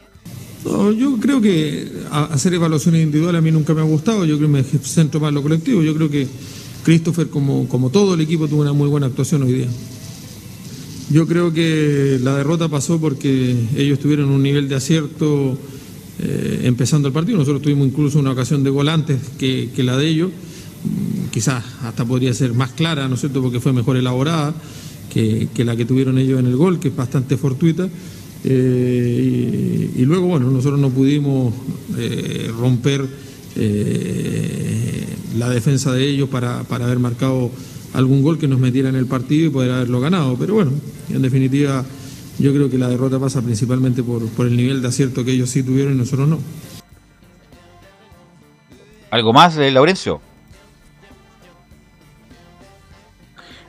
No, 0.65 0.93
yo 0.93 1.16
creo 1.19 1.41
que 1.41 1.91
hacer 2.11 2.55
evaluaciones 2.55 3.03
individuales 3.03 3.39
a 3.39 3.43
mí 3.43 3.51
nunca 3.51 3.73
me 3.73 3.81
ha 3.81 3.85
gustado, 3.85 4.24
yo 4.24 4.37
creo 4.37 4.49
que 4.49 4.62
me 4.62 4.62
centro 4.62 5.20
más 5.20 5.28
en 5.28 5.37
lo 5.37 5.43
colectivo, 5.43 5.82
yo 5.82 5.95
creo 5.95 6.11
que 6.11 6.27
Christopher 6.82 7.28
como, 7.28 7.66
como 7.69 7.91
todo 7.91 8.15
el 8.15 8.20
equipo 8.20 8.47
tuvo 8.47 8.61
una 8.61 8.73
muy 8.73 8.89
buena 8.89 9.07
actuación 9.07 9.43
hoy 9.43 9.53
día. 9.53 9.69
Yo 11.11 11.27
creo 11.27 11.53
que 11.53 12.20
la 12.23 12.37
derrota 12.37 12.69
pasó 12.69 13.01
porque 13.01 13.57
ellos 13.77 13.99
tuvieron 13.99 14.31
un 14.31 14.43
nivel 14.43 14.69
de 14.69 14.77
acierto 14.77 15.59
eh, 16.19 16.61
empezando 16.65 17.09
el 17.09 17.15
partido, 17.15 17.39
nosotros 17.39 17.62
tuvimos 17.62 17.89
incluso 17.89 18.19
una 18.19 18.32
ocasión 18.32 18.62
de 18.62 18.70
gol 18.70 18.89
antes 18.91 19.19
que, 19.39 19.70
la 19.78 19.97
de 19.97 20.09
ellos, 20.09 20.31
Mm, 20.82 21.28
quizás 21.31 21.62
hasta 21.82 22.07
podría 22.07 22.32
ser 22.32 22.55
más 22.55 22.73
clara, 22.73 23.07
¿no 23.07 23.15
es 23.15 23.20
cierto?, 23.20 23.43
porque 23.43 23.61
fue 23.61 23.73
mejor 23.73 23.97
elaborada 23.99 24.55
que 25.12 25.51
la 25.65 25.77
que 25.77 25.85
tuvieron 25.85 26.19
ellos 26.19 26.39
en 26.39 26.47
el 26.47 26.57
gol, 26.57 26.78
que 26.78 26.89
es 26.89 26.97
bastante 26.97 27.37
fortuita. 27.37 27.89
Eh, 28.45 29.91
y, 29.97 30.01
y 30.01 30.05
luego, 30.07 30.27
bueno, 30.27 30.51
nosotros 30.51 30.81
no 30.81 30.91
pudimos 30.91 31.53
eh, 31.99 32.51
romper 32.59 33.07
eh, 33.57 35.05
la 35.37 35.51
defensa 35.51 35.93
de 35.93 36.09
ellos 36.09 36.29
para, 36.29 36.62
para 36.65 36.87
haber 36.87 36.99
marcado 36.99 37.51
algún 37.93 38.23
gol 38.23 38.39
que 38.39 38.49
nos 38.49 38.59
metiera 38.59 38.89
en 38.89 38.97
el 38.97 39.07
partido 39.07 39.47
y 39.47 39.51
poder 39.51 39.73
haberlo 39.73 40.01
ganado. 40.01 40.37
Pero 40.39 40.55
bueno, 40.55 40.73
en 41.11 41.23
definitiva, 41.23 41.85
yo 42.39 42.53
creo 42.53 42.71
que 42.71 42.79
la 42.79 42.89
derrota 42.89 43.19
pasa 43.19 43.43
principalmente 43.43 44.03
por, 44.03 44.27
por 44.31 44.47
el 44.47 44.57
nivel 44.57 44.81
de 44.81 44.89
acierto 44.89 45.25
que 45.25 45.33
ellos 45.33 45.51
sí 45.51 45.62
tuvieron 45.62 45.95
y 45.95 45.97
nosotros 45.99 46.29
no. 46.29 46.39
¿Algo 49.11 49.33
más, 49.33 49.57
eh, 49.59 49.71
Laurencio? 49.71 50.21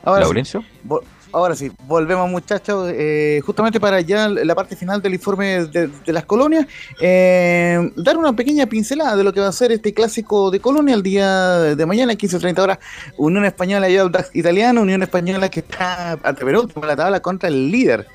Ahora 0.04 0.20
¿Laurencio? 0.22 0.64
Vol- 0.86 1.02
ahora 1.32 1.56
sí, 1.56 1.70
volvemos 1.86 2.30
muchachos, 2.30 2.90
eh, 2.94 3.40
justamente 3.44 3.80
para 3.80 4.00
ya 4.00 4.28
la 4.28 4.54
parte 4.54 4.76
final 4.76 5.00
del 5.02 5.14
informe 5.14 5.64
de, 5.66 5.90
las 6.06 6.24
colonias, 6.24 6.66
eh, 7.00 7.90
dar 7.96 8.16
una 8.16 8.34
pequeña 8.34 8.66
pincelada 8.66 9.16
de 9.16 9.24
lo 9.24 9.32
que 9.32 9.40
va 9.40 9.48
a 9.48 9.52
ser 9.52 9.72
este 9.72 9.92
clásico 9.94 10.50
de 10.50 10.60
colonia 10.60 10.94
el 10.94 11.02
día 11.02 11.58
de 11.74 11.86
mañana, 11.86 12.12
15.30 12.12 12.58
horas, 12.58 12.78
Unión 13.16 13.44
Española 13.44 13.88
y 13.88 13.96
Audax 13.96 14.34
Italiano, 14.34 14.82
Unión 14.82 15.02
Española 15.02 15.48
que 15.48 15.60
está 15.60 16.12
ante 16.22 16.44
penúltimo 16.44 16.82
en 16.82 16.88
la 16.88 16.96
tabla 16.96 17.20
contra 17.20 17.48
el 17.48 17.70
líder 17.70 18.06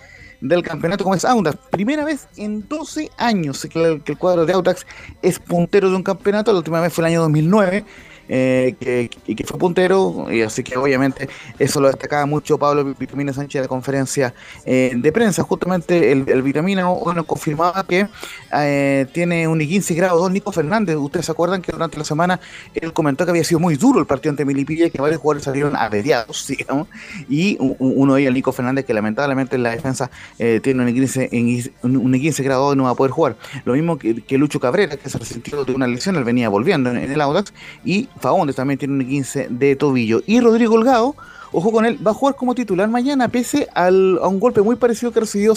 del 0.41 0.61
campeonato 0.61 1.03
como 1.03 1.15
es 1.15 1.25
Audax. 1.25 1.57
Primera 1.71 2.05
vez 2.05 2.27
en 2.37 2.67
12 2.67 3.09
años 3.17 3.67
que 3.71 3.83
el, 3.83 4.03
que 4.03 4.11
el 4.13 4.17
cuadro 4.17 4.45
de 4.45 4.53
Audax 4.53 4.85
es 5.21 5.39
puntero 5.39 5.89
de 5.89 5.95
un 5.95 6.03
campeonato, 6.03 6.51
la 6.51 6.59
última 6.59 6.79
vez 6.79 6.93
fue 6.93 7.03
el 7.03 7.07
año 7.07 7.21
2009. 7.21 7.85
Eh, 8.29 8.75
que, 8.79 9.09
que 9.35 9.43
fue 9.43 9.57
puntero, 9.57 10.27
y 10.31 10.41
así 10.41 10.63
que 10.63 10.77
obviamente 10.77 11.29
eso 11.59 11.79
lo 11.81 11.87
destacaba 11.87 12.25
mucho 12.25 12.57
Pablo 12.57 12.93
Vitamina 12.97 13.33
Sánchez 13.33 13.55
en 13.55 13.61
la 13.63 13.67
conferencia 13.67 14.33
eh, 14.65 14.93
de 14.95 15.11
prensa. 15.11 15.43
Justamente 15.43 16.11
el, 16.11 16.25
el 16.27 16.41
Vitamina 16.41 16.85
confirmaba 17.25 17.85
que 17.87 18.07
eh, 18.53 19.05
tiene 19.13 19.47
un 19.47 19.59
15 19.59 19.93
grado 19.95 20.19
2 20.19 20.31
Nico 20.31 20.51
Fernández. 20.51 20.95
Ustedes 20.97 21.25
se 21.25 21.31
acuerdan 21.31 21.61
que 21.61 21.71
durante 21.71 21.97
la 21.97 22.03
semana 22.03 22.39
él 22.73 22.93
comentó 22.93 23.25
que 23.25 23.31
había 23.31 23.43
sido 23.43 23.59
muy 23.59 23.75
duro 23.75 23.99
el 23.99 24.05
partido 24.05 24.31
ante 24.31 24.45
Milipilla 24.45 24.87
y 24.87 24.91
que 24.91 25.01
varios 25.01 25.21
jugadores 25.21 25.43
salieron 25.43 25.75
averiados, 25.75 26.45
digamos. 26.49 26.87
Y 27.29 27.57
uno 27.59 28.15
de 28.15 28.21
ellos, 28.21 28.27
el 28.29 28.33
Nico 28.33 28.51
Fernández, 28.51 28.85
que 28.85 28.93
lamentablemente 28.93 29.55
en 29.55 29.63
la 29.63 29.71
defensa 29.71 30.09
eh, 30.39 30.59
tiene 30.63 30.83
un 30.83 30.93
15, 30.93 31.29
en- 31.31 31.71
un 31.83 32.13
15 32.13 32.43
grado 32.43 32.65
2 32.65 32.75
y 32.75 32.77
no 32.77 32.83
va 32.85 32.91
a 32.91 32.95
poder 32.95 33.11
jugar. 33.11 33.35
Lo 33.65 33.73
mismo 33.73 33.97
que, 33.97 34.21
que 34.23 34.37
Lucho 34.37 34.59
Cabrera, 34.59 34.97
que 34.97 35.09
se 35.09 35.17
resintió 35.17 35.63
de 35.65 35.73
una 35.73 35.87
lesión, 35.87 36.15
él 36.15 36.23
venía 36.23 36.49
volviendo 36.49 36.89
en, 36.89 36.97
en 36.97 37.11
el 37.11 37.21
Audax. 37.21 37.53
Y 37.85 38.09
Faondes 38.17 38.55
también 38.55 38.77
tiene 38.77 38.95
un 38.95 39.07
15 39.07 39.47
de 39.49 39.75
tobillo. 39.75 40.21
Y 40.25 40.39
Rodrigo 40.39 40.75
Holgado, 40.75 41.15
ojo 41.51 41.71
con 41.71 41.85
él, 41.85 41.99
va 42.05 42.11
a 42.11 42.13
jugar 42.13 42.35
como 42.35 42.55
titular 42.55 42.89
mañana, 42.89 43.27
pese 43.27 43.67
a 43.73 43.89
un 43.89 44.39
golpe 44.39 44.61
muy 44.61 44.75
parecido 44.75 45.11
que 45.11 45.21
recibió 45.21 45.53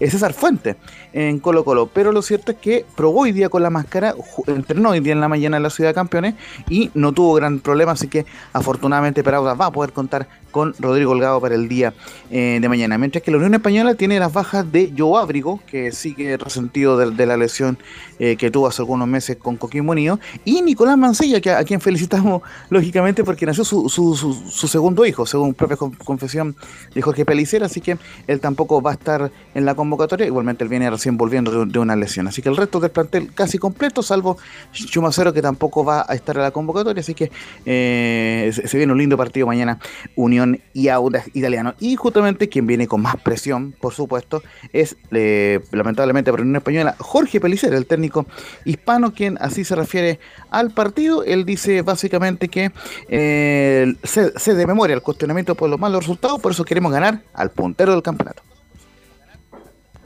eh, 0.00 0.10
César 0.10 0.32
Fuente 0.32 0.76
en 1.12 1.38
Colo 1.38 1.64
Colo. 1.64 1.86
Pero 1.86 2.12
lo 2.12 2.22
cierto 2.22 2.52
es 2.52 2.58
que 2.58 2.84
probó 2.96 3.20
hoy 3.20 3.32
día 3.32 3.48
con 3.48 3.62
la 3.62 3.70
máscara, 3.70 4.14
entrenó 4.46 4.90
hoy 4.90 5.00
día 5.00 5.12
en 5.12 5.20
la 5.20 5.28
mañana 5.28 5.56
en 5.56 5.62
la 5.62 5.70
Ciudad 5.70 5.90
de 5.90 5.94
Campeones 5.94 6.34
y 6.68 6.90
no 6.94 7.12
tuvo 7.12 7.34
gran 7.34 7.60
problema, 7.60 7.92
así 7.92 8.08
que 8.08 8.26
afortunadamente 8.52 9.22
para 9.22 9.38
Audax 9.38 9.60
va 9.60 9.66
a 9.66 9.72
poder 9.72 9.92
contar 9.92 10.28
con 10.52 10.72
Rodrigo 10.78 11.10
Holgado 11.10 11.40
para 11.40 11.56
el 11.56 11.68
día 11.68 11.92
eh, 12.30 12.58
de 12.62 12.68
mañana. 12.68 12.96
Mientras 12.98 13.24
que 13.24 13.32
la 13.32 13.38
Unión 13.38 13.54
Española 13.54 13.94
tiene 13.96 14.20
las 14.20 14.32
bajas 14.32 14.70
de 14.70 14.92
Joe 14.96 15.20
Ábrigo, 15.20 15.60
que 15.66 15.90
sigue 15.90 16.36
resentido 16.36 16.96
de, 16.96 17.10
de 17.10 17.26
la 17.26 17.36
lesión 17.36 17.76
eh, 18.20 18.36
que 18.36 18.50
tuvo 18.52 18.68
hace 18.68 18.82
algunos 18.82 19.08
meses 19.08 19.36
con 19.36 19.56
Coquimbo 19.56 19.90
Unido, 19.92 20.20
y 20.44 20.62
Nicolás 20.62 20.96
Mancilla, 20.96 21.40
que, 21.40 21.50
a 21.50 21.64
quien 21.64 21.80
felicitamos 21.80 22.42
lógicamente 22.70 23.24
porque 23.24 23.44
nació 23.46 23.64
su, 23.64 23.88
su- 23.88 24.14
su- 24.14 24.68
segundo 24.68 25.04
hijo, 25.04 25.26
según 25.26 25.54
propia 25.54 25.76
con- 25.76 25.92
confesión 25.92 26.54
de 26.94 27.02
Jorge 27.02 27.24
Pelicera, 27.24 27.66
así 27.66 27.80
que 27.80 27.98
él 28.28 28.38
tampoco 28.40 28.80
va 28.80 28.90
a 28.92 28.94
estar 28.94 29.30
en 29.54 29.64
la 29.64 29.74
convocatoria, 29.74 30.26
igualmente 30.26 30.62
él 30.64 30.68
viene 30.70 30.88
recién 30.90 31.16
volviendo 31.16 31.50
de, 31.64 31.72
de 31.72 31.78
una 31.78 31.96
lesión, 31.96 32.28
así 32.28 32.42
que 32.42 32.48
el 32.50 32.56
resto 32.56 32.78
del 32.78 32.90
plantel 32.90 33.32
casi 33.34 33.58
completo, 33.58 34.02
salvo 34.02 34.36
Chumacero 34.72 35.32
que 35.32 35.40
tampoco 35.42 35.84
va 35.84 36.04
a 36.08 36.14
estar 36.14 36.36
en 36.36 36.42
la 36.42 36.50
convocatoria, 36.50 37.00
así 37.00 37.14
que 37.14 37.30
eh, 37.66 38.50
se, 38.54 38.68
se 38.68 38.76
viene 38.76 38.92
un 38.92 38.98
lindo 38.98 39.16
partido 39.16 39.46
mañana, 39.46 39.78
Unión 40.16 40.41
y 40.72 40.88
Audax 40.88 41.30
Italiano, 41.34 41.74
y 41.80 41.96
justamente 41.96 42.48
quien 42.48 42.66
viene 42.66 42.86
con 42.86 43.02
más 43.02 43.16
presión, 43.16 43.72
por 43.80 43.92
supuesto, 43.92 44.42
es 44.72 44.96
eh, 45.10 45.60
lamentablemente 45.72 46.30
para 46.30 46.42
Unión 46.42 46.56
Española, 46.56 46.96
Jorge 46.98 47.40
Pelicera, 47.40 47.76
el 47.76 47.86
técnico 47.86 48.26
hispano, 48.64 49.12
quien 49.14 49.38
así 49.40 49.64
se 49.64 49.74
refiere 49.74 50.18
al 50.50 50.72
partido, 50.72 51.24
él 51.24 51.44
dice 51.44 51.82
básicamente 51.82 52.48
que 52.48 52.72
eh, 53.08 53.94
se, 54.02 54.54
de 54.54 54.66
memoria 54.66 54.94
el 54.94 55.02
cuestionamiento 55.02 55.54
por 55.54 55.70
los 55.70 55.78
malos 55.78 56.00
resultados, 56.00 56.40
por 56.40 56.52
eso 56.52 56.64
queremos 56.64 56.92
ganar 56.92 57.22
al 57.34 57.50
puntero 57.50 57.92
del 57.92 58.02
campeonato. 58.02 58.42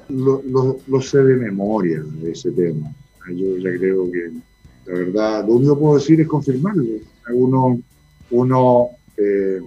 lo, 0.09 1.03
sé 1.03 1.19
de 1.19 1.37
memoria 1.37 2.03
de 2.03 2.33
ese 2.33 2.51
tema. 2.53 2.93
Yo 3.29 3.57
ya 3.59 3.77
creo 3.77 4.11
que, 4.11 4.31
la 4.87 4.99
verdad, 4.99 5.47
lo 5.47 5.55
único 5.55 5.75
que 5.75 5.81
puedo 5.81 5.95
decir 5.97 6.21
es 6.21 6.29
confirmarlo. 6.29 6.85
Uno, 7.33 7.81
uno 8.31 8.91
eh, 9.17 9.61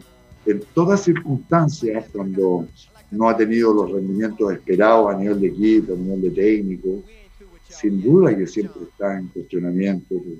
en 0.51 0.61
todas 0.73 1.01
circunstancias, 1.01 2.05
cuando 2.11 2.67
no 3.11 3.30
ha 3.30 3.35
tenido 3.35 3.73
los 3.73 3.91
rendimientos 3.91 4.51
esperados 4.53 5.13
a 5.13 5.17
nivel 5.17 5.41
de 5.41 5.47
equipo, 5.47 5.93
a 5.93 5.97
nivel 5.97 6.21
de 6.21 6.31
técnico, 6.31 7.03
sin 7.67 8.01
duda 8.01 8.35
que 8.35 8.47
siempre 8.47 8.84
está 8.84 9.17
en 9.17 9.27
cuestionamiento 9.27 10.15
tu, 10.15 10.38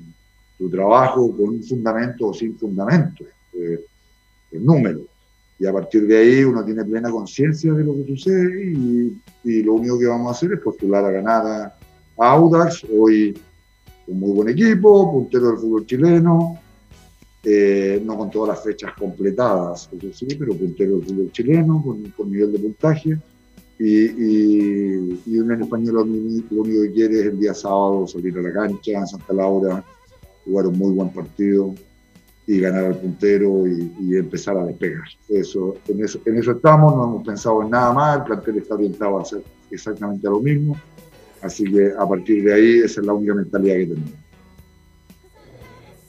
tu 0.58 0.70
trabajo 0.70 1.36
con 1.36 1.50
un 1.50 1.64
fundamento 1.64 2.28
o 2.28 2.34
sin 2.34 2.58
fundamento, 2.58 3.24
eh, 3.54 3.86
el 4.52 4.66
número. 4.66 5.02
Y 5.60 5.66
a 5.66 5.74
partir 5.74 6.08
de 6.08 6.18
ahí 6.18 6.44
uno 6.44 6.64
tiene 6.64 6.86
plena 6.86 7.12
conciencia 7.12 7.74
de 7.74 7.84
lo 7.84 7.94
que 7.96 8.06
sucede 8.08 8.72
y, 8.72 9.22
y 9.44 9.64
lo 9.64 9.74
único 9.74 10.00
que 10.00 10.08
vamos 10.08 10.28
a 10.28 10.32
hacer 10.32 10.54
es 10.54 10.60
postular 10.60 11.04
a 11.06 11.12
ganar 11.12 11.46
a, 11.46 11.76
a 12.18 12.32
Audax, 12.32 12.86
hoy 12.98 13.38
un 14.08 14.20
muy 14.20 14.32
buen 14.32 14.50
equipo, 14.50 15.12
puntero 15.12 15.50
del 15.50 15.58
fútbol 15.58 15.86
chileno, 15.86 16.60
eh, 17.44 18.02
no 18.06 18.18
con 18.18 18.30
todas 18.30 18.56
las 18.56 18.64
fechas 18.64 18.92
completadas, 18.98 19.90
sí, 20.14 20.28
pero 20.38 20.54
puntero 20.54 20.98
del 20.98 21.06
fútbol 21.06 21.32
chileno, 21.32 21.82
con, 21.84 22.04
con 22.12 22.32
nivel 22.32 22.52
de 22.52 22.60
puntaje. 22.60 23.18
Y, 23.82 24.06
y, 24.08 25.22
y 25.26 25.40
un 25.40 25.52
español 25.54 25.96
lo 25.96 26.02
único 26.04 26.84
que 26.84 26.92
quiere 26.92 27.22
es 27.22 27.26
el 27.28 27.40
día 27.40 27.54
sábado 27.54 28.06
salir 28.08 28.38
a 28.38 28.42
la 28.42 28.52
cancha 28.52 28.92
en 28.92 29.08
Santa 29.08 29.34
Laura, 29.34 29.84
jugar 30.44 30.68
un 30.68 30.78
muy 30.78 30.92
buen 30.92 31.10
partido 31.14 31.74
y 32.46 32.60
ganar 32.60 32.86
al 32.86 32.98
puntero 32.98 33.66
y, 33.68 33.94
y 34.02 34.18
empezar 34.18 34.58
a 34.58 34.66
despegar. 34.66 35.08
Eso, 35.30 35.76
en, 35.88 36.04
eso, 36.04 36.20
en 36.26 36.38
eso 36.38 36.52
estamos, 36.52 36.94
no 36.94 37.06
hemos 37.06 37.26
pensado 37.26 37.62
en 37.62 37.70
nada 37.70 37.94
más, 37.94 38.18
el 38.18 38.24
plantel 38.24 38.58
está 38.58 38.74
orientado 38.76 39.18
a 39.18 39.22
hacer 39.22 39.44
exactamente 39.72 40.28
lo 40.28 40.42
mismo, 40.42 40.76
así 41.42 41.64
que 41.64 41.94
a 41.98 42.06
partir 42.06 42.44
de 42.44 42.54
ahí 42.54 42.80
esa 42.80 43.00
es 43.00 43.08
la 43.08 43.14
única 43.14 43.34
mentalidad 43.34 43.76
que 43.76 43.86
tenemos. 43.86 44.12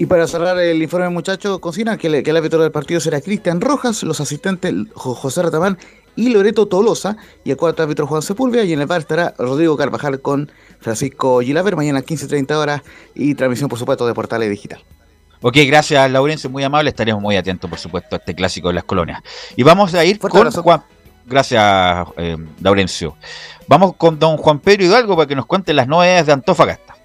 Y 0.01 0.07
para 0.07 0.27
cerrar 0.27 0.59
el 0.59 0.83
informe, 0.83 1.11
muchachos, 1.11 1.59
consignan 1.59 1.99
que, 1.99 2.07
el- 2.07 2.23
que 2.23 2.31
el 2.31 2.37
árbitro 2.39 2.63
del 2.63 2.73
partido 2.73 3.01
será 3.01 3.21
Cristian 3.21 3.61
Rojas, 3.61 4.03
los 4.03 4.19
asistentes 4.19 4.73
Jo- 4.95 5.15
José 5.15 5.43
Ratamán 5.43 5.77
y 6.17 6.31
Loreto 6.31 6.67
Tolosa, 6.67 7.19
y 7.45 7.51
el 7.51 7.59
cuarto 7.59 7.83
árbitro 7.83 8.07
Juan 8.07 8.23
Sepúlveda, 8.23 8.65
y 8.65 8.73
en 8.73 8.81
el 8.81 8.87
bar 8.87 9.03
estará 9.03 9.35
Rodrigo 9.37 9.77
Carvajal 9.77 10.21
con 10.23 10.51
Francisco 10.81 11.41
Gilaver, 11.43 11.77
mañana 11.77 12.01
15.30 12.01 12.57
horas, 12.57 12.81
y 13.15 13.35
transmisión, 13.35 13.69
por 13.69 13.79
supuesto, 13.79 14.07
de 14.07 14.15
Portales 14.15 14.49
Digital. 14.49 14.83
Ok, 15.43 15.57
gracias 15.67 16.11
Laurencio, 16.11 16.49
muy 16.49 16.65
amable. 16.65 16.89
Estaremos 16.89 17.21
muy 17.21 17.37
atentos, 17.37 17.69
por 17.69 17.79
supuesto, 17.79 18.17
a 18.17 18.19
este 18.21 18.35
clásico 18.35 18.69
de 18.69 18.75
las 18.75 18.85
colonias. 18.85 19.21
Y 19.55 19.63
vamos 19.65 19.93
a 19.93 20.03
ir 20.05 20.19
Fuerte 20.19 20.33
con 20.33 20.41
abrazo. 20.47 20.63
Juan. 20.63 20.83
Gracias, 21.27 22.09
eh, 22.17 22.37
Laurencio. 22.63 23.17
Vamos 23.69 23.95
con 23.97 24.19
don 24.19 24.37
Juan 24.39 24.59
Pedro 24.61 24.85
Hidalgo 24.85 25.15
para 25.15 25.29
que 25.29 25.37
nos 25.37 25.45
cuente 25.47 25.73
las 25.75 25.87
novedades 25.87 26.25
de 26.27 26.33
Antofagasta. 26.33 26.97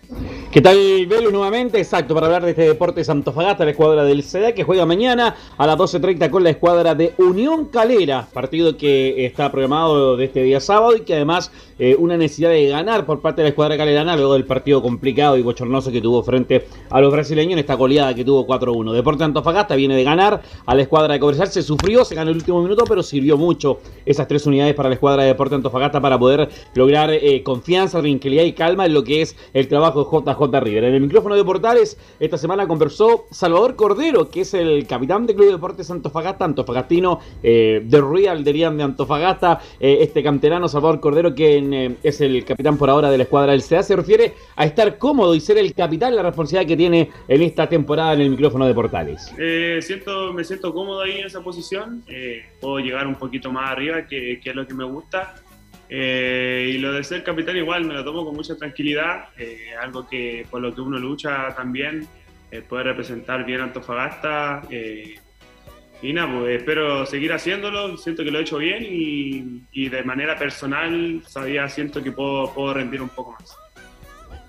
¿Qué 0.51 0.61
tal, 0.61 0.77
Velo? 1.07 1.31
Nuevamente, 1.31 1.77
exacto, 1.77 2.13
para 2.13 2.27
hablar 2.27 2.43
de 2.45 2.51
este 2.51 2.61
deporte 2.61 3.03
Antofagasta, 3.05 3.65
la 3.65 3.71
escuadra 3.71 4.03
del 4.05 4.23
CDA 4.23 4.53
que 4.53 4.63
juega 4.63 4.85
mañana 4.85 5.35
a 5.57 5.67
las 5.67 5.77
12.30 5.77 6.29
con 6.29 6.43
la 6.43 6.51
escuadra 6.51 6.95
de 6.95 7.13
Unión 7.17 7.65
Calera, 7.65 8.27
partido 8.31 8.77
que 8.77 9.25
está 9.25 9.51
programado 9.51 10.15
de 10.15 10.25
este 10.25 10.43
día 10.43 10.61
sábado 10.61 10.95
y 10.95 11.01
que 11.01 11.15
además 11.15 11.51
eh, 11.77 11.97
una 11.99 12.15
necesidad 12.15 12.51
de 12.51 12.69
ganar 12.69 13.05
por 13.05 13.19
parte 13.19 13.41
de 13.41 13.47
la 13.47 13.49
escuadra 13.49 13.75
calerana 13.75 14.15
luego 14.15 14.33
del 14.33 14.45
partido 14.45 14.81
complicado 14.81 15.37
y 15.37 15.41
bochornoso 15.41 15.91
que 15.91 15.99
tuvo 15.99 16.23
frente 16.23 16.67
a 16.89 17.01
los 17.01 17.11
brasileños 17.11 17.53
en 17.53 17.59
esta 17.59 17.73
goleada 17.73 18.13
que 18.13 18.23
tuvo 18.23 18.47
4-1. 18.47 18.93
Deporte 18.93 19.25
Antofagasta 19.25 19.75
viene 19.75 19.95
de 19.95 20.05
ganar 20.05 20.41
a 20.65 20.75
la 20.75 20.81
escuadra 20.81 21.13
de 21.13 21.19
Cobresal, 21.19 21.49
se 21.49 21.63
sufrió, 21.63 22.05
se 22.05 22.15
ganó 22.15 22.31
el 22.31 22.37
último 22.37 22.61
minuto, 22.61 22.85
pero 22.87 23.03
sirvió 23.03 23.37
mucho 23.37 23.79
esas 24.05 24.27
tres 24.27 24.45
unidades 24.45 24.73
para 24.73 24.87
la 24.87 24.95
escuadra 24.95 25.23
de 25.23 25.29
Deporte 25.29 25.55
Antofagasta 25.55 25.99
para 25.99 26.17
poder 26.17 26.47
lograr 26.75 27.11
eh, 27.11 27.43
confianza, 27.43 27.99
tranquilidad 27.99 28.43
y 28.43 28.53
calma 28.53 28.85
en 28.85 28.93
lo 28.93 29.03
que 29.03 29.21
es 29.21 29.35
el 29.53 29.67
trabajo 29.67 29.94
de 30.03 30.33
JJ 30.33 30.59
River. 30.63 30.83
En 30.85 30.93
el 30.95 31.01
micrófono 31.01 31.35
de 31.35 31.43
Portales, 31.43 31.97
esta 32.19 32.37
semana 32.37 32.67
conversó 32.67 33.25
Salvador 33.31 33.75
Cordero, 33.75 34.29
que 34.29 34.41
es 34.41 34.53
el 34.53 34.85
capitán 34.87 35.25
del 35.25 35.35
Club 35.35 35.47
de 35.47 35.53
Deportes 35.53 35.89
Antofagasta, 35.91 36.45
antofagastino 36.45 37.19
eh, 37.43 37.81
de 37.83 38.01
Real 38.01 38.43
Derian 38.43 38.77
de 38.77 38.83
Antofagasta, 38.83 39.59
eh, 39.79 39.97
este 40.01 40.23
canterano 40.23 40.67
Salvador 40.67 40.99
Cordero, 40.99 41.33
quien 41.33 41.73
eh, 41.73 41.95
es 42.03 42.21
el 42.21 42.43
capitán 42.45 42.77
por 42.77 42.89
ahora 42.89 43.09
de 43.09 43.17
la 43.17 43.23
escuadra 43.23 43.51
del 43.51 43.63
CA, 43.63 43.83
se 43.83 43.95
refiere 43.95 44.33
a 44.55 44.65
estar 44.65 44.97
cómodo 44.97 45.35
y 45.35 45.39
ser 45.39 45.57
el 45.57 45.73
capitán, 45.73 46.15
la 46.15 46.23
responsabilidad 46.23 46.67
que 46.67 46.77
tiene 46.77 47.09
en 47.27 47.41
esta 47.41 47.67
temporada 47.67 48.13
en 48.13 48.21
el 48.21 48.29
micrófono 48.31 48.65
de 48.65 48.73
Portales. 48.73 49.33
Eh, 49.37 49.79
siento, 49.81 50.33
me 50.33 50.43
siento 50.43 50.73
cómodo 50.73 51.01
ahí 51.01 51.19
en 51.19 51.25
esa 51.25 51.41
posición. 51.41 52.03
eh, 52.07 52.43
puedo 52.59 52.79
llegar 52.79 53.07
un 53.07 53.15
poquito 53.15 53.51
más 53.51 53.71
arriba, 53.71 54.07
que, 54.07 54.39
que 54.43 54.49
es 54.49 54.55
lo 54.55 54.67
que 54.67 54.73
me 54.73 54.83
gusta. 54.83 55.35
Eh, 55.89 56.71
y 56.73 56.77
lo 56.79 56.93
de 56.93 57.03
ser 57.03 57.23
capitán 57.23 57.57
igual 57.57 57.85
me 57.85 57.93
lo 57.93 58.03
tomo 58.03 58.25
con 58.25 58.35
mucha 58.35 58.55
tranquilidad, 58.55 59.25
eh, 59.37 59.69
algo 59.79 60.07
que 60.07 60.45
por 60.49 60.61
lo 60.61 60.73
que 60.73 60.81
uno 60.81 60.97
lucha 60.97 61.53
también, 61.55 62.07
eh, 62.51 62.63
representar 62.69 63.45
bien 63.45 63.61
a 63.61 63.65
Antofagasta. 63.65 64.63
eh, 64.69 65.15
y 66.01 66.11
nada, 66.11 66.39
pues 66.39 66.57
espero 66.57 67.05
seguir 67.05 67.31
haciéndolo, 67.33 67.97
siento 67.97 68.23
que 68.23 68.29
lo 68.29 68.39
he 68.39 68.41
hecho 68.41 68.57
bien 68.57 68.83
y, 68.83 69.61
y 69.71 69.89
de 69.89 70.03
manera 70.03 70.37
personal 70.37 71.21
todavía 71.33 71.67
siento 71.69 72.03
que 72.03 72.11
puedo, 72.11 72.53
puedo 72.53 72.73
rendir 72.73 73.01
un 73.01 73.09
poco 73.09 73.31
más. 73.31 73.55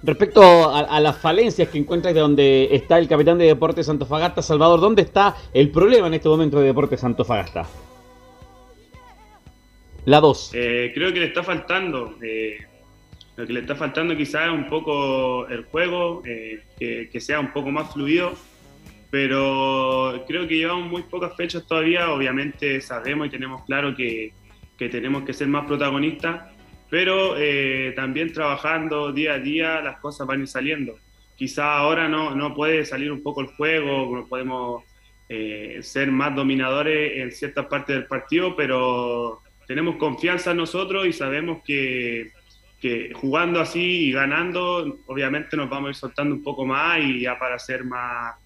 Respecto 0.02 0.42
a, 0.42 0.80
a 0.80 1.00
las 1.00 1.16
falencias 1.16 1.68
que 1.68 1.78
encuentras 1.78 2.14
de 2.14 2.20
donde 2.20 2.68
está 2.72 2.98
el 2.98 3.08
capitán 3.08 3.38
de 3.38 3.46
Deportes 3.46 3.88
Antofagasta, 3.88 4.42
Salvador, 4.42 4.80
¿dónde 4.80 5.02
está 5.02 5.34
el 5.54 5.70
problema 5.70 6.08
en 6.08 6.14
este 6.14 6.28
momento 6.28 6.58
de 6.60 6.66
Deportes 6.66 7.02
Antofagasta? 7.04 7.66
La 10.06 10.20
2. 10.20 10.52
Eh, 10.54 10.92
creo 10.94 11.12
que 11.12 11.20
le 11.20 11.26
está 11.26 11.42
faltando. 11.42 12.16
eh, 12.22 12.58
lo 13.36 13.46
que 13.46 13.52
le 13.52 13.60
está 13.60 13.74
faltando 13.76 14.16
quizás 14.16 14.46
es 14.46 14.52
un 14.52 14.68
poco 14.68 15.46
el 15.48 15.64
juego, 15.64 16.22
eh, 16.24 16.62
que, 16.78 17.10
que 17.10 17.20
sea 17.20 17.38
un 17.38 17.52
poco 17.52 17.70
más 17.70 17.92
fluido. 17.92 18.32
Pero 19.10 20.24
creo 20.26 20.46
que 20.48 20.56
llevamos 20.56 20.90
muy 20.90 21.02
pocas 21.02 21.36
fechas 21.36 21.66
todavía. 21.66 22.10
Obviamente 22.12 22.80
sabemos 22.80 23.26
y 23.26 23.30
tenemos 23.30 23.64
claro 23.64 23.94
que, 23.94 24.32
que 24.78 24.88
tenemos 24.88 25.24
que 25.24 25.32
ser 25.32 25.48
más 25.48 25.66
protagonistas. 25.66 26.54
Pero 26.88 27.36
eh, 27.36 27.92
también 27.96 28.32
trabajando 28.32 29.12
día 29.12 29.34
a 29.34 29.38
día 29.38 29.80
las 29.80 29.98
cosas 29.98 30.26
van 30.26 30.38
a 30.38 30.42
ir 30.42 30.48
saliendo. 30.48 30.98
Quizá 31.34 31.78
ahora 31.78 32.08
no, 32.08 32.34
no 32.34 32.54
puede 32.54 32.84
salir 32.86 33.10
un 33.10 33.22
poco 33.22 33.40
el 33.42 33.48
juego, 33.48 34.16
no 34.16 34.26
podemos 34.26 34.84
eh, 35.28 35.80
ser 35.82 36.10
más 36.10 36.34
dominadores 36.34 37.18
en 37.18 37.32
ciertas 37.32 37.66
partes 37.66 37.96
del 37.96 38.06
partido, 38.06 38.54
pero 38.56 39.42
tenemos 39.66 39.96
confianza 39.96 40.52
en 40.52 40.58
nosotros 40.58 41.06
y 41.06 41.12
sabemos 41.12 41.62
que, 41.64 42.32
jugando 43.14 43.60
así 43.60 44.08
y 44.08 44.12
ganando, 44.12 45.00
obviamente 45.06 45.56
nos 45.56 45.68
vamos 45.68 45.88
a 45.88 45.90
ir 45.90 45.96
soltando 45.96 46.34
un 46.36 46.42
poco 46.44 46.64
más 46.64 47.00
y 47.00 47.20
ya 47.22 47.36
para 47.38 47.56
hacer 47.56 47.84
más 47.84 48.36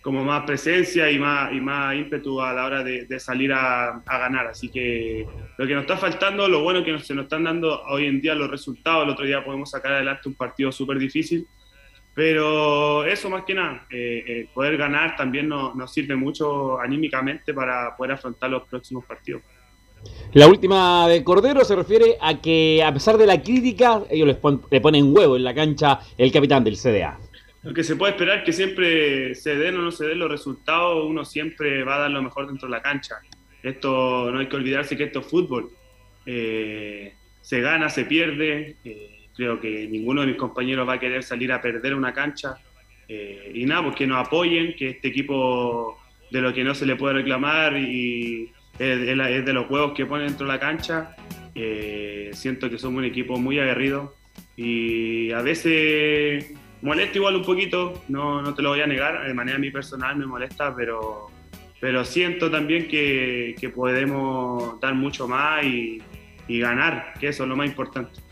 como 0.00 0.22
más 0.22 0.44
presencia 0.44 1.10
y 1.10 1.18
más, 1.18 1.50
y 1.52 1.60
más 1.62 1.96
ímpetu 1.96 2.40
a 2.40 2.52
la 2.52 2.66
hora 2.66 2.84
de, 2.84 3.18
salir 3.18 3.52
a, 3.54 4.02
a 4.04 4.18
ganar. 4.18 4.46
Así 4.48 4.68
que 4.70 5.26
lo 5.56 5.66
que 5.66 5.72
nos 5.74 5.84
está 5.84 5.96
faltando, 5.96 6.46
lo 6.46 6.62
bueno 6.62 6.84
que 6.84 6.92
nos- 6.92 7.06
se 7.06 7.14
nos 7.14 7.24
están 7.24 7.44
dando 7.44 7.82
hoy 7.84 8.04
en 8.06 8.20
día 8.20 8.34
los 8.34 8.50
resultados, 8.50 9.04
el 9.04 9.10
otro 9.10 9.24
día 9.24 9.42
podemos 9.42 9.70
sacar 9.70 9.92
adelante 9.94 10.28
un 10.28 10.34
partido 10.34 10.70
súper 10.70 10.98
difícil, 10.98 11.46
pero 12.14 13.04
eso 13.04 13.28
más 13.30 13.44
que 13.44 13.54
nada, 13.54 13.86
eh, 13.90 14.24
eh, 14.26 14.48
poder 14.54 14.76
ganar 14.76 15.16
también 15.16 15.48
nos, 15.48 15.74
nos 15.74 15.92
sirve 15.92 16.14
mucho 16.14 16.78
anímicamente 16.78 17.52
para 17.54 17.96
poder 17.96 18.12
afrontar 18.12 18.50
los 18.50 18.68
próximos 18.68 19.04
partidos. 19.06 19.42
La 20.32 20.48
última 20.48 21.06
de 21.08 21.22
Cordero 21.22 21.64
se 21.64 21.76
refiere 21.76 22.16
a 22.20 22.40
que 22.40 22.82
a 22.84 22.92
pesar 22.92 23.16
de 23.16 23.26
la 23.26 23.40
crítica, 23.42 24.02
ellos 24.10 24.36
pon- 24.36 24.62
le 24.70 24.80
ponen 24.80 25.16
huevo 25.16 25.36
en 25.36 25.44
la 25.44 25.54
cancha 25.54 26.00
el 26.18 26.32
capitán 26.32 26.64
del 26.64 26.76
CDA. 26.76 27.18
Lo 27.62 27.72
que 27.72 27.84
se 27.84 27.96
puede 27.96 28.12
esperar 28.12 28.38
es 28.38 28.44
que 28.44 28.52
siempre 28.52 29.34
se 29.36 29.56
den 29.56 29.76
o 29.78 29.82
no 29.82 29.90
se 29.90 30.06
den 30.06 30.18
los 30.18 30.30
resultados, 30.30 31.04
uno 31.08 31.24
siempre 31.24 31.82
va 31.84 31.96
a 31.96 31.98
dar 32.00 32.10
lo 32.10 32.22
mejor 32.22 32.46
dentro 32.46 32.68
de 32.68 32.72
la 32.72 32.82
cancha. 32.82 33.16
esto 33.62 34.30
no 34.30 34.40
hay 34.40 34.46
que 34.48 34.56
olvidarse 34.56 34.94
que 34.96 35.04
esto 35.04 35.20
es 35.20 35.26
fútbol. 35.26 35.70
Eh, 36.26 37.14
se 37.40 37.60
gana, 37.60 37.88
se 37.88 38.04
pierde. 38.04 38.76
eh, 38.84 39.10
creo 39.36 39.58
que 39.60 39.86
ninguno 39.88 40.20
de 40.20 40.28
mis 40.28 40.36
compañeros 40.36 40.86
va 40.88 40.94
a 40.94 41.00
querer 41.00 41.22
salir 41.22 41.50
a 41.52 41.60
perder 41.62 41.94
una 41.94 42.12
cancha. 42.12 42.56
Eh, 43.08 43.50
y 43.54 43.64
nada, 43.66 43.84
pues 43.84 43.96
que 43.96 44.06
nos 44.06 44.26
apoyen, 44.26 44.74
que 44.76 44.90
este 44.90 45.08
equipo 45.08 45.98
de 46.30 46.40
lo 46.40 46.52
que 46.52 46.62
no 46.64 46.74
se 46.74 46.86
le 46.86 46.96
puede 46.96 47.14
reclamar 47.14 47.76
y 47.76 48.50
es, 48.78 49.44
de 49.44 49.52
los 49.52 49.66
juegos 49.66 49.92
que 49.92 50.06
ponen 50.06 50.28
dentro 50.28 50.46
de 50.46 50.52
la 50.52 50.60
cancha. 50.60 51.16
Eh, 51.54 52.30
siento 52.32 52.68
que 52.68 52.78
somos 52.78 52.98
un 52.98 53.04
equipo 53.04 53.38
muy 53.38 53.58
aguerrido 53.58 54.14
y 54.56 55.30
a 55.30 55.40
veces 55.40 56.52
molesta 56.82 57.18
igual 57.18 57.36
un 57.36 57.44
poquito, 57.44 58.02
no, 58.08 58.42
no 58.42 58.54
te 58.54 58.62
lo 58.62 58.70
voy 58.70 58.80
a 58.80 58.86
negar, 58.86 59.26
de 59.26 59.34
manera 59.34 59.58
mí 59.58 59.70
personal 59.70 60.16
me 60.16 60.26
molesta, 60.26 60.74
pero, 60.74 61.30
pero 61.80 62.04
siento 62.04 62.50
también 62.50 62.88
que, 62.88 63.54
que 63.60 63.68
podemos 63.68 64.80
dar 64.80 64.94
mucho 64.94 65.28
más 65.28 65.64
y, 65.64 66.02
y 66.48 66.58
ganar, 66.58 67.14
que 67.18 67.28
eso 67.28 67.44
es 67.44 67.48
lo 67.48 67.56
más 67.56 67.68
importante. 67.68 68.23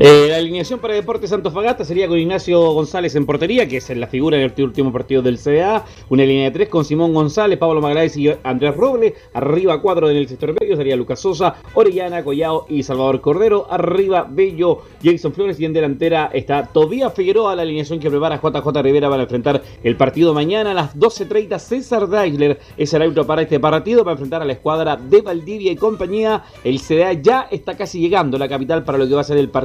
Eh, 0.00 0.26
la 0.28 0.36
alineación 0.36 0.78
para 0.78 0.94
Deportes 0.94 1.32
Antofagasta 1.32 1.84
sería 1.84 2.06
con 2.06 2.16
Ignacio 2.18 2.60
González 2.72 3.16
en 3.16 3.26
portería, 3.26 3.66
que 3.66 3.78
es 3.78 3.90
la 3.90 4.06
figura 4.06 4.36
en 4.36 4.44
el 4.44 4.64
último 4.64 4.92
partido 4.92 5.22
del 5.22 5.38
CDA. 5.38 5.84
Una 6.08 6.24
línea 6.24 6.44
de 6.44 6.50
tres 6.52 6.68
con 6.68 6.84
Simón 6.84 7.12
González, 7.12 7.58
Pablo 7.58 7.80
Magaláes 7.80 8.16
y 8.16 8.30
Andrés 8.44 8.76
Roble. 8.76 9.14
Arriba 9.34 9.82
cuatro 9.82 10.08
en 10.08 10.16
el 10.16 10.28
sector 10.28 10.54
medio 10.58 10.76
sería 10.76 10.94
Lucas 10.94 11.18
Sosa, 11.18 11.56
Orellana, 11.74 12.22
Collao 12.22 12.66
y 12.68 12.84
Salvador 12.84 13.20
Cordero. 13.20 13.66
Arriba 13.68 14.24
Bello, 14.30 14.82
Jason 15.02 15.32
Flores 15.32 15.58
y 15.58 15.64
en 15.64 15.72
delantera 15.72 16.30
está 16.32 16.66
Tobías 16.66 17.12
Figueroa, 17.12 17.56
la 17.56 17.62
alineación 17.62 17.98
que 17.98 18.08
prepara 18.08 18.40
JJ 18.40 18.82
Rivera 18.82 19.10
para 19.10 19.24
enfrentar 19.24 19.62
el 19.82 19.96
partido 19.96 20.32
mañana 20.32 20.70
a 20.70 20.74
las 20.74 20.96
12.30. 20.96 21.58
César 21.58 22.08
Deisler 22.08 22.60
es 22.76 22.94
el 22.94 23.02
árbitro 23.02 23.26
para 23.26 23.42
este 23.42 23.58
partido 23.58 24.04
para 24.04 24.12
enfrentar 24.12 24.42
a 24.42 24.44
la 24.44 24.52
escuadra 24.52 24.96
de 24.96 25.22
Valdivia 25.22 25.72
y 25.72 25.76
compañía. 25.76 26.44
El 26.62 26.78
CDA 26.78 27.14
ya 27.14 27.48
está 27.50 27.76
casi 27.76 27.98
llegando 27.98 28.36
a 28.36 28.40
la 28.40 28.48
capital 28.48 28.84
para 28.84 28.96
lo 28.96 29.08
que 29.08 29.14
va 29.14 29.22
a 29.22 29.24
ser 29.24 29.38
el 29.38 29.48
partido 29.48 29.57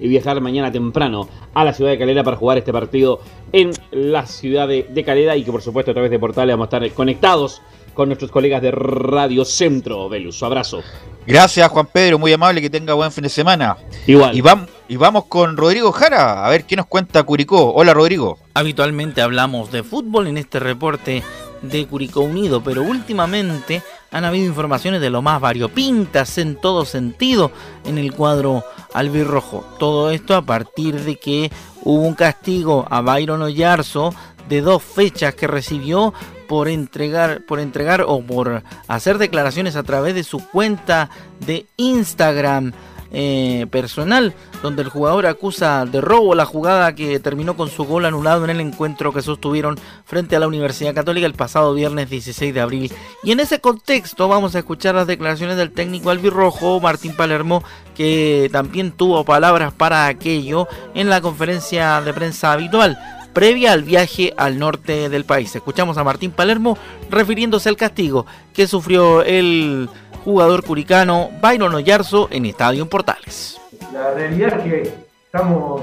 y 0.00 0.08
viajar 0.08 0.40
mañana 0.40 0.72
temprano 0.72 1.28
a 1.54 1.64
la 1.64 1.72
ciudad 1.72 1.90
de 1.92 1.98
Calera 1.98 2.24
para 2.24 2.36
jugar 2.36 2.58
este 2.58 2.72
partido 2.72 3.20
en 3.52 3.70
la 3.90 4.26
ciudad 4.26 4.66
de, 4.66 4.86
de 4.88 5.04
Calera 5.04 5.36
y 5.36 5.44
que 5.44 5.52
por 5.52 5.62
supuesto 5.62 5.90
a 5.92 5.94
través 5.94 6.10
de 6.10 6.18
Portales 6.18 6.54
vamos 6.54 6.72
a 6.72 6.76
estar 6.76 6.92
conectados 6.94 7.62
con 7.94 8.08
nuestros 8.08 8.30
colegas 8.30 8.62
de 8.62 8.70
Radio 8.70 9.44
Centro. 9.44 10.08
Velus, 10.08 10.42
abrazo. 10.42 10.82
Gracias, 11.26 11.68
Juan 11.68 11.86
Pedro, 11.92 12.18
muy 12.18 12.32
amable, 12.32 12.60
que 12.62 12.70
tenga 12.70 12.94
buen 12.94 13.12
fin 13.12 13.24
de 13.24 13.28
semana. 13.28 13.76
Igual. 14.06 14.36
Y, 14.36 14.40
vam- 14.40 14.66
y 14.88 14.96
vamos 14.96 15.24
con 15.26 15.56
Rodrigo 15.56 15.90
Jara, 15.92 16.46
a 16.46 16.48
ver 16.48 16.64
qué 16.64 16.76
nos 16.76 16.86
cuenta 16.86 17.22
Curicó. 17.24 17.72
Hola, 17.74 17.92
Rodrigo. 17.92 18.38
Habitualmente 18.54 19.20
hablamos 19.20 19.72
de 19.72 19.82
fútbol 19.82 20.28
en 20.28 20.38
este 20.38 20.58
reporte 20.60 21.22
de 21.60 21.86
Curicó 21.86 22.20
Unido, 22.20 22.62
pero 22.62 22.82
últimamente 22.82 23.82
han 24.10 24.24
habido 24.24 24.46
informaciones 24.46 25.00
de 25.00 25.10
lo 25.10 25.22
más 25.22 25.40
variopintas 25.40 26.38
en 26.38 26.56
todo 26.56 26.84
sentido 26.84 27.50
en 27.84 27.98
el 27.98 28.12
cuadro 28.12 28.64
albirrojo. 28.94 29.64
Todo 29.78 30.10
esto 30.10 30.34
a 30.34 30.42
partir 30.42 31.00
de 31.00 31.16
que 31.16 31.50
hubo 31.82 32.02
un 32.02 32.14
castigo 32.14 32.86
a 32.90 33.00
Byron 33.00 33.42
Oyarzo 33.42 34.14
de 34.48 34.60
dos 34.62 34.82
fechas 34.82 35.34
que 35.34 35.46
recibió 35.46 36.14
por 36.48 36.68
entregar, 36.68 37.44
por 37.44 37.60
entregar 37.60 38.04
o 38.06 38.22
por 38.22 38.62
hacer 38.88 39.18
declaraciones 39.18 39.76
a 39.76 39.82
través 39.82 40.14
de 40.14 40.24
su 40.24 40.38
cuenta 40.48 41.10
de 41.40 41.66
Instagram 41.76 42.72
eh, 43.12 43.66
personal, 43.70 44.34
donde 44.62 44.82
el 44.82 44.88
jugador 44.88 45.26
acusa 45.26 45.86
de 45.86 46.00
robo 46.00 46.34
la 46.34 46.44
jugada 46.44 46.94
que 46.94 47.18
terminó 47.20 47.56
con 47.56 47.68
su 47.70 47.84
gol 47.84 48.04
anulado 48.04 48.44
en 48.44 48.50
el 48.50 48.60
encuentro 48.60 49.12
que 49.12 49.22
sostuvieron 49.22 49.78
frente 50.04 50.36
a 50.36 50.40
la 50.40 50.48
Universidad 50.48 50.94
Católica 50.94 51.26
el 51.26 51.34
pasado 51.34 51.74
viernes 51.74 52.10
16 52.10 52.52
de 52.52 52.60
abril. 52.60 52.92
Y 53.22 53.32
en 53.32 53.40
ese 53.40 53.60
contexto 53.60 54.28
vamos 54.28 54.54
a 54.54 54.58
escuchar 54.58 54.94
las 54.94 55.06
declaraciones 55.06 55.56
del 55.56 55.72
técnico 55.72 56.10
albirrojo 56.10 56.80
Martín 56.80 57.16
Palermo, 57.16 57.62
que 57.94 58.48
también 58.52 58.92
tuvo 58.92 59.24
palabras 59.24 59.72
para 59.72 60.06
aquello 60.06 60.68
en 60.94 61.08
la 61.08 61.20
conferencia 61.20 62.00
de 62.00 62.12
prensa 62.12 62.52
habitual 62.52 62.98
previa 63.32 63.72
al 63.72 63.82
viaje 63.82 64.32
al 64.36 64.58
norte 64.58 65.08
del 65.08 65.24
país. 65.24 65.54
Escuchamos 65.54 65.96
a 65.98 66.04
Martín 66.04 66.30
Palermo 66.30 66.76
refiriéndose 67.10 67.68
al 67.68 67.76
castigo 67.76 68.26
que 68.52 68.66
sufrió 68.66 69.22
el 69.22 69.88
jugador 70.24 70.64
curicano 70.64 71.30
Byron 71.40 71.74
Oyarzo 71.74 72.28
en 72.30 72.46
Estadio 72.46 72.88
Portales. 72.88 73.60
La 73.92 74.12
realidad 74.14 74.58
es 74.58 74.62
que 74.82 74.92
estamos 75.26 75.82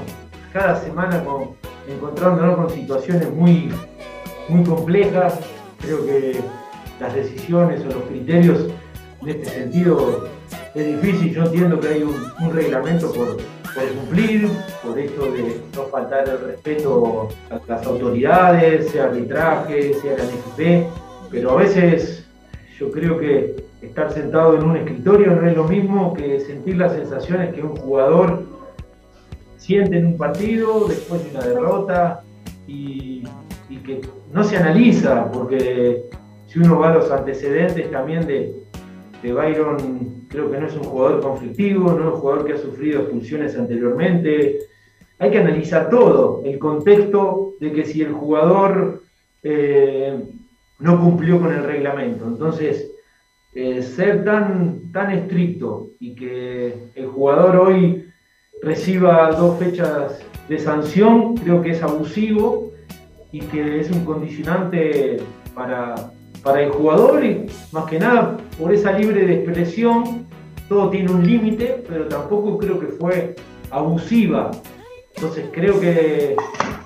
cada 0.52 0.80
semana 0.80 1.22
con- 1.24 1.50
encontrándonos 1.88 2.56
con 2.56 2.70
situaciones 2.70 3.30
muy, 3.32 3.70
muy 4.48 4.64
complejas. 4.64 5.34
Creo 5.80 6.04
que 6.06 6.40
las 7.00 7.14
decisiones 7.14 7.80
o 7.82 7.86
los 7.86 8.02
criterios 8.04 8.60
en 9.22 9.28
este 9.28 9.46
sentido 9.46 10.28
es 10.74 11.02
difícil. 11.02 11.34
Yo 11.34 11.44
entiendo 11.44 11.80
que 11.80 11.88
hay 11.88 12.02
un 12.02 12.52
reglamento 12.52 13.12
por, 13.12 13.36
por 13.76 13.88
cumplir, 13.88 14.48
por 14.82 14.98
esto 14.98 15.30
de 15.32 15.60
no 15.74 15.82
faltar 15.84 16.28
el 16.28 16.38
respeto 16.40 17.28
a 17.50 17.60
las 17.68 17.86
autoridades, 17.86 18.90
sea 18.90 19.04
arbitraje, 19.04 19.94
sea 19.94 20.16
la 20.16 20.24
NFP, 20.24 20.86
pero 21.30 21.50
a 21.50 21.56
veces 21.56 22.26
yo 22.78 22.90
creo 22.90 23.18
que 23.18 23.54
estar 23.82 24.10
sentado 24.12 24.56
en 24.56 24.64
un 24.64 24.76
escritorio 24.76 25.36
no 25.36 25.46
es 25.46 25.54
lo 25.54 25.64
mismo 25.64 26.14
que 26.14 26.40
sentir 26.40 26.76
las 26.78 26.92
sensaciones 26.92 27.54
que 27.54 27.62
un 27.62 27.76
jugador 27.76 28.44
siente 29.56 29.98
en 29.98 30.06
un 30.06 30.16
partido 30.16 30.88
después 30.88 31.22
de 31.24 31.30
una 31.30 31.46
derrota 31.46 32.22
y 32.66 33.22
que 33.84 34.00
no 34.32 34.42
se 34.42 34.56
analiza, 34.56 35.30
porque 35.30 36.04
si 36.46 36.58
uno 36.58 36.78
va 36.78 36.90
a 36.90 36.94
los 36.94 37.10
antecedentes 37.10 37.90
también 37.90 38.26
de, 38.26 38.65
de 39.22 39.32
Byron, 39.32 40.26
creo 40.28 40.50
que 40.50 40.58
no 40.58 40.66
es 40.66 40.74
un 40.74 40.84
jugador 40.84 41.20
conflictivo, 41.20 41.92
no 41.92 42.08
es 42.08 42.14
un 42.14 42.20
jugador 42.20 42.46
que 42.46 42.52
ha 42.52 42.58
sufrido 42.58 43.02
expulsiones 43.02 43.56
anteriormente. 43.56 44.58
Hay 45.18 45.30
que 45.30 45.38
analizar 45.38 45.88
todo, 45.88 46.42
el 46.44 46.58
contexto 46.58 47.54
de 47.60 47.72
que 47.72 47.84
si 47.84 48.02
el 48.02 48.12
jugador 48.12 49.02
eh, 49.42 50.22
no 50.78 51.00
cumplió 51.00 51.40
con 51.40 51.52
el 51.52 51.64
reglamento. 51.64 52.26
Entonces, 52.26 52.90
eh, 53.54 53.82
ser 53.82 54.24
tan, 54.24 54.92
tan 54.92 55.10
estricto 55.12 55.90
y 55.98 56.14
que 56.14 56.90
el 56.94 57.06
jugador 57.06 57.56
hoy 57.56 58.06
reciba 58.62 59.30
dos 59.32 59.58
fechas 59.58 60.20
de 60.48 60.58
sanción, 60.58 61.36
creo 61.36 61.62
que 61.62 61.70
es 61.70 61.82
abusivo 61.82 62.72
y 63.32 63.40
que 63.40 63.80
es 63.80 63.90
un 63.90 64.04
condicionante 64.04 65.16
para, 65.54 66.12
para 66.46 66.62
el 66.62 66.70
jugador 66.70 67.24
y 67.24 67.44
más 67.72 67.86
que 67.86 67.98
nada 67.98 68.36
por 68.56 68.72
esa 68.72 68.92
libre 68.92 69.26
de 69.26 69.34
expresión, 69.34 70.28
todo 70.68 70.90
tiene 70.90 71.10
un 71.10 71.26
límite, 71.26 71.82
pero 71.88 72.06
tampoco 72.06 72.56
creo 72.56 72.78
que 72.78 72.86
fue 72.86 73.34
abusiva. 73.72 74.52
Entonces 75.16 75.46
creo 75.52 75.80
que, 75.80 76.36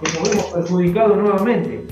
que 0.02 0.18
nos 0.18 0.32
hemos 0.32 0.44
perjudicado 0.46 1.14
nuevamente. 1.14 1.84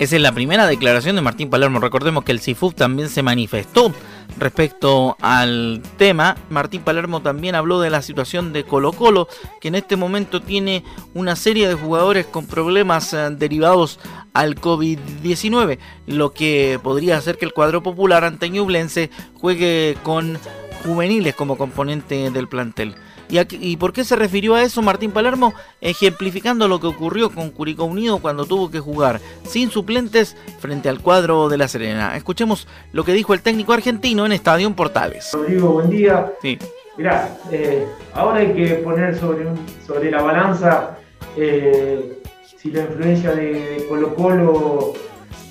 Esa 0.00 0.16
es 0.16 0.22
la 0.22 0.32
primera 0.32 0.66
declaración 0.66 1.14
de 1.14 1.22
Martín 1.22 1.48
Palermo. 1.48 1.78
Recordemos 1.78 2.24
que 2.24 2.32
el 2.32 2.40
CIFUB 2.40 2.74
también 2.74 3.08
se 3.08 3.22
manifestó 3.22 3.92
respecto 4.38 5.16
al 5.20 5.82
tema. 5.96 6.36
Martín 6.48 6.82
Palermo 6.82 7.22
también 7.22 7.54
habló 7.54 7.80
de 7.80 7.90
la 7.90 8.02
situación 8.02 8.52
de 8.52 8.64
Colo 8.64 8.92
Colo, 8.92 9.28
que 9.60 9.68
en 9.68 9.74
este 9.74 9.96
momento 9.96 10.40
tiene 10.40 10.84
una 11.14 11.36
serie 11.36 11.68
de 11.68 11.74
jugadores 11.74 12.26
con 12.26 12.46
problemas 12.46 13.12
eh, 13.12 13.28
derivados 13.32 13.98
al 14.32 14.56
COVID-19, 14.56 15.78
lo 16.06 16.32
que 16.32 16.78
podría 16.82 17.16
hacer 17.16 17.36
que 17.36 17.44
el 17.44 17.52
cuadro 17.52 17.82
popular 17.82 18.24
ante 18.24 18.48
Ñublense 18.48 19.10
juegue 19.34 19.96
con 20.02 20.38
juveniles 20.84 21.34
como 21.34 21.58
componente 21.58 22.30
del 22.30 22.48
plantel. 22.48 22.94
¿Y, 23.30 23.38
aquí- 23.38 23.58
¿Y 23.60 23.76
por 23.76 23.92
qué 23.92 24.04
se 24.04 24.16
refirió 24.16 24.54
a 24.54 24.62
eso 24.62 24.82
Martín 24.82 25.12
Palermo? 25.12 25.54
Ejemplificando 25.80 26.66
lo 26.68 26.80
que 26.80 26.88
ocurrió 26.88 27.30
con 27.30 27.50
Curicó 27.50 27.84
Unido 27.84 28.18
cuando 28.18 28.44
tuvo 28.44 28.70
que 28.70 28.80
jugar 28.80 29.20
sin 29.44 29.70
suplentes 29.70 30.36
frente 30.58 30.88
al 30.88 31.00
cuadro 31.00 31.48
de 31.48 31.56
La 31.58 31.68
Serena. 31.68 32.16
Escuchemos 32.16 32.66
lo 32.92 33.04
que 33.04 33.12
dijo 33.12 33.32
el 33.34 33.42
técnico 33.42 33.72
argentino 33.72 34.26
en 34.26 34.32
Estadio 34.32 34.70
Portales. 34.74 35.30
Rodrigo, 35.32 35.68
buen 35.72 35.90
día. 35.90 36.32
Sí. 36.42 36.58
Mirá, 36.98 37.38
eh, 37.52 37.86
ahora 38.14 38.40
hay 38.40 38.52
que 38.52 38.74
poner 38.76 39.16
sobre, 39.18 39.46
un- 39.46 39.58
sobre 39.86 40.10
la 40.10 40.22
balanza 40.22 40.98
eh, 41.36 42.20
si 42.60 42.70
la 42.72 42.80
influencia 42.82 43.30
de, 43.32 43.52
de 43.76 43.86
Colo 43.88 44.14
Colo 44.14 44.92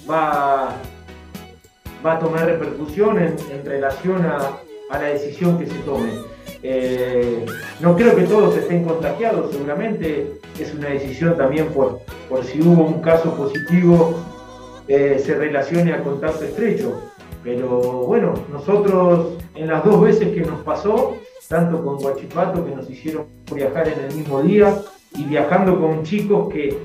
va, 0.10 0.76
va 2.06 2.14
a 2.14 2.20
tomar 2.20 2.46
repercusión 2.46 3.18
en, 3.20 3.36
en 3.52 3.66
relación 3.66 4.26
a, 4.26 4.38
a 4.92 5.00
la 5.00 5.06
decisión 5.08 5.58
que 5.58 5.66
se 5.66 5.74
tome. 5.80 6.12
Eh, 6.62 7.46
no 7.80 7.96
creo 7.96 8.16
que 8.16 8.24
todos 8.24 8.58
estén 8.58 8.84
contagiados, 8.84 9.52
seguramente 9.52 10.40
es 10.60 10.74
una 10.74 10.90
decisión 10.90 11.38
también 11.38 11.68
por, 11.68 12.02
por 12.28 12.44
si 12.44 12.62
hubo 12.62 12.84
un 12.84 13.02
caso 13.02 13.34
positivo, 13.36 14.20
eh, 14.88 15.22
se 15.24 15.36
relacione 15.36 15.94
a 15.94 16.04
contacto 16.04 16.44
estrecho. 16.44 17.02
Pero 17.44 17.68
bueno, 18.06 18.34
nosotros 18.52 19.38
en 19.56 19.68
las 19.68 19.84
dos 19.86 20.02
veces 20.02 20.34
que 20.34 20.42
nos 20.42 20.60
pasó, 20.62 21.16
tanto 21.48 21.84
con 21.84 21.98
Guachipato 21.98 22.66
que 22.66 22.76
nos 22.76 22.90
hicieron 22.90 23.28
viajar 23.54 23.88
en 23.88 24.00
el 24.00 24.16
mismo 24.16 24.42
día 24.42 24.76
y 25.16 25.24
viajando 25.24 25.80
con 25.80 26.04
chicos 26.04 26.54
que, 26.54 26.78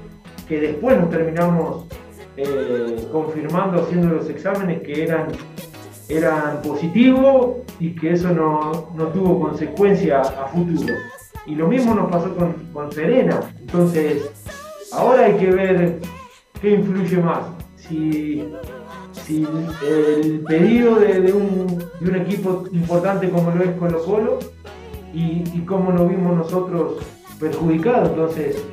que 0.49 0.61
después 0.61 0.97
nos 0.99 1.11
terminamos 1.11 1.87
eh, 2.37 3.09
confirmando 3.13 3.83
haciendo 3.83 4.15
los 4.15 4.29
exámenes 4.29 4.83
que 4.83 5.05
eran 5.05 5.29
eran 6.09 6.63
positivos 6.63 7.57
y 7.81 7.95
que 7.95 8.13
eso 8.13 8.31
no, 8.31 8.91
no 8.95 9.07
tuvo 9.09 9.41
consecuencia 9.41 10.21
a 10.21 10.47
futuro. 10.49 10.95
Y 11.47 11.55
lo 11.55 11.69
mismo 11.69 11.95
nos 11.95 12.11
pasó 12.11 12.35
con, 12.35 12.55
con 12.73 12.91
Serena. 12.93 13.41
Entonces, 13.61 14.31
ahora 14.93 15.27
hay 15.27 15.35
que 15.35 15.51
ver 15.51 16.01
qué 16.61 16.71
influye 16.71 17.19
más. 17.19 17.45
Si, 17.77 18.49
si 19.13 19.47
el 19.87 20.41
pedido 20.47 20.97
de, 20.97 21.21
de 21.21 21.33
un, 21.33 21.79
de 22.01 22.11
un 22.11 22.17
equipo 22.17 22.65
importante 22.73 23.29
como 23.29 23.51
lo 23.51 23.63
es 23.63 23.73
Colo 23.73 24.03
Colo 24.05 24.39
y, 25.13 25.45
y 25.53 25.65
cómo 25.67 25.93
nos 25.93 26.09
vimos 26.09 26.37
nosotros 26.37 27.05
perjudicados. 27.39 28.11
Entonces, 28.11 28.65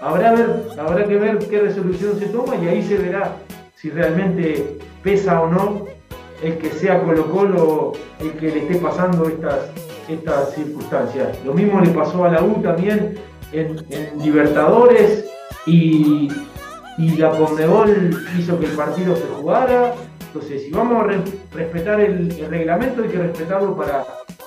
habrá, 0.00 0.32
ver, 0.32 0.64
habrá 0.78 1.06
que 1.06 1.16
ver 1.16 1.38
qué 1.38 1.60
resolución 1.60 2.18
se 2.18 2.26
toma 2.26 2.56
y 2.56 2.66
ahí 2.66 2.82
se 2.82 2.98
verá 2.98 3.36
si 3.76 3.90
realmente 3.90 4.78
pesa 5.02 5.40
o 5.40 5.48
no 5.48 5.87
el 6.42 6.58
que 6.58 6.70
sea 6.70 7.02
Colo 7.02 7.30
Colo 7.30 7.92
el 8.20 8.32
que 8.32 8.50
le 8.50 8.58
esté 8.60 8.76
pasando 8.76 9.28
estas, 9.28 9.70
estas 10.08 10.54
circunstancias. 10.54 11.38
Lo 11.44 11.52
mismo 11.54 11.80
le 11.80 11.90
pasó 11.90 12.24
a 12.24 12.30
la 12.30 12.42
U 12.42 12.60
también 12.62 13.18
en, 13.52 13.76
en 13.90 14.18
Libertadores 14.22 15.26
y, 15.66 16.28
y 16.98 17.16
la 17.16 17.30
Conmebol 17.30 18.10
hizo 18.38 18.58
que 18.58 18.66
el 18.66 18.72
partido 18.72 19.16
se 19.16 19.26
jugara. 19.36 19.94
Entonces, 20.32 20.62
si 20.62 20.70
vamos 20.70 21.02
a 21.02 21.06
re- 21.06 21.22
respetar 21.54 22.00
el, 22.00 22.30
el 22.32 22.50
reglamento, 22.50 23.02
hay 23.02 23.08
que 23.08 23.18
respetarlo 23.18 23.76
para, 23.76 24.04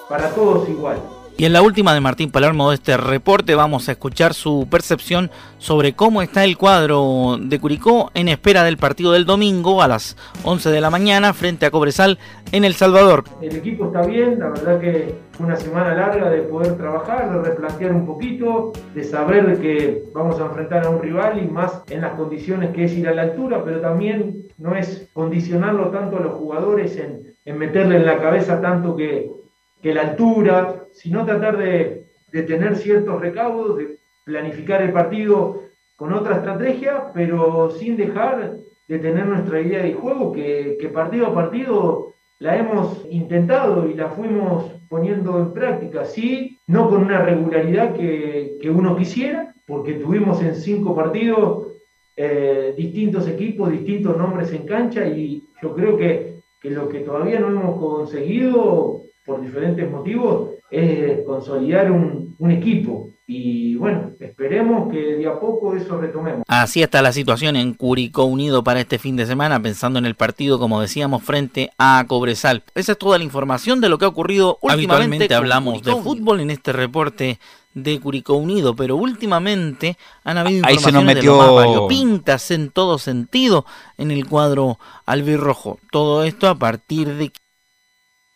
para 0.07 0.29
todos 0.29 0.69
igual. 0.69 0.97
Y 1.41 1.45
en 1.45 1.53
la 1.53 1.63
última 1.63 1.95
de 1.95 2.01
Martín 2.01 2.29
Palermo 2.29 2.69
de 2.69 2.75
este 2.75 2.95
reporte 2.97 3.55
vamos 3.55 3.89
a 3.89 3.93
escuchar 3.93 4.35
su 4.35 4.67
percepción 4.69 5.31
sobre 5.57 5.93
cómo 5.93 6.21
está 6.21 6.43
el 6.43 6.55
cuadro 6.55 7.39
de 7.41 7.59
Curicó 7.59 8.11
en 8.13 8.27
espera 8.27 8.63
del 8.63 8.77
partido 8.77 9.13
del 9.13 9.25
domingo 9.25 9.81
a 9.81 9.87
las 9.87 10.15
11 10.43 10.69
de 10.69 10.79
la 10.79 10.91
mañana 10.91 11.33
frente 11.33 11.65
a 11.65 11.71
Cobresal 11.71 12.19
en 12.51 12.63
El 12.63 12.75
Salvador. 12.75 13.23
El 13.41 13.55
equipo 13.55 13.87
está 13.87 14.03
bien, 14.03 14.37
la 14.37 14.49
verdad 14.49 14.79
que 14.79 15.15
una 15.39 15.55
semana 15.55 15.95
larga 15.95 16.29
de 16.29 16.43
poder 16.43 16.77
trabajar, 16.77 17.33
de 17.33 17.49
replantear 17.49 17.91
un 17.91 18.05
poquito, 18.05 18.71
de 18.93 19.03
saber 19.03 19.59
que 19.59 20.03
vamos 20.13 20.39
a 20.39 20.45
enfrentar 20.45 20.85
a 20.85 20.91
un 20.91 21.01
rival 21.01 21.41
y 21.43 21.47
más 21.47 21.81
en 21.89 22.01
las 22.01 22.13
condiciones 22.13 22.69
que 22.69 22.83
es 22.83 22.93
ir 22.93 23.07
a 23.07 23.15
la 23.15 23.23
altura, 23.23 23.63
pero 23.65 23.81
también 23.81 24.43
no 24.59 24.75
es 24.75 25.09
condicionarlo 25.11 25.89
tanto 25.89 26.17
a 26.17 26.21
los 26.21 26.33
jugadores 26.33 26.95
en, 26.97 27.35
en 27.45 27.57
meterle 27.57 27.95
en 27.95 28.05
la 28.05 28.19
cabeza 28.19 28.61
tanto 28.61 28.95
que, 28.95 29.41
que 29.81 29.93
la 29.93 30.01
altura, 30.01 30.85
sino 30.93 31.25
tratar 31.25 31.57
de, 31.57 32.05
tener 32.31 32.75
ciertos 32.75 33.19
recaudos, 33.19 33.77
de 33.77 33.97
planificar 34.23 34.81
el 34.81 34.93
partido 34.93 35.63
con 35.95 36.13
otra 36.13 36.37
estrategia, 36.37 37.11
pero 37.13 37.71
sin 37.71 37.97
dejar 37.97 38.57
de 38.87 38.99
tener 38.99 39.25
nuestra 39.25 39.59
idea 39.59 39.83
de 39.83 39.93
juego, 39.93 40.31
que, 40.31 40.89
partido 40.93 41.27
a 41.27 41.33
partido 41.33 42.13
la 42.39 42.57
hemos 42.57 43.05
intentado 43.09 43.87
y 43.87 43.93
la 43.93 44.09
fuimos 44.09 44.71
poniendo 44.89 45.39
en 45.39 45.53
práctica, 45.53 46.05
sí, 46.05 46.57
no 46.67 46.89
con 46.89 47.03
una 47.03 47.21
regularidad 47.21 47.93
que, 47.93 48.57
uno 48.69 48.95
quisiera, 48.95 49.53
porque 49.65 49.93
tuvimos 49.93 50.41
en 50.41 50.55
cinco 50.55 50.95
partidos 50.95 51.67
eh, 52.15 52.73
distintos 52.75 53.27
equipos, 53.27 53.71
distintos 53.71 54.17
nombres 54.17 54.51
en 54.53 54.65
cancha 54.65 55.07
y 55.07 55.43
yo 55.61 55.73
creo 55.73 55.97
que 55.97 56.41
lo 56.63 56.89
que 56.89 56.99
todavía 56.99 57.39
no 57.39 57.47
hemos 57.47 57.79
conseguido 57.79 59.01
por 59.25 59.41
diferentes 59.41 59.89
motivos 59.89 60.49
es 60.69 61.25
consolidar 61.25 61.91
un, 61.91 62.35
un 62.39 62.51
equipo 62.51 63.09
y 63.27 63.75
bueno, 63.75 64.11
esperemos 64.19 64.91
que 64.91 64.97
de 65.15 65.27
a 65.27 65.39
poco 65.39 65.73
eso 65.75 65.97
retomemos. 65.97 66.43
Así 66.47 66.81
está 66.81 67.01
la 67.01 67.13
situación 67.13 67.55
en 67.55 67.73
Curicó 67.73 68.25
Unido 68.25 68.61
para 68.63 68.81
este 68.81 68.99
fin 68.99 69.15
de 69.15 69.25
semana, 69.25 69.61
pensando 69.61 69.99
en 69.99 70.05
el 70.05 70.15
partido, 70.15 70.59
como 70.59 70.81
decíamos, 70.81 71.23
frente 71.23 71.71
a 71.77 72.03
Cobresal. 72.07 72.63
Esa 72.75 72.91
es 72.93 72.97
toda 72.97 73.17
la 73.17 73.23
información 73.23 73.79
de 73.79 73.87
lo 73.89 73.97
que 73.97 74.05
ha 74.05 74.09
ocurrido 74.09 74.57
últimamente. 74.61 74.93
Habitualmente 74.95 75.35
hablamos 75.35 75.75
Curicó 75.75 75.97
de 75.97 76.03
fútbol 76.03 76.39
en 76.41 76.49
este 76.51 76.73
reporte 76.73 77.39
de 77.73 77.99
Curicó 78.01 78.33
Unido, 78.33 78.75
pero 78.75 78.97
últimamente 78.97 79.97
han 80.25 80.37
habido 80.37 80.65
Ahí 80.65 80.77
se 80.77 80.91
nos 80.91 81.03
informaciones 81.03 81.15
de 81.23 81.23
lo 81.23 81.37
metió- 81.37 81.37
más 81.37 81.65
variopintas 81.67 82.51
en 82.51 82.69
todo 82.69 82.97
sentido 82.97 83.65
en 83.97 84.11
el 84.11 84.27
cuadro 84.27 84.77
albirrojo. 85.05 85.79
Todo 85.89 86.25
esto 86.25 86.49
a 86.49 86.55
partir 86.55 87.15
de 87.15 87.31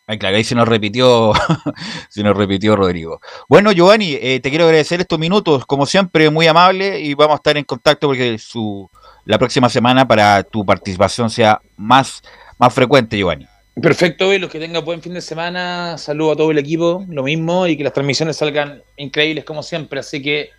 Ay, 0.08 0.20
claro, 0.20 0.38
ahí 0.38 0.44
se 0.44 0.54
nos 0.54 0.68
repitió, 0.68 1.34
se 2.10 2.22
nos 2.22 2.38
repitió 2.38 2.76
Rodrigo. 2.76 3.20
Bueno, 3.50 3.72
Giovanni, 3.72 4.14
eh, 4.22 4.40
te 4.40 4.50
quiero 4.50 4.66
agradecer 4.66 5.02
estos 5.02 5.18
minutos, 5.18 5.66
como 5.66 5.88
siempre, 5.88 6.30
muy 6.30 6.46
amable, 6.46 7.00
y 7.00 7.16
vamos 7.16 7.34
a 7.34 7.38
estar 7.38 7.58
en 7.58 7.64
contacto 7.64 8.08
porque 8.08 8.38
su 8.38 8.88
la 9.26 9.40
próxima 9.40 9.68
semana 9.68 10.08
para 10.08 10.44
tu 10.44 10.64
participación 10.64 11.32
sea 11.32 11.60
más, 11.76 12.22
más 12.60 12.72
frecuente, 12.72 13.18
Giovanni. 13.18 13.48
Perfecto, 13.82 14.32
y 14.32 14.38
los 14.38 14.52
que 14.52 14.60
tengan 14.60 14.86
buen 14.86 15.02
fin 15.02 15.16
de 15.16 15.22
semana, 15.22 15.98
saludo 15.98 16.34
a 16.34 16.36
todo 16.36 16.52
el 16.52 16.60
equipo, 16.60 17.04
lo 17.10 17.24
mismo, 17.24 17.66
y 17.66 17.76
que 17.76 17.84
las 17.84 17.92
transmisiones 17.92 18.38
salgan 18.38 18.84
increíbles 18.98 19.44
como 19.44 19.64
siempre, 19.64 20.00
así 20.00 20.22
que 20.22 20.52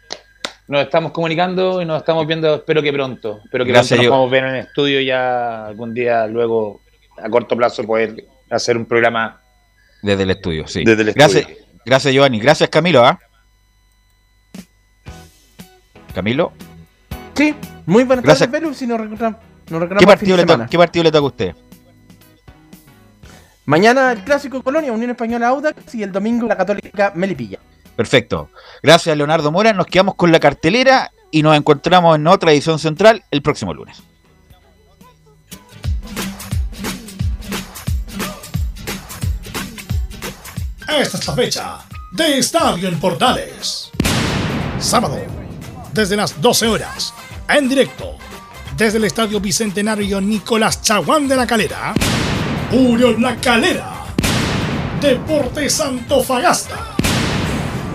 nos 0.66 0.82
estamos 0.82 1.12
comunicando 1.12 1.80
y 1.80 1.84
nos 1.84 1.98
estamos 1.98 2.26
viendo, 2.26 2.56
espero 2.56 2.82
que 2.82 2.92
pronto, 2.92 3.40
espero 3.44 3.64
que 3.64 3.70
Gracias, 3.70 4.00
pronto 4.00 4.16
nos 4.16 4.26
a 4.26 4.30
ver 4.30 4.44
en 4.44 4.54
el 4.56 4.60
estudio 4.66 5.00
ya 5.00 5.66
algún 5.66 5.94
día 5.94 6.26
luego, 6.26 6.80
a 7.16 7.30
corto 7.30 7.56
plazo, 7.56 7.84
poder 7.84 8.26
hacer 8.50 8.76
un 8.76 8.86
programa 8.86 9.40
Desde 10.02 10.22
el 10.22 10.30
estudio, 10.30 10.66
sí. 10.68 10.84
Desde 10.84 11.02
el 11.02 11.12
gracias, 11.12 11.46
gracias, 11.84 12.14
Giovanni. 12.14 12.38
Gracias, 12.40 12.68
Camilo. 12.70 13.04
¿ah? 13.04 13.18
Camilo, 16.14 16.52
Sí, 17.34 17.54
muy 17.84 18.04
buenas 18.04 18.24
Gracias. 18.24 18.48
tardes, 18.50 18.62
Velu, 18.62 18.74
si 18.74 18.86
nos 18.86 18.98
recordamos, 18.98 19.40
¿qué 19.98 20.06
partido, 20.06 20.36
le 20.38 20.44
to- 20.44 20.52
semana. 20.52 20.70
¿qué 20.70 20.78
partido 20.78 21.02
le 21.04 21.10
toca 21.12 21.18
a 21.24 21.26
usted? 21.28 21.54
Mañana 23.66 24.12
el 24.12 24.24
clásico 24.24 24.62
Colonia, 24.62 24.92
Unión 24.92 25.10
Española 25.10 25.48
Audax 25.48 25.94
y 25.94 26.02
el 26.02 26.12
domingo 26.12 26.46
la 26.46 26.56
Católica 26.56 27.12
Melipilla. 27.14 27.58
Perfecto. 27.96 28.48
Gracias, 28.82 29.14
Leonardo 29.16 29.50
Mora. 29.52 29.72
Nos 29.74 29.86
quedamos 29.86 30.14
con 30.14 30.30
la 30.32 30.38
cartelera 30.40 31.10
y 31.30 31.42
nos 31.42 31.56
encontramos 31.56 32.16
en 32.16 32.26
otra 32.26 32.52
edición 32.52 32.78
central 32.78 33.24
el 33.30 33.42
próximo 33.42 33.74
lunes. 33.74 34.02
Esta 40.88 41.18
es 41.18 41.26
la 41.26 41.34
fecha 41.34 41.78
de 42.12 42.38
Estadio 42.38 42.88
en 42.88 43.00
Portales. 43.00 43.90
Sábado, 44.78 45.18
desde 45.92 46.16
las 46.16 46.40
12 46.40 46.68
horas, 46.68 47.12
en 47.48 47.68
directo, 47.68 48.16
desde 48.76 48.98
el 48.98 49.04
Estadio 49.04 49.40
Bicentenario 49.40 50.20
Nicolás 50.20 50.80
Chaguán 50.82 51.26
de 51.26 51.34
la 51.34 51.44
Calera, 51.44 51.92
Unión 52.70 53.20
La 53.20 53.34
Calera, 53.36 54.06
Deportes 55.00 55.80
Antofagasta. 55.80 56.94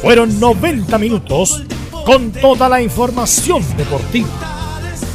Fueron 0.00 0.38
90 0.38 0.98
minutos 0.98 1.64
con 2.04 2.30
toda 2.30 2.68
la 2.68 2.80
información 2.80 3.64
deportiva. 3.76 4.55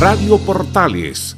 Radio 0.00 0.38
Portales 0.38 1.36